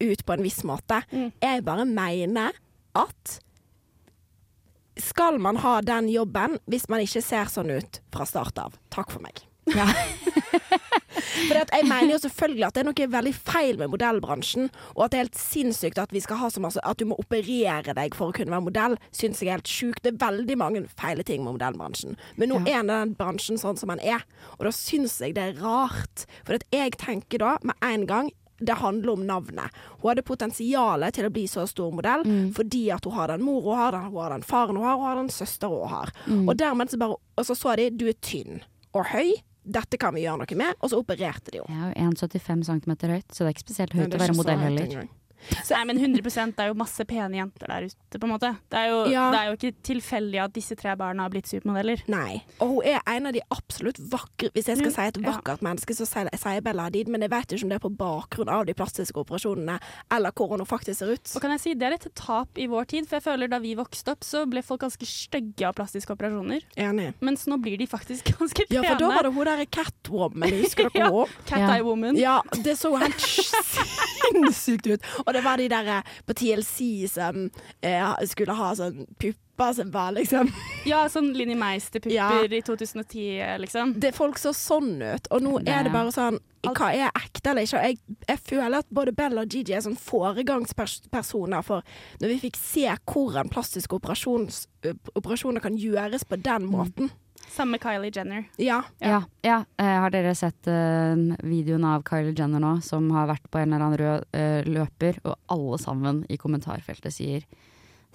ut 0.02 0.22
på 0.26 0.34
en 0.36 0.44
viss 0.44 0.60
måte. 0.68 1.00
Jeg 1.10 1.64
bare 1.66 1.86
mener 1.88 2.54
at 2.98 3.38
skal 5.02 5.38
man 5.42 5.60
ha 5.62 5.78
den 5.84 6.08
jobben 6.12 6.58
hvis 6.70 6.88
man 6.90 7.04
ikke 7.04 7.22
ser 7.24 7.50
sånn 7.52 7.70
ut 7.74 8.00
fra 8.14 8.26
start 8.28 8.58
av? 8.62 8.78
Takk 8.94 9.14
for 9.14 9.24
meg. 9.24 9.44
Ja. 9.68 9.88
For 11.18 11.58
at 11.58 11.70
jeg 11.74 11.86
mener 11.88 12.12
jo 12.14 12.18
selvfølgelig 12.22 12.64
at 12.66 12.76
det 12.76 12.82
er 12.82 12.86
noe 12.88 13.08
veldig 13.12 13.32
feil 13.34 13.78
med 13.80 13.90
modellbransjen, 13.92 14.68
og 14.94 15.04
at 15.04 15.12
det 15.12 15.18
er 15.18 15.24
helt 15.26 15.40
sinnssykt 15.40 16.00
at 16.00 16.14
vi 16.14 16.22
skal 16.22 16.40
ha 16.42 16.50
så 16.52 16.62
masse 16.62 16.82
At 16.86 17.00
du 17.00 17.08
må 17.10 17.18
operere 17.20 17.94
deg 17.96 18.16
for 18.16 18.30
å 18.30 18.36
kunne 18.36 18.54
være 18.54 18.66
modell, 18.68 18.96
syns 19.14 19.42
jeg 19.42 19.50
er 19.50 19.58
helt 19.58 19.70
sjukt. 19.70 20.02
Det 20.04 20.14
er 20.14 20.20
veldig 20.22 20.58
mange 20.60 20.84
feile 20.98 21.26
ting 21.26 21.44
med 21.44 21.56
modellbransjen. 21.56 22.18
Men 22.40 22.52
nå 22.52 22.62
er 22.64 22.86
den 22.86 23.14
bransjen 23.18 23.60
sånn 23.60 23.78
som 23.80 23.92
den 23.92 24.02
er, 24.04 24.24
og 24.58 24.68
da 24.68 24.74
syns 24.74 25.18
jeg 25.22 25.36
det 25.38 25.46
er 25.50 25.62
rart. 25.62 26.26
For 26.46 26.58
at 26.58 26.66
jeg 26.74 26.96
tenker 27.00 27.42
da 27.42 27.56
med 27.66 27.78
en 27.84 28.06
gang 28.08 28.32
det 28.58 28.74
handler 28.80 29.12
om 29.12 29.26
navnet. 29.26 29.70
Hun 30.02 30.08
hadde 30.10 30.22
potensialet 30.26 31.14
til 31.14 31.28
å 31.28 31.30
bli 31.30 31.44
så 31.46 31.66
stor 31.70 31.92
modell 31.94 32.24
fordi 32.56 32.90
at 32.90 33.04
hun 33.06 33.14
har 33.14 33.28
den 33.30 33.44
mor 33.46 33.60
hun 33.62 33.76
har, 33.78 33.92
hun 34.08 34.16
har 34.22 34.30
den 34.34 34.42
faren 34.42 34.76
hun 34.76 34.84
har, 34.84 34.96
hun 34.98 35.06
har 35.06 35.16
den 35.20 35.28
søster 35.30 35.68
hun 35.70 35.88
har. 35.92 36.10
Og 36.48 36.56
dermed 36.58 36.90
så 36.90 36.98
bare 36.98 37.16
Og 37.38 37.46
så 37.46 37.54
så 37.54 37.76
de 37.78 37.90
du 37.90 38.08
er 38.08 38.16
tynn 38.20 38.60
og 38.94 39.04
høy. 39.12 39.34
Dette 39.68 39.98
kan 40.00 40.14
vi 40.16 40.22
gjøre 40.24 40.40
noe 40.42 40.56
med. 40.56 40.74
Og 40.80 40.90
så 40.90 40.98
opererte 40.98 41.52
de 41.52 41.60
henne. 41.60 41.92
Er 41.94 42.08
jo 42.08 42.10
1,75 42.26 42.64
cm 42.64 42.92
høyt, 43.12 43.28
så 43.30 43.44
det 43.44 43.50
er 43.50 43.54
ikke 43.54 43.66
spesielt 43.68 43.92
høyt 43.94 44.14
å 44.16 44.18
være 44.24 44.34
modell 44.38 44.58
heller. 44.64 45.08
Engang. 45.38 45.68
Nei, 45.70 45.84
men 45.86 45.98
100 45.98 46.52
det 46.56 46.64
er 46.64 46.68
jo 46.68 46.74
masse 46.74 47.04
pene 47.08 47.36
jenter 47.38 47.66
der 47.70 47.86
ute, 47.88 48.18
på 48.18 48.24
en 48.26 48.32
måte. 48.32 48.50
Det 48.70 48.78
er 48.78 48.88
jo, 48.90 48.98
Ja. 49.12 49.30
det 49.30 49.38
er 49.40 49.46
jo 49.50 49.56
ikke 49.56 49.82
tilfeldig 49.82 50.40
at 50.44 50.52
disse 50.52 50.74
tre 50.76 50.94
barna 50.96 51.22
har 51.22 51.30
blitt 51.30 51.46
supermodeller. 51.48 52.02
Nei. 52.08 52.42
Og 52.60 52.68
hun 52.68 52.82
er 52.84 53.00
en 53.06 53.26
av 53.26 53.32
de 53.32 53.40
absolutt 53.50 53.98
vakre 54.10 54.50
Hvis 54.54 54.66
jeg 54.66 54.78
skal 54.78 54.90
si 54.92 55.00
et 55.02 55.16
ja. 55.22 55.30
vakkert 55.32 55.62
menneske, 55.62 55.94
så 55.94 56.06
sier 56.06 56.60
Bella 56.62 56.84
Hadid, 56.88 57.08
men 57.08 57.20
jeg 57.22 57.30
vet 57.30 57.52
ikke 57.52 57.64
om 57.64 57.68
det 57.68 57.76
er 57.78 57.84
på 57.88 57.96
bakgrunn 57.96 58.48
av 58.48 58.66
de 58.66 58.74
plastiske 58.74 59.16
operasjonene, 59.18 59.78
eller 60.10 60.30
hvordan 60.32 60.58
hun 60.60 60.66
faktisk 60.66 60.98
ser 60.98 61.12
ut. 61.14 61.32
Og 61.36 61.40
kan 61.42 61.50
jeg 61.52 61.60
si, 61.60 61.74
Det 61.74 61.86
er 61.86 61.92
et 61.94 62.08
tap 62.14 62.58
i 62.58 62.66
vår 62.66 62.84
tid, 62.88 63.06
for 63.08 63.16
jeg 63.16 63.22
føler 63.22 63.48
da 63.48 63.58
vi 63.58 63.74
vokste 63.74 64.10
opp, 64.12 64.20
så 64.24 64.44
ble 64.48 64.62
folk 64.62 64.80
ganske 64.80 65.06
stygge 65.06 65.66
av 65.68 65.74
plastiske 65.74 66.10
operasjoner. 66.12 66.62
Enig. 66.76 67.14
Mens 67.20 67.46
nå 67.46 67.58
blir 67.62 67.78
de 67.78 67.86
faktisk 67.86 68.24
ganske 68.38 68.66
pene. 68.68 68.82
Ja, 68.82 68.94
for 68.94 68.98
da 68.98 69.08
var 69.08 69.22
det 69.28 69.34
hun 69.34 69.44
derre 69.44 69.66
Catwoman, 69.66 70.50
husker 70.62 70.88
dere 70.94 71.08
Ja. 71.12 71.24
cat 71.46 71.70
eye 71.76 71.82
woman. 71.84 72.16
Ja, 72.16 72.40
det 72.64 72.76
så 72.78 72.94
helt 72.98 73.20
sinnssykt 74.28 74.86
ut. 74.86 75.02
Og 75.28 75.36
det 75.36 75.42
var 75.44 75.60
de 75.60 75.68
der 75.68 75.90
på 76.24 76.34
TLC 76.40 76.78
som 77.12 77.44
eh, 77.84 78.14
skulle 78.30 78.56
ha 78.56 78.70
sånn 78.78 79.04
pupper 79.20 79.74
som 79.76 79.90
var 79.92 80.12
liksom 80.16 80.48
Ja, 80.88 81.02
sånn 81.12 81.32
Linni 81.36 81.56
Meister-pupper 81.58 82.14
Ja. 82.14 82.28
i 82.46 82.60
2010, 82.64 83.58
liksom. 83.60 83.96
det, 84.00 84.14
Folk 84.16 84.38
så 84.40 84.52
sånn 84.56 84.96
ut, 85.02 85.28
og 85.34 85.42
nå 85.44 85.56
er 85.66 85.84
det 85.88 85.92
bare 85.92 86.14
sånn 86.14 86.38
Hva 86.64 86.88
er 86.94 87.10
ekte 87.10 87.52
eller 87.52 87.66
ikke? 87.66 87.82
Jeg, 87.90 87.98
jeg 88.28 88.40
føler 88.46 88.78
at 88.80 88.88
både 88.94 89.12
Bell 89.18 89.38
og 89.42 89.50
Gigi 89.52 89.74
er 89.76 89.82
sånn 89.84 89.98
foregangspersoner 89.98 91.62
for 91.66 91.84
når 92.22 92.32
vi 92.34 92.40
fikk 92.48 92.58
se 92.60 92.86
hvordan 93.04 93.50
plastiske 93.52 93.98
operasjoner 93.98 95.60
kan 95.64 95.76
gjøres 95.78 96.24
på 96.28 96.38
den 96.42 96.66
måten. 96.70 97.10
Samme 97.50 97.78
Kylie 97.82 98.12
Jenner. 98.14 98.44
Ja. 98.56 98.82
Ja, 99.02 99.22
ja. 99.42 99.64
Eh, 99.78 99.94
har 100.04 100.12
dere 100.14 100.34
sett 100.38 100.68
uh, 100.70 101.14
videoen 101.42 101.84
av 101.88 102.04
Kylie 102.06 102.34
Jenner 102.36 102.62
nå, 102.62 102.76
som 102.84 103.08
har 103.16 103.28
vært 103.30 103.48
på 103.50 103.58
en 103.60 103.72
eller 103.72 103.84
annen 103.86 104.00
rød 104.00 104.26
uh, 104.36 104.68
løper, 104.68 105.20
og 105.24 105.36
alle 105.54 105.78
sammen 105.82 106.22
i 106.28 106.38
kommentarfeltet 106.40 107.14
sier 107.14 107.46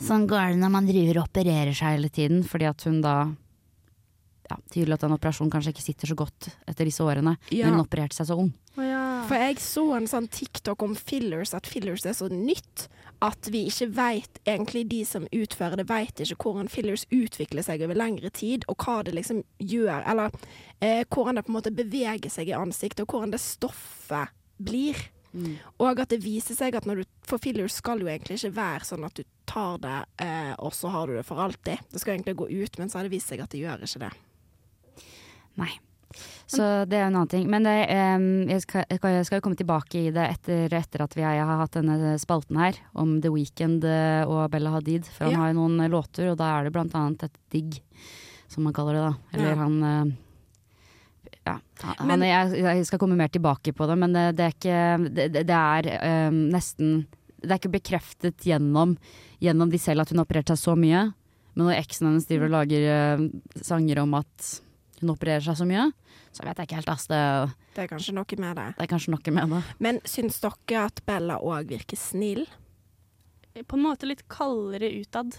Sånn 0.01 0.23
går 0.25 0.55
det 0.55 0.57
når 0.57 0.71
man 0.73 0.87
driver 0.89 1.19
og 1.21 1.27
opererer 1.27 1.75
seg 1.77 1.99
hele 1.99 2.09
tiden, 2.09 2.39
fordi 2.49 2.65
at 2.65 2.81
hun 2.87 2.95
da 3.03 3.17
ja, 4.49 4.57
Tydelig 4.73 4.97
at 4.97 5.03
den 5.05 5.13
operasjonen 5.15 5.51
kanskje 5.53 5.71
ikke 5.75 5.85
sitter 5.85 6.09
så 6.09 6.17
godt 6.17 6.49
etter 6.67 6.89
disse 6.89 7.05
årene, 7.05 7.37
Ja. 7.53 7.67
men 7.67 7.77
hun 7.77 7.85
opererte 7.85 8.17
seg 8.17 8.27
så 8.27 8.37
ung. 8.41 8.49
For 8.73 9.39
jeg 9.39 9.61
så 9.63 9.83
en 9.95 10.09
sånn 10.09 10.27
TikTok 10.27 10.81
om 10.83 10.95
fillers, 10.99 11.53
at 11.55 11.69
fillers 11.69 12.03
er 12.09 12.15
så 12.17 12.27
nytt 12.27 12.87
at 13.23 13.47
vi 13.51 13.65
ikke 13.69 13.89
veit 13.95 14.39
Egentlig 14.43 14.83
de 14.91 15.01
som 15.07 15.25
utfører 15.31 15.79
det, 15.79 15.87
veit 15.87 16.19
ikke 16.19 16.35
hvordan 16.43 16.67
fillers 16.71 17.05
utvikler 17.13 17.63
seg 17.63 17.83
over 17.85 17.95
lengre 17.95 18.27
tid, 18.35 18.65
og 18.67 18.83
hva 18.83 18.97
det 19.07 19.13
liksom 19.15 19.39
gjør, 19.63 20.03
eller 20.11 20.33
eh, 20.83 21.05
hvordan 21.07 21.39
det 21.39 21.45
på 21.47 21.53
en 21.53 21.55
måte 21.55 21.71
beveger 21.71 22.33
seg 22.33 22.51
i 22.51 22.57
ansiktet, 22.57 23.05
og 23.05 23.15
hvordan 23.15 23.31
det 23.31 23.39
stoffet 23.39 24.33
blir. 24.59 24.99
Og 25.81 26.01
at 26.03 26.11
det 26.11 26.19
viser 26.21 26.57
seg 26.57 26.75
at 26.77 26.85
når 26.85 27.01
du 27.01 27.05
For 27.25 27.41
fillers 27.41 27.79
skal 27.79 28.03
jo 28.03 28.09
egentlig 28.11 28.35
ikke 28.37 28.57
være 28.57 28.85
sånn 28.85 29.07
at 29.07 29.15
du 29.17 29.23
tar 29.49 29.79
det, 29.81 29.95
eh, 30.25 30.51
og 30.59 30.75
så 30.75 30.91
har 30.93 31.07
du 31.07 31.15
det 31.15 31.25
for 31.25 31.39
alltid. 31.39 31.87
Det 31.89 32.03
skal 32.03 32.17
egentlig 32.17 32.35
gå 32.43 32.49
ut, 32.51 32.77
men 32.77 32.91
så 32.91 32.99
har 32.99 33.07
det 33.07 33.15
vist 33.15 33.31
seg 33.31 33.41
at 33.41 33.55
det 33.55 33.63
gjør 33.63 33.87
ikke 33.87 34.03
det. 34.03 34.11
Nei. 35.63 35.71
Så 36.47 36.63
det 36.89 36.97
er 36.99 37.07
en 37.07 37.15
annen 37.15 37.29
ting. 37.31 37.47
Men 37.49 37.63
det, 37.67 37.73
em, 37.89 38.25
jeg, 38.49 38.61
skal, 38.65 38.85
jeg 38.89 39.25
skal- 39.27 39.41
komme 39.41 39.57
tilbake 39.59 39.95
i 40.07 40.11
det 40.13 40.25
etter, 40.37 40.73
etter 40.73 41.03
at 41.05 41.15
vi 41.17 41.21
har 41.25 41.43
hatt 41.45 41.71
denne 41.79 42.13
spalten 42.21 42.57
her 42.59 42.77
om 42.95 43.19
The 43.21 43.31
Weeknd 43.33 43.83
eh, 43.83 44.23
og 44.27 44.51
Bella 44.51 44.75
Hadid. 44.77 45.05
For 45.05 45.25
han 45.25 45.33
Ja. 45.33 45.39
har 45.43 45.53
jo 45.53 45.59
noen 45.61 45.79
eh, 45.81 45.89
låter, 45.89 46.29
og 46.31 46.37
da 46.37 46.51
er 46.59 46.63
det 46.69 46.73
blant 46.75 46.93
annet 46.95 47.23
et 47.29 47.37
digg, 47.51 47.79
som 48.47 48.63
man 48.63 48.73
kaller 48.73 48.93
det 48.93 49.05
da. 49.07 49.13
Eller 49.33 49.49
Ja. 49.55 49.55
han 49.63 49.83
eh, 49.83 50.13
ja, 51.45 51.57
han, 51.81 52.07
Men- 52.07 52.21
jeg, 52.21 52.53
jeg 52.63 52.85
skal 52.87 52.99
komme 53.01 53.17
mer 53.19 53.27
tilbake 53.33 53.73
på 53.75 53.87
det, 53.89 53.97
men 53.99 54.13
det, 54.13 54.35
det 54.37 54.45
er 54.45 54.53
ikke 54.53 55.13
Det, 55.13 55.25
det 55.33 55.43
det 55.49 55.57
er 55.57 56.27
um, 56.29 56.37
nesten 56.53 57.05
Det 57.41 57.51
er 57.51 57.59
ikke 57.59 57.73
bekreftet 57.79 58.37
gjennom, 58.47 58.93
gjennom 59.43 59.69
de 59.71 59.77
selv 59.81 60.01
at 60.05 60.09
hun 60.13 60.21
har 60.21 60.25
operert 60.25 60.47
seg 60.47 60.57
så 60.61 60.75
mye. 60.79 61.09
Men 61.55 61.65
når 61.67 61.81
eksen 61.81 62.07
hennes 62.07 62.25
driver 62.29 62.47
og 62.47 62.53
lager 62.55 62.85
uh, 63.19 63.25
sanger 63.59 63.99
om 63.99 64.13
at 64.15 64.47
hun 65.01 65.11
opererer 65.11 65.43
seg 65.43 65.57
så 65.59 65.67
mye, 65.67 65.89
så 66.33 66.43
vet 66.47 66.57
jeg 66.57 66.67
ikke 66.69 66.79
helt, 66.81 66.89
ass. 66.89 67.07
Det, 67.07 67.19
Det 67.75 67.83
er 67.85 67.91
kanskje 67.93 68.13
noe 68.17 68.39
med 68.41 68.55
det. 68.57 68.67
det 68.77 68.83
er 68.87 68.91
kanskje 68.91 69.13
noe 69.13 69.33
med 69.37 69.49
det. 69.53 69.61
Men 69.79 69.99
syns 70.09 70.39
dere 70.43 70.85
at 70.87 71.03
Bella 71.05 71.37
òg 71.39 71.69
virker 71.69 71.97
snill? 71.99 72.47
På 73.67 73.77
en 73.77 73.83
måte 73.85 74.07
litt 74.09 74.23
kaldere 74.33 74.89
utad. 74.97 75.35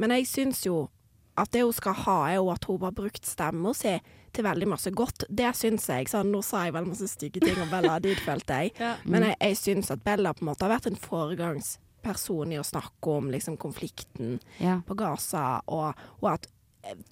Men 0.00 0.10
jeg 0.16 0.26
syns 0.26 0.64
jo 0.66 0.88
at 1.36 1.50
det 1.52 1.62
hun 1.62 1.72
skal 1.76 1.94
ha, 1.94 2.16
er 2.30 2.38
jo 2.40 2.48
at 2.52 2.64
hun 2.68 2.80
har 2.82 2.92
brukt 2.96 3.24
stemmen 3.28 3.74
sin 3.76 4.00
til 4.32 4.44
veldig 4.46 4.68
masse 4.70 4.90
godt. 4.94 5.24
Det 5.28 5.50
syns 5.58 5.86
jeg. 5.90 6.08
Sånn, 6.08 6.30
nå 6.32 6.40
sa 6.44 6.64
jeg 6.66 6.74
veldig 6.76 6.92
masse 6.92 7.08
stygge 7.10 7.40
ting 7.42 7.58
om 7.60 7.68
Bella 7.70 7.96
Hadid, 7.98 8.16
følte 8.24 8.60
jeg. 8.62 8.72
Ja. 8.80 8.94
Men 9.04 9.24
jeg, 9.28 9.36
jeg 9.40 9.56
syns 9.60 9.90
at 9.92 10.02
Bella 10.04 10.32
på 10.36 10.44
en 10.44 10.50
måte 10.52 10.64
har 10.66 10.72
vært 10.76 10.86
en 10.90 10.98
foregangsperson 11.00 12.52
i 12.54 12.58
å 12.60 12.64
snakke 12.66 13.16
om 13.18 13.30
liksom, 13.32 13.56
konflikten 13.60 14.38
Ja. 14.62 14.80
på 14.86 14.94
Gaza, 14.96 15.60
og 15.66 15.94
og, 16.20 16.28
hatt- 16.30 16.48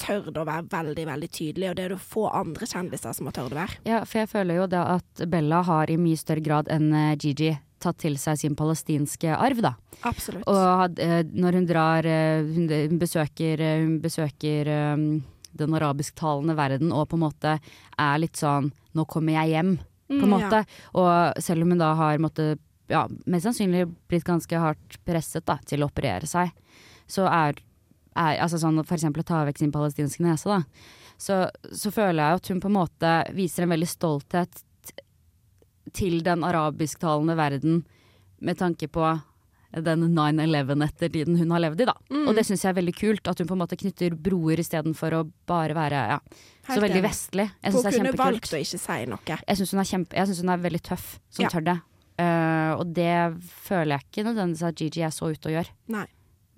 tørt 0.01 0.37
å 0.37 0.45
være 0.49 0.67
veldig, 0.73 1.05
veldig 1.07 1.29
tydelig, 1.31 1.71
og 1.71 1.77
det 1.79 1.85
er 1.85 1.95
det 1.95 2.01
få 2.03 2.27
andre 2.35 2.67
kjendiser 2.67 3.13
som 3.17 3.29
har 3.29 3.37
tørt 3.37 3.53
å 3.55 3.59
være. 3.61 3.79
ja, 3.89 4.03
for 4.05 4.23
jeg 4.23 4.31
føler 4.33 4.61
jo 4.63 4.67
det 4.73 4.83
at 4.97 5.25
Bella 5.31 5.63
har 5.69 5.91
i 5.91 5.97
mye 6.01 6.17
større 6.21 6.45
grad 6.45 6.71
enn 6.73 6.93
eh, 6.95 7.17
Gigi 7.21 7.55
tatt 7.79 7.99
til 8.03 8.17
seg 8.19 8.39
sin 8.41 8.57
palestinske 8.59 9.31
arv, 9.37 9.61
da. 9.63 9.75
Absolutt. 10.09 10.47
Og 10.51 10.99
eh, 10.99 11.21
når 11.31 11.59
hun 11.61 11.67
drar 11.69 12.07
eh, 12.07 12.43
Hun, 12.43 12.99
besøker, 12.99 13.63
hun 13.85 14.01
besøker 14.03 14.67
eh, 14.73 15.05
den 15.59 15.75
arabisktalende 15.79 16.57
verden 16.59 16.91
og 16.95 17.09
på 17.11 17.19
en 17.19 17.23
måte 17.25 17.53
er 17.99 18.19
litt 18.19 18.39
sånn 18.39 18.73
Nå 18.99 19.05
kommer 19.11 19.37
jeg 19.41 19.55
hjem, 19.57 19.77
på 20.09 20.17
en 20.17 20.25
Mm, 20.25 20.33
måte. 20.33 20.63
Og 20.97 21.39
selv 21.45 21.63
om 21.63 21.71
hun 21.75 21.79
da 21.83 21.93
har 21.95 22.19
måttet 22.19 22.59
ja, 22.89 23.03
mest 23.29 23.45
sannsynlig 23.45 23.85
blitt 24.09 24.25
ganske 24.25 24.59
hardt 24.59 24.97
presset 25.05 25.45
da, 25.47 25.59
til 25.69 25.85
å 25.85 25.89
operere 25.91 26.27
seg, 26.27 26.49
så 27.07 27.27
er, 27.29 27.59
er 28.19 28.41
altså 28.45 28.61
sånn 28.61 28.81
eksempel 28.83 29.23
å 29.25 29.29
ta 29.29 29.45
vekk 29.49 29.61
sin 29.63 29.75
palestinske 29.75 30.25
nese, 30.25 30.51
da. 30.51 30.63
Så, 31.19 31.37
så 31.75 31.91
føler 31.91 32.23
jeg 32.23 32.41
at 32.41 32.51
hun 32.53 32.61
på 32.63 32.71
en 32.71 32.77
måte 32.79 33.13
viser 33.35 33.65
en 33.65 33.73
veldig 33.75 33.89
stolthet 33.91 34.61
til 35.97 36.21
den 36.27 36.45
arabisktalende 36.47 37.35
verden 37.39 37.81
med 38.45 38.59
tanke 38.61 38.87
på 38.93 39.07
den 39.85 40.05
9-11-ettertiden 40.17 41.37
hun 41.37 41.51
har 41.53 41.61
levd 41.61 41.83
i, 41.83 41.89
da. 41.89 41.95
Og 42.09 42.31
det 42.37 42.47
syns 42.49 42.63
jeg 42.65 42.71
er 42.73 42.79
veldig 42.79 42.95
kult, 42.97 43.29
at 43.29 43.41
hun 43.43 43.49
på 43.51 43.57
en 43.57 43.63
måte 43.65 43.77
knytter 43.79 44.17
broer 44.17 44.63
istedenfor 44.63 45.17
å 45.19 45.23
bare 45.49 45.77
være 45.77 46.05
ja, 46.15 46.19
så 46.69 46.79
veldig 46.81 47.03
vestlig. 47.05 47.49
Jeg 47.61 47.75
Hun 47.75 47.85
det 47.85 47.91
er 47.93 47.99
kunne 47.99 48.15
valgt 48.17 48.55
å 48.55 48.63
ikke 48.63 48.81
si 48.81 48.99
noe. 49.11 49.39
Jeg 49.45 49.61
syns 49.61 49.75
hun, 49.77 50.47
hun 50.47 50.55
er 50.55 50.65
veldig 50.65 50.83
tøff 50.89 51.09
som 51.29 51.45
Ja. 51.45 51.53
tør 51.53 51.67
det. 51.69 51.79
Uh, 52.19 52.73
og 52.81 52.95
det 52.97 53.13
føler 53.69 53.99
jeg 53.99 54.09
ikke 54.09 54.25
nødvendigvis 54.27 54.65
at 54.67 54.81
Gigi 54.81 55.05
er 55.07 55.13
så 55.15 55.29
ute 55.31 55.53
og 55.53 55.55
gjør. 55.55 55.69
Nei. 55.95 56.07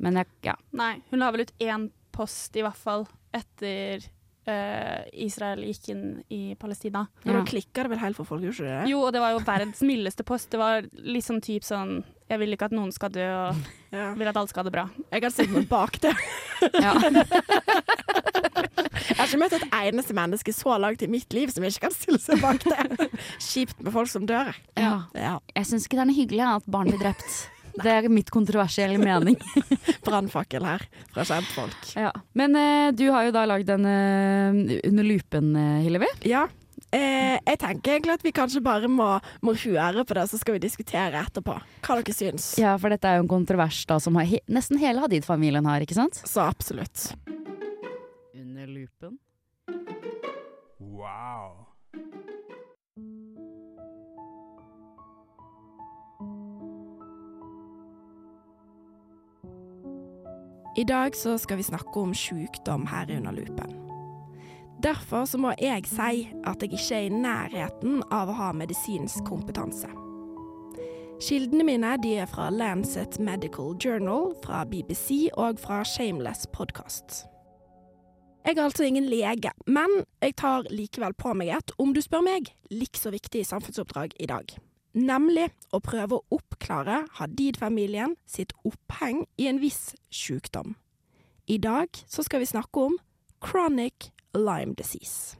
Men 0.01 0.17
jeg, 0.21 0.27
ja. 0.49 0.55
Nei, 0.73 0.95
hun 1.11 1.21
la 1.21 1.29
vel 1.35 1.45
ut 1.45 1.53
én 1.61 1.91
post, 2.17 2.57
i 2.57 2.63
hvert 2.65 2.77
fall, 2.81 3.05
etter 3.37 4.01
uh, 4.49 5.03
Israel 5.13 5.61
gikk 5.69 5.91
inn 5.93 6.05
i 6.33 6.55
Palestina. 6.59 7.05
Men 7.25 7.35
Ja. 7.37 7.41
da 7.43 7.47
klikker 7.51 7.85
det 7.87 7.93
vel 7.93 8.01
helt 8.03 8.17
for 8.19 8.25
folk, 8.29 8.43
gjorde 8.49 8.65
det? 8.67 8.89
Jo, 8.91 9.03
og 9.07 9.13
det 9.15 9.21
var 9.23 9.35
jo 9.37 9.43
verdens 9.47 9.83
mildeste 9.87 10.25
post. 10.27 10.49
Det 10.51 10.59
var 10.61 10.89
liksom 10.97 11.41
typ 11.45 11.63
sånn 11.69 12.01
Jeg 12.31 12.39
vil 12.39 12.53
ikke 12.55 12.69
at 12.71 12.75
noen 12.77 12.93
skal 12.95 13.11
dø, 13.11 13.25
og 13.27 13.57
Ja. 13.97 14.13
vil 14.15 14.29
at 14.31 14.37
alle 14.39 14.49
skal 14.49 14.63
ha 14.63 14.71
det 14.71 14.75
bra. 14.77 14.85
Jeg 15.11 15.23
kan 15.25 15.33
stille 15.35 15.53
meg 15.61 15.69
bak 15.69 15.97
det. 16.01 16.13
Ja. 16.79 16.93
Jeg 19.01 19.17
har 19.17 19.27
ikke 19.27 19.41
møtt 19.41 19.55
et 19.57 19.65
eneste 19.75 20.15
menneske 20.17 20.53
så 20.55 20.77
langt 20.81 21.03
i 21.03 21.09
mitt 21.11 21.33
liv 21.35 21.51
som 21.53 21.65
ikke 21.67 21.87
kan 21.89 21.95
stille 21.95 22.21
seg 22.23 22.41
bak 22.43 22.63
det. 22.65 23.09
Kjipt 23.51 23.81
med 23.83 23.93
folk 23.95 24.11
som 24.13 24.27
dør. 24.29 24.53
ja. 24.79 24.93
Ja. 25.19 25.39
Jeg 25.57 25.67
syns 25.69 25.87
ikke 25.87 25.99
det 25.99 26.05
er 26.05 26.11
noe 26.11 26.19
hyggelig 26.21 26.45
at 26.47 26.69
barn 26.71 26.91
blir 26.93 27.01
drept. 27.03 27.35
Det 27.77 27.91
er 27.93 28.09
mitt 28.13 28.31
kontroversielle 28.35 28.99
mening. 29.01 29.37
Brannfakkel 30.07 30.65
her 30.67 30.87
fra 31.15 31.27
kjentfolk. 31.29 31.93
Ja. 31.97 32.11
Men 32.37 32.57
eh, 32.59 32.89
du 32.97 33.07
har 33.15 33.29
jo 33.29 33.35
da 33.37 33.45
lagd 33.49 33.69
den 33.71 33.87
eh, 33.89 34.81
Under 34.89 35.07
lupen, 35.07 35.55
eh, 35.57 35.79
Hillevi. 35.87 36.11
Ja. 36.29 36.47
Eh, 36.91 37.37
jeg 37.47 37.59
tenker 37.63 37.95
egentlig 37.95 38.17
at 38.19 38.25
vi 38.27 38.33
kanskje 38.35 38.63
bare 38.65 38.89
må, 38.91 39.07
må 39.47 39.55
høre 39.63 40.03
på 40.07 40.17
det, 40.19 40.27
så 40.33 40.41
skal 40.41 40.57
vi 40.57 40.65
diskutere 40.65 41.23
etterpå. 41.23 41.55
Hva 41.87 41.99
dere 42.01 42.15
syns. 42.17 42.53
Ja, 42.59 42.75
for 42.83 42.91
dette 42.91 43.07
er 43.07 43.21
jo 43.21 43.27
en 43.27 43.31
kontrovers 43.31 43.85
da 43.87 44.01
som 44.03 44.19
har, 44.19 44.27
he 44.27 44.43
nesten 44.51 44.81
hele 44.83 45.05
Hadid-familien 45.05 45.69
har, 45.71 45.85
ikke 45.87 45.99
sant? 45.99 46.19
Så 46.27 46.43
absolutt. 46.43 47.13
Under 48.35 48.67
lupen. 48.67 49.21
Wow. 50.81 51.60
I 60.81 60.85
dag 60.85 61.17
så 61.17 61.39
skal 61.39 61.57
vi 61.57 61.63
snakke 61.63 62.01
om 62.01 62.15
sykdom 62.15 62.87
her 62.87 63.11
Under 63.17 63.33
lupen. 63.33 63.73
Derfor 64.83 65.25
så 65.25 65.39
må 65.39 65.53
jeg 65.61 65.85
si 65.85 66.29
at 66.47 66.63
jeg 66.63 66.73
ikke 66.73 66.95
er 66.97 67.09
i 67.09 67.11
nærheten 67.13 67.99
av 68.09 68.31
å 68.31 68.37
ha 68.39 68.47
medisinsk 68.57 69.27
kompetanse. 69.29 69.91
Kildene 71.21 71.67
mine 71.69 71.91
de 72.01 72.15
er 72.23 72.31
fra 72.31 72.49
Lancet 72.49 73.19
Medical 73.21 73.77
Journal, 73.77 74.33
fra 74.45 74.63
BBC 74.65 75.29
og 75.35 75.61
fra 75.61 75.83
Shameless 75.85 76.49
Podcast. 76.49 77.27
Jeg 78.47 78.57
er 78.57 78.65
altså 78.65 78.89
ingen 78.89 79.05
lege, 79.05 79.53
men 79.67 80.01
jeg 80.23 80.39
tar 80.41 80.65
likevel 80.73 81.13
på 81.13 81.37
meg 81.37 81.53
et, 81.59 81.77
om 81.77 81.93
du 81.93 82.01
spør 82.01 82.25
meg, 82.25 82.55
likså 82.73 83.13
viktig 83.13 83.45
samfunnsoppdrag 83.53 84.17
i 84.17 84.33
dag. 84.33 84.57
Nemlig 84.91 85.53
å 85.71 85.79
prøve 85.79 86.19
å 86.19 86.25
oppklare 86.35 87.05
Hadid-familien 87.21 88.17
sitt 88.27 88.51
oppheng 88.67 89.23
i 89.39 89.47
en 89.47 89.61
viss 89.63 89.93
sykdom. 90.11 90.75
I 91.47 91.59
dag 91.63 91.95
så 92.11 92.25
skal 92.27 92.43
vi 92.43 92.51
snakke 92.51 92.89
om 92.91 92.97
chronic 93.43 94.11
Lyme 94.35 94.75
disease. 94.75 95.39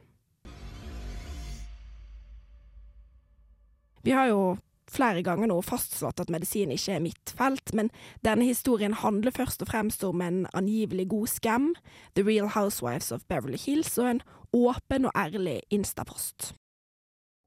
Vi 4.03 4.11
har 4.11 4.31
jo 4.31 4.57
flere 4.91 5.21
ganger 5.23 5.51
nå 5.51 5.59
fastslått 5.63 6.19
at 6.23 6.31
medisin 6.33 6.71
ikke 6.73 6.95
er 6.95 7.03
mitt 7.03 7.35
felt, 7.37 7.75
men 7.77 7.91
denne 8.25 8.47
historien 8.47 8.95
handler 8.97 9.35
først 9.35 9.63
og 9.63 9.71
fremst 9.71 10.03
om 10.07 10.23
en 10.23 10.45
angivelig 10.57 11.07
god 11.11 11.31
scam, 11.31 11.69
The 12.15 12.25
Real 12.27 12.51
Housewives 12.55 13.11
of 13.11 13.27
Beverly 13.27 13.59
Hills 13.61 13.97
og 13.99 14.15
en 14.15 14.25
åpen 14.55 15.07
og 15.07 15.15
ærlig 15.15 15.61
instapost. 15.71 16.53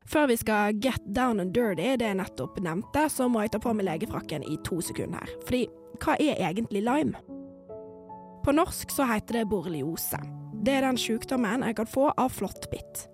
Før 0.04 0.28
vi 0.28 0.36
skal 0.36 0.76
get 0.84 1.00
down 1.16 1.40
and 1.40 1.54
dirty, 1.56 1.94
det 1.96 2.04
jeg 2.04 2.18
nettopp 2.18 2.58
nevnte, 2.60 3.06
så 3.08 3.28
må 3.28 3.44
jeg 3.44 3.54
ta 3.54 3.60
på 3.64 3.72
meg 3.76 3.88
legefrakken 3.88 4.44
i 4.44 4.58
to 4.66 4.82
sekunder 4.84 5.24
her. 5.24 5.32
Fordi 5.46 5.64
hva 6.02 6.16
er 6.20 6.42
egentlig 6.50 6.84
lime? 6.84 7.20
På 8.44 8.52
norsk 8.52 8.92
så 8.92 9.06
heter 9.08 9.40
det 9.40 9.48
borreliose. 9.48 10.20
Det 10.64 10.74
er 10.76 10.84
den 10.84 11.00
sykdommen 11.00 11.64
jeg 11.64 11.78
kan 11.78 11.88
få 11.88 12.10
av 12.20 12.34
flåttbitt. 12.36 13.06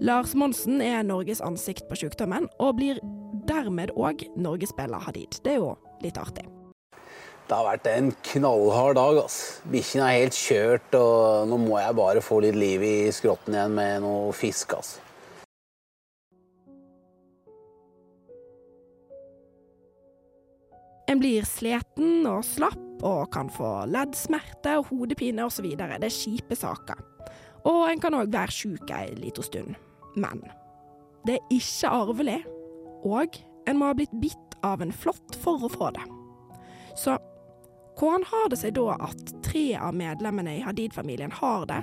Lars 0.00 0.34
Monsen 0.38 0.80
er 0.80 1.02
Norges 1.04 1.42
ansikt 1.44 1.88
på 1.90 1.98
sykdommen, 1.98 2.46
og 2.62 2.78
blir 2.78 3.00
dermed 3.50 3.92
òg 3.98 4.22
norgesspiller 4.38 5.02
Hadid. 5.02 5.40
Det 5.42 5.56
er 5.56 5.58
jo 5.60 5.74
litt 6.04 6.20
artig. 6.20 6.46
Det 7.46 7.54
har 7.54 7.66
vært 7.66 7.86
en 7.90 8.12
knallhard 8.26 8.96
dag. 8.98 9.18
altså. 9.22 9.66
Bikkjen 9.70 10.02
er 10.02 10.16
helt 10.20 10.38
kjørt, 10.38 10.96
og 10.98 11.50
nå 11.50 11.58
må 11.62 11.76
jeg 11.78 11.98
bare 11.98 12.22
få 12.22 12.40
litt 12.42 12.58
liv 12.58 12.82
i 12.86 12.96
skrotten 13.14 13.54
igjen 13.54 13.76
med 13.76 14.06
noe 14.06 14.32
fisk. 14.34 14.74
ass. 14.78 14.96
En 21.06 21.20
blir 21.22 21.46
sliten 21.46 22.26
og 22.26 22.42
slapp 22.46 23.04
og 23.06 23.28
kan 23.34 23.50
få 23.52 23.84
leddsmerter 23.92 24.80
og 24.80 24.88
hodepine 24.90 25.44
osv. 25.46 25.68
Det 25.78 25.86
er 25.86 26.12
kjipe 26.12 26.56
saker. 26.58 26.98
Og 27.66 27.86
en 27.90 28.02
kan 28.02 28.14
òg 28.14 28.32
være 28.32 28.54
sjuk 28.54 28.90
ei 28.94 29.14
lita 29.18 29.44
stund. 29.44 29.76
Men 30.16 30.42
det 31.26 31.36
er 31.36 31.54
ikke 31.54 31.92
arvelig, 31.92 32.40
og 33.06 33.38
en 33.66 33.78
må 33.78 33.90
ha 33.90 33.96
blitt 33.98 34.14
bitt 34.22 34.58
av 34.66 34.82
en 34.82 34.94
flått 34.94 35.36
for 35.42 35.66
å 35.66 35.70
få 35.70 35.90
det. 35.94 36.04
Så 36.96 37.16
hvordan 37.98 38.26
har 38.30 38.50
det 38.52 38.60
seg 38.60 38.74
da 38.76 38.96
at 39.08 39.32
tre 39.44 39.66
av 39.78 39.94
medlemmene 39.96 40.58
i 40.58 40.64
Hadid-familien 40.64 41.34
har 41.38 41.66
det, 41.70 41.82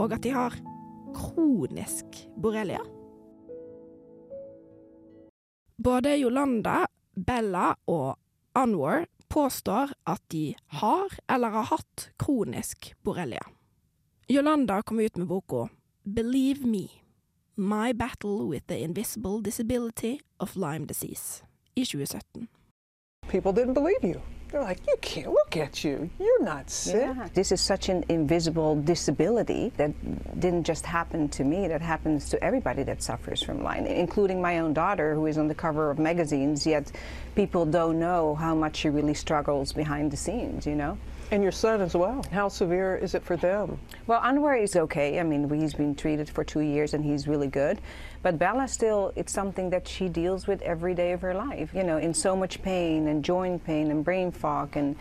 og 0.00 0.14
at 0.16 0.24
de 0.24 0.32
har 0.34 0.56
kronisk 1.14 2.18
borrelia? 2.40 2.82
Både 5.84 6.14
Jolanda, 6.16 6.84
Bella 7.14 7.72
og 7.90 8.14
Anwar 8.56 9.06
påstår 9.28 9.90
at 10.06 10.22
de 10.30 10.54
har 10.66 11.08
eller 11.28 11.48
har 11.48 11.62
hatt 11.62 12.10
kronisk 12.16 12.94
borrelia. 13.02 13.42
Yolanda 14.28 14.82
kom 14.82 15.00
ut 15.00 15.16
med 15.16 15.26
boka 15.26 15.68
Believe 16.02 16.66
Me 16.66 16.88
My 17.56 17.92
Battle 17.92 18.44
with 18.50 18.66
the 18.66 18.78
Invisible 18.78 19.42
Disability 19.42 20.18
of 20.38 20.56
Lyme 20.56 20.86
Disease 20.86 21.44
i 21.74 21.84
2017. 21.84 22.46
People 23.28 23.52
didn't 23.52 23.74
believe 23.74 24.14
you. 24.14 24.20
They're 24.54 24.62
like, 24.62 24.86
you 24.86 24.94
can't 25.00 25.32
look 25.32 25.56
at 25.56 25.82
you. 25.82 26.08
You're 26.16 26.44
not 26.44 26.70
sick. 26.70 26.94
Yeah. 26.94 27.26
This 27.34 27.50
is 27.50 27.60
such 27.60 27.88
an 27.88 28.04
invisible 28.08 28.80
disability 28.80 29.72
that 29.78 29.90
didn't 30.38 30.62
just 30.62 30.86
happen 30.86 31.28
to 31.30 31.42
me, 31.42 31.66
that 31.66 31.82
happens 31.82 32.28
to 32.28 32.40
everybody 32.40 32.84
that 32.84 33.02
suffers 33.02 33.42
from 33.42 33.64
Lyme, 33.64 33.84
including 33.86 34.40
my 34.40 34.60
own 34.60 34.72
daughter, 34.72 35.12
who 35.12 35.26
is 35.26 35.38
on 35.38 35.48
the 35.48 35.56
cover 35.56 35.90
of 35.90 35.98
magazines, 35.98 36.68
yet 36.68 36.92
people 37.34 37.66
don't 37.66 37.98
know 37.98 38.36
how 38.36 38.54
much 38.54 38.76
she 38.76 38.90
really 38.90 39.12
struggles 39.12 39.72
behind 39.72 40.12
the 40.12 40.16
scenes, 40.16 40.68
you 40.68 40.76
know? 40.76 40.96
And 41.30 41.42
your 41.42 41.52
son 41.52 41.80
as 41.80 41.94
well. 41.94 42.24
How 42.30 42.48
severe 42.48 42.96
is 42.96 43.14
it 43.14 43.22
for 43.22 43.36
them? 43.36 43.78
Well, 44.06 44.20
Anwar 44.20 44.62
is 44.62 44.76
okay. 44.76 45.18
I 45.18 45.22
mean, 45.22 45.48
he's 45.48 45.74
been 45.74 45.94
treated 45.94 46.28
for 46.28 46.44
two 46.44 46.60
years 46.60 46.94
and 46.94 47.04
he's 47.04 47.26
really 47.26 47.48
good. 47.48 47.80
But 48.22 48.38
Bella 48.38 48.68
still, 48.68 49.12
it's 49.16 49.32
something 49.32 49.70
that 49.70 49.88
she 49.88 50.08
deals 50.08 50.46
with 50.46 50.62
every 50.62 50.94
day 50.94 51.12
of 51.12 51.20
her 51.22 51.34
life, 51.34 51.70
you 51.74 51.82
know, 51.82 51.98
in 51.98 52.14
so 52.14 52.36
much 52.36 52.62
pain 52.62 53.08
and 53.08 53.24
joint 53.24 53.64
pain 53.64 53.90
and 53.90 54.04
brain 54.04 54.30
fog 54.30 54.76
and 54.76 54.96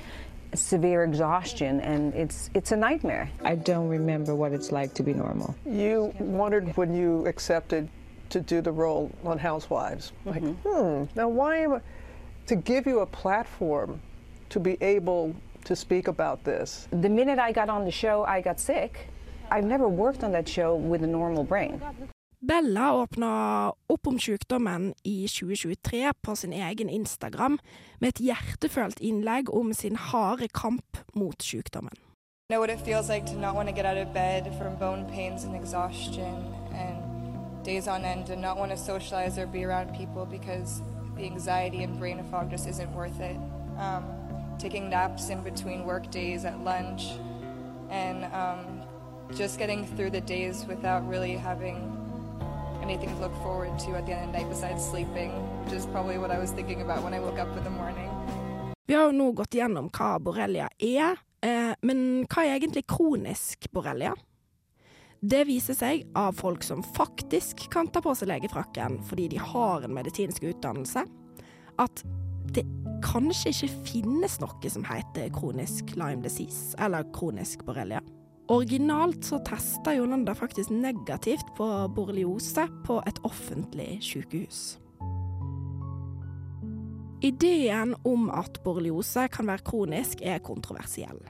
severe 0.55 1.03
exhaustion. 1.03 1.79
And 1.81 2.13
it's, 2.13 2.49
it's 2.53 2.71
a 2.71 2.77
nightmare. 2.77 3.29
I 3.43 3.55
don't 3.55 3.87
remember 3.87 4.35
what 4.35 4.53
it's 4.53 4.71
like 4.71 4.93
to 4.95 5.03
be 5.03 5.13
normal. 5.13 5.55
You 5.65 6.13
wondered 6.19 6.75
when 6.77 6.95
you 6.95 7.25
accepted 7.27 7.89
to 8.29 8.39
do 8.41 8.61
the 8.61 8.71
role 8.71 9.11
on 9.23 9.37
Housewives, 9.37 10.11
like, 10.25 10.41
hmm, 10.41 11.03
now 11.15 11.27
why 11.27 11.57
am 11.57 11.73
I, 11.73 11.81
to 12.47 12.55
give 12.55 12.87
you 12.87 13.01
a 13.01 13.05
platform 13.05 14.01
to 14.49 14.59
be 14.59 14.77
able 14.81 15.35
to 15.65 15.75
speak 15.75 16.07
about 16.07 16.43
this? 16.43 16.87
The 16.91 17.09
minute 17.09 17.39
I 17.39 17.51
got 17.51 17.69
on 17.69 17.85
the 17.85 17.91
show, 17.91 18.23
I 18.25 18.41
got 18.41 18.59
sick. 18.59 19.09
I've 19.51 19.65
never 19.65 19.87
worked 19.87 20.23
on 20.23 20.31
that 20.31 20.47
show 20.47 20.75
with 20.75 21.03
a 21.03 21.07
normal 21.07 21.43
brain. 21.43 21.81
Bella 22.39 22.91
åpna 22.93 23.71
opp 23.87 24.07
om 24.07 24.19
sykdommen 24.19 24.93
i 25.03 25.27
2023 25.27 26.13
på 26.21 26.35
sin 26.35 26.53
egen 26.53 26.89
Instagram 26.89 27.59
med 27.99 28.09
et 28.09 28.19
hjertefølt 28.19 28.99
innlegg 28.99 29.53
om 29.53 29.73
sin 29.73 29.95
harde 29.95 30.47
kamp 30.47 30.97
mot 31.13 31.43
sykdommen. 31.43 31.95
know 32.49 32.59
what 32.59 32.69
it 32.69 32.81
feels 32.81 33.09
like 33.09 33.25
to 33.25 33.35
not 33.35 33.55
want 33.55 33.67
to 33.67 33.73
get 33.73 33.85
out 33.85 33.97
of 33.97 34.13
bed 34.13 34.53
from 34.59 34.75
bone 34.75 35.05
pains 35.05 35.43
and 35.43 35.55
exhaustion 35.55 36.53
and 36.73 37.63
days 37.63 37.87
on 37.87 38.03
end 38.05 38.29
and 38.29 38.41
not 38.41 38.57
want 38.57 38.69
to 38.71 38.77
socialize 38.77 39.39
or 39.39 39.47
be 39.47 39.63
around 39.63 39.95
people 39.95 40.25
because 40.25 40.81
the 41.15 41.23
anxiety 41.25 41.83
and 41.83 41.97
brain 41.97 42.23
fog 42.29 42.51
just 42.51 42.67
isn't 42.67 42.91
worth 42.93 43.19
it. 43.21 43.37
Um, 43.77 44.03
taking 44.59 44.89
naps 44.89 45.29
in 45.29 45.41
between 45.41 45.85
work 45.85 46.09
days 46.11 46.45
at 46.45 46.63
lunch 46.63 47.11
and 47.89 48.25
um, 48.33 48.81
just 49.35 49.57
getting 49.57 49.85
through 49.95 50.09
the 50.09 50.21
days 50.21 50.65
without 50.65 51.07
really 51.07 51.35
having 51.35 51.77
anything 52.81 53.09
to 53.09 53.21
look 53.21 53.35
forward 53.41 53.77
to 53.79 53.95
at 53.95 54.05
the 54.05 54.13
end 54.13 54.25
of 54.25 54.31
the 54.33 54.39
night 54.39 54.49
besides 54.49 54.83
sleeping, 54.83 55.31
which 55.63 55.73
is 55.73 55.85
probably 55.85 56.17
what 56.17 56.31
I 56.31 56.39
was 56.39 56.51
thinking 56.51 56.81
about 56.81 57.03
when 57.03 57.13
I 57.13 57.19
woke 57.19 57.39
up 57.39 57.55
in 57.57 57.63
the 57.63 57.69
morning. 57.69 58.09
Vi 58.85 58.93
har 58.93 59.05
jo 59.07 59.11
nå 59.15 59.31
gått 59.31 59.55
gjennom 59.55 59.87
hva 59.95 60.17
borrelia 60.19 60.67
er, 60.77 61.15
eh, 61.41 61.71
men 61.81 62.25
hva 62.27 62.43
er 62.43 62.57
egentlig 62.57 62.83
kronisk 62.87 63.71
borrelia? 63.71 64.11
Det 65.23 65.45
viser 65.47 65.73
seg 65.73 66.03
av 66.19 66.35
folk 66.35 66.63
som 66.63 66.83
faktisk 66.83 67.69
kan 67.71 67.87
ta 67.87 68.01
på 68.03 68.11
seg 68.11 68.27
legefrakken 68.27 68.99
fordi 69.07 69.29
de 69.31 69.39
har 69.39 69.85
en 69.85 69.95
medisinsk 69.95 70.43
utdannelse, 70.43 71.05
at 71.79 72.03
det 72.51 72.65
kanskje 73.03 73.51
ikke 73.53 73.71
finnes 73.89 74.39
noe 74.41 74.71
som 74.71 74.85
heter 74.87 75.31
kronisk 75.35 75.93
Lyme 75.99 76.23
disease, 76.25 76.73
eller 76.81 77.05
kronisk 77.15 77.65
borrelia. 77.67 78.01
Originalt 78.51 79.23
så 79.23 79.39
testa 79.47 79.93
Jolanda 79.95 80.33
faktisk 80.35 80.71
negativt 80.73 81.53
på 81.57 81.67
borreliose 81.95 82.67
på 82.83 82.99
et 83.07 83.19
offentlig 83.23 84.01
sykehus. 84.03 84.77
Ideen 87.23 87.95
om 88.03 88.27
at 88.35 88.59
borreliose 88.65 89.29
kan 89.31 89.47
være 89.47 89.63
kronisk, 89.63 90.19
er 90.21 90.43
kontroversiell. 90.43 91.21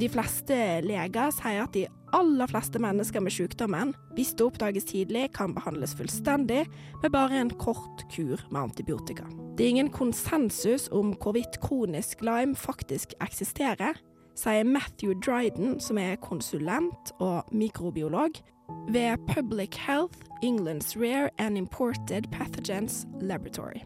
De 0.00 0.08
fleste 0.08 0.56
leger 0.80 1.32
sier 1.36 1.60
at 1.60 1.74
de 1.76 1.82
aller 2.16 2.48
fleste 2.48 2.80
mennesker 2.80 3.20
med 3.20 3.34
sykdommen, 3.34 3.90
hvis 4.16 4.32
det 4.32 4.46
oppdages 4.46 4.86
tidlig, 4.88 5.26
kan 5.36 5.52
behandles 5.52 5.92
fullstendig 5.98 6.62
med 7.02 7.12
bare 7.12 7.36
en 7.42 7.50
kort 7.60 8.06
kur 8.14 8.40
med 8.48 8.60
antibiotika. 8.62 9.26
Det 9.58 9.66
er 9.66 9.74
ingen 9.74 9.92
konsensus 9.92 10.88
om 10.88 11.12
hvorvidt 11.20 11.60
kronisk 11.60 12.24
Lyme 12.24 12.56
faktisk 12.56 13.12
eksisterer, 13.20 14.00
sier 14.40 14.64
Matthew 14.64 15.18
Dryden, 15.20 15.76
som 15.84 16.00
er 16.00 16.16
konsulent 16.24 17.12
og 17.20 17.44
mikrobiolog 17.52 18.40
ved 18.88 19.20
Public 19.28 19.76
Health 19.84 20.16
England's 20.42 20.96
Rare 20.96 21.28
and 21.38 21.58
Imported 21.58 22.30
Pathogens 22.32 23.04
Laboratory. 23.20 23.84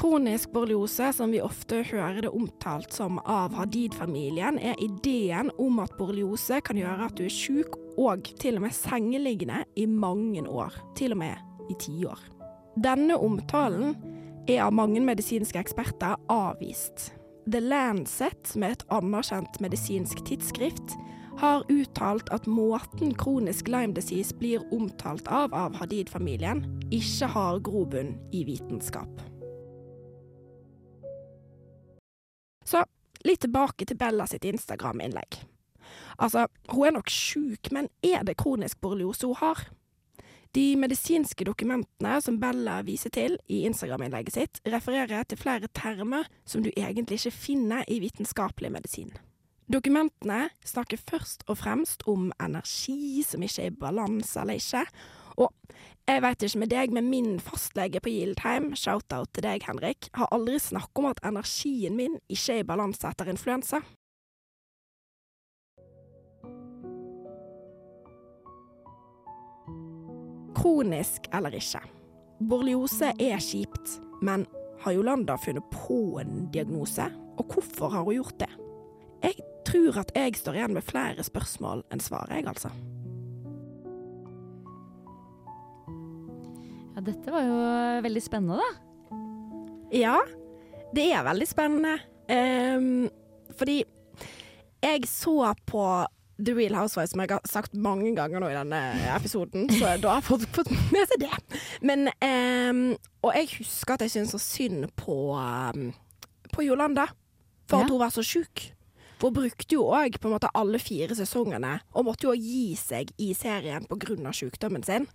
Kronisk 0.00 0.52
borreliose, 0.52 1.12
som 1.12 1.28
vi 1.28 1.42
ofte 1.44 1.82
hører 1.84 2.22
det 2.24 2.30
omtalt 2.32 2.94
som 2.96 3.18
av 3.28 3.52
Hadid-familien, 3.52 4.56
er 4.56 4.78
ideen 4.80 5.50
om 5.60 5.76
at 5.82 5.92
borreliose 5.98 6.62
kan 6.64 6.78
gjøre 6.80 7.04
at 7.10 7.18
du 7.18 7.26
er 7.26 7.34
syk 7.34 7.74
og 8.00 8.30
til 8.40 8.56
og 8.56 8.64
med 8.64 8.72
sengeliggende 8.72 9.58
i 9.76 9.84
mange 9.84 10.40
år, 10.48 10.72
til 10.96 11.12
og 11.12 11.20
med 11.20 11.68
i 11.68 11.76
tiår. 11.84 12.22
Denne 12.80 13.18
omtalen 13.20 13.92
er 14.48 14.62
av 14.64 14.72
mange 14.72 15.02
medisinske 15.04 15.60
eksperter 15.60 16.16
avvist. 16.32 17.10
The 17.44 17.60
Lancet, 17.60 18.54
er 18.56 18.72
et 18.72 18.84
anerkjent 18.88 19.60
medisinsk 19.60 20.22
tidsskrift, 20.24 20.96
har 21.42 21.66
uttalt 21.68 22.32
at 22.32 22.48
måten 22.48 23.12
kronisk 23.20 23.68
Lyme 23.68 23.92
disease 24.00 24.32
blir 24.40 24.64
omtalt 24.72 25.28
av 25.28 25.52
av 25.52 25.76
Hadid-familien, 25.76 26.64
ikke 26.88 27.28
har 27.36 27.60
grobunn 27.68 28.16
i 28.32 28.46
vitenskap. 28.48 29.29
Litt 33.26 33.42
tilbake 33.44 33.86
til 33.86 33.98
Bella 34.00 34.26
sitt 34.30 34.46
Instagram-innlegg. 34.48 35.40
Altså, 36.20 36.46
hun 36.70 36.86
er 36.86 36.96
nok 36.98 37.10
sjuk, 37.12 37.70
men 37.74 37.88
er 38.04 38.24
det 38.26 38.38
kronisk 38.40 38.80
borreliose 38.80 39.28
hun 39.28 39.40
har? 39.40 39.66
De 40.54 40.74
medisinske 40.74 41.46
dokumentene 41.46 42.16
som 42.24 42.40
Bella 42.42 42.80
viser 42.82 43.12
til 43.14 43.36
i 43.46 43.62
Instagram-innlegget 43.68 44.34
sitt, 44.34 44.60
refererer 44.66 45.26
til 45.28 45.38
flere 45.38 45.70
termer 45.76 46.26
som 46.44 46.64
du 46.64 46.72
egentlig 46.72 47.20
ikke 47.20 47.36
finner 47.36 47.84
i 47.86 48.00
vitenskapelig 48.02 48.72
medisin. 48.74 49.12
Dokumentene 49.70 50.48
snakker 50.66 50.98
først 50.98 51.44
og 51.46 51.60
fremst 51.60 52.02
om 52.10 52.32
energi 52.42 53.22
som 53.22 53.44
ikke 53.46 53.68
er 53.68 53.70
i 53.70 53.76
balanse 53.78 54.42
eller 54.42 54.58
ikke, 54.58 54.82
og 55.40 55.52
jeg 56.10 56.22
veit 56.24 56.42
ikke 56.42 56.58
med 56.58 56.70
deg, 56.72 56.92
men 56.96 57.08
min 57.10 57.34
fastlege 57.42 58.00
på 58.02 58.10
Gildheim, 58.10 58.72
shout-out 58.74 59.30
til 59.36 59.44
deg, 59.46 59.62
Henrik, 59.68 60.08
har 60.16 60.30
aldri 60.34 60.58
snakket 60.58 60.98
om 60.98 61.06
at 61.12 61.20
energien 61.28 61.94
min 61.94 62.16
ikke 62.26 62.56
er 62.56 62.64
i 62.64 62.66
balanse 62.66 63.06
etter 63.06 63.30
influensa. 63.30 63.78
Kronisk 70.58 71.30
eller 71.32 71.54
ikke. 71.56 71.84
Borreliose 72.50 73.12
er 73.20 73.40
kjipt, 73.44 74.00
men 74.24 74.48
har 74.82 74.96
Jolanda 74.96 75.36
funnet 75.38 75.70
på 75.72 76.18
en 76.20 76.48
diagnose, 76.52 77.06
og 77.38 77.54
hvorfor 77.54 77.94
har 77.94 78.04
hun 78.04 78.18
gjort 78.18 78.40
det? 78.42 78.50
Jeg 79.22 79.36
tror 79.68 80.02
at 80.02 80.12
jeg 80.16 80.40
står 80.40 80.58
igjen 80.58 80.74
med 80.74 80.88
flere 80.90 81.24
spørsmål 81.24 81.84
enn 81.92 82.02
svar, 82.02 82.32
jeg, 82.32 82.48
altså. 82.48 82.72
Ja, 87.00 87.04
dette 87.06 87.32
var 87.32 87.44
jo 87.46 87.60
veldig 88.04 88.20
spennende, 88.20 88.60
da. 88.60 89.18
Ja, 89.96 90.16
det 90.92 91.06
er 91.08 91.22
veldig 91.24 91.46
spennende. 91.48 91.94
Um, 92.28 93.06
fordi 93.56 93.78
jeg 94.84 95.06
så 95.08 95.54
på 95.64 95.84
The 96.36 96.52
Real 96.52 96.76
Housewives, 96.76 97.14
som 97.14 97.22
jeg 97.24 97.32
har 97.32 97.46
sagt 97.48 97.72
mange 97.72 98.12
ganger 98.18 98.44
nå 98.44 98.50
i 98.52 98.58
denne 98.58 98.80
episoden, 99.14 99.64
så 99.72 99.94
da 100.02 100.18
har 100.18 100.20
jeg 100.20 100.50
fått, 100.52 100.74
med 100.92 101.08
seg 101.08 101.24
det. 101.24 101.62
Men 101.80 102.10
um, 102.12 102.82
Og 103.24 103.32
jeg 103.38 103.48
husker 103.54 103.96
at 103.96 104.04
jeg 104.04 104.12
syntes 104.18 104.36
så 104.36 104.42
synd 104.44 104.90
på, 105.00 105.16
um, 105.40 105.94
på 106.52 106.66
Jolanda, 106.68 107.06
for 107.64 107.80
at 107.80 107.88
hun 107.88 108.02
var 108.02 108.12
så 108.12 108.26
sjuk. 108.26 108.66
For 109.16 109.30
hun 109.30 109.38
brukte 109.40 109.72
jo 109.78 109.88
òg 109.88 110.20
alle 110.52 110.82
fire 110.84 111.16
sesongene, 111.16 111.78
og 111.96 112.10
måtte 112.12 112.28
jo 112.28 112.36
gi 112.36 112.76
seg 112.76 113.08
i 113.16 113.32
serien 113.32 113.88
pga. 113.88 114.36
sykdommen 114.36 114.84
sin. 114.84 115.08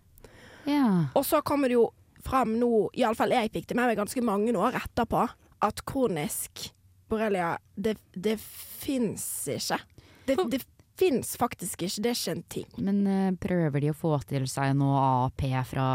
Ja. 0.70 1.08
Og 1.14 1.26
så 1.26 1.42
kommer 1.46 1.72
det 1.72 1.78
jo 1.78 1.90
fram 2.26 2.56
nå, 2.60 2.90
iallfall 2.98 3.36
jeg 3.36 3.52
fikk 3.54 3.68
det 3.70 3.78
med 3.78 3.92
meg 3.92 4.00
ganske 4.00 4.22
mange 4.26 4.54
år 4.58 4.78
etterpå, 4.80 5.28
at 5.66 5.84
kronisk 5.86 6.70
borrelia, 7.10 7.56
det, 7.76 7.98
det 8.14 8.40
fins 8.42 9.26
ikke. 9.52 9.78
Det, 10.26 10.38
det 10.50 10.64
fins 10.98 11.36
faktisk 11.38 11.86
ikke, 11.86 12.02
det 12.02 12.12
er 12.12 12.18
ikke 12.18 12.36
en 12.36 12.44
ting. 12.56 12.68
Men 12.82 13.02
uh, 13.06 13.32
prøver 13.42 13.84
de 13.84 13.92
å 13.94 13.98
få 13.98 14.16
til 14.26 14.48
seg 14.50 14.74
noe 14.80 14.98
AP 15.28 15.46
fra, 15.70 15.88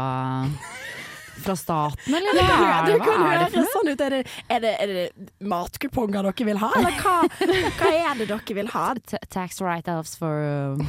fra 1.43 1.55
staten, 1.59 2.15
eller 2.15 2.39
er 2.39 2.87
det 2.87 2.93
det, 2.93 2.99
kan 3.03 3.25
noe? 3.25 3.65
sånn 3.75 3.91
ut. 3.91 4.05
Er 4.07 4.15
det, 4.15 4.21
er, 4.47 4.63
det, 4.63 4.73
er 4.79 4.93
det 4.95 5.47
matkuponger 5.51 6.29
dere 6.29 6.47
vil 6.51 6.61
ha, 6.63 6.71
eller 6.79 7.01
hva, 7.03 7.17
hva 7.81 7.91
er 7.91 8.21
det 8.21 8.29
dere 8.31 8.59
vil 8.61 8.71
ha? 8.75 8.85
Ta- 9.03 9.23
Tax 9.27 9.59
write-offs 9.63 10.15
for 10.21 10.77
um, 10.79 10.85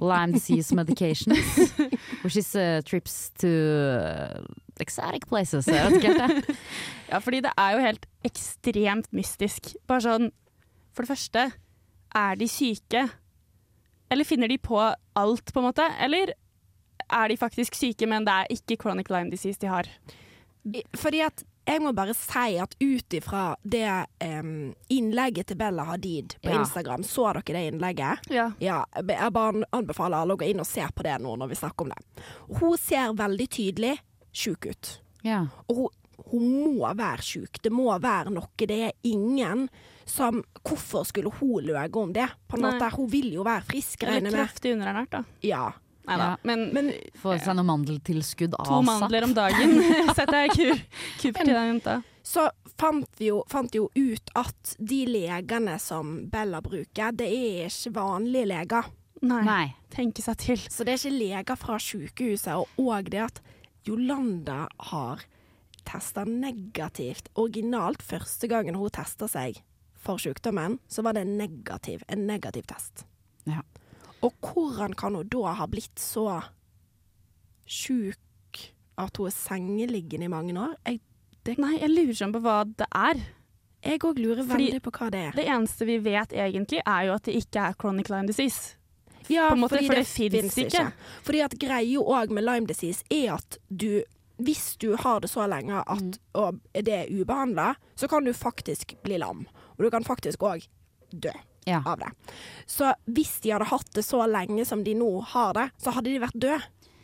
Lyme 0.00 0.32
disease 0.32 0.74
medications, 0.74 1.72
which 2.22 2.36
is 2.36 2.54
uh, 2.56 2.80
trips 2.84 3.30
to 3.38 3.48
uh, 3.48 4.44
exotic 4.80 5.26
places. 5.28 5.66
Jeg 5.68 5.84
vet 5.84 5.98
ikke 5.98 6.14
helt 6.14 6.46
det. 6.48 6.56
Ja, 7.10 7.18
fordi 7.18 7.42
det 7.44 7.52
er 7.58 7.74
jo 7.76 7.82
helt 7.84 8.06
ekstremt 8.24 9.10
mystisk. 9.12 9.74
Bare 9.86 10.04
sånn 10.04 10.30
For 10.92 11.04
det 11.04 11.12
første, 11.14 11.42
er 12.14 12.34
de 12.36 12.48
syke? 12.48 13.06
Eller 14.12 14.28
finner 14.28 14.48
de 14.48 14.58
på 14.60 14.76
alt, 14.80 15.52
på 15.52 15.60
en 15.60 15.68
måte? 15.70 15.86
Eller 16.04 16.34
er 17.08 17.28
de 17.32 17.36
faktisk 17.40 17.76
syke, 17.76 18.08
men 18.08 18.26
det 18.28 18.34
er 18.34 18.52
ikke 18.52 18.76
chronic 18.82 19.08
Lyme 19.08 19.32
disease 19.32 19.60
de 19.60 19.70
har? 19.72 19.88
Fordi 20.96 21.22
at 21.24 21.44
jeg 21.66 21.80
må 21.84 21.92
bare 21.94 22.14
si 22.16 22.56
at 22.58 22.74
ut 22.80 23.14
ifra 23.14 23.42
det 23.62 23.86
um, 24.24 24.74
innlegget 24.90 25.46
til 25.52 25.56
Bella 25.60 25.84
Hadid 25.84 26.34
på 26.42 26.50
Ja. 26.50 26.60
Instagram, 26.60 27.02
så 27.06 27.28
dere 27.32 27.42
det 27.54 27.64
innlegget? 27.72 28.28
Ja. 28.30 28.50
Ja, 28.60 28.84
jeg 28.96 29.32
bare 29.32 29.62
anbefaler 29.72 30.22
alle 30.22 30.34
å 30.34 30.40
gå 30.40 30.48
inn 30.50 30.60
og 30.60 30.66
se 30.66 30.82
på 30.94 31.02
det 31.06 31.18
nå 31.22 31.36
når 31.38 31.48
vi 31.52 31.60
snakker 31.60 31.86
om 31.86 31.92
det. 31.94 32.26
Hun 32.60 32.76
ser 32.78 33.12
veldig 33.14 33.48
tydelig 33.48 33.96
sjuk 34.32 34.66
ut. 34.66 34.92
Ja. 35.22 35.44
Og 35.68 35.76
hun, 35.76 35.88
hun 36.32 36.76
må 36.78 36.92
være 36.98 37.22
sjuk. 37.22 37.62
Det 37.62 37.70
må 37.74 37.88
være 38.02 38.30
noe. 38.34 38.48
Det 38.58 38.80
er 38.88 38.92
ingen 39.04 39.68
som 40.04 40.42
Hvorfor 40.62 41.04
skulle 41.06 41.30
hun 41.38 41.62
løye 41.64 41.88
om 41.96 42.12
det? 42.12 42.26
På 42.48 42.56
en 42.58 42.62
måte, 42.66 42.88
Hun 42.96 43.08
vil 43.10 43.32
jo 43.34 43.44
være 43.46 43.62
frisk, 43.68 44.02
Eller 44.02 44.14
regner 44.20 44.30
med. 44.34 44.40
kraftig 44.48 44.72
underernært, 44.74 45.10
da. 45.10 45.22
Ja. 45.42 45.72
Nei 46.08 46.16
da. 46.18 46.30
Ja. 46.32 46.38
Men, 46.48 46.64
Men 46.74 46.88
Få 47.22 47.36
seg 47.38 47.54
noe 47.54 47.66
mandeltilskudd 47.68 48.56
av 48.58 48.66
to 48.66 48.80
mandler 48.86 49.26
om 49.28 49.34
dagen 49.36 49.76
setter 50.18 50.40
jeg 50.44 50.56
kur, 50.56 50.80
kur 51.20 51.36
til 51.38 51.52
den 51.52 51.68
jenta. 51.74 52.00
så 52.26 52.48
fant 52.78 53.20
vi 53.20 53.28
jo, 53.30 53.42
fant 53.50 53.74
jo 53.74 53.88
ut 53.94 54.32
at 54.38 54.74
de 54.78 55.04
legene 55.06 55.76
som 55.82 56.16
Bella 56.32 56.62
bruker, 56.64 57.14
det 57.14 57.28
er 57.30 57.70
ikke 57.70 57.94
vanlige 58.00 58.50
leger. 58.50 58.90
Nei. 59.22 59.42
Nei. 59.46 59.66
Tenke 59.94 60.24
seg 60.24 60.40
til. 60.42 60.62
Så 60.66 60.82
det 60.82 60.96
er 60.96 60.98
ikke 60.98 61.18
leger 61.20 61.58
fra 61.60 61.78
sykehuset. 61.78 62.56
Og, 62.58 62.66
òg 62.82 63.12
det 63.14 63.22
at 63.22 63.38
Jolanda 63.86 64.64
har 64.90 65.22
testa 65.86 66.24
negativt. 66.26 67.30
Originalt 67.38 68.02
første 68.02 68.50
gangen 68.50 68.78
hun 68.78 68.90
testa 68.94 69.28
seg 69.30 69.62
for 70.02 70.18
sykdommen, 70.18 70.80
så 70.90 71.04
var 71.06 71.14
det 71.14 71.28
negativ, 71.30 72.02
en 72.10 72.26
negativ 72.26 72.66
test. 72.70 73.04
Ja. 73.46 73.62
Og 74.22 74.32
hvordan 74.40 74.94
kan 74.94 75.14
hun 75.18 75.28
da 75.28 75.52
ha 75.58 75.66
blitt 75.66 75.98
så 75.98 76.26
sjuk 77.66 78.60
at 79.00 79.16
hun 79.18 79.26
er 79.30 79.34
sengeliggende 79.34 80.28
i 80.28 80.32
mange 80.32 80.54
år? 80.58 80.76
Jeg 80.86 81.00
Nei, 81.58 81.72
jeg 81.80 81.90
lurer 81.90 82.14
sånn 82.14 82.30
på 82.36 82.38
hva 82.44 82.60
det 82.64 82.86
er. 82.94 83.18
jeg 83.82 83.98
òg 84.06 84.18
lurer 84.22 84.44
Fordi- 84.46 84.68
veldig 84.70 84.82
på 84.84 84.90
hva 84.94 85.10
det 85.10 85.20
er. 85.26 85.32
Det 85.34 85.44
eneste 85.50 85.84
vi 85.88 85.96
vet 85.98 86.28
egentlig, 86.30 86.80
er 86.86 87.06
jo 87.06 87.14
at 87.14 87.22
det 87.24 87.34
ikke 87.34 87.56
er 87.68 87.72
chronic 87.74 88.08
Lyme 88.08 88.26
disease. 88.28 88.76
Ja, 89.28 89.50
måte, 89.54 89.70
for 89.70 89.78
det, 89.78 89.88
det 89.88 90.06
finnes 90.06 90.54
ikke. 90.56 90.70
ikke. 90.70 90.92
Fordi 91.24 91.40
at 91.42 91.58
greia 91.58 91.98
òg 91.98 92.30
med 92.30 92.44
Lyme 92.44 92.66
disease 92.66 93.02
er 93.10 93.34
at 93.34 93.58
du 93.74 94.02
hvis 94.38 94.76
du 94.78 94.96
har 94.96 95.20
det 95.20 95.30
så 95.30 95.46
lenge 95.48 95.82
at 95.86 95.98
Mm. 96.00 96.14
og 96.34 96.58
det 96.74 96.88
er 96.88 97.06
ubehandla, 97.10 97.74
så 97.96 98.08
kan 98.08 98.24
du 98.24 98.32
faktisk 98.32 98.94
bli 99.02 99.18
lam. 99.18 99.46
Og 99.78 99.84
du 99.84 99.90
kan 99.90 100.02
faktisk 100.04 100.38
òg 100.38 100.66
dø 101.12 101.30
Ja. 101.66 101.82
av 101.86 101.98
det. 101.98 102.12
Så 102.66 102.92
hvis 103.06 103.40
de 103.44 103.50
hadde 103.54 103.70
hatt 103.70 103.90
det 103.94 104.02
så 104.06 104.24
lenge 104.26 104.64
som 104.66 104.82
de 104.84 104.94
nå 104.98 105.10
har 105.34 105.52
det, 105.54 105.70
så 105.78 105.92
hadde 105.94 106.10
de 106.10 106.18
vært 106.22 106.38
døde. 106.40 106.62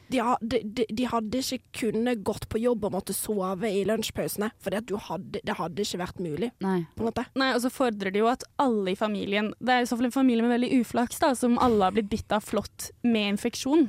De, 0.09 0.23
de, 0.41 0.59
de, 0.65 0.85
de 0.89 1.05
hadde 1.05 1.37
ikke 1.43 1.59
kunnet 1.93 2.23
gått 2.25 2.47
på 2.49 2.57
jobb 2.57 2.87
og 2.89 2.95
måtte 2.95 3.13
sove 3.13 3.69
i 3.69 3.83
lunsjpausene, 3.85 4.47
for 4.57 4.73
det 4.73 4.89
hadde 4.97 5.83
ikke 5.85 5.99
vært 6.01 6.23
mulig. 6.25 6.49
Nei. 6.65 6.79
På 6.97 7.03
en 7.05 7.09
måte. 7.11 7.27
Nei, 7.37 7.51
og 7.53 7.61
så 7.61 7.69
fordrer 7.69 8.15
det 8.15 8.23
jo 8.23 8.31
at 8.31 8.47
alle 8.57 8.95
i 8.95 8.97
familien 8.97 9.51
Det 9.61 9.75
er 9.75 9.85
i 9.85 9.91
så 9.91 9.99
fall 9.99 10.09
en 10.09 10.15
familie 10.17 10.47
med 10.47 10.55
veldig 10.55 10.71
uflaks, 10.81 11.21
da, 11.21 11.35
som 11.37 11.59
alle 11.61 11.91
har 11.91 11.93
blitt 11.93 12.09
bitt 12.09 12.33
av 12.33 12.41
flått 12.41 12.89
med 13.05 13.35
infeksjon. 13.35 13.85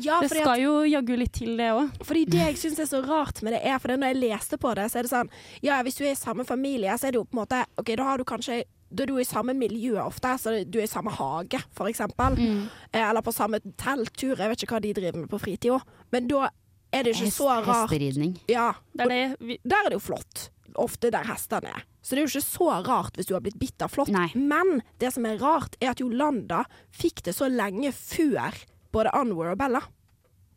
Ja, 0.00 0.22
det 0.22 0.30
fordi 0.32 0.40
skal 0.40 0.54
at- 0.54 0.62
jo 0.64 0.72
jaggu 0.88 1.14
litt 1.20 1.36
til, 1.36 1.52
det 1.60 1.68
òg. 1.76 1.92
Fordi 2.00 2.24
det 2.32 2.40
jeg 2.46 2.56
syns 2.64 2.80
er 2.80 2.88
så 2.88 3.02
rart 3.04 3.42
med 3.44 3.52
det, 3.52 3.60
er 3.68 3.76
for 3.78 3.92
når 3.92 4.14
jeg 4.14 4.22
leste 4.24 4.56
på 4.64 4.72
det, 4.74 4.88
så 4.88 5.02
er 5.02 5.02
det 5.04 5.12
sånn 5.12 5.28
Ja, 5.60 5.82
hvis 5.84 6.00
du 6.00 6.04
er 6.08 6.12
i 6.16 6.18
samme 6.24 6.48
familie, 6.48 6.96
så 6.96 7.08
er 7.08 7.12
det 7.12 7.20
jo 7.20 7.28
på 7.28 7.36
en 7.36 7.44
måte 7.44 7.60
OK, 7.76 7.92
da 7.94 8.08
har 8.08 8.16
du 8.16 8.24
kanskje 8.24 8.62
da 8.90 9.02
er 9.04 9.06
du 9.10 9.18
i 9.20 9.24
samme 9.28 9.54
miljø 9.54 9.98
ofte, 10.00 10.30
så 10.40 10.54
du 10.64 10.78
er 10.80 10.84
i 10.86 10.90
samme 10.90 11.10
hage, 11.12 11.60
eksempel. 11.88 12.36
Mm. 12.38 12.68
Eh, 12.92 13.02
Eller 13.10 13.20
på 13.22 13.32
samme 13.34 13.60
telttur. 13.76 14.36
Jeg 14.38 14.48
vet 14.48 14.62
ikke 14.62 14.74
hva 14.78 14.80
de 14.82 14.92
driver 14.96 15.18
med 15.20 15.28
på 15.28 15.40
fritida. 15.42 15.80
Men 16.12 16.28
da 16.28 16.48
er 16.92 17.02
det 17.04 17.14
ikke 17.14 17.26
Hest- 17.28 17.36
så 17.40 17.48
rart. 17.50 17.90
Hesteridning. 17.90 18.38
Ja. 18.48 18.72
Det 18.96 19.04
er 19.04 19.08
det 19.08 19.36
vi 19.40 19.58
Der 19.64 19.84
er 19.84 19.90
det 19.90 19.98
jo 20.00 20.06
flott. 20.12 20.48
Ofte 20.78 21.10
der 21.10 21.24
hestene 21.24 21.68
er. 21.74 21.82
Så 22.02 22.14
det 22.14 22.22
er 22.22 22.26
jo 22.26 22.38
ikke 22.38 22.46
så 22.48 22.68
rart 22.86 23.16
hvis 23.16 23.26
du 23.26 23.34
har 23.34 23.40
blitt 23.44 23.58
bitt 23.58 23.82
av 23.82 23.90
flått. 23.90 24.08
Men 24.34 24.82
det 24.98 25.12
som 25.12 25.26
er 25.26 25.36
rart, 25.38 25.76
er 25.82 25.90
at 25.90 25.98
Jolanda 26.00 26.64
fikk 26.92 27.22
det 27.24 27.34
så 27.34 27.48
lenge 27.50 27.92
før 27.92 28.54
både 28.92 29.10
Anwar 29.12 29.52
og 29.52 29.58
Bella. 29.58 29.82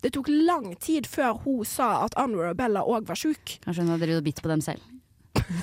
Det 0.01 0.13
tok 0.13 0.29
lang 0.29 0.75
tid 0.79 1.05
før 1.05 1.41
hun 1.43 1.65
sa 1.65 2.05
at 2.05 2.15
Anwar 2.17 2.51
og 2.51 2.57
Bella 2.57 2.81
òg 2.81 3.05
var 3.05 3.15
sjuk. 3.15 3.59
Kanskje 3.65 3.83
hun 3.83 3.91
hadde 3.99 4.21
bitt 4.23 4.41
på 4.41 4.47
dem 4.49 4.61
selv. 4.61 4.79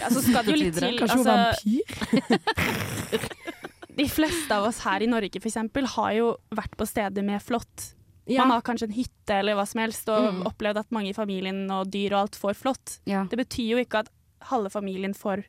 Ja, 0.00 0.08
så 0.12 0.20
skal 0.22 0.44
det 0.44 0.52
jo 0.54 0.58
litt 0.60 0.76
til. 0.78 0.98
Kanskje 0.98 1.16
hun 1.18 1.26
altså- 1.26 1.64
vampyr? 1.64 3.28
De 3.98 4.06
fleste 4.08 4.54
av 4.54 4.68
oss 4.68 4.78
her 4.84 5.02
i 5.02 5.08
Norge 5.10 5.40
eksempel, 5.40 5.86
har 5.96 6.12
jo 6.14 6.26
vært 6.54 6.76
på 6.78 6.86
steder 6.86 7.24
med 7.26 7.42
flått. 7.42 7.94
Ja. 8.30 8.44
Man 8.44 8.52
har 8.54 8.62
kanskje 8.62 8.86
en 8.90 8.94
hytte 8.94 9.34
eller 9.40 9.56
hva 9.58 9.64
som 9.66 9.80
helst, 9.82 10.08
og 10.12 10.28
Mm. 10.34 10.42
opplevd 10.46 10.76
at 10.78 10.90
mange 10.94 11.10
i 11.10 11.16
familien 11.16 11.64
og 11.70 11.90
dyr 11.90 12.12
og 12.12 12.20
alt 12.28 12.36
får 12.36 12.54
flått. 12.54 12.98
Ja. 13.06 13.24
Det 13.24 13.38
betyr 13.40 13.70
jo 13.74 13.78
ikke 13.82 14.00
at 14.04 14.08
halve 14.52 14.70
familien 14.70 15.14
får 15.14 15.44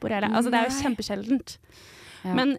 borrelia. 0.00 0.30
Altså, 0.30 0.50
det 0.50 0.60
er 0.60 0.68
jo 0.68 0.78
kjempesjeldent. 0.82 1.56
Ja. 2.24 2.34
Men 2.34 2.58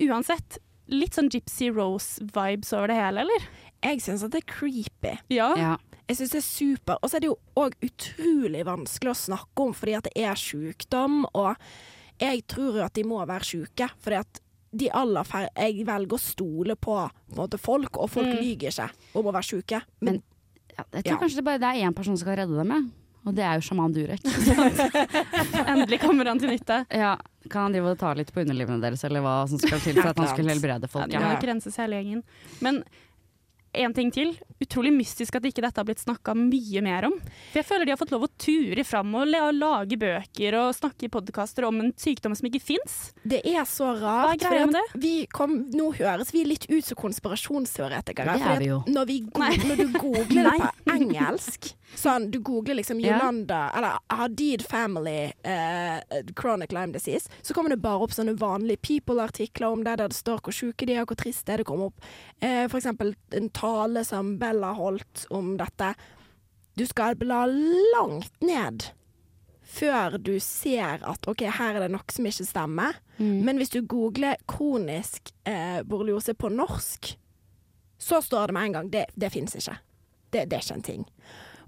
uansett, 0.00 0.58
litt 0.88 1.12
sånn 1.14 1.28
Gypsy 1.28 1.68
Rose-vibes 1.74 2.72
over 2.72 2.86
det 2.88 2.96
hele, 2.96 3.20
eller? 3.26 3.48
Jeg 3.82 4.00
syns 4.00 4.22
at 4.24 4.30
det 4.30 4.42
er 4.44 4.52
creepy. 4.52 5.18
Ja. 5.28 5.54
Ja. 5.56 5.76
Jeg 6.06 6.16
syns 6.20 6.30
det 6.36 6.38
er 6.38 6.46
super. 6.46 6.98
Og 7.02 7.10
så 7.10 7.16
er 7.18 7.24
det 7.24 7.30
jo 7.32 7.38
òg 7.58 7.74
utrolig 7.82 8.64
vanskelig 8.68 9.10
å 9.10 9.18
snakke 9.18 9.64
om 9.66 9.72
fordi 9.74 9.96
at 9.98 10.06
det 10.08 10.22
er 10.22 10.38
sykdom, 10.38 11.24
og 11.34 11.56
jeg 12.22 12.44
tror 12.48 12.78
jo 12.78 12.84
at 12.86 12.94
de 12.96 13.02
må 13.04 13.18
være 13.28 13.44
syke, 13.44 13.88
Fordi 14.00 14.16
at 14.22 14.40
de 14.76 14.90
aller 14.92 15.24
færre 15.24 15.48
Jeg 15.56 15.84
velger 15.86 16.16
å 16.16 16.20
stole 16.20 16.76
på, 16.76 16.94
på 17.08 17.32
en 17.34 17.40
måte, 17.42 17.58
folk, 17.58 17.96
og 17.98 18.10
folk 18.10 18.26
Mm. 18.28 18.38
lyger 18.40 18.70
ikke 18.70 18.90
om 19.14 19.26
å 19.26 19.32
være 19.32 19.48
syke. 19.50 19.82
Men 20.00 20.22
ja, 20.76 20.84
jeg 20.92 21.04
tror 21.04 21.12
Ja. 21.12 21.18
kanskje 21.20 21.36
det 21.36 21.44
bare 21.44 21.58
det 21.58 21.68
er 21.72 21.86
én 21.88 21.94
person 21.94 22.16
som 22.16 22.24
skal 22.26 22.36
redde 22.36 22.56
dem, 22.56 22.68
ja. 22.70 22.82
og 23.26 23.34
det 23.34 23.44
er 23.44 23.54
jo 23.58 23.66
sjaman 23.68 23.92
Durek. 23.94 24.20
Endelig 25.72 26.00
kommer 26.00 26.26
han 26.30 26.38
til 26.38 26.50
nytte. 26.52 26.84
Ja, 26.90 27.16
kan 27.50 27.62
han 27.68 27.72
drive 27.76 27.94
og 27.94 27.98
ta 27.98 28.12
litt 28.14 28.32
på 28.34 28.42
underlivene 28.44 28.80
deres, 28.82 29.04
eller 29.04 29.20
hva 29.24 29.48
som 29.48 29.58
skal 29.58 29.80
til 29.80 29.96
for 30.00 30.10
at 30.12 30.18
han 30.20 30.28
skulle 30.32 30.54
helbrede 30.54 30.88
folk? 30.90 31.12
Ja, 31.12 31.20
ja. 31.20 32.22
Men 32.60 32.82
en 33.82 33.94
ting 33.96 34.10
til. 34.14 34.34
Utrolig 34.62 34.92
mystisk 34.94 35.36
at 35.38 35.46
ikke 35.48 35.64
dette 35.64 35.80
har 35.80 35.86
blitt 35.88 36.02
snakka 36.02 36.34
mye 36.38 36.82
mer 36.84 37.08
om. 37.10 37.16
For 37.50 37.60
jeg 37.60 37.68
føler 37.68 37.88
de 37.88 37.94
har 37.94 38.00
fått 38.00 38.14
lov 38.14 38.26
å 38.26 38.30
ture 38.40 38.84
fram 38.88 39.14
og 39.18 39.30
lage 39.30 39.98
bøker 40.00 40.58
og 40.60 40.74
snakke 40.76 41.08
i 41.08 41.12
podkaster 41.12 41.68
om 41.68 41.80
en 41.84 41.92
sykdom 42.00 42.36
som 42.38 42.48
ikke 42.50 42.62
fins. 42.64 42.98
Det 43.22 43.42
er 43.44 43.64
så 43.68 43.92
Hva 43.96 44.32
er 44.32 44.40
rart. 44.40 44.46
med 44.66 44.76
det? 44.78 44.84
Vi 45.02 45.14
kom, 45.32 45.58
nå 45.74 45.90
høres 45.98 46.32
vi 46.34 46.46
litt 46.48 46.68
ut 46.70 46.84
som 46.84 47.00
konspirasjonsteoretikere. 47.06 48.38
Det 48.38 48.54
er 48.54 48.62
vi 48.62 48.70
jo. 48.72 48.82
Når, 48.88 49.10
vi 49.10 49.18
go 49.26 49.50
når 49.70 49.82
du 49.82 49.98
googler 49.98 50.50
det 50.50 50.70
på 50.86 50.96
engelsk 50.96 51.74
Sånn, 51.94 52.30
du 52.30 52.40
googler 52.44 52.76
liksom 52.80 52.98
Yolanda 53.00 53.60
yeah. 53.68 53.76
Eller 53.78 54.18
Hadid 54.18 54.64
family 54.66 55.30
uh, 55.46 56.00
chronic 56.36 56.74
Lyme 56.74 56.92
disease, 56.92 57.30
så 57.42 57.54
kommer 57.54 57.72
det 57.72 57.78
bare 57.84 58.02
opp 58.04 58.14
sånne 58.14 58.34
vanlige 58.40 58.82
People-artikler 58.86 59.70
om 59.70 59.84
det, 59.86 59.96
der 60.00 60.10
det 60.10 60.18
står 60.18 60.42
hvor 60.42 60.54
sjuke 60.54 60.88
de 60.88 60.96
er, 60.96 61.06
hvor 61.06 61.18
trist 61.18 61.46
det 61.46 61.54
er. 61.54 61.62
Det 61.62 61.68
kommer 61.68 61.92
opp 61.92 62.02
uh, 62.42 62.66
for 62.66 62.80
eksempel 62.80 63.14
en 63.38 63.48
tale 63.66 64.04
som 64.06 64.36
Bella 64.38 64.72
holdt 64.78 65.26
om 65.34 65.56
dette. 65.58 65.94
Du 66.76 66.86
skal 66.86 67.16
bla 67.18 67.46
langt 67.46 68.40
ned 68.40 68.90
før 69.66 70.18
du 70.22 70.36
ser 70.40 71.02
at 71.04 71.26
OK, 71.28 71.42
her 71.50 71.76
er 71.76 71.86
det 71.86 71.92
noe 71.92 72.14
som 72.14 72.28
ikke 72.28 72.46
stemmer. 72.46 73.00
Mm. 73.18 73.40
Men 73.48 73.60
hvis 73.60 73.74
du 73.74 73.80
googler 73.82 74.38
kronisk 74.48 75.32
eh, 75.48 75.82
borreliose 75.82 76.36
på 76.38 76.52
norsk, 76.52 77.16
så 77.98 78.22
står 78.22 78.48
det 78.48 78.56
med 78.56 78.68
en 78.68 78.76
gang 78.78 78.92
det, 78.92 79.06
det 79.14 79.32
fins 79.34 79.56
ikke. 79.58 79.74
Det, 80.30 80.46
det 80.46 80.58
er 80.58 80.64
ikke 80.64 80.78
en 80.78 80.86
ting. 80.86 81.04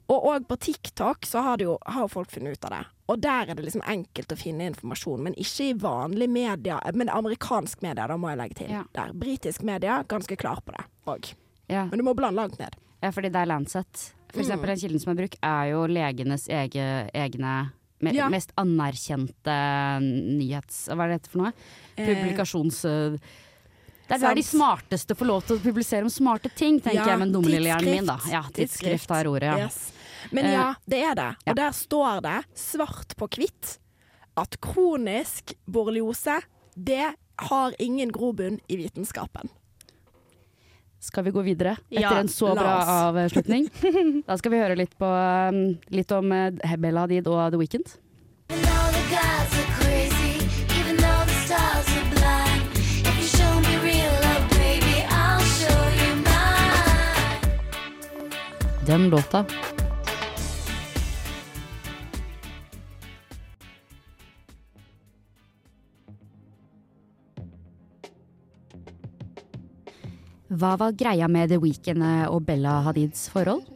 Og 0.09 0.29
òg 0.31 0.47
på 0.49 0.57
TikTok 0.69 1.27
så 1.29 1.43
har, 1.45 1.61
jo, 1.61 1.75
har 1.85 2.09
folk 2.09 2.31
funnet 2.33 2.57
ut 2.57 2.65
av 2.65 2.77
det. 2.77 2.85
Og 3.13 3.21
der 3.25 3.51
er 3.51 3.59
det 3.59 3.67
liksom 3.67 3.85
enkelt 3.89 4.33
å 4.33 4.39
finne 4.41 4.71
informasjon, 4.71 5.27
men 5.27 5.37
ikke 5.41 5.67
i 5.67 5.75
vanlig 5.81 6.31
media. 6.33 6.79
Men 6.97 7.13
amerikansk 7.13 7.85
media, 7.85 8.07
da 8.09 8.17
må 8.21 8.31
jeg 8.33 8.41
legge 8.41 8.61
til. 8.63 8.73
Ja. 8.79 8.87
Der. 8.97 9.13
Britisk 9.17 9.67
media, 9.69 10.01
ganske 10.09 10.39
klar 10.41 10.63
på 10.65 10.77
det 10.77 10.87
òg. 11.09 11.33
Ja. 11.69 11.87
Men 11.91 11.99
du 12.01 12.05
må 12.07 12.15
blande 12.17 12.41
langt 12.41 12.59
ned. 12.59 12.77
Ja, 13.03 13.11
fordi 13.15 13.31
det 13.31 13.41
er 13.43 13.47
Lancet. 13.51 14.07
For 14.33 14.43
eksempel 14.43 14.69
den 14.73 14.81
kilden 14.81 15.01
som 15.01 15.13
er 15.15 15.19
brukt, 15.23 15.37
er 15.45 15.71
jo 15.71 15.83
legenes 15.89 16.49
egen, 16.53 17.11
egne 17.17 17.53
me, 18.01 18.13
Ja. 18.15 18.29
mest 18.31 18.53
anerkjente 18.61 19.55
nyhets... 20.39 20.87
Hva 20.93 21.05
er 21.07 21.13
det 21.13 21.21
dette 21.23 21.33
for 21.33 21.43
noe? 21.45 21.53
Eh, 21.97 22.07
Publikasjons... 22.09 22.83
Det 24.09 24.17
er 24.17 24.23
der 24.23 24.39
de 24.39 24.45
smarteste 24.47 25.13
får 25.19 25.29
lov 25.29 25.43
til 25.45 25.59
å 25.59 25.61
publisere 25.61 26.07
om 26.07 26.13
smarte 26.13 26.49
ting, 26.57 26.79
tenker 26.81 27.03
Ja, 27.03 27.09
jeg 27.13 27.21
med 27.21 27.33
dumlillehjernen 27.35 27.91
min, 27.99 28.07
da. 28.09 28.15
Ja, 28.33 28.41
tidsskrift 28.57 29.11
har 29.13 29.29
ordet, 29.29 29.51
ja. 29.51 29.67
Yes. 29.67 29.93
Men 30.33 30.47
Eh, 30.49 30.55
ja, 30.55 30.69
det 30.89 31.03
er 31.05 31.15
det. 31.19 31.27
ja. 31.45 31.53
Og 31.53 31.57
der 31.61 31.75
står 31.77 32.23
det 32.25 32.39
svart 32.57 33.13
på 33.21 33.29
hvitt 33.37 33.75
at 34.41 34.57
kronisk 34.65 35.53
borreliose, 35.69 36.39
det 36.75 37.15
har 37.51 37.75
ingen 37.79 38.09
grobunn 38.15 38.57
i 38.69 38.77
vitenskapen. 38.81 39.51
Skal 41.01 41.25
vi 41.25 41.31
gå 41.31 41.43
videre 41.47 41.77
etter 41.91 42.03
Ja, 42.03 42.19
en 42.19 42.29
så 42.29 42.55
bra 42.55 42.75
avslutning? 43.09 43.69
da 44.27 44.39
skal 44.39 44.53
vi 44.53 44.59
høre 44.59 44.77
litt, 44.79 44.99
på, 44.99 45.07
um, 45.07 45.79
litt 45.95 46.13
om 46.13 46.33
uh, 46.35 46.77
Bella 46.77 47.07
Hadid 47.07 47.31
og 47.31 47.55
The 47.55 47.63
Weeknd. 47.63 47.97
Den 58.89 59.11
låta. 59.11 59.45
Hva 70.49 70.79
var 70.81 70.95
greia 70.97 71.27
med 71.29 71.51
The 71.53 71.59
Weeknd 71.61 72.01
og 72.33 72.47
Bella 72.49 72.79
Hadids 72.87 73.27
forhold? 73.29 73.67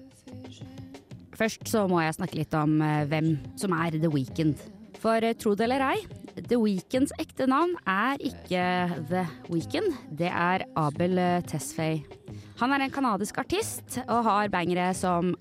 Først 1.37 1.67
så 1.69 1.83
må 1.91 1.99
jeg 2.01 2.15
snakke 2.17 2.39
litt 2.39 2.55
om 2.57 2.79
eh, 2.81 3.03
hvem 3.11 3.35
som 3.61 3.75
er 3.77 3.99
The 3.99 4.09
Weeknd. 4.09 4.57
For 5.03 5.21
eh, 5.21 5.35
tro 5.37 5.53
det 5.59 5.67
eller 5.67 5.85
ei, 5.85 5.99
The 6.39 6.57
Weeknds 6.57 7.13
ekte 7.21 7.45
navn 7.51 7.75
er 7.85 8.17
ikke 8.25 8.65
The 9.11 9.27
Weeknd. 9.51 9.93
Det 10.17 10.31
er 10.31 10.65
Abel 10.81 11.21
eh, 11.21 11.45
Tesfaye. 11.45 12.01
Han 12.63 12.73
er 12.73 12.87
en 12.87 12.95
kanadisk 12.95 13.43
artist 13.43 13.99
og 14.07 14.25
har 14.31 14.53
bangere 14.53 14.93
som 14.97 15.35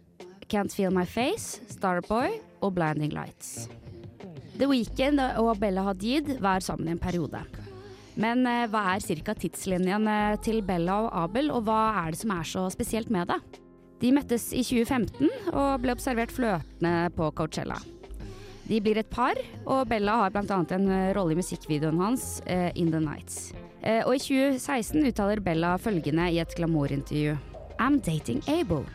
Can't 0.51 0.75
Feel 0.75 0.91
My 0.91 1.05
Face, 1.07 1.61
Starboy 1.71 2.41
og 2.59 2.75
Blinding 2.75 3.15
Lights. 3.15 3.69
The 4.59 4.67
Weeknd 4.67 5.23
og 5.39 5.55
Bella 5.63 5.87
Hadid 5.87 6.35
var 6.43 6.59
sammen 6.59 6.91
i 6.91 6.97
en 6.97 6.99
periode. 6.99 7.45
Men 8.19 8.43
eh, 8.47 8.67
hva 8.71 8.83
er 8.93 9.03
cirka 9.03 9.35
tidslinjen 9.37 10.07
eh, 10.09 10.37
til 10.43 10.61
Bella 10.65 10.97
og 11.05 11.11
Abel, 11.23 11.51
og 11.53 11.63
hva 11.67 11.81
er 12.03 12.11
det 12.11 12.21
som 12.21 12.33
er 12.35 12.47
så 12.47 12.65
spesielt 12.73 13.11
med 13.13 13.31
det? 13.31 13.39
De 14.01 14.11
møttes 14.15 14.49
i 14.57 14.63
2015 14.65 15.29
og 15.53 15.83
ble 15.83 15.93
observert 15.93 16.33
flørtende 16.33 17.11
på 17.15 17.29
Coachella. 17.37 17.77
De 18.67 18.79
blir 18.81 18.97
et 19.01 19.09
par, 19.11 19.37
og 19.65 19.85
Bella 19.89 20.17
har 20.23 20.33
bl.a. 20.33 20.43
en 20.47 20.87
eh, 20.89 21.11
rolle 21.17 21.35
i 21.35 21.39
musikkvideoen 21.39 22.01
hans, 22.01 22.39
In 22.75 22.91
The 22.91 23.03
Nights. 23.03 23.51
Og 24.05 24.13
i 24.13 24.21
2016 24.21 25.07
uttaler 25.09 25.41
Bella 25.41 25.73
følgende 25.81 26.27
i 26.29 26.37
et 26.41 26.53
glamourintervju. 26.57 27.33
I'm 27.81 27.97
dating 27.97 28.43
Abel. 28.47 28.85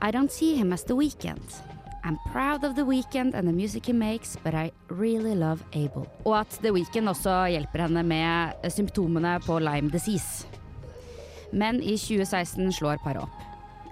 I 0.00 0.12
don't 0.14 0.30
see 0.30 0.54
him 0.54 0.72
as 0.72 0.84
The 0.84 0.94
Weeknd. 0.94 1.73
I'm 2.04 2.18
proud 2.32 2.64
of 2.64 2.74
The 2.76 2.84
Weeknd 2.84 3.34
and 3.34 3.48
the 3.48 3.52
music 3.52 3.86
he 3.86 3.92
makes, 3.94 4.36
but 4.44 4.54
I 4.54 4.72
really 4.88 5.34
love 5.34 5.64
Abel. 5.72 6.04
Og 6.24 6.36
at 6.42 6.58
The 6.60 6.72
Weeknd 6.72 7.08
også 7.08 7.32
hjelper 7.48 7.86
henne 7.86 8.02
med 8.04 8.58
eh, 8.60 8.70
symptomene 8.70 9.38
på 9.40 9.56
Lyme 9.58 9.88
disease. 9.88 10.44
Men 11.52 11.78
i 11.80 11.94
2016 11.96 12.74
slår 12.76 13.00
paret 13.00 13.22
opp. 13.24 13.38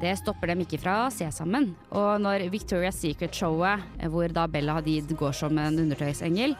Det 0.03 0.13
stopper 0.19 0.51
dem 0.51 0.61
ikke 0.65 0.81
fra 0.83 1.07
å 1.07 1.13
se 1.15 1.25
sammen. 1.33 1.71
Og 1.89 2.21
når 2.21 2.45
Victoria's 2.53 2.99
Secret-showet, 3.01 3.87
hvor 4.13 4.35
da 4.35 4.45
Bella 4.51 4.75
Hadid 4.77 5.15
går 5.17 5.33
som 5.39 5.57
en 5.63 5.79
undertøysengel, 5.81 6.53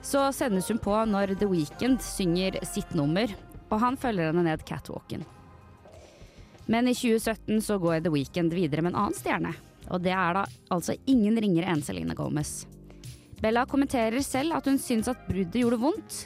så 0.00 0.30
sendes 0.32 0.70
hun 0.72 0.80
på 0.80 0.94
når 1.10 1.34
The 1.36 1.50
Weeknd 1.50 2.00
synger 2.00 2.56
sitt 2.64 2.94
nummer, 2.96 3.28
og 3.68 3.82
han 3.82 3.98
følger 4.00 4.30
henne 4.30 4.46
ned 4.46 4.64
catwalken. 4.64 5.26
Men 6.64 6.88
i 6.88 6.96
2017 6.96 7.60
så 7.66 7.76
går 7.82 8.06
The 8.06 8.14
Weeknd 8.14 8.56
videre 8.56 8.86
med 8.86 8.94
en 8.94 9.02
annen 9.02 9.18
stjerne. 9.18 9.52
Og 9.90 10.02
det 10.04 10.12
er 10.14 10.38
da 10.38 10.44
altså 10.72 10.96
ingen 11.10 11.40
ringere 11.40 11.72
enn 11.72 11.82
Celine 11.84 12.14
Gomez. 12.18 12.62
Bella 13.42 13.64
kommenterer 13.66 14.22
selv 14.22 14.54
at 14.54 14.68
hun 14.70 14.78
syns 14.78 15.08
at 15.10 15.24
bruddet 15.26 15.64
gjorde 15.64 15.80
vondt. 15.82 16.18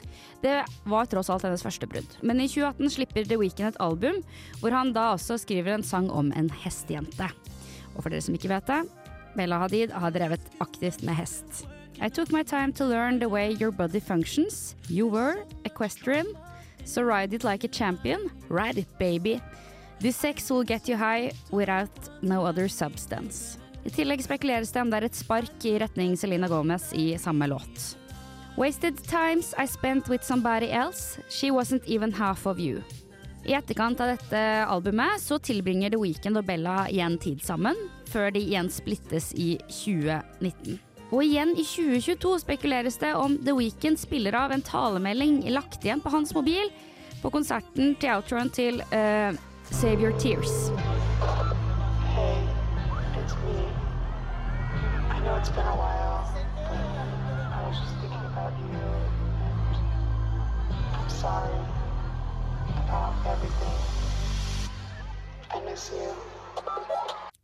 Det 0.43 0.59
var 0.85 1.07
tross 1.09 1.31
alt 1.33 1.47
hennes 1.47 1.63
første 1.65 1.89
brudd. 1.89 2.11
Men 2.21 2.43
i 2.43 2.45
2018 2.45 2.93
slipper 2.93 3.25
The 3.25 3.39
Weeknd 3.41 3.71
et 3.71 3.79
album, 3.81 4.21
hvor 4.61 4.75
han 4.75 4.93
da 4.93 5.09
også 5.15 5.39
skriver 5.41 5.73
en 5.73 5.85
sang 5.85 6.11
om 6.13 6.29
en 6.37 6.51
hestejente. 6.61 7.31
Og 7.95 8.03
for 8.03 8.13
dere 8.13 8.21
som 8.21 8.37
ikke 8.37 8.51
vet 8.53 8.69
det, 8.69 8.83
Bella 9.37 9.57
Hadid 9.63 9.95
har 9.97 10.13
drevet 10.13 10.45
aktivt 10.61 11.01
med 11.05 11.17
hest. 11.17 11.65
I 11.99 12.09
took 12.09 12.31
my 12.31 12.43
time 12.43 12.71
to 12.73 12.85
learn 12.85 13.17
the 13.19 13.29
way 13.29 13.55
your 13.57 13.71
body 13.71 13.99
functions. 13.99 14.75
You 14.87 15.07
were 15.07 15.43
equestrian, 15.65 16.27
so 16.85 17.01
ride 17.01 17.33
it 17.33 17.43
like 17.43 17.63
a 17.63 17.67
champion. 17.67 18.29
Ride 18.49 18.77
it, 18.77 18.87
baby. 18.99 19.41
This 19.99 20.15
sex 20.15 20.51
will 20.51 20.63
get 20.63 20.87
you 20.87 20.95
high 20.95 21.31
without 21.49 21.89
no 22.21 22.45
other 22.45 22.67
substance. 22.67 23.57
I 23.83 23.89
tillegg 23.89 24.21
spekuleres 24.21 24.69
det 24.71 24.81
om 24.83 24.91
det 24.91 24.99
er 24.99 25.07
et 25.07 25.17
spark 25.17 25.65
i 25.65 25.77
retning 25.81 26.13
Selena 26.19 26.49
Gomez 26.51 26.91
i 26.93 27.15
samme 27.17 27.47
låt. 27.47 27.95
Wasted 28.57 28.99
times 29.07 29.55
I 29.57 29.65
spent 29.65 30.09
with 30.09 30.23
somebody 30.23 30.69
else. 30.69 31.19
She 31.29 31.51
wasn't 31.51 31.85
even 31.87 32.13
half 32.13 32.45
of 32.45 32.59
you. 32.59 32.83
I 33.45 33.53
etterkant 33.53 34.01
av 34.01 34.11
dette 34.11 34.41
albumet 34.67 35.21
så 35.21 35.39
tilbringer 35.39 35.89
The 35.89 36.01
Weeknd 36.01 36.37
og 36.37 36.45
Bella 36.45 36.83
igjen 36.91 37.17
tid 37.17 37.41
sammen, 37.41 37.77
før 38.11 38.29
de 38.35 38.41
igjen 38.43 38.69
splittes 38.69 39.31
i 39.33 39.55
2019. 39.71 40.77
Og 41.07 41.23
igjen 41.23 41.55
i 41.55 41.63
2022 41.63 42.35
spekuleres 42.43 42.99
det 43.01 43.13
om 43.15 43.37
The 43.39 43.55
Weeknd 43.55 43.97
spiller 43.97 44.35
av 44.35 44.53
en 44.53 44.65
talemelding 44.65 45.45
lagt 45.55 45.85
igjen 45.85 46.03
på 46.03 46.11
hans 46.11 46.35
mobil 46.35 46.69
på 47.21 47.31
konserten 47.33 47.95
til 48.01 48.17
outroen 48.17 48.51
til 48.53 48.81
eh, 48.91 49.37
Save 49.71 49.99
Your 50.01 50.11
Tears. 50.17 50.71
It's 53.17 53.35
me. 53.45 53.59
I 55.09 55.19
know 55.23 55.35
it's 55.35 55.49
been 55.49 55.65
a 55.65 55.75
while. 55.75 56.25
I 57.53 57.67
was 57.67 57.77
just 57.79 57.95
thinking 58.01 58.25
about 58.31 58.53
you. 58.57 58.79
I'm 60.97 61.09
sorry 61.09 61.59
about 62.83 63.13
everything. 63.25 63.77
I 65.51 65.59
miss 65.69 65.91
you. 65.91 66.09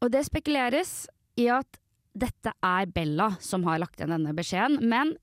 Og 0.02 0.12
det 0.12 0.26
spekuleres 0.28 1.08
i 1.40 1.48
at 1.48 1.80
dette 2.14 2.52
er 2.62 2.86
Bella 2.92 3.36
som 3.40 3.64
har 3.64 3.80
lagt 3.80 4.00
igjen 4.00 4.12
denne 4.14 4.34
beskjeden, 4.36 4.84
men 4.90 5.16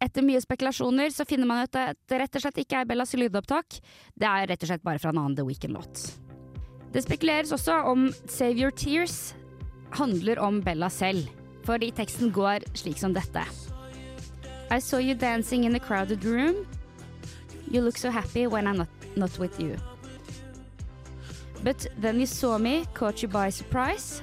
etter 0.00 0.22
mye 0.22 0.40
spekulasjoner 0.40 1.10
så 1.10 1.26
finner 1.26 1.48
man 1.48 1.64
ut 1.66 1.74
at 1.76 1.98
det 2.06 2.20
rett 2.22 2.38
og 2.38 2.44
slett 2.44 2.62
ikke 2.62 2.82
er 2.82 2.86
Bellas 2.86 3.16
lydopptak. 3.18 3.80
Det 4.14 4.28
er 4.30 4.46
rett 4.52 4.62
og 4.62 4.70
slett 4.70 4.86
bare 4.86 5.02
fra 5.02 5.10
en 5.10 5.18
annen 5.24 5.36
The 5.36 5.46
Weekend-låt. 5.48 6.27
Det 6.92 7.02
spekuleres 7.04 7.52
også 7.52 7.82
om 7.84 8.08
Save 8.26 8.56
Your 8.62 8.70
Tears 8.70 9.34
handler 9.92 10.40
om 10.40 10.62
Bella 10.64 10.88
selv, 10.88 11.28
for 11.64 11.76
teksten 11.78 12.32
går 12.32 12.64
slik 12.74 12.98
som 12.98 13.12
dette. 13.16 13.44
I 14.70 14.80
saw 14.80 14.98
you 15.00 15.14
dancing 15.14 15.64
in 15.64 15.76
a 15.76 15.78
crowded 15.78 16.24
room. 16.24 16.66
You 17.70 17.82
look 17.82 17.98
so 17.98 18.10
happy 18.10 18.46
when 18.46 18.66
I'm 18.66 18.76
not, 18.76 18.88
not 19.16 19.38
with 19.38 19.60
you. 19.60 19.76
But 21.62 21.86
then 22.00 22.20
you 22.20 22.26
saw 22.26 22.58
me, 22.58 22.84
caught 22.94 23.22
you 23.22 23.28
by 23.28 23.50
surprise. 23.50 24.22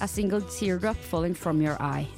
A 0.00 0.08
single 0.08 0.40
teardrop 0.40 0.96
falling 0.96 1.34
from 1.34 1.62
your 1.62 1.76
eye. 1.80 2.08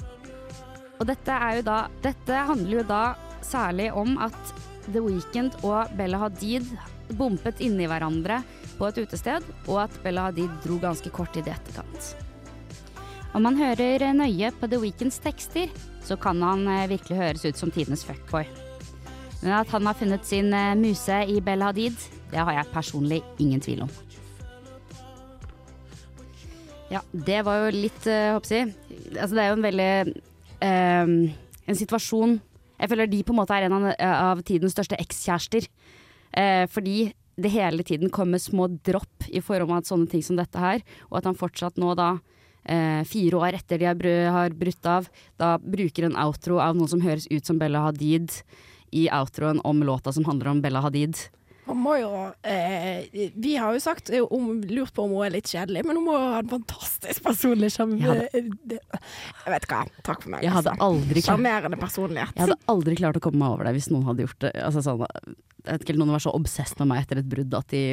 Og 0.99 1.07
dette 1.07 1.33
er 1.33 1.59
jo 1.59 1.63
da 1.67 1.79
Dette 2.03 2.45
handler 2.49 2.79
jo 2.79 2.85
da 2.89 3.03
særlig 3.45 3.91
om 3.93 4.17
at 4.19 4.55
The 4.87 5.03
Weeknd 5.03 5.59
og 5.65 5.93
Bella 5.97 6.23
Hadid 6.25 6.71
bumpet 7.19 7.61
inni 7.61 7.87
hverandre 7.91 8.41
på 8.79 8.89
et 8.89 9.01
utested, 9.03 9.45
og 9.67 9.83
at 9.87 9.99
Bella 10.05 10.29
Hadid 10.29 10.53
dro 10.65 10.79
ganske 10.83 11.11
kort 11.15 11.33
tid 11.35 11.49
i 11.49 11.55
etterkant. 11.55 12.15
Om 13.37 13.45
man 13.45 13.59
hører 13.59 14.13
nøye 14.17 14.53
på 14.57 14.69
The 14.71 14.79
Weeknds 14.81 15.19
tekster, 15.21 15.73
så 16.07 16.17
kan 16.17 16.41
han 16.45 16.65
eh, 16.71 16.87
virkelig 16.89 17.19
høres 17.19 17.45
ut 17.45 17.59
som 17.59 17.73
tidenes 17.75 18.05
fuckboy. 18.07 18.47
Men 19.43 19.59
at 19.59 19.69
han 19.75 19.85
har 19.85 19.99
funnet 19.99 20.25
sin 20.25 20.55
eh, 20.57 20.77
muse 20.79 21.19
i 21.29 21.41
Bella 21.45 21.73
Hadid, 21.73 21.99
det 22.31 22.41
har 22.41 22.53
jeg 22.57 22.73
personlig 22.73 23.23
ingen 23.43 23.61
tvil 23.61 23.85
om. 23.85 23.93
Ja, 26.91 27.03
det 27.11 27.43
var 27.47 27.65
jo 27.65 27.75
litt, 27.75 28.05
uh, 28.07 28.37
håper 28.37 28.53
jeg 28.53 28.69
Altså, 29.19 29.33
det 29.35 29.43
er 29.43 29.49
jo 29.49 29.57
en 29.57 29.65
veldig 29.65 29.89
eh, 30.63 31.09
En 31.67 31.79
situasjon 31.79 32.37
Jeg 32.79 32.91
føler 32.93 33.11
de 33.11 33.23
på 33.27 33.35
en 33.35 33.41
måte 33.41 33.57
er 33.57 33.67
en 33.67 33.75
av, 33.75 33.89
av 33.99 34.43
tidens 34.47 34.77
største 34.77 34.99
ekskjærester. 35.03 35.67
Uh, 36.31 36.69
fordi 36.71 37.11
det 37.37 37.53
hele 37.53 37.85
tiden 37.85 38.11
kommer 38.11 38.41
små 38.41 38.69
dropp 38.69 39.29
i 39.29 39.43
forhold 39.45 39.85
til 39.85 39.93
sånne 39.93 40.11
ting 40.13 40.25
som 40.25 40.39
dette 40.39 40.61
her, 40.61 40.83
og 41.11 41.21
at 41.21 41.29
han 41.29 41.39
fortsatt 41.39 41.77
nå 41.81 41.93
da 41.99 42.15
eh, 42.65 43.03
fire 43.09 43.43
år 43.43 43.59
etter 43.61 43.81
de 43.81 43.89
har, 43.91 43.99
br 43.99 44.31
har 44.33 44.57
brutt 44.57 44.89
av, 44.89 45.11
da 45.41 45.57
bruker 45.61 46.09
en 46.09 46.19
outro 46.27 46.61
av 46.63 46.79
noe 46.79 46.89
som 46.89 47.05
høres 47.05 47.29
ut 47.29 47.45
som 47.45 47.61
Bella 47.61 47.85
Hadid 47.85 48.33
i 48.97 49.07
outroen 49.13 49.61
om 49.69 49.83
låta 49.85 50.15
som 50.17 50.25
handler 50.25 50.55
om 50.55 50.63
Bella 50.65 50.81
Hadid. 50.85 51.19
Han 51.67 51.79
må 51.83 51.97
jo 51.99 52.11
eh, 52.47 53.09
Vi 53.35 53.57
har 53.59 53.75
jo 53.75 53.81
sagt 53.83 54.11
eh, 54.15 54.23
om, 54.23 54.61
lurt 54.71 54.95
på 54.95 55.07
om 55.07 55.17
hun 55.17 55.27
er 55.27 55.35
litt 55.35 55.51
kjedelig, 55.51 55.83
men 55.87 55.99
hun 55.99 56.07
må 56.07 56.15
ha 56.19 56.41
en 56.41 56.51
fantastisk 56.51 57.25
personlig 57.27 57.73
sjarm... 57.75 57.97
Jeg 57.99 58.29
eh, 58.39 59.11
vet 59.51 59.67
hva. 59.71 59.83
Takk 60.07 60.23
for 60.23 60.35
meg. 60.37 60.47
Jeg 60.47 60.55
hadde 60.55 60.77
altså. 60.77 60.87
aldri 60.87 61.25
Sjarmerende 61.27 61.81
personlighet. 61.81 62.37
Jeg 62.37 62.47
hadde 62.47 62.59
aldri 62.73 62.97
klart 63.03 63.19
å 63.19 63.25
komme 63.27 63.43
meg 63.43 63.57
over 63.57 63.69
det 63.69 63.75
hvis 63.81 63.91
noen 63.91 64.07
hadde 64.07 64.27
gjort 64.27 64.41
det. 64.47 64.55
Altså 64.63 64.85
sånn, 64.87 65.05
jeg 65.67 65.73
vet 65.73 65.87
ikke, 65.87 65.99
Noen 65.99 66.15
var 66.15 66.23
så 66.23 66.35
obsess 66.39 66.77
med 66.79 66.93
meg 66.93 67.05
etter 67.05 67.23
et 67.23 67.31
brudd 67.31 67.55
at 67.59 67.75
de 67.75 67.85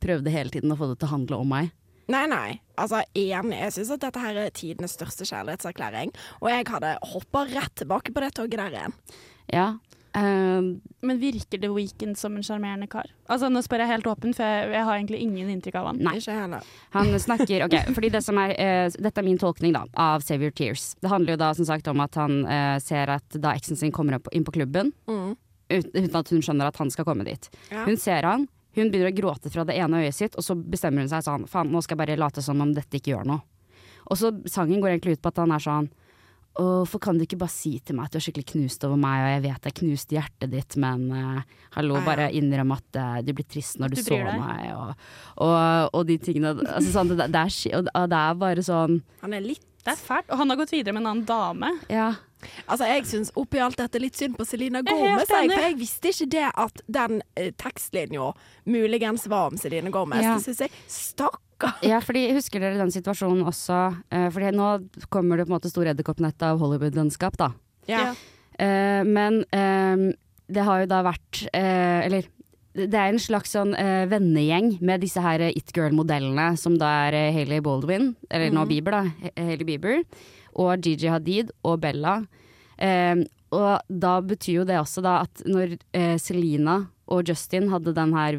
prøvde 0.00 0.32
hele 0.32 0.52
tiden 0.52 0.72
å 0.72 0.78
få 0.78 0.90
det 0.90 1.00
til 1.00 1.08
å 1.08 1.14
handle 1.14 1.40
om 1.40 1.54
meg. 1.56 1.70
Nei, 2.10 2.24
nei. 2.26 2.58
Altså, 2.80 3.04
enig. 3.14 3.58
Jeg 3.60 3.74
syns 3.76 3.92
at 3.94 4.02
dette 4.02 4.22
her 4.22 4.38
er 4.42 4.54
tidenes 4.54 4.96
største 4.96 5.26
kjærlighetserklæring. 5.28 6.12
Og 6.42 6.50
jeg 6.50 6.66
hadde 6.68 6.96
hoppa 7.12 7.44
rett 7.48 7.74
tilbake 7.78 8.14
på 8.14 8.24
det 8.24 8.32
toget 8.36 8.58
der 8.58 8.76
igjen. 8.76 8.96
Ja. 9.52 9.68
Eh, 10.14 10.60
Men 11.06 11.18
virker 11.20 11.60
The 11.60 11.68
Weeknd 11.72 12.16
som 12.18 12.36
en 12.36 12.42
sjarmerende 12.46 12.88
kar? 12.90 13.06
Altså 13.28 13.48
Nå 13.52 13.62
spør 13.62 13.84
jeg 13.84 13.88
helt 13.92 14.06
åpent, 14.10 14.36
for 14.36 14.44
jeg, 14.44 14.70
jeg 14.74 14.84
har 14.84 14.96
egentlig 14.98 15.20
ingen 15.24 15.50
inntrykk 15.54 15.78
av 15.80 15.86
han. 15.90 16.00
Nei. 16.02 16.16
Ikke 16.18 16.34
heller. 16.36 16.66
Han 16.96 17.12
snakker 17.20 17.64
Ok, 17.66 17.76
fordi 17.94 18.10
det 18.16 18.22
som 18.26 18.38
er 18.42 18.54
uh, 18.56 18.90
Dette 18.98 19.20
er 19.22 19.26
min 19.26 19.38
tolkning 19.38 19.72
da 19.76 19.84
av 19.94 20.20
Save 20.26 20.42
Your 20.48 20.52
Tears. 20.56 20.94
Det 21.00 21.10
handler 21.12 21.34
jo 21.36 21.40
da 21.44 21.52
som 21.54 21.64
sagt 21.68 21.88
om 21.92 22.00
at 22.04 22.14
han 22.20 22.40
uh, 22.46 22.78
ser 22.82 23.12
at 23.16 23.38
da 23.40 23.54
eksen 23.58 23.76
sin 23.78 23.92
kommer 23.92 24.18
opp, 24.18 24.28
inn 24.32 24.44
på 24.44 24.52
klubben, 24.58 24.92
Mm. 25.10 25.36
ut- 25.70 25.92
uten 25.94 26.16
at 26.18 26.28
hun 26.34 26.40
skjønner 26.42 26.66
at 26.66 26.76
han 26.82 26.90
skal 26.90 27.04
komme 27.06 27.24
dit. 27.24 27.46
Ja. 27.70 27.84
Hun 27.86 27.96
ser 27.96 28.22
han, 28.26 28.48
hun 28.74 28.90
begynner 28.90 29.10
å 29.12 29.14
gråte 29.16 29.50
fra 29.50 29.64
det 29.66 29.76
ene 29.78 30.00
øyet 30.02 30.14
sitt, 30.14 30.34
og 30.38 30.42
så 30.46 30.54
bestemmer 30.58 31.02
hun 31.04 31.08
seg 31.10 31.22
sånn 31.26 31.46
Faen, 31.50 31.70
nå 31.70 31.80
skal 31.82 31.96
jeg 31.96 32.02
bare 32.04 32.18
late 32.18 32.42
som 32.42 32.60
om 32.62 32.72
dette 32.74 32.98
ikke 32.98 33.14
gjør 33.16 33.26
noe. 33.30 33.40
Og 34.10 34.18
så 34.18 34.30
sangen 34.50 34.80
går 34.82 34.96
egentlig 34.96 35.18
ut 35.18 35.22
på 35.22 35.30
at 35.30 35.38
han 35.42 35.52
er 35.54 35.62
sånn 35.62 35.88
Hvorfor 36.60 37.00
kan 37.02 37.16
du 37.16 37.24
ikke 37.24 37.38
bare 37.40 37.52
si 37.52 37.72
til 37.80 37.96
meg 37.96 38.08
at 38.08 38.14
du 38.14 38.18
er 38.20 38.24
skikkelig 38.26 38.48
knust 38.52 38.84
over 38.84 39.00
meg, 39.00 39.22
og 39.24 39.30
jeg 39.32 39.44
vet 39.46 39.68
jeg 39.70 39.76
knuste 39.80 40.16
hjertet 40.18 40.52
ditt, 40.52 40.76
men 40.82 41.06
uh, 41.14 41.62
hallo, 41.76 41.96
ah, 41.96 42.02
ja. 42.02 42.06
bare 42.10 42.28
innrøm 42.36 42.74
at 42.76 43.00
uh, 43.00 43.16
du 43.24 43.32
blir 43.36 43.48
trist 43.48 43.80
når 43.80 43.94
du, 43.94 44.00
Du 44.00 44.04
så 44.04 44.18
deg. 44.18 44.36
meg, 44.42 44.68
og, 44.76 45.08
og, 45.46 45.56
og 45.96 46.06
de 46.10 46.18
tingene 46.20 46.52
altså, 46.58 46.92
sånn, 46.92 47.14
det, 47.14 47.30
det, 47.32 47.46
er, 47.48 47.80
og 47.80 48.12
det 48.12 48.20
er 48.20 48.38
bare 48.44 48.66
sånn 48.66 49.00
Han 49.24 49.36
er 49.36 49.46
litt 49.46 49.69
Det 49.84 49.94
er 49.94 50.00
fælt. 50.00 50.28
Og 50.28 50.40
han 50.40 50.52
har 50.52 50.60
gått 50.60 50.74
videre 50.74 50.94
med 50.96 51.04
en 51.04 51.10
annen 51.14 51.28
dame. 51.28 51.70
Ja. 51.92 52.10
Altså, 52.66 52.86
jeg 52.88 53.04
syns 53.08 53.30
oppi 53.36 53.60
alt 53.60 53.78
dette 53.80 54.00
litt 54.00 54.16
synd 54.16 54.36
på 54.38 54.46
Selena 54.48 54.80
er 54.80 54.88
Gomez. 54.88 55.28
Jeg, 55.28 55.50
for 55.52 55.66
jeg 55.66 55.76
visste 55.80 56.12
ikke 56.12 56.28
det 56.36 56.46
at 56.48 56.82
den 56.88 57.20
eh, 57.36 57.50
tekstlinja 57.60 58.30
muligens 58.70 59.26
var 59.30 59.52
om 59.52 59.60
Selena 59.60 59.92
Gomez. 59.92 60.24
Ja. 60.24 60.36
Det 60.38 60.48
syns 60.48 60.64
jeg 60.64 60.74
Stakkar. 60.90 61.76
Ja, 61.84 62.00
fordi 62.04 62.26
Husker 62.36 62.62
dere 62.62 62.80
den 62.80 62.92
situasjonen 62.94 63.44
også? 63.48 63.80
Eh, 64.12 64.28
fordi 64.32 64.52
nå 64.56 64.70
kommer 65.12 65.40
det 65.40 65.48
på 65.48 65.52
en 65.52 65.58
måte 65.58 65.72
stor 65.72 65.92
edderkoppnett 65.92 66.48
av 66.48 66.60
Hollywood-vennskap, 66.62 67.36
da. 67.40 67.52
Ja. 67.90 68.10
Eh, 68.60 69.02
men 69.08 69.42
eh, 69.52 70.10
det 70.50 70.66
har 70.66 70.82
jo 70.82 70.88
da 70.90 71.00
vært 71.06 71.44
eh, 71.56 72.00
Eller 72.04 72.26
det 72.74 72.94
er 72.94 73.10
en 73.10 73.18
slags 73.18 73.50
sånn 73.56 73.72
uh, 73.74 74.04
vennegjeng 74.10 74.76
med 74.80 75.02
disse 75.02 75.20
her 75.24 75.42
It 75.50 75.72
Girl-modellene, 75.74 76.52
som 76.60 76.76
da 76.78 76.90
er 77.08 77.16
uh, 77.18 77.32
Hailey 77.34 77.60
Baldwin, 77.64 78.14
eller 78.30 78.50
nå 78.54 78.62
Mhm. 78.64 78.68
Bieber, 78.70 78.90
da. 78.90 79.30
Hailey 79.36 79.64
Bieber. 79.66 80.02
Og 80.54 80.80
Gigi 80.82 81.08
Hadid 81.10 81.50
og 81.64 81.80
Bella. 81.80 82.20
Uh, 82.80 83.24
og 83.50 83.80
da 83.90 84.20
betyr 84.22 84.60
jo 84.60 84.64
det 84.64 84.76
også 84.78 85.02
da 85.02 85.16
at 85.24 85.40
når 85.44 85.72
eh, 85.92 86.14
Selena 86.22 86.84
og 87.10 87.26
Justin 87.26 87.66
hadde 87.72 87.90
den 87.96 88.12
her 88.14 88.36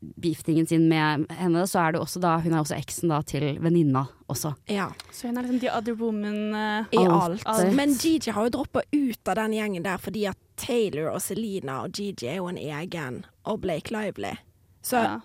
beeftingen 0.00 0.66
sin 0.66 0.88
med 0.88 1.24
henne, 1.32 1.62
så 1.66 1.78
er 1.86 1.92
det 1.96 2.00
også 2.02 2.20
da 2.20 2.36
Hun 2.44 2.52
er 2.52 2.60
også 2.60 2.76
eksen 2.76 3.08
da 3.08 3.22
til 3.26 3.58
venninna 3.64 4.06
også. 4.28 4.54
ja. 4.68 4.90
Så 5.10 5.26
hun 5.28 5.38
er 5.38 5.42
liksom 5.46 5.60
the 5.60 5.70
other 5.72 5.94
woman 5.94 6.54
uh, 6.54 6.84
I 6.92 7.00
Alt. 7.06 7.42
alt. 7.46 7.74
Men 7.74 7.94
Gigi 7.94 8.30
har 8.30 8.44
jo 8.48 8.50
droppa 8.58 8.82
ut 8.92 9.28
av 9.28 9.34
den 9.40 9.52
gjengen 9.56 9.82
der 9.86 9.98
fordi 9.98 10.26
at 10.28 10.36
Taylor 10.56 11.10
og 11.14 11.20
Selena 11.22 11.82
og 11.84 11.92
Gigi 11.96 12.26
er 12.28 12.36
jo 12.40 12.46
en 12.48 12.58
egen, 12.58 13.24
og 13.44 13.60
Blake 13.60 13.90
Lively. 13.92 14.36
Så 14.86 14.96
Ja, 15.02 15.16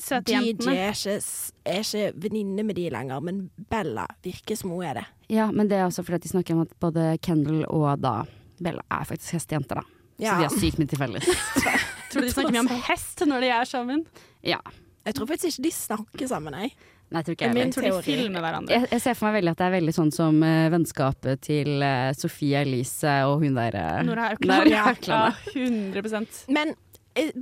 søte 0.00 0.24
Gigi 0.40 0.70
er 0.72 0.94
ikke, 0.94 1.20
er 1.68 1.82
ikke 1.84 2.12
venninne 2.22 2.62
med 2.64 2.74
de 2.78 2.88
lenger, 2.90 3.20
men 3.20 3.50
Bella 3.70 4.06
virker 4.24 4.56
som 4.56 4.70
hun 4.70 4.82
er 4.84 4.94
det. 5.02 5.04
Ja, 5.28 5.50
men 5.52 5.68
det 5.68 5.76
er 5.78 5.84
også 5.84 6.02
fordi 6.02 6.14
at 6.14 6.22
de 6.22 6.28
snakker 6.32 6.54
om 6.54 6.62
at 6.64 6.72
både 6.80 7.18
Kendal 7.22 7.64
og 7.68 8.00
da 8.00 8.22
Bella 8.62 8.80
er 8.90 9.04
faktisk 9.04 9.32
hestejenter, 9.36 9.82
da. 9.82 9.82
Ja. 10.20 10.32
Så 10.32 10.36
de 10.38 10.48
har 10.48 10.56
sykt 10.60 10.78
mye 10.80 10.88
til 10.88 10.98
felles. 11.00 11.24
Tror 12.10 12.24
du 12.24 12.28
de 12.28 12.34
snakker 12.34 12.54
mye 12.56 12.64
om 12.66 12.72
hest 12.90 13.24
når 13.28 13.44
de 13.46 13.50
er 13.56 13.68
sammen? 13.70 14.04
Ja. 14.46 14.60
Jeg 15.06 15.16
tror 15.16 15.28
faktisk 15.30 15.52
ikke 15.54 15.66
de 15.68 15.72
snakker 15.74 16.30
sammen, 16.30 16.56
jeg. 16.64 16.74
Nei, 17.10 17.18
jeg 17.22 17.26
tror 17.26 17.34
ikke 17.34 17.46
jeg 17.48 17.54
Min 17.56 17.62
heller. 17.62 17.74
Tror 17.74 17.86
de 17.86 18.02
filmer 18.06 18.44
hverandre? 18.44 18.74
Jeg, 18.76 18.88
jeg 18.92 19.02
ser 19.02 19.16
for 19.18 19.26
meg 19.26 19.40
veldig 19.40 19.50
at 19.54 19.58
det 19.62 19.66
er 19.66 19.72
veldig 19.74 19.94
sånn 19.96 20.12
som 20.14 20.36
uh, 20.46 20.68
vennskapet 20.70 21.40
til 21.42 21.70
uh, 21.82 22.10
Sofie 22.14 22.60
Elise 22.62 23.16
og 23.26 23.42
hun 23.42 23.56
der 23.58 23.78
uh, 23.80 23.96
Nora 24.06 24.28
Haukeland. 24.30 24.70
Ja, 24.70 24.76
Ja, 24.76 24.84
Haukeland. 24.92 25.98
100 25.98 26.46
Men 26.54 26.76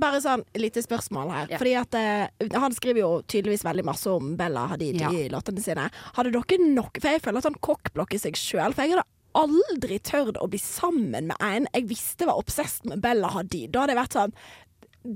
bare 0.01 0.17
sånn 0.23 0.41
lite 0.57 0.81
spørsmål 0.81 1.29
her. 1.35 1.51
Ja. 1.53 1.59
Fordi 1.61 1.75
at 1.77 1.97
Han 2.57 2.73
skriver 2.73 3.03
jo 3.03 3.09
tydeligvis 3.29 3.61
veldig 3.67 3.85
masse 3.85 4.09
om 4.09 4.31
Bella 4.39 4.63
Hadid 4.71 4.97
Ja. 5.03 5.11
i 5.13 5.27
låtene 5.29 5.61
sine. 5.61 5.85
Hadde 6.17 6.33
dere 6.33 6.57
nok 6.73 6.97
For 6.97 7.13
jeg 7.13 7.21
føler 7.21 7.37
at 7.43 7.51
han 7.51 7.59
kokkblokker 7.69 8.17
seg 8.19 8.39
sjøl. 8.41 8.73
For 8.73 8.81
jeg 8.87 8.95
hadde 8.97 9.05
aldri 9.37 9.99
tørt 9.99 10.37
å 10.41 10.47
bli 10.49 10.59
sammen 10.61 11.29
med 11.31 11.37
en 11.45 11.67
jeg 11.73 11.87
visste 11.89 12.25
var 12.29 12.39
obsessed 12.41 12.85
med 12.89 13.01
Bella 13.03 13.29
Hadid. 13.35 13.71
Da 13.71 13.83
hadde 13.83 13.95
jeg 13.95 14.01
vært 14.03 14.17
sånn 14.17 14.33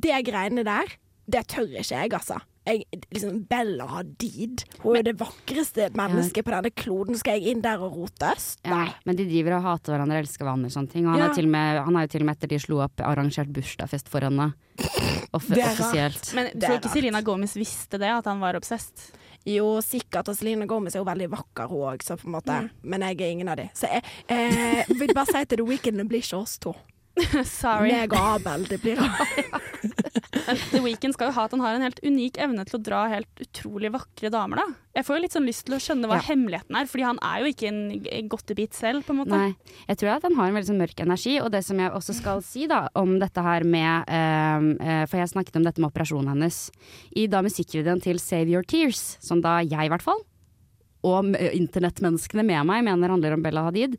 Det 0.03 0.19
greiene 0.27 0.63
der, 0.63 0.97
det 1.27 1.47
tør 1.51 1.69
ikke 1.79 1.95
jeg, 1.95 2.11
altså. 2.13 2.37
Jeg, 2.63 2.85
liksom 3.11 3.41
Bella 3.49 3.85
Hadid. 3.91 4.61
Hun 4.79 4.95
er 4.95 5.03
det 5.03 5.17
vakreste 5.19 5.89
mennesket 5.99 6.45
på 6.47 6.53
denne 6.53 6.71
kloden. 6.71 7.17
Skal 7.19 7.41
jeg 7.41 7.51
inn 7.51 7.63
der 7.65 7.81
og 7.83 7.97
rotes? 7.99 8.53
Ja, 8.63 8.85
men 9.03 9.17
de 9.19 9.25
driver 9.27 9.57
og 9.57 9.65
hater 9.67 9.91
hverandre, 9.97 10.21
elsker 10.23 10.47
hverandre 10.47 10.69
og 10.71 10.75
sånne 10.77 10.93
ting. 10.93 11.03
Og 11.07 11.11
han, 11.11 11.19
Ja. 11.19 11.27
er 11.27 11.35
til 11.35 11.49
med, 11.51 11.81
han 11.83 11.95
har 11.99 12.05
jo 12.07 12.11
til 12.13 12.23
og 12.23 12.29
med 12.29 12.37
etter 12.37 12.47
de 12.53 12.59
slo 12.63 12.79
opp 12.85 13.03
arrangert 13.03 13.51
bursdagsfest 13.51 14.07
for 14.07 14.23
henne. 14.23 14.53
Off 15.33 15.51
er 15.51 15.59
offisielt. 15.67 16.31
Men 16.37 16.51
tror 16.55 16.77
er 16.77 16.79
ikke. 16.79 16.93
Selena 16.95 17.21
Gomez 17.21 17.57
visste 17.59 17.99
det, 17.99 18.07
at 18.07 18.25
han 18.31 18.39
var 18.39 18.55
obsessed? 18.55 19.11
Jo, 19.45 19.81
sikkert. 19.83 20.29
Og 20.31 20.37
Celine 20.39 20.67
Gomez 20.67 20.95
er 20.95 21.01
jo 21.01 21.07
veldig 21.07 21.29
vakker, 21.33 21.67
hun 21.71 21.85
òg, 21.91 22.03
så 22.05 22.15
på 22.19 22.29
en 22.29 22.37
måte. 22.37 22.57
Men 22.81 23.03
jeg 23.09 23.19
er 23.19 23.35
ingen 23.35 23.51
av 23.51 23.59
de. 23.59 23.67
Så 23.75 23.89
jeg 23.91 24.03
eh, 24.31 24.91
vil 24.99 25.13
bare 25.15 25.31
si 25.31 25.45
til 25.45 25.59
The 25.59 25.67
Weekend, 25.67 25.99
det 25.99 26.07
blir 26.11 26.23
ikke 26.23 26.39
oss 26.39 26.57
to. 26.63 26.75
Sorry. 27.45 27.91
Meg 27.91 28.13
og 28.15 28.29
Abel. 28.39 28.65
Det 28.69 28.79
blir 28.81 29.01
Men 29.83 29.92
The 30.73 30.81
Weeknd 30.83 31.13
skal 31.15 31.29
jo 31.29 31.35
ha 31.37 31.45
at 31.47 31.53
han 31.55 31.61
har 31.63 31.75
en 31.77 31.85
helt 31.85 31.99
unik 32.03 32.37
evne 32.43 32.65
til 32.67 32.77
å 32.79 32.81
dra 32.83 33.01
helt 33.11 33.43
utrolig 33.43 33.91
vakre 33.93 34.31
damer, 34.33 34.59
da. 34.61 34.65
Jeg 34.97 35.07
får 35.07 35.15
jo 35.17 35.21
litt 35.23 35.35
sånn 35.35 35.47
lyst 35.47 35.65
til 35.67 35.75
å 35.77 35.79
skjønne 35.81 36.09
hva 36.09 36.17
Ja. 36.19 36.25
hemmeligheten 36.27 36.77
er, 36.77 36.89
fordi 36.89 37.05
han 37.07 37.19
er 37.25 37.39
jo 37.41 37.51
ikke 37.53 37.69
en 37.71 38.27
godtebit 38.29 38.73
selv, 38.77 39.05
på 39.07 39.15
en 39.15 39.21
måte. 39.23 39.33
Nei, 39.33 39.55
jeg 39.87 39.97
tror 40.01 40.11
at 40.17 40.27
han 40.27 40.35
har 40.37 40.49
en 40.51 40.57
veldig 40.59 40.69
sånn 40.71 40.81
mørk 40.83 40.99
energi, 41.05 41.37
og 41.41 41.49
det 41.55 41.63
som 41.65 41.79
jeg 41.81 41.91
også 41.91 42.17
skal 42.19 42.43
si 42.45 42.67
da, 42.67 42.83
om 42.99 43.15
dette 43.19 43.41
her 43.41 43.63
med 43.63 44.05
eh, 44.07 45.05
For 45.09 45.17
jeg 45.17 45.31
snakket 45.33 45.57
om 45.57 45.63
dette 45.65 45.81
med 45.81 45.91
operasjonen 45.91 46.33
hennes 46.35 46.59
i 47.15 47.25
da 47.27 47.41
musikkvideoen 47.45 48.01
til 48.03 48.19
Save 48.21 48.49
Your 48.51 48.63
Tears, 48.63 49.17
som 49.23 49.41
da 49.41 49.59
jeg 49.63 49.87
i 49.87 49.91
hvert 49.91 50.05
fall, 50.05 50.21
og 51.03 51.33
internettmenneskene 51.35 52.45
med 52.47 52.63
meg 52.69 52.85
mener 52.85 53.11
handler 53.11 53.33
om 53.35 53.41
Bella 53.43 53.65
Hadid, 53.65 53.97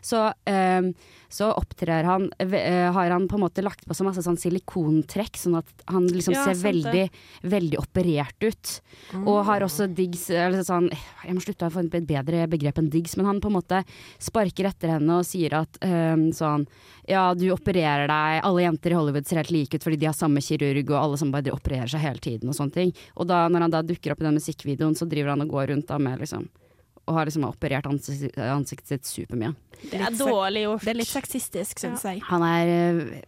så, 0.00 0.32
ehm, 0.48 0.94
så 1.28 1.50
opptrer 1.52 2.06
han 2.06 2.28
eh, 2.38 2.92
Har 2.92 3.10
han 3.10 3.26
på 3.28 3.36
en 3.38 3.44
måte 3.44 3.64
lagt 3.64 3.86
på 3.86 3.94
så 3.94 4.06
masse 4.06 4.22
sånn 4.24 4.38
silikontrekk, 4.40 5.38
sånn 5.40 5.58
at 5.60 5.86
han 5.90 6.06
liksom 6.10 6.36
Ja, 6.36 6.44
ser 6.48 6.60
veldig, 6.62 7.06
veldig 7.42 7.80
operert 7.80 8.46
ut. 8.46 8.74
Og 9.24 9.42
har 9.48 9.64
også 9.66 9.88
digs 9.90 10.28
eller 10.30 10.62
sånn, 10.66 10.90
Jeg 11.24 11.36
må 11.36 11.44
slutte 11.44 11.68
å 11.68 11.74
få 11.74 11.84
et 11.86 11.96
bedre 12.06 12.46
begrep 12.50 12.78
enn 12.82 12.90
digs, 12.92 13.16
men 13.16 13.28
han 13.28 13.40
på 13.42 13.50
en 13.50 13.58
måte 13.58 13.82
sparker 14.22 14.70
etter 14.70 14.96
henne 14.96 15.20
og 15.20 15.26
sier 15.26 15.56
at 15.58 15.80
ehm, 15.84 16.28
sånn 16.36 16.66
Ja, 17.08 17.28
du 17.34 17.48
opererer 17.54 18.08
deg, 18.10 18.42
alle 18.46 18.66
jenter 18.66 18.94
i 18.94 18.98
Hollywood 18.98 19.26
ser 19.26 19.42
helt 19.42 19.54
like 19.54 19.76
ut 19.78 19.86
fordi 19.86 20.00
de 20.02 20.10
har 20.10 20.16
samme 20.16 20.42
kirurg, 20.42 20.90
og 20.90 21.00
alle 21.00 21.18
som 21.20 21.32
bare 21.34 21.54
opererer 21.54 21.90
seg 21.90 22.02
hele 22.02 22.22
tiden 22.22 22.50
og 22.50 22.58
sånne 22.58 22.74
ting. 22.74 22.94
Og 23.16 23.28
da, 23.30 23.46
når 23.50 23.66
han 23.66 23.74
da 23.74 23.82
dukker 23.86 24.14
opp 24.14 24.22
i 24.22 24.26
den 24.26 24.38
musikkvideoen, 24.38 24.96
så 24.98 25.08
driver 25.08 25.34
han 25.34 25.44
og 25.46 25.52
går 25.54 25.70
rundt 25.72 25.90
da 25.90 25.98
med 26.02 26.22
liksom 26.22 26.48
Og 27.06 27.14
har 27.14 27.28
liksom 27.28 27.44
operert 27.46 27.86
ansiktet, 27.86 28.34
ansiktet 28.50 28.90
sitt 28.90 29.06
supermye. 29.06 29.52
Det 29.78 30.00
er 30.00 30.14
dårlig 30.16 30.64
gjort. 30.64 30.82
Det 30.82 30.90
er 30.90 30.98
litt 30.98 31.10
sexistisk, 31.10 31.78
syns 31.78 32.02
jeg. 32.08 32.22
Han 32.26 32.42
er, 32.42 32.70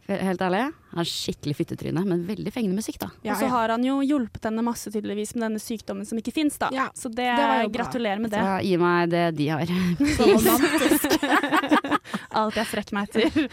eh, 0.09 0.23
helt 0.27 0.43
ærlig, 0.43 0.63
han 0.91 1.03
er 1.05 1.09
skikkelig 1.09 1.55
fittetryne, 1.61 2.03
men 2.09 2.25
veldig 2.27 2.53
fengende 2.53 2.81
musikk, 2.81 2.99
da. 3.05 3.11
Ja, 3.23 3.33
og 3.33 3.39
så 3.39 3.47
ja. 3.47 3.53
har 3.53 3.75
han 3.77 3.85
jo 3.87 4.01
hjulpet 4.03 4.49
henne 4.49 4.65
masse 4.67 4.91
tydeligvis 4.91 5.37
med 5.37 5.47
denne 5.47 5.63
sykdommen 5.63 6.09
som 6.09 6.19
ikke 6.19 6.35
fins, 6.35 6.59
da. 6.59 6.73
Ja, 6.75 6.89
så 6.97 7.13
det, 7.13 7.29
det 7.29 7.71
gratulerer 7.77 8.19
med 8.25 8.35
det. 8.35 8.43
Så 8.43 8.59
gi 8.67 8.75
meg 8.83 9.15
det 9.15 9.25
de 9.39 9.49
har. 9.53 9.75
Så 10.17 10.31
romantisk. 10.33 11.19
Alt 12.43 12.59
jeg 12.59 12.73
frekker 12.73 12.99
meg 12.99 13.13
etter. 13.13 13.51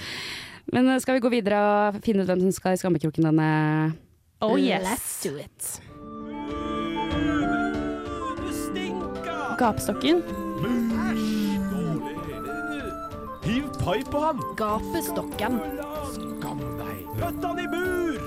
Men 0.74 0.90
eh, 0.90 1.02
skal 1.04 1.20
vi 1.20 1.26
gå 1.28 1.34
videre 1.38 1.62
og 1.62 2.02
finne 2.06 2.26
ut 2.26 2.32
hvem 2.32 2.48
som 2.48 2.56
skal 2.56 2.74
i 2.74 2.82
skammekroken 2.82 3.30
denne 3.30 3.50
Oh 4.42 4.58
yes. 4.60 4.84
Let's 4.84 5.24
do 5.24 5.38
it. 5.38 5.85
Gapestokken. 9.60 10.24
Hiv 13.46 13.70
pai 13.84 14.00
på 14.12 14.24
han! 14.24 14.42
Gapestokken. 14.60 15.60
Skam 16.16 16.64
deg! 16.80 17.06
Pøtt 17.20 17.46
han 17.46 17.62
i 17.62 17.68
bur! 17.72 18.18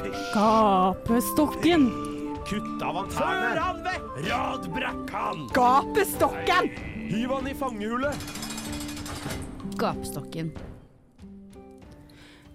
Fysj! 0.00 0.24
Gapestokken. 0.34 1.86
Kutt 2.46 2.82
av 2.86 3.02
han 3.02 3.14
tærne! 3.14 3.46
Før 3.46 3.62
han 3.62 3.86
vekk! 3.86 4.10
Radbrekk 4.30 5.14
han! 5.14 5.46
Gapestokken! 5.54 6.74
Hiv 7.06 7.32
han 7.36 7.48
i 7.52 7.54
fangehullet! 7.54 8.36
gapestokken? 9.78 10.52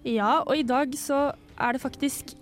Ja, 0.04 0.42
og 0.42 0.56
i 0.58 0.66
dag 0.66 0.94
så 0.98 1.30
er 1.58 1.76
det 1.76 1.82
faktisk 1.82 2.34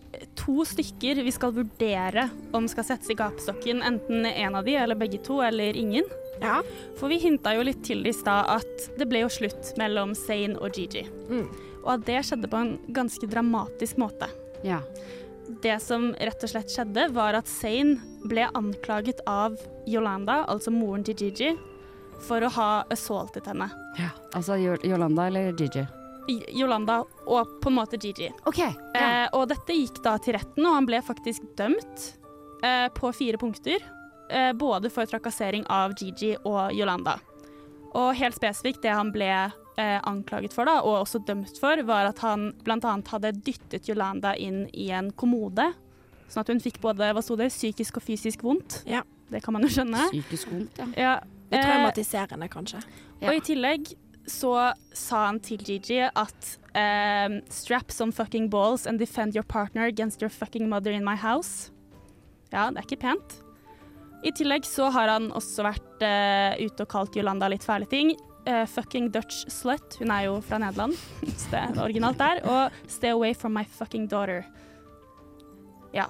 to 0.51 0.65
stykker 0.67 1.23
vi 1.23 1.33
skal 1.33 1.53
vurdere 1.55 2.25
om 2.53 2.67
skal 2.69 2.85
settes 2.89 3.11
i 3.11 3.15
gapestokken. 3.15 3.83
Enten 3.87 4.27
en 4.27 4.55
av 4.59 4.65
de, 4.67 4.75
eller 4.77 4.99
begge 4.99 5.21
to, 5.23 5.39
eller 5.43 5.77
ingen. 5.77 6.05
Ja. 6.41 6.63
For 6.99 7.13
vi 7.13 7.21
hinta 7.23 7.53
jo 7.55 7.63
litt 7.67 7.85
til 7.87 8.03
i 8.07 8.13
stad 8.17 8.49
at 8.51 8.89
det 8.99 9.07
ble 9.07 9.23
jo 9.23 9.31
slutt 9.31 9.75
mellom 9.79 10.15
Zain 10.19 10.57
og 10.59 10.75
Gigi. 10.75 11.05
Mm. 11.31 11.47
Og 11.85 11.91
at 11.95 12.07
det 12.09 12.19
skjedde 12.27 12.51
på 12.51 12.59
en 12.59 12.73
ganske 12.97 13.29
dramatisk 13.31 14.01
måte. 14.03 14.27
Ja. 14.67 14.81
Det 15.63 15.79
som 15.83 16.11
rett 16.19 16.43
og 16.47 16.51
slett 16.51 16.73
skjedde, 16.73 17.07
var 17.15 17.39
at 17.39 17.51
Zain 17.51 17.99
ble 18.27 18.49
anklaget 18.51 19.23
av 19.31 19.55
Yolanda, 19.87 20.43
altså 20.51 20.75
moren 20.75 21.07
til 21.07 21.19
Gigi, 21.21 21.55
for 22.27 22.43
å 22.43 22.51
ha 22.59 22.71
assaultet 22.91 23.47
henne. 23.47 23.71
Altså 24.35 24.59
Yolanda 24.59 25.31
eller 25.31 25.55
Gigi? 25.55 25.87
Yolanda 26.55 27.01
og 27.31 27.55
på 27.63 27.71
en 27.71 27.77
måte 27.79 27.99
Gigi. 28.03 28.29
Okay, 28.51 28.75
Eh, 28.99 29.27
og 29.37 29.47
dette 29.53 29.75
gikk 29.77 30.01
da 30.05 30.17
til 30.19 30.35
retten, 30.37 30.67
og 30.67 30.75
han 30.75 30.87
ble 30.89 30.99
faktisk 31.07 31.45
dømt 31.59 32.07
eh, 32.67 32.89
på 32.97 33.13
fire 33.17 33.39
punkter. 33.41 33.79
Eh, 34.31 34.53
både 34.59 34.91
for 34.91 35.07
trakassering 35.11 35.65
av 35.71 35.95
Gigi 35.99 36.35
og 36.45 36.75
Yolanda. 36.77 37.17
Og 37.95 38.13
helt 38.19 38.37
spesifikt 38.39 38.83
det 38.85 38.93
han 38.95 39.11
ble 39.15 39.31
eh, 39.31 39.99
anklaget 40.07 40.55
for, 40.55 40.69
da, 40.69 40.81
og 40.87 41.01
også 41.05 41.23
dømt 41.27 41.57
for, 41.59 41.81
var 41.87 42.11
at 42.13 42.21
han 42.23 42.51
bl.a. 42.67 42.79
hadde 43.11 43.33
dyttet 43.47 43.89
Yolanda 43.91 44.37
inn 44.39 44.69
i 44.75 44.91
en 44.95 45.11
kommode. 45.19 45.71
Sånn 46.31 46.45
at 46.45 46.53
hun 46.53 46.63
fikk 46.63 46.79
både 46.83 47.09
hva 47.15 47.23
sto 47.27 47.35
det, 47.39 47.49
psykisk 47.51 47.99
og 47.99 48.07
fysisk 48.07 48.45
vondt. 48.47 48.83
Ja. 48.87 49.03
Det 49.31 49.43
kan 49.45 49.55
man 49.55 49.63
jo 49.67 49.71
skjønne. 49.71 50.09
Psykisk 50.11 50.51
vondt, 50.51 50.79
ja. 50.79 50.87
Ja, 50.99 51.17
Det 51.51 51.63
traumatiserende, 51.63 52.49
kanskje. 52.51 52.81
og 53.23 53.35
i 53.35 53.43
tillegg 53.47 53.93
så 54.31 54.73
sa 54.95 55.25
han 55.27 55.41
til 55.43 55.59
Gigi 55.67 56.01
at 56.07 56.51
ehm, 56.75 57.41
strap 57.51 57.91
some 57.93 58.13
fucking 58.13 58.49
balls 58.51 58.87
and 58.87 58.99
defend 58.99 59.35
your 59.35 59.45
partner 59.45 59.87
against 59.87 60.23
your 60.23 60.31
fucking 60.31 60.69
mother 60.69 60.93
in 60.93 61.05
my 61.05 61.17
house. 61.17 61.71
Ja, 62.51 62.71
det 62.71 62.83
er 62.83 62.87
ikke 62.89 63.01
pent. 63.05 63.37
I 64.27 64.33
tillegg 64.37 64.67
så 64.69 64.91
har 64.93 65.09
han 65.09 65.31
også 65.33 65.65
vært 65.65 66.03
uh, 66.05 66.59
ute 66.61 66.85
og 66.85 66.91
kalt 66.93 67.15
Jolanda 67.17 67.49
litt 67.49 67.65
fæle 67.65 67.87
ting. 67.89 68.13
Uh, 68.49 68.67
fucking 68.69 69.09
Dutch 69.15 69.47
slut. 69.49 69.97
Hun 70.01 70.11
er 70.13 70.27
jo 70.27 70.41
fra 70.45 70.59
Nederland, 70.61 70.97
så 71.41 71.53
det 71.55 71.61
er 71.63 71.81
originalt 71.85 72.19
der. 72.21 72.43
Og 72.45 72.83
stay 72.91 73.15
away 73.15 73.33
from 73.35 73.55
my 73.57 73.65
fucking 73.65 74.09
daughter. 74.11 74.45
Ja. 75.97 76.07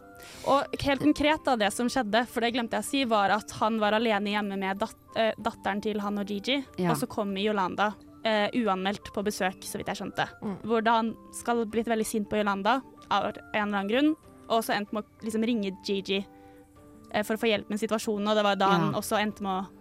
Og 0.50 0.74
helt 0.82 1.00
konkret 1.00 1.46
av 1.48 1.60
det 1.60 1.70
som 1.72 1.88
skjedde, 1.88 2.24
for 2.28 2.44
det 2.44 2.52
glemte 2.56 2.76
jeg 2.80 2.84
å 2.84 2.88
si, 2.90 3.04
var 3.08 3.32
at 3.36 3.54
han 3.60 3.78
var 3.80 3.96
alene 3.96 4.34
hjemme 4.34 4.58
med 4.60 4.80
dat 4.82 5.16
eh, 5.16 5.32
datteren 5.40 5.80
til 5.84 6.02
han 6.04 6.20
og 6.20 6.28
Gigi, 6.28 6.58
Ja. 6.76 6.90
og 6.92 6.98
så 7.00 7.08
kommer 7.08 7.40
Yolanda 7.40 7.92
eh, 8.26 8.48
uanmeldt 8.60 9.12
på 9.14 9.24
besøk, 9.26 9.62
så 9.66 9.80
vidt 9.80 9.90
jeg 9.92 10.00
skjønte. 10.02 10.26
Mm. 10.42 10.56
Hvor 10.68 10.84
da 10.84 10.98
han 11.00 11.14
skal 11.36 11.64
blitt 11.70 11.90
veldig 11.90 12.06
sint 12.08 12.30
på 12.30 12.40
Yolanda 12.40 12.80
av 13.10 13.30
en 13.30 13.40
eller 13.40 13.64
annen 13.64 13.90
grunn, 13.90 14.12
og 14.50 14.64
så 14.66 14.74
endte 14.76 14.96
med 14.96 15.06
å 15.06 15.26
liksom 15.26 15.44
ringe 15.46 15.74
Gigi 15.86 16.20
eh, 16.20 17.22
for 17.22 17.36
å 17.36 17.40
få 17.40 17.50
hjelp 17.50 17.70
med 17.72 17.82
situasjonen, 17.82 18.30
og 18.30 18.38
det 18.38 18.46
var 18.46 18.60
da 18.60 18.72
han 18.74 18.88
også 18.98 19.20
endte 19.20 19.46
med 19.46 19.60
å 19.60 19.80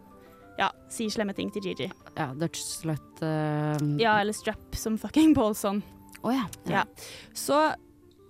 ja, 0.60 0.70
si 0.92 1.08
slemme 1.12 1.34
ting 1.36 1.52
til 1.56 1.70
Gigi. 1.70 1.88
Ja, 2.18 2.32
Dutch 2.36 2.60
slut 2.60 3.24
uh... 3.24 3.80
Ja, 4.02 4.18
eller 4.20 4.36
strap 4.36 4.76
som 4.76 4.98
fucking 5.00 5.32
Paulson. 5.38 5.82
Oh, 6.22 6.34
ja. 6.36 6.50
Ja. 6.68 6.84
Så 7.34 7.56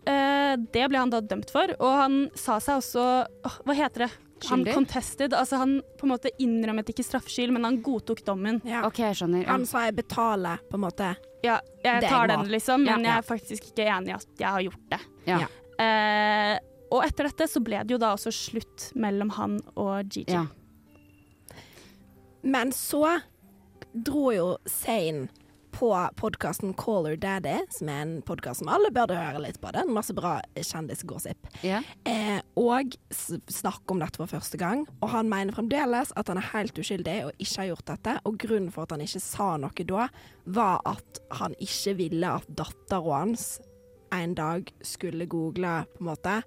eh, 0.05 0.53
det 0.73 0.85
ble 0.91 1.01
han 1.01 1.13
da 1.13 1.23
dømt 1.25 1.49
for, 1.53 1.73
og 1.79 1.95
han 1.97 2.19
sa 2.37 2.59
seg 2.61 2.83
også 2.83 3.05
oh, 3.25 3.55
Hva 3.65 3.77
heter 3.77 4.05
det? 4.05 4.11
Han 4.49 4.65
contested. 4.65 5.33
Altså 5.33 5.59
han 5.59 5.81
på 5.99 6.07
en 6.07 6.13
måte 6.13 6.31
innrømmet 6.39 6.89
ikke 6.93 7.03
straffskyld, 7.03 7.51
men 7.51 7.67
han 7.67 7.81
godtok 7.83 8.23
dommen. 8.25 8.61
Ja. 8.67 8.85
OK, 8.87 9.01
jeg 9.03 9.17
skjønner. 9.19 9.43
Ja. 9.43 9.51
Han 9.51 9.65
sa 9.69 9.83
jeg 9.87 9.97
betaler, 9.99 10.61
på 10.69 10.79
en 10.79 10.85
måte. 10.85 11.11
Ja, 11.43 11.59
jeg 11.83 12.01
Det 12.03 12.09
tar 12.09 12.27
den, 12.27 12.47
liksom, 12.51 12.83
men 12.83 12.89
Ja, 12.91 12.97
ja. 12.97 13.09
jeg 13.09 13.17
er 13.17 13.27
faktisk 13.27 13.69
ikke 13.71 13.87
enig 13.87 14.11
i 14.13 14.15
at 14.17 14.27
jeg 14.39 14.49
har 14.49 14.61
gjort 14.61 14.85
det. 14.91 14.99
Ja. 15.27 15.39
Eh, 15.79 16.55
og 16.91 17.03
etter 17.05 17.29
dette 17.29 17.47
så 17.47 17.61
ble 17.63 17.83
det 17.85 17.93
jo 17.93 17.99
da 18.01 18.13
også 18.15 18.31
slutt 18.33 18.89
mellom 18.95 19.29
han 19.37 19.59
og 19.75 20.09
Gigi. 20.09 20.33
Ja. 20.33 20.45
Men 22.41 22.71
så 22.75 23.19
dro 23.93 24.31
jo 24.33 24.47
Zain 24.69 25.27
på 25.71 25.89
podkasten 26.15 26.73
Caller 26.73 27.15
Daddy, 27.19 27.57
som 27.69 27.89
er 27.91 28.01
en 28.03 28.13
podkast 28.25 28.61
som 28.61 28.69
alle 28.71 28.91
burde 28.93 29.15
høre 29.17 29.41
litt 29.43 29.59
på. 29.61 29.71
Det 29.73 29.81
er 29.83 29.91
masse 29.91 30.13
bra 30.17 30.37
kjendisgossip. 30.57 31.49
Yeah. 31.63 31.85
Eh, 32.09 32.39
og 32.59 32.95
snakke 33.13 33.93
om 33.93 34.01
dette 34.03 34.19
for 34.19 34.31
første 34.31 34.59
gang. 34.59 34.85
Og 34.99 35.11
han 35.13 35.29
mener 35.31 35.55
fremdeles 35.55 36.13
at 36.19 36.31
han 36.31 36.41
er 36.41 36.49
helt 36.51 36.79
uskyldig 36.79 37.17
og 37.27 37.31
ikke 37.37 37.61
har 37.61 37.69
gjort 37.71 37.87
dette. 37.93 38.17
Og 38.27 38.39
grunnen 38.41 38.71
for 38.75 38.87
at 38.87 38.95
han 38.95 39.05
ikke 39.05 39.23
sa 39.23 39.51
noe 39.61 39.87
da, 39.89 40.09
var 40.49 40.81
at 40.89 41.21
han 41.41 41.55
ikke 41.61 41.95
ville 42.01 42.35
at 42.39 42.49
dattera 42.49 43.21
hans 43.23 43.59
en 44.15 44.33
dag 44.35 44.71
skulle 44.81 45.27
google, 45.29 45.83
på 45.95 46.01
en 46.03 46.09
måte. 46.09 46.37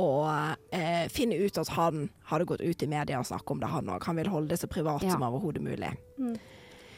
Og 0.00 0.26
eh, 0.74 1.06
finne 1.12 1.38
ut 1.38 1.58
at 1.60 1.68
han 1.76 2.08
hadde 2.30 2.46
gått 2.50 2.62
ut 2.64 2.82
i 2.82 2.88
media 2.90 3.18
og 3.20 3.28
snakket 3.28 3.54
om 3.56 3.60
det, 3.62 3.70
han 3.70 3.90
òg. 3.94 4.06
Han 4.08 4.18
vil 4.18 4.30
holde 4.32 4.52
det 4.54 4.60
så 4.62 4.70
privat 4.70 5.02
Ja. 5.06 5.14
som 5.14 5.22
overhodet 5.26 5.62
mulig. 5.62 5.90
Mm. 6.18 6.34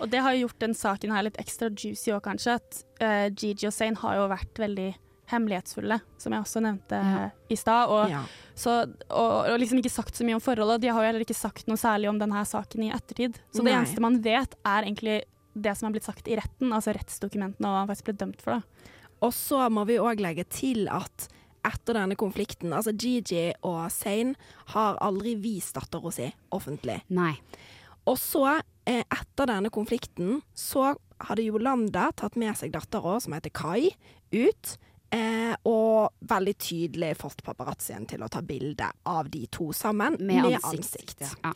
Og 0.02 0.10
det 0.10 0.20
har 0.24 0.34
gjort 0.34 0.58
den 0.64 0.74
saken 0.74 1.12
her 1.14 1.22
litt 1.28 1.38
ekstra 1.40 1.70
juicy 1.70 2.10
òg, 2.12 2.22
kanskje. 2.26 2.56
At 2.58 2.82
uh, 3.02 3.28
Gigi 3.30 3.68
og 3.68 3.74
Zain 3.76 3.94
har 4.02 4.18
jo 4.18 4.28
vært 4.32 4.58
veldig 4.58 4.88
hemmelighetsfulle, 5.32 5.96
som 6.20 6.34
jeg 6.34 6.42
også 6.44 6.60
nevnte 6.60 6.98
Ja. 6.98 7.28
i 7.48 7.56
stad. 7.56 7.88
Og, 7.88 8.10
Ja. 8.10 8.24
og, 8.66 8.96
og 9.48 9.58
liksom 9.62 9.78
ikke 9.80 9.92
sagt 9.94 10.18
så 10.18 10.26
mye 10.26 10.34
om 10.36 10.42
forholdet. 10.44 10.82
De 10.82 10.88
har 10.92 11.00
jo 11.00 11.06
heller 11.08 11.24
ikke 11.24 11.38
sagt 11.38 11.68
noe 11.70 11.78
særlig 11.80 12.10
om 12.10 12.18
denne 12.20 12.42
saken 12.44 12.82
i 12.84 12.90
ettertid. 12.92 13.38
Så 13.54 13.62
det 13.62 13.70
Nei. 13.70 13.78
eneste 13.78 14.00
man 14.04 14.18
vet, 14.20 14.56
er 14.66 14.82
egentlig 14.84 15.22
det 15.54 15.76
som 15.78 15.88
er 15.88 15.92
blitt 15.96 16.04
sagt 16.08 16.28
i 16.28 16.36
retten, 16.36 16.72
altså 16.72 16.92
rettsdokumentene 16.96 17.68
og 17.68 17.72
hva 17.72 17.80
han 17.84 17.88
faktisk 17.92 18.10
ble 18.10 18.18
dømt 18.26 18.42
for. 18.44 18.58
da. 18.58 18.90
Og 19.22 19.32
så 19.36 19.68
må 19.70 19.86
vi 19.86 20.00
òg 20.02 20.20
legge 20.20 20.44
til 20.50 20.88
at 20.90 21.28
etter 21.64 21.94
denne 21.94 22.16
konflikten 22.18 22.72
Altså 22.74 22.90
Gigi 22.90 23.52
og 23.62 23.84
Zain 23.94 24.34
har 24.74 24.96
aldri 25.00 25.36
vist 25.38 25.76
dattera 25.78 26.10
si 26.10 26.26
offentlig. 26.50 27.02
Nei. 27.14 27.36
Og 28.10 28.18
så, 28.18 28.60
etter 28.86 29.46
denne 29.46 29.70
konflikten, 29.70 30.40
så 30.54 30.94
hadde 31.22 31.44
Jolanda 31.46 32.08
tatt 32.18 32.34
med 32.40 32.56
seg 32.58 32.72
dattera, 32.74 33.20
som 33.22 33.32
heter 33.36 33.52
Kai, 33.54 33.90
ut. 34.32 34.78
Eh, 35.12 35.52
og 35.68 36.14
veldig 36.24 36.54
tydelig 36.58 37.10
fått 37.20 37.42
paparazzien 37.44 38.06
til 38.08 38.22
å 38.24 38.30
ta 38.32 38.40
bilde 38.42 38.86
av 39.04 39.28
de 39.30 39.42
to 39.52 39.68
sammen 39.76 40.16
Med, 40.18 40.40
med, 40.42 40.56
ansikt. 40.64 41.20
ansikt. 41.20 41.36
Ja. 41.44 41.52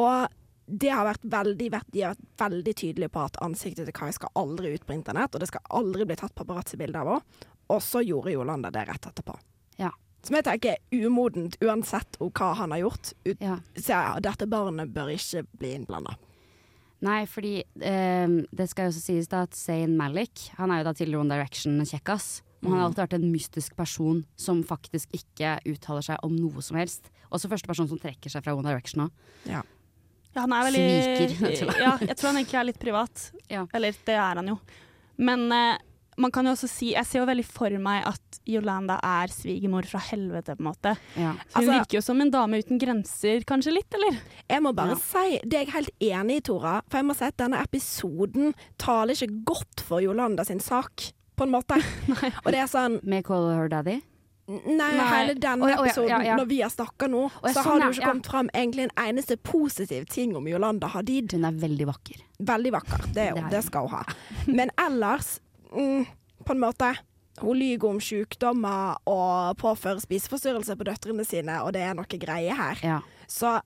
Og 0.00 0.28
det 0.66 0.88
har 0.88 1.04
vært 1.04 1.26
veldig, 1.28 1.66
de 1.92 2.00
har 2.00 2.14
vært 2.14 2.40
veldig 2.40 2.74
tydelige 2.80 3.12
på 3.12 3.20
at 3.26 3.36
ansiktet 3.44 3.84
til 3.84 3.92
Kai 3.92 4.08
skal 4.16 4.32
aldri 4.40 4.72
ut 4.74 4.86
på 4.88 4.96
internett, 4.96 5.34
og 5.36 5.40
det 5.44 5.50
skal 5.50 5.60
aldri 5.76 6.06
bli 6.08 6.16
tatt 6.16 6.34
paparazzi-bilde 6.34 7.02
av 7.02 7.10
henne. 7.12 7.42
Og 7.74 7.82
så 7.84 8.00
gjorde 8.04 8.32
Jolanda 8.32 8.70
det 8.72 8.86
rett 8.88 9.06
etterpå. 9.12 9.36
Ja. 9.80 9.90
Som 10.24 10.36
jeg 10.38 10.44
tenker 10.48 10.72
er 10.78 11.04
umodent, 11.04 11.58
uansett 11.60 12.16
hva 12.20 12.54
han 12.56 12.72
har 12.72 12.78
gjort. 12.86 13.12
Ut, 13.28 13.36
Ja. 13.40 13.58
Så 13.76 14.00
dette 14.24 14.46
barnet 14.48 14.88
bør 14.96 15.12
ikke 15.12 15.44
bli 15.60 15.74
innblanda. 15.76 16.16
Nei, 17.04 17.20
fordi 17.28 17.58
eh, 17.60 18.34
det 18.54 18.66
skal 18.70 18.88
jo 18.88 18.94
også 18.94 19.02
sies 19.04 19.28
da 19.30 19.44
at 19.44 19.56
Zayn 19.58 19.96
Malik, 19.98 20.48
han 20.58 20.72
er 20.72 20.80
jo 20.80 20.88
da 20.88 20.94
tidligere 20.96 21.24
One 21.24 21.36
Direction-kjekkas. 21.36 22.28
Og 22.64 22.70
han 22.70 22.78
har 22.80 22.86
alltid 22.86 23.02
vært 23.02 23.16
en 23.18 23.28
mystisk 23.28 23.74
person 23.76 24.22
som 24.40 24.62
faktisk 24.64 25.12
ikke 25.12 25.58
uttaler 25.68 26.04
seg 26.06 26.22
om 26.24 26.32
noe 26.32 26.64
som 26.64 26.78
helst. 26.80 27.10
Også 27.28 27.50
første 27.50 27.68
person 27.68 27.90
som 27.90 28.00
trekker 28.00 28.32
seg 28.32 28.44
fra 28.46 28.54
One 28.56 28.70
Direction 28.70 29.04
òg. 29.04 29.24
Ja. 29.50 29.60
Ja, 30.34 30.42
han 30.42 30.54
er 30.56 30.64
veldig 30.66 30.84
Sviker. 31.38 31.74
ja, 31.84 31.92
jeg 32.02 32.16
tror 32.18 32.32
han 32.32 32.40
egentlig 32.40 32.58
er 32.58 32.68
litt 32.70 32.80
privat. 32.82 33.26
Ja. 33.52 33.66
Eller 33.76 33.94
det 34.08 34.16
er 34.16 34.40
han 34.40 34.48
jo. 34.50 34.56
Men 35.22 35.44
eh, 35.54 35.76
man 36.16 36.30
kan 36.34 36.46
jo 36.46 36.52
også 36.54 36.68
si 36.70 36.92
Jeg 36.94 37.06
ser 37.06 37.20
jo 37.20 37.26
veldig 37.26 37.44
for 37.46 37.74
meg 37.82 38.04
at 38.06 38.38
Yolanda 38.46 38.98
er 39.02 39.32
svigermor 39.32 39.86
fra 39.88 39.98
helvete, 40.10 40.56
på 40.56 40.62
en 40.64 40.68
måte. 40.68 40.94
Ja. 41.16 41.32
Hun 41.32 41.40
Altså- 41.54 41.72
virker 41.72 41.98
jo 41.98 42.00
som 42.00 42.20
en 42.20 42.30
dame 42.30 42.60
uten 42.62 42.78
grenser, 42.78 43.44
kanskje 43.44 43.72
litt, 43.72 43.94
eller? 43.94 44.20
Jeg 44.48 44.62
må 44.62 44.74
bare 44.74 44.90
Ja. 44.90 44.94
si 44.96 45.40
det 45.44 45.54
er 45.54 45.64
jeg 45.64 45.74
helt 45.74 45.90
enig 46.00 46.36
i, 46.36 46.40
Tora. 46.40 46.82
For 46.88 46.98
jeg 46.98 47.06
må 47.06 47.16
si 47.16 47.24
at 47.24 47.36
denne 47.36 47.60
episoden 47.62 48.54
taler 48.78 49.14
ikke 49.14 49.44
godt 49.44 49.80
for 49.80 50.00
Jolanda 50.00 50.44
sin 50.44 50.60
sak, 50.60 51.12
på 51.36 51.42
en 51.44 51.50
måte. 51.50 51.80
Og 52.46 52.52
det 52.52 52.60
er 52.60 52.66
sånn 52.66 53.00
Med 53.02 53.24
Call 53.24 53.50
Her 53.50 53.68
Daddy. 53.68 54.02
Nei, 54.46 54.60
Nei. 54.76 55.04
hele 55.08 55.34
denne 55.40 55.70
ja, 55.70 55.78
å, 55.78 55.86
ja, 55.86 55.88
episoden, 55.88 56.10
ja, 56.10 56.18
ja. 56.20 56.36
når 56.36 56.48
vi 56.50 56.58
har 56.60 56.68
snakka 56.68 57.08
nå, 57.08 57.22
ja, 57.32 57.48
så 57.54 57.62
sånn, 57.62 57.64
har 57.64 57.78
det 57.80 57.86
jo 57.86 57.92
ikke 57.94 58.02
ja. 58.04 58.08
kommet 58.10 58.26
fram 58.28 58.50
egentlig 58.52 58.82
en 58.84 58.92
eneste 59.06 59.36
positiv 59.40 60.04
ting 60.12 60.34
om 60.36 60.44
Jolanda 60.50 60.90
Hadid. 60.92 61.32
Hun 61.32 61.46
er 61.48 61.56
veldig 61.62 61.86
vakker. 61.88 62.18
Veldig 62.44 62.72
vakker, 62.74 63.06
det, 63.14 63.24
er 63.30 63.38
Det 63.38 63.44
er 63.46 63.54
det 63.54 63.62
skal 63.64 63.88
hun 63.88 63.96
ha. 63.96 64.02
Men 64.46 64.70
ellers, 64.84 65.38
mm, 65.74 66.06
på 66.46 66.54
en 66.54 66.60
måte 66.62 66.92
Hun 67.40 67.56
lyver 67.58 67.88
om 67.90 67.98
sykdommer 68.00 68.94
og 69.10 69.56
påfører 69.58 69.98
spiseforstyrrelser 70.04 70.76
på 70.78 70.86
døtrene 70.86 71.24
sine, 71.26 71.56
og 71.66 71.72
det 71.74 71.82
er 71.82 71.94
noe 71.98 72.06
greie 72.22 72.54
her. 72.54 72.78
Ja. 72.86 73.00
Så 73.26 73.56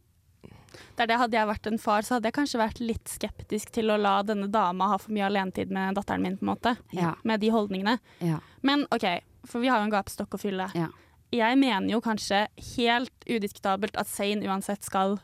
Det 0.97 1.03
er 1.05 1.07
det, 1.11 1.19
Hadde 1.19 1.37
jeg 1.37 1.49
vært 1.49 1.67
en 1.67 1.79
far, 1.79 2.03
så 2.03 2.15
hadde 2.17 2.29
jeg 2.31 2.37
kanskje 2.39 2.59
vært 2.61 2.81
litt 2.81 3.09
skeptisk 3.09 3.71
til 3.75 3.91
å 3.91 3.97
la 4.01 4.23
denne 4.23 4.49
dama 4.53 4.89
ha 4.93 4.97
for 4.99 5.13
mye 5.13 5.27
alenetid 5.27 5.71
med 5.75 5.95
datteren 5.99 6.23
min, 6.23 6.37
på 6.39 6.45
en 6.47 6.51
måte. 6.55 6.73
Ja. 6.97 7.15
Med 7.25 7.41
de 7.41 7.51
holdningene. 7.53 7.99
Ja. 8.25 8.39
Men 8.63 8.87
OK, 8.95 9.05
for 9.49 9.61
vi 9.61 9.69
har 9.69 9.81
jo 9.83 9.89
en 9.89 9.93
gapestokk 9.95 10.35
å 10.37 10.41
fylle. 10.41 10.69
Ja. 10.79 10.89
Jeg 11.35 11.59
mener 11.61 11.91
jo 11.93 12.01
kanskje 12.01 12.47
helt 12.77 13.13
udiskutabelt 13.29 13.97
at 14.01 14.09
Zain 14.09 14.41
uansett 14.49 14.85
skal 14.87 15.19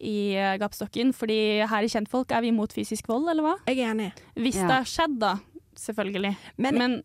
i 0.00 0.32
uh, 0.38 0.56
gapestokken, 0.58 1.12
fordi 1.14 1.40
her 1.68 1.84
i 1.84 1.90
Kjentfolk 1.92 2.32
er 2.32 2.40
vi 2.42 2.48
imot 2.54 2.72
fysisk 2.74 3.06
vold, 3.10 3.28
eller 3.30 3.44
hva? 3.44 3.56
jeg 3.68 3.78
er 3.82 3.92
enig. 3.92 4.10
Hvis 4.34 4.56
Ja. 4.56 4.66
det 4.70 4.78
har 4.80 4.88
skjedd, 4.88 5.18
da. 5.20 5.34
Selvfølgelig. 5.82 6.36
Men, 6.62 6.78
Men 6.78 6.96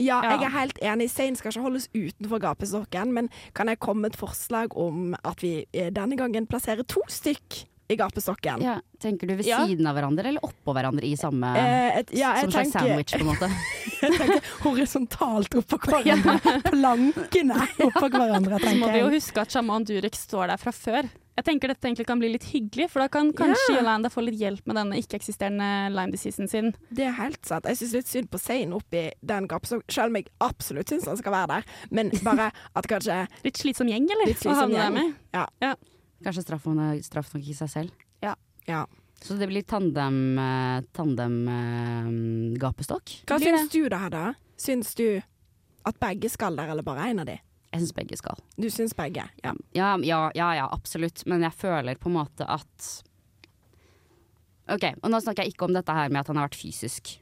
ja, 0.00 0.20
ja. 0.24 0.36
jeg 0.36 0.46
er 0.48 0.54
helt 0.58 0.78
enig. 0.92 1.10
Sein 1.12 1.36
skal 1.38 1.52
ikke 1.52 1.64
holdes 1.66 1.88
utenfor 1.94 2.40
gapestokken, 2.42 3.12
men 3.16 3.28
kan 3.56 3.68
jeg 3.72 3.78
komme 3.82 4.06
med 4.06 4.14
et 4.14 4.20
forslag 4.20 4.72
om 4.76 5.12
at 5.22 5.42
vi 5.44 5.58
eh, 5.72 5.90
denne 5.94 6.16
gangen 6.20 6.46
plasserer 6.50 6.84
to 6.88 7.02
stykk 7.12 7.62
i 7.92 7.96
gapestokken? 7.98 8.62
Ja. 8.64 8.78
Tenker 9.02 9.28
du 9.28 9.34
ved 9.36 9.44
Ja. 9.46 9.58
siden 9.66 9.86
av 9.90 9.96
hverandre 9.98 10.28
eller 10.30 10.44
oppå 10.46 10.72
hverandre 10.72 11.04
i 11.04 11.16
samme 11.18 11.50
Eh, 11.58 11.98
et, 11.98 12.12
ja, 12.16 12.30
jeg 12.38 12.46
Som 12.46 12.48
en 12.48 12.52
slags 12.52 12.72
sandwich, 12.72 13.12
på 13.12 13.20
en 13.20 13.26
måte? 13.32 13.48
jeg 14.02 14.18
tenker 14.20 14.52
horisontalt 14.62 15.56
oppå 15.60 15.78
hverandre. 15.88 16.36
Plankene 16.70 17.66
oppå 17.88 18.08
hverandre, 18.08 18.58
så 18.58 18.64
må 18.64 18.86
tenker 18.86 18.92
vi 18.96 19.02
jo 19.04 19.10
huske 19.16 19.44
at 19.44 19.52
Shaman 19.56 19.84
Durek 19.88 20.16
står 20.16 20.54
der 20.54 20.62
fra 20.62 20.72
før. 20.72 21.10
Jeg 21.32 21.44
tenker 21.46 21.70
dette 21.72 21.88
egentlig 21.88 22.04
kan 22.06 22.20
bli 22.20 22.28
litt 22.34 22.44
hyggelig, 22.50 22.90
for 22.92 23.00
da 23.00 23.08
kan 23.08 23.30
kanskje 23.32 23.70
Ja. 23.72 23.78
Yolanda 23.80 24.10
få 24.12 24.20
litt 24.24 24.36
hjelp 24.38 24.66
med 24.68 24.76
denne 24.76 24.98
ikke-eksisterende 25.00 25.88
Lime 25.94 26.12
diseasen 26.12 26.48
sin. 26.48 26.74
Det 26.92 27.06
er 27.06 27.14
helt 27.16 27.40
sant. 27.48 27.64
Jeg 27.64 27.76
syns 27.80 27.92
litt 27.96 28.06
synd 28.10 28.30
på 28.30 28.38
Zain 28.38 28.72
oppi 28.76 29.10
den 29.24 29.48
gapestokken, 29.48 29.88
selv 29.88 30.12
om 30.12 30.16
jeg 30.20 30.26
absolutt 30.44 30.92
syns 30.92 31.06
han 31.08 31.16
skal 31.16 31.32
være 31.32 31.48
der. 31.54 31.64
Men 31.90 32.10
bare 32.22 32.50
at 32.76 32.86
kanskje 32.86 33.22
Litt 33.44 33.56
slitsom 33.56 33.88
gjeng, 33.88 34.04
eller? 34.12 34.26
Litt 34.28 34.38
slitsom 34.44 34.70
gjeng. 34.76 34.92
med. 34.92 35.14
Ja. 35.32 35.74
Kanskje 36.22 36.42
straff 36.44 36.66
nok 36.66 37.02
straff 37.02 37.32
nok 37.34 37.48
i 37.48 37.54
seg 37.54 37.68
selv? 37.70 37.90
ja. 38.68 38.84
Så 39.22 39.36
det 39.38 39.46
blir 39.48 39.62
tandem-gapestokk? 39.62 40.92
tandem 40.92 41.48
eh, 41.48 42.58
gapestokk? 42.58 43.12
Hva 43.26 43.38
syns 43.38 43.68
du 43.70 43.88
da, 43.88 43.98
Hedda? 44.04 44.34
Syns 44.58 44.94
du 44.98 45.22
at 45.86 45.98
begge 46.02 46.28
skal 46.30 46.56
der, 46.58 46.70
eller 46.70 46.82
bare 46.82 47.08
én 47.10 47.20
av 47.22 47.26
de? 47.26 47.36
Jeg 47.72 47.80
syns 47.80 47.94
begge 47.96 48.18
skal. 48.20 48.40
Du 48.60 48.68
syns 48.72 48.92
begge? 48.96 49.24
Ja. 49.44 49.54
Ja, 49.72 49.94
ja, 50.04 50.20
ja, 50.36 50.50
ja, 50.58 50.68
absolutt. 50.72 51.24
Men 51.26 51.44
jeg 51.46 51.56
føler 51.56 51.96
på 52.00 52.10
en 52.10 52.18
måte 52.18 52.44
at 52.44 52.90
OK, 54.72 54.84
og 55.02 55.08
nå 55.10 55.20
snakker 55.20 55.44
jeg 55.46 55.54
ikke 55.54 55.66
om 55.66 55.74
dette 55.74 55.94
her 55.96 56.12
med 56.12 56.22
at 56.22 56.30
han 56.30 56.38
har 56.38 56.50
vært 56.50 56.60
fysisk. 56.60 57.14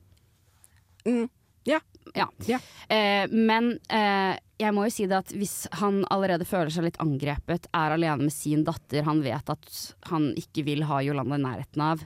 Mm. 1.07 1.29
Ja. 1.69 1.79
Ja. 2.15 2.27
Ja. 2.49 2.59
Eh, 2.89 3.31
men 3.31 3.73
eh, 3.93 4.35
jeg 4.61 4.75
må 4.77 4.85
jo 4.87 4.93
si 4.93 5.07
det 5.09 5.19
at 5.23 5.33
hvis 5.35 5.65
han 5.81 6.03
allerede 6.13 6.49
føler 6.49 6.73
seg 6.75 6.89
litt 6.89 7.01
angrepet, 7.03 7.69
er 7.77 7.95
alene 7.97 8.27
med 8.27 8.35
sin 8.35 8.65
datter, 8.67 9.05
han 9.07 9.23
vet 9.25 9.53
at 9.55 9.81
han 10.11 10.31
ikke 10.41 10.67
vil 10.67 10.85
ha 10.89 11.01
Jolanda 11.05 11.39
i 11.39 11.45
nærheten 11.45 11.85
av, 11.85 12.05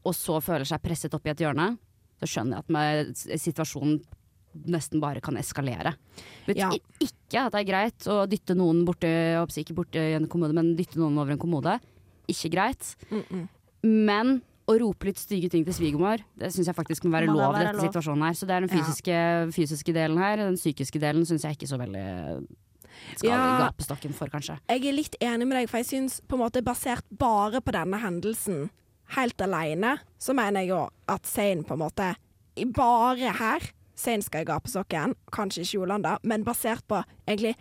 og 0.00 0.16
så 0.16 0.40
føler 0.42 0.66
seg 0.68 0.82
presset 0.82 1.14
opp 1.14 1.28
i 1.28 1.34
et 1.34 1.44
hjørne, 1.44 1.74
så 2.20 2.28
skjønner 2.28 2.58
jeg 2.58 2.64
at 2.64 2.74
med 2.74 3.40
situasjonen 3.44 4.00
nesten 4.66 5.00
bare 5.00 5.20
kan 5.20 5.36
eskalere. 5.36 5.94
Vet, 6.46 6.56
Ja. 6.56 6.70
Ikke 7.00 7.46
at 7.46 7.52
det 7.52 7.60
er 7.60 7.68
greit 7.70 7.98
å 8.10 8.26
dytte 8.28 8.56
noen 8.56 8.84
borte, 8.84 9.06
ikke 9.56 9.74
borte 9.74 9.96
i 9.98 10.14
en 10.16 10.26
kommode, 10.26 10.52
men 10.54 10.74
dytte 10.76 10.96
noen 10.98 11.18
over 11.18 11.32
en 11.32 11.38
kommode. 11.38 11.78
Ikke 12.28 12.50
greit. 12.50 12.96
Mm 13.10 13.22
-mm. 13.22 13.48
Men 13.82 14.42
å 14.68 14.78
rope 14.78 15.04
litt 15.06 15.18
stygge 15.18 15.50
ting 15.50 15.64
til 15.64 15.74
svigermor, 15.74 16.18
det 16.38 16.52
syns 16.52 16.66
jeg 16.66 16.74
faktisk 16.76 17.04
må 17.04 17.10
være 17.10 17.26
Må 17.26 17.34
lov 17.38 17.54
i 17.56 17.64
dette 17.64 17.76
lov? 17.76 17.92
situasjonen 17.92 18.22
her. 18.26 18.32
Så 18.34 18.46
det 18.46 18.50
er 18.56 18.60
den 18.66 18.70
Ja. 18.70 18.84
fysiske, 18.84 19.52
fysiske 19.54 19.92
delen 19.92 20.18
her. 20.18 20.36
Den 20.36 20.54
psykiske 20.56 21.00
delen 21.00 21.24
syns 21.26 21.42
jeg 21.42 21.56
ikke 21.56 21.68
så 21.68 21.78
veldig 21.78 22.46
skal 23.16 23.30
Ja. 23.30 23.70
gapestokken 23.70 24.12
for, 24.14 24.26
kanskje. 24.28 24.58
Jeg 24.68 24.84
er 24.84 24.92
litt 24.92 25.16
enig 25.20 25.46
med 25.46 25.56
deg, 25.58 25.68
for 25.68 25.78
jeg 25.78 25.86
syns 25.86 26.20
på 26.28 26.34
en 26.34 26.40
måte 26.50 26.62
basert 26.62 27.02
bare 27.16 27.60
på 27.60 27.72
denne 27.72 27.98
hendelsen, 28.00 28.70
helt 29.16 29.36
alene, 29.38 29.98
så 30.20 30.34
mener 30.34 30.60
jeg 30.60 30.68
jo 30.68 30.88
at 31.08 31.26
Zain 31.26 31.64
på 31.64 31.72
en 31.72 31.78
måte 31.80 32.16
Bare 32.74 33.32
her 33.32 33.60
Gapestokken, 34.46 35.14
kanskje 35.32 35.62
ikke 35.66 35.80
Jolanda, 35.80 36.16
men 36.22 36.44
basert 36.46 36.86
på 36.88 37.02
egentlig 37.28 37.56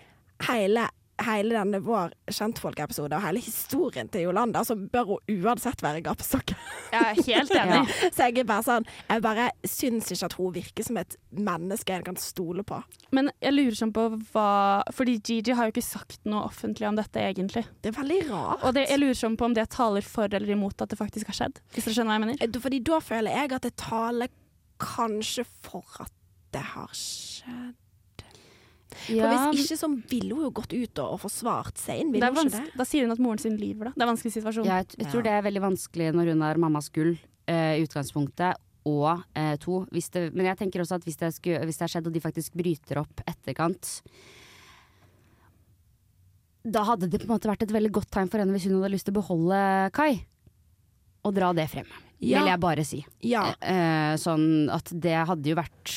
hele 0.47 0.87
hele 1.19 1.51
denne 1.51 1.81
vår 1.83 2.13
kjentfolkepisode 2.31 3.17
og 3.17 3.23
hele 3.25 3.41
historien 3.43 4.07
til 4.07 4.21
Jolanda, 4.27 4.61
så 4.63 4.75
bør 4.79 5.09
hun 5.09 5.41
uansett 5.43 5.81
være 5.83 5.99
gapestokke. 6.05 6.55
Jeg 6.93 7.01
er 7.09 7.23
helt 7.27 7.51
enig. 7.59 7.81
Så 8.15 8.29
jeg 8.29 8.37
er 8.39 8.47
bare 8.47 8.63
sånn 8.65 8.85
Jeg 9.09 9.23
bare 9.25 9.47
syns 9.67 10.11
ikke 10.15 10.29
at 10.29 10.35
hun 10.39 10.53
virker 10.55 10.87
som 10.87 10.99
et 11.01 11.17
menneske 11.35 11.93
en 11.97 12.05
kan 12.07 12.19
stole 12.19 12.63
på. 12.63 12.79
Men 13.11 13.31
jeg 13.43 13.51
lurer 13.55 13.75
sånn 13.81 13.91
på 13.95 14.05
hva 14.31 14.47
Fordi 14.95 15.17
Gigi 15.19 15.55
har 15.57 15.67
jo 15.67 15.75
ikke 15.75 15.83
sagt 15.85 16.23
noe 16.29 16.45
offentlig 16.47 16.87
om 16.89 16.95
dette, 16.99 17.19
egentlig. 17.19 17.65
Det 17.83 17.91
er 17.91 17.99
veldig 17.99 18.21
rart. 18.31 18.63
Og 18.63 18.77
det, 18.77 18.85
jeg 18.89 19.01
lurer 19.03 19.19
sånn 19.19 19.35
på 19.39 19.49
om 19.49 19.57
det 19.57 19.67
taler 19.75 20.05
for 20.07 20.31
eller 20.31 20.55
imot 20.55 20.81
at 20.85 20.93
det 20.93 20.99
faktisk 20.99 21.33
har 21.33 21.39
skjedd. 21.41 21.59
Hvis 21.75 21.89
dere 21.89 21.97
skjønner 21.97 22.13
hva 22.13 22.19
jeg 22.19 22.25
mener? 22.27 22.39
Eh, 22.47 22.61
Fordi 22.63 22.79
da 22.93 23.01
føler 23.03 23.35
jeg 23.41 23.57
at 23.59 23.67
det 23.67 23.75
taler 23.83 24.31
kanskje 24.79 25.43
for 25.67 25.83
at 25.99 26.13
det 26.55 26.65
har 26.73 26.95
skjedd. 26.97 27.77
For 28.89 29.53
hvis 29.53 29.63
ikke 29.63 29.77
så 29.77 29.89
ville 30.09 30.35
hun 30.35 30.47
jo 30.47 30.53
gått 30.59 30.73
ut 30.73 31.01
og, 31.03 31.19
forsvart. 31.21 31.77
Det 31.77 31.93
er 31.93 32.01
hun 32.03 32.15
ikke 32.17 32.49
det? 32.55 32.63
Da 32.79 32.87
sier 32.87 33.05
hun 33.05 33.13
at 33.13 33.21
moren 33.21 33.41
sin 33.41 33.57
lyver, 33.59 33.89
da. 33.89 33.93
Det 33.93 34.01
er 34.01 34.07
en 34.07 34.13
vanskelig 34.15 34.33
situasjon. 34.37 34.69
jeg, 34.69 34.87
jeg 34.97 35.11
tror 35.11 35.25
det 35.25 35.35
er 35.35 35.45
veldig 35.45 35.63
vanskelig 35.67 36.09
når 36.17 36.33
hun 36.33 36.43
er 36.49 36.61
mammas 36.61 36.89
gull 36.93 37.13
eh, 37.13 37.77
i 37.77 37.85
utgangspunktet. 37.85 38.59
Og 38.89 39.21
eh, 39.37 39.55
to, 39.61 39.83
hvis 39.93 40.09
det, 40.13 40.29
men 40.33 40.47
jeg 40.49 40.61
tenker 40.63 40.81
også 40.81 40.97
at 40.99 41.05
hvis 41.07 41.19
det, 41.19 41.31
skulle, 41.35 41.61
hvis 41.67 41.79
det 41.79 41.85
har 41.85 41.93
skjedd 41.93 42.09
og 42.09 42.15
de 42.15 42.23
faktisk 42.23 42.55
bryter 42.57 43.01
opp 43.01 43.21
etterkant 43.27 43.89
Da 46.63 46.85
hadde 46.87 47.09
det 47.11 47.19
på 47.19 47.27
en 47.27 47.33
måte 47.33 47.51
vært 47.51 47.65
et 47.67 47.73
veldig 47.75 47.91
godt 47.99 48.09
tegn 48.15 48.31
for 48.31 48.41
henne 48.41 48.55
hvis 48.55 48.69
hun 48.69 48.77
hadde 48.79 48.93
lyst 48.95 49.09
til 49.09 49.15
å 49.15 49.19
beholde 49.19 49.59
Kai. 49.95 50.23
Og 51.27 51.35
dra 51.35 51.51
det 51.53 51.67
frem, 51.71 51.89
Ja. 52.21 52.39
vil 52.41 52.49
jeg 52.51 52.59
bare 52.59 52.83
si. 52.83 52.97
Ja. 53.23 53.53
Eh, 53.61 54.15
sånn 54.19 54.67
at 54.75 54.89
det 54.91 55.13
hadde 55.29 55.47
jo 55.51 55.55
vært 55.55 55.93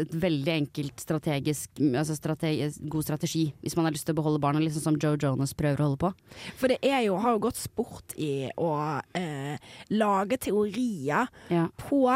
et 0.00 0.14
veldig 0.16 0.52
enkelt 0.54 1.02
strategisk 1.02 1.70
altså 1.92 2.16
strategisk, 2.16 2.80
god 2.88 3.04
strategi 3.04 3.42
hvis 3.62 3.76
man 3.76 3.84
har 3.84 3.92
lyst 3.92 4.06
til 4.08 4.14
å 4.16 4.20
beholde 4.22 4.40
barna, 4.40 4.58
liksom 4.62 4.80
som 4.86 4.96
Joe 4.96 5.18
Jonas 5.20 5.52
prøver 5.52 5.76
å 5.82 5.88
holde 5.90 6.00
på. 6.00 6.12
For 6.56 6.68
det 6.72 6.78
er 6.82 7.02
jo, 7.04 7.18
har 7.20 7.36
jo 7.36 7.42
gått 7.48 7.60
sport 7.60 8.16
i 8.16 8.48
å 8.56 8.70
eh, 9.14 9.58
lage 9.90 10.38
teorier 10.48 11.28
Ja. 11.52 11.66
på 11.76 12.06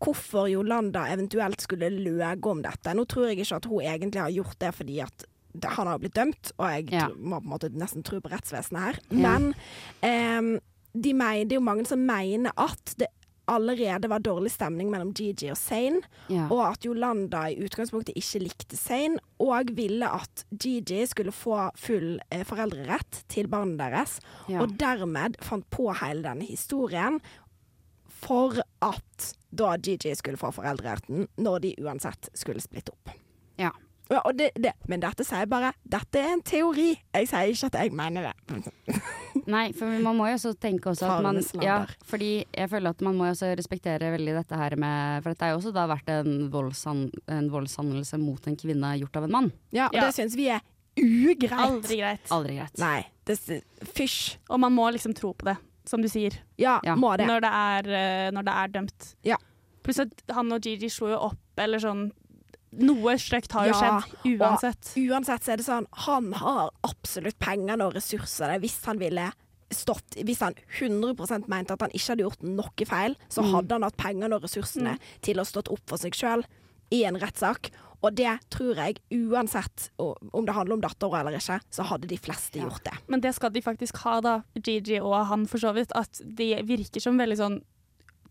hvorfor 0.00 0.48
Jolanda 0.48 1.04
eventuelt 1.12 1.60
skulle 1.60 1.90
løye 1.92 2.32
om 2.48 2.62
dette. 2.64 2.94
Nå 2.96 3.04
tror 3.04 3.28
jeg 3.28 3.42
ikke 3.44 3.56
at 3.60 3.66
hun 3.68 3.80
egentlig 3.84 4.22
har 4.24 4.30
gjort 4.32 4.58
det 4.64 4.72
fordi 4.74 5.00
at 5.04 5.26
han 5.76 5.86
har 5.90 5.98
jo 5.98 6.04
blitt 6.06 6.14
dømt, 6.14 6.52
og 6.58 6.66
jeg 6.70 6.92
Ja. 6.94 7.08
må 7.08 7.36
på 7.42 7.44
en 7.44 7.50
måte 7.52 7.68
nesten 7.74 8.02
tro 8.02 8.20
på 8.20 8.30
rettsvesenet 8.30 8.80
her. 8.80 8.98
Men 9.10 9.54
ehm, 10.02 10.58
de 10.94 11.12
mener, 11.14 11.44
det 11.44 11.52
er 11.56 11.60
jo 11.60 11.66
mange 11.66 11.86
som 11.86 11.98
mener 12.06 12.52
at 12.58 12.94
det 12.98 13.08
allerede 13.50 14.06
var 14.10 14.22
dårlig 14.22 14.50
stemning 14.54 14.90
mellom 14.92 15.08
Gigi 15.16 15.48
og 15.50 15.56
Zain, 15.58 15.96
Ja. 16.30 16.44
og 16.50 16.60
at 16.68 16.84
Jolanda 16.86 17.48
i 17.50 17.56
utgangspunktet 17.64 18.14
ikke 18.14 18.38
likte 18.44 18.76
Zain, 18.78 19.18
og 19.42 19.72
ville 19.74 20.06
at 20.06 20.44
Gigi 20.54 21.00
skulle 21.10 21.32
få 21.34 21.70
full 21.76 22.20
eh, 22.30 22.44
foreldrerett 22.46 23.24
til 23.28 23.48
barnet 23.50 23.78
deres, 23.78 24.20
Ja. 24.48 24.60
og 24.62 24.76
dermed 24.78 25.34
fant 25.42 25.66
på 25.70 25.90
hele 25.98 26.22
denne 26.22 26.46
historien 26.46 27.18
for 28.08 28.54
at 28.82 29.34
da 29.50 29.76
Gigi 29.82 30.14
skulle 30.14 30.38
få 30.38 30.52
foreldreretten 30.54 31.26
når 31.38 31.58
de 31.64 31.74
uansett 31.82 32.28
skulle 32.34 32.60
splitte 32.62 32.92
opp. 32.94 33.10
Ja. 33.58 33.70
Ja, 34.10 34.18
og 34.26 34.34
det, 34.38 34.50
det, 34.58 34.72
men 34.90 34.98
dette 35.00 35.22
sier 35.22 35.44
jeg 35.44 35.48
bare 35.52 35.68
Dette 35.86 36.18
er 36.18 36.32
en 36.34 36.40
teori. 36.42 36.96
Jeg 37.14 37.28
sier 37.30 37.46
ikke 37.52 37.66
at 37.70 37.76
jeg 37.78 37.92
mener 37.94 38.30
det. 38.30 38.72
Nei, 39.56 39.72
for 39.72 39.86
man 40.04 40.16
må 40.16 40.26
jo 40.28 40.34
også 40.38 40.52
tenke 40.60 40.90
også 40.90 41.06
at 41.08 41.22
man 41.22 41.38
ja, 41.62 41.86
Fordi 42.04 42.44
jeg 42.52 42.68
føler 42.70 42.90
at 42.90 43.00
man 43.02 43.16
må 43.16 43.26
jo 43.28 43.34
også 43.34 43.56
respektere 43.56 44.10
veldig 44.14 44.34
dette 44.38 44.56
her 44.56 44.76
med 44.76 45.22
For 45.22 45.30
dette 45.32 45.46
er 45.46 45.50
jo 45.54 45.58
også 45.60 45.72
da 45.74 45.86
vært 45.90 46.08
en, 46.08 46.50
voldsan, 46.50 47.10
en 47.28 47.48
voldshandelse 47.50 48.18
mot 48.20 48.46
en 48.50 48.56
kvinne 48.56 48.92
gjort 49.00 49.16
av 49.16 49.24
en 49.24 49.30
mann. 49.32 49.52
Ja, 49.72 49.86
og 49.88 49.94
Ja. 49.94 50.06
det 50.06 50.14
syns 50.18 50.36
vi 50.36 50.48
er 50.48 50.60
ugreit. 51.00 51.52
Aldri 51.56 51.96
greit. 52.02 52.30
Aldri 52.30 52.56
greit. 52.58 52.78
Nei. 52.78 53.06
Det, 53.24 53.38
fysj. 53.94 54.36
Og 54.50 54.60
man 54.60 54.72
må 54.74 54.88
liksom 54.92 55.14
tro 55.16 55.32
på 55.34 55.46
det, 55.46 55.56
som 55.88 56.02
du 56.02 56.08
sier. 56.08 56.34
Ja, 56.58 56.80
Ja. 56.84 56.96
må 56.96 57.16
det. 57.16 57.26
Når 57.30 57.40
det 57.40 57.50
er, 57.52 57.90
eh, 58.00 58.30
når 58.34 58.44
det 58.44 58.54
er 58.54 58.68
dømt. 58.68 59.14
Ja. 59.24 59.36
Pluss 59.82 59.98
at 60.02 60.10
han 60.34 60.52
og 60.52 60.60
Gigi 60.60 60.88
slo 60.92 61.08
jo 61.08 61.16
opp, 61.30 61.38
eller 61.56 61.78
sånn 61.78 62.10
Noe 62.72 63.16
slikt 63.18 63.52
har 63.52 63.66
jo 63.66 63.72
Ja, 63.74 64.00
skjedd, 64.00 64.38
uansett. 64.38 64.92
Uansett 64.96 65.42
så 65.42 65.52
er 65.52 65.56
det 65.56 65.66
sånn 65.66 65.86
Han 66.06 66.32
har 66.38 66.70
absolutt 66.86 67.38
pengene 67.42 67.82
og 67.88 67.94
ressursene 67.94 68.60
hvis 68.62 68.76
han 68.86 68.98
ville 69.02 69.32
stått 69.74 70.16
Hvis 70.26 70.40
han 70.42 70.54
100% 70.78 71.48
mente 71.50 71.72
at 71.74 71.80
han 71.82 71.90
ikke 71.94 72.08
hadde 72.14 72.24
gjort 72.28 72.42
noe 72.42 72.86
feil, 72.86 73.14
så 73.28 73.42
Mm. 73.42 73.52
hadde 73.54 73.72
han 73.72 73.82
hatt 73.82 73.96
pengene 73.96 74.34
og 74.34 74.42
ressursene 74.42 74.98
til 75.22 75.36
å 75.38 75.44
stått 75.46 75.70
opp 75.70 75.80
for 75.86 75.96
seg 75.98 76.12
sjøl 76.12 76.44
i 76.92 77.04
en 77.04 77.14
rettssak. 77.18 77.70
Og 78.02 78.14
det 78.16 78.32
tror 78.50 78.74
jeg, 78.76 78.96
uansett 79.12 79.90
om 80.00 80.44
det 80.46 80.54
handler 80.54 80.74
om 80.74 80.80
dattera 80.80 81.20
eller 81.20 81.36
ikke, 81.38 81.60
så 81.70 81.84
hadde 81.84 82.08
de 82.08 82.16
fleste 82.16 82.58
gjort 82.58 82.82
det. 82.82 82.94
Men 83.08 83.20
det 83.20 83.34
skal 83.36 83.50
de 83.50 83.60
faktisk 83.62 83.98
ha, 83.98 84.20
da, 84.20 84.42
Gigi 84.56 84.98
og 85.00 85.26
han 85.26 85.46
for 85.46 85.58
så 85.58 85.72
vidt. 85.76 85.92
At 85.94 86.20
de 86.24 86.54
virker 86.64 87.00
som 87.00 87.16
veldig 87.18 87.36
sånn 87.36 87.62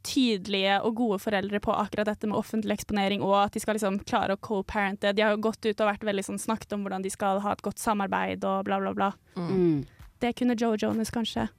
tydelige 0.06 0.80
og 0.86 0.96
gode 0.96 1.20
foreldre 1.22 1.60
på 1.64 1.74
akkurat 1.76 2.08
dette 2.10 2.28
med 2.30 2.40
offentlig 2.40 2.78
eksponering, 2.78 3.24
og 3.26 3.36
at 3.44 3.56
de 3.56 3.62
skal 3.64 3.78
liksom 3.78 4.00
klare 4.08 4.36
å 4.36 4.42
co-parente. 4.42 5.12
De 5.14 5.24
har 5.26 5.36
jo 5.36 5.44
gått 5.50 5.66
ut 5.66 5.82
og 5.82 5.90
vært 5.92 6.06
veldig 6.08 6.26
sånn 6.26 6.42
snakket 6.42 6.76
om 6.76 6.86
hvordan 6.86 7.06
de 7.06 7.12
skal 7.14 7.42
ha 7.44 7.56
et 7.56 7.64
godt 7.66 7.82
samarbeid 7.82 8.46
og 8.48 8.64
bla, 8.70 8.80
bla, 8.84 8.94
bla. 8.96 9.12
Mm. 9.36 9.84
Det 10.20 10.34
kunne 10.40 10.58
Joe 10.60 10.80
Jonas 10.80 11.12
kanskje 11.16 11.50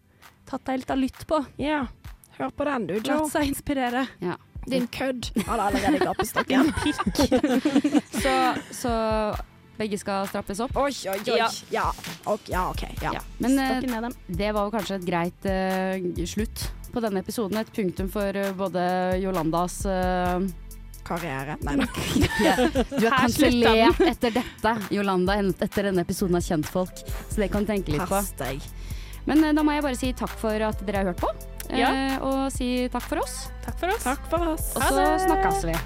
tatt 0.48 0.64
deg 0.66 0.82
litt 0.82 0.92
av 0.92 1.00
lytt 1.00 1.26
på. 1.28 1.42
Ja, 1.60 1.84
hør 2.38 2.54
på 2.56 2.66
den 2.68 2.88
du, 2.88 2.96
Joe. 2.98 3.22
Latt 3.22 3.34
seg 3.34 3.52
inspirere. 3.52 4.06
Ja. 4.24 4.38
Din 4.68 4.88
kødd. 4.92 5.30
Han 5.46 5.60
har 5.60 5.70
allerede 5.70 6.04
gapestokken. 6.04 6.72
Så, 8.20 8.34
så 8.76 8.90
begge 9.80 9.96
skal 9.96 10.26
strappes 10.28 10.60
opp. 10.60 10.74
Oi, 10.76 10.92
oi, 11.08 11.16
oi. 11.16 11.38
Ja. 11.38 11.46
Ja, 11.72 11.86
ok. 12.28 12.50
Ja, 12.52 12.66
ok. 12.68 12.84
Ja. 13.00 13.22
Men 13.38 13.56
dem. 13.56 14.12
det 14.28 14.50
var 14.52 14.68
jo 14.68 14.74
kanskje 14.74 14.98
et 15.00 15.06
greit 15.08 15.48
uh, 15.48 16.26
slutt 16.28 16.66
på 16.92 17.02
denne 17.04 17.22
episoden. 17.24 17.60
Et 17.60 17.72
punktum 17.76 18.10
for 18.12 18.36
eh, 18.36 18.52
både 18.56 18.82
Jolandas 19.22 19.80
uh, 19.86 20.42
Karriere. 21.06 21.56
Nei, 21.66 21.76
nei. 21.80 21.88
Du 22.90 23.06
er 23.06 23.16
kansellert 23.16 24.02
etter 24.06 24.34
dette, 24.36 24.74
Jolanda, 24.94 25.38
etter 25.40 25.90
denne 25.90 26.04
episoden 26.06 26.38
av 26.38 26.44
Kjentfolk. 26.46 27.02
Så 27.30 27.40
det 27.42 27.50
kan 27.52 27.66
du 27.66 27.72
tenke 27.72 27.96
litt 27.96 28.06
på. 28.10 28.20
Men 29.28 29.44
eh, 29.44 29.54
da 29.56 29.64
må 29.66 29.76
jeg 29.76 29.86
bare 29.86 29.98
si 29.98 30.12
takk 30.16 30.36
for 30.40 30.68
at 30.70 30.84
dere 30.86 31.02
har 31.02 31.10
hørt 31.12 31.24
på. 31.24 31.32
Ja. 31.70 31.90
Eh, 31.94 32.16
og 32.26 32.44
si 32.54 32.88
takk 32.92 33.06
for 33.06 33.24
oss. 33.24 33.42
Takk 33.66 33.80
for 33.82 33.94
oss. 33.94 34.06
Takk 34.06 34.30
for 34.32 34.54
oss. 34.54 34.70
Og 34.76 34.86
så 34.90 35.08
snakkes 35.26 35.66
vi. 35.70 35.80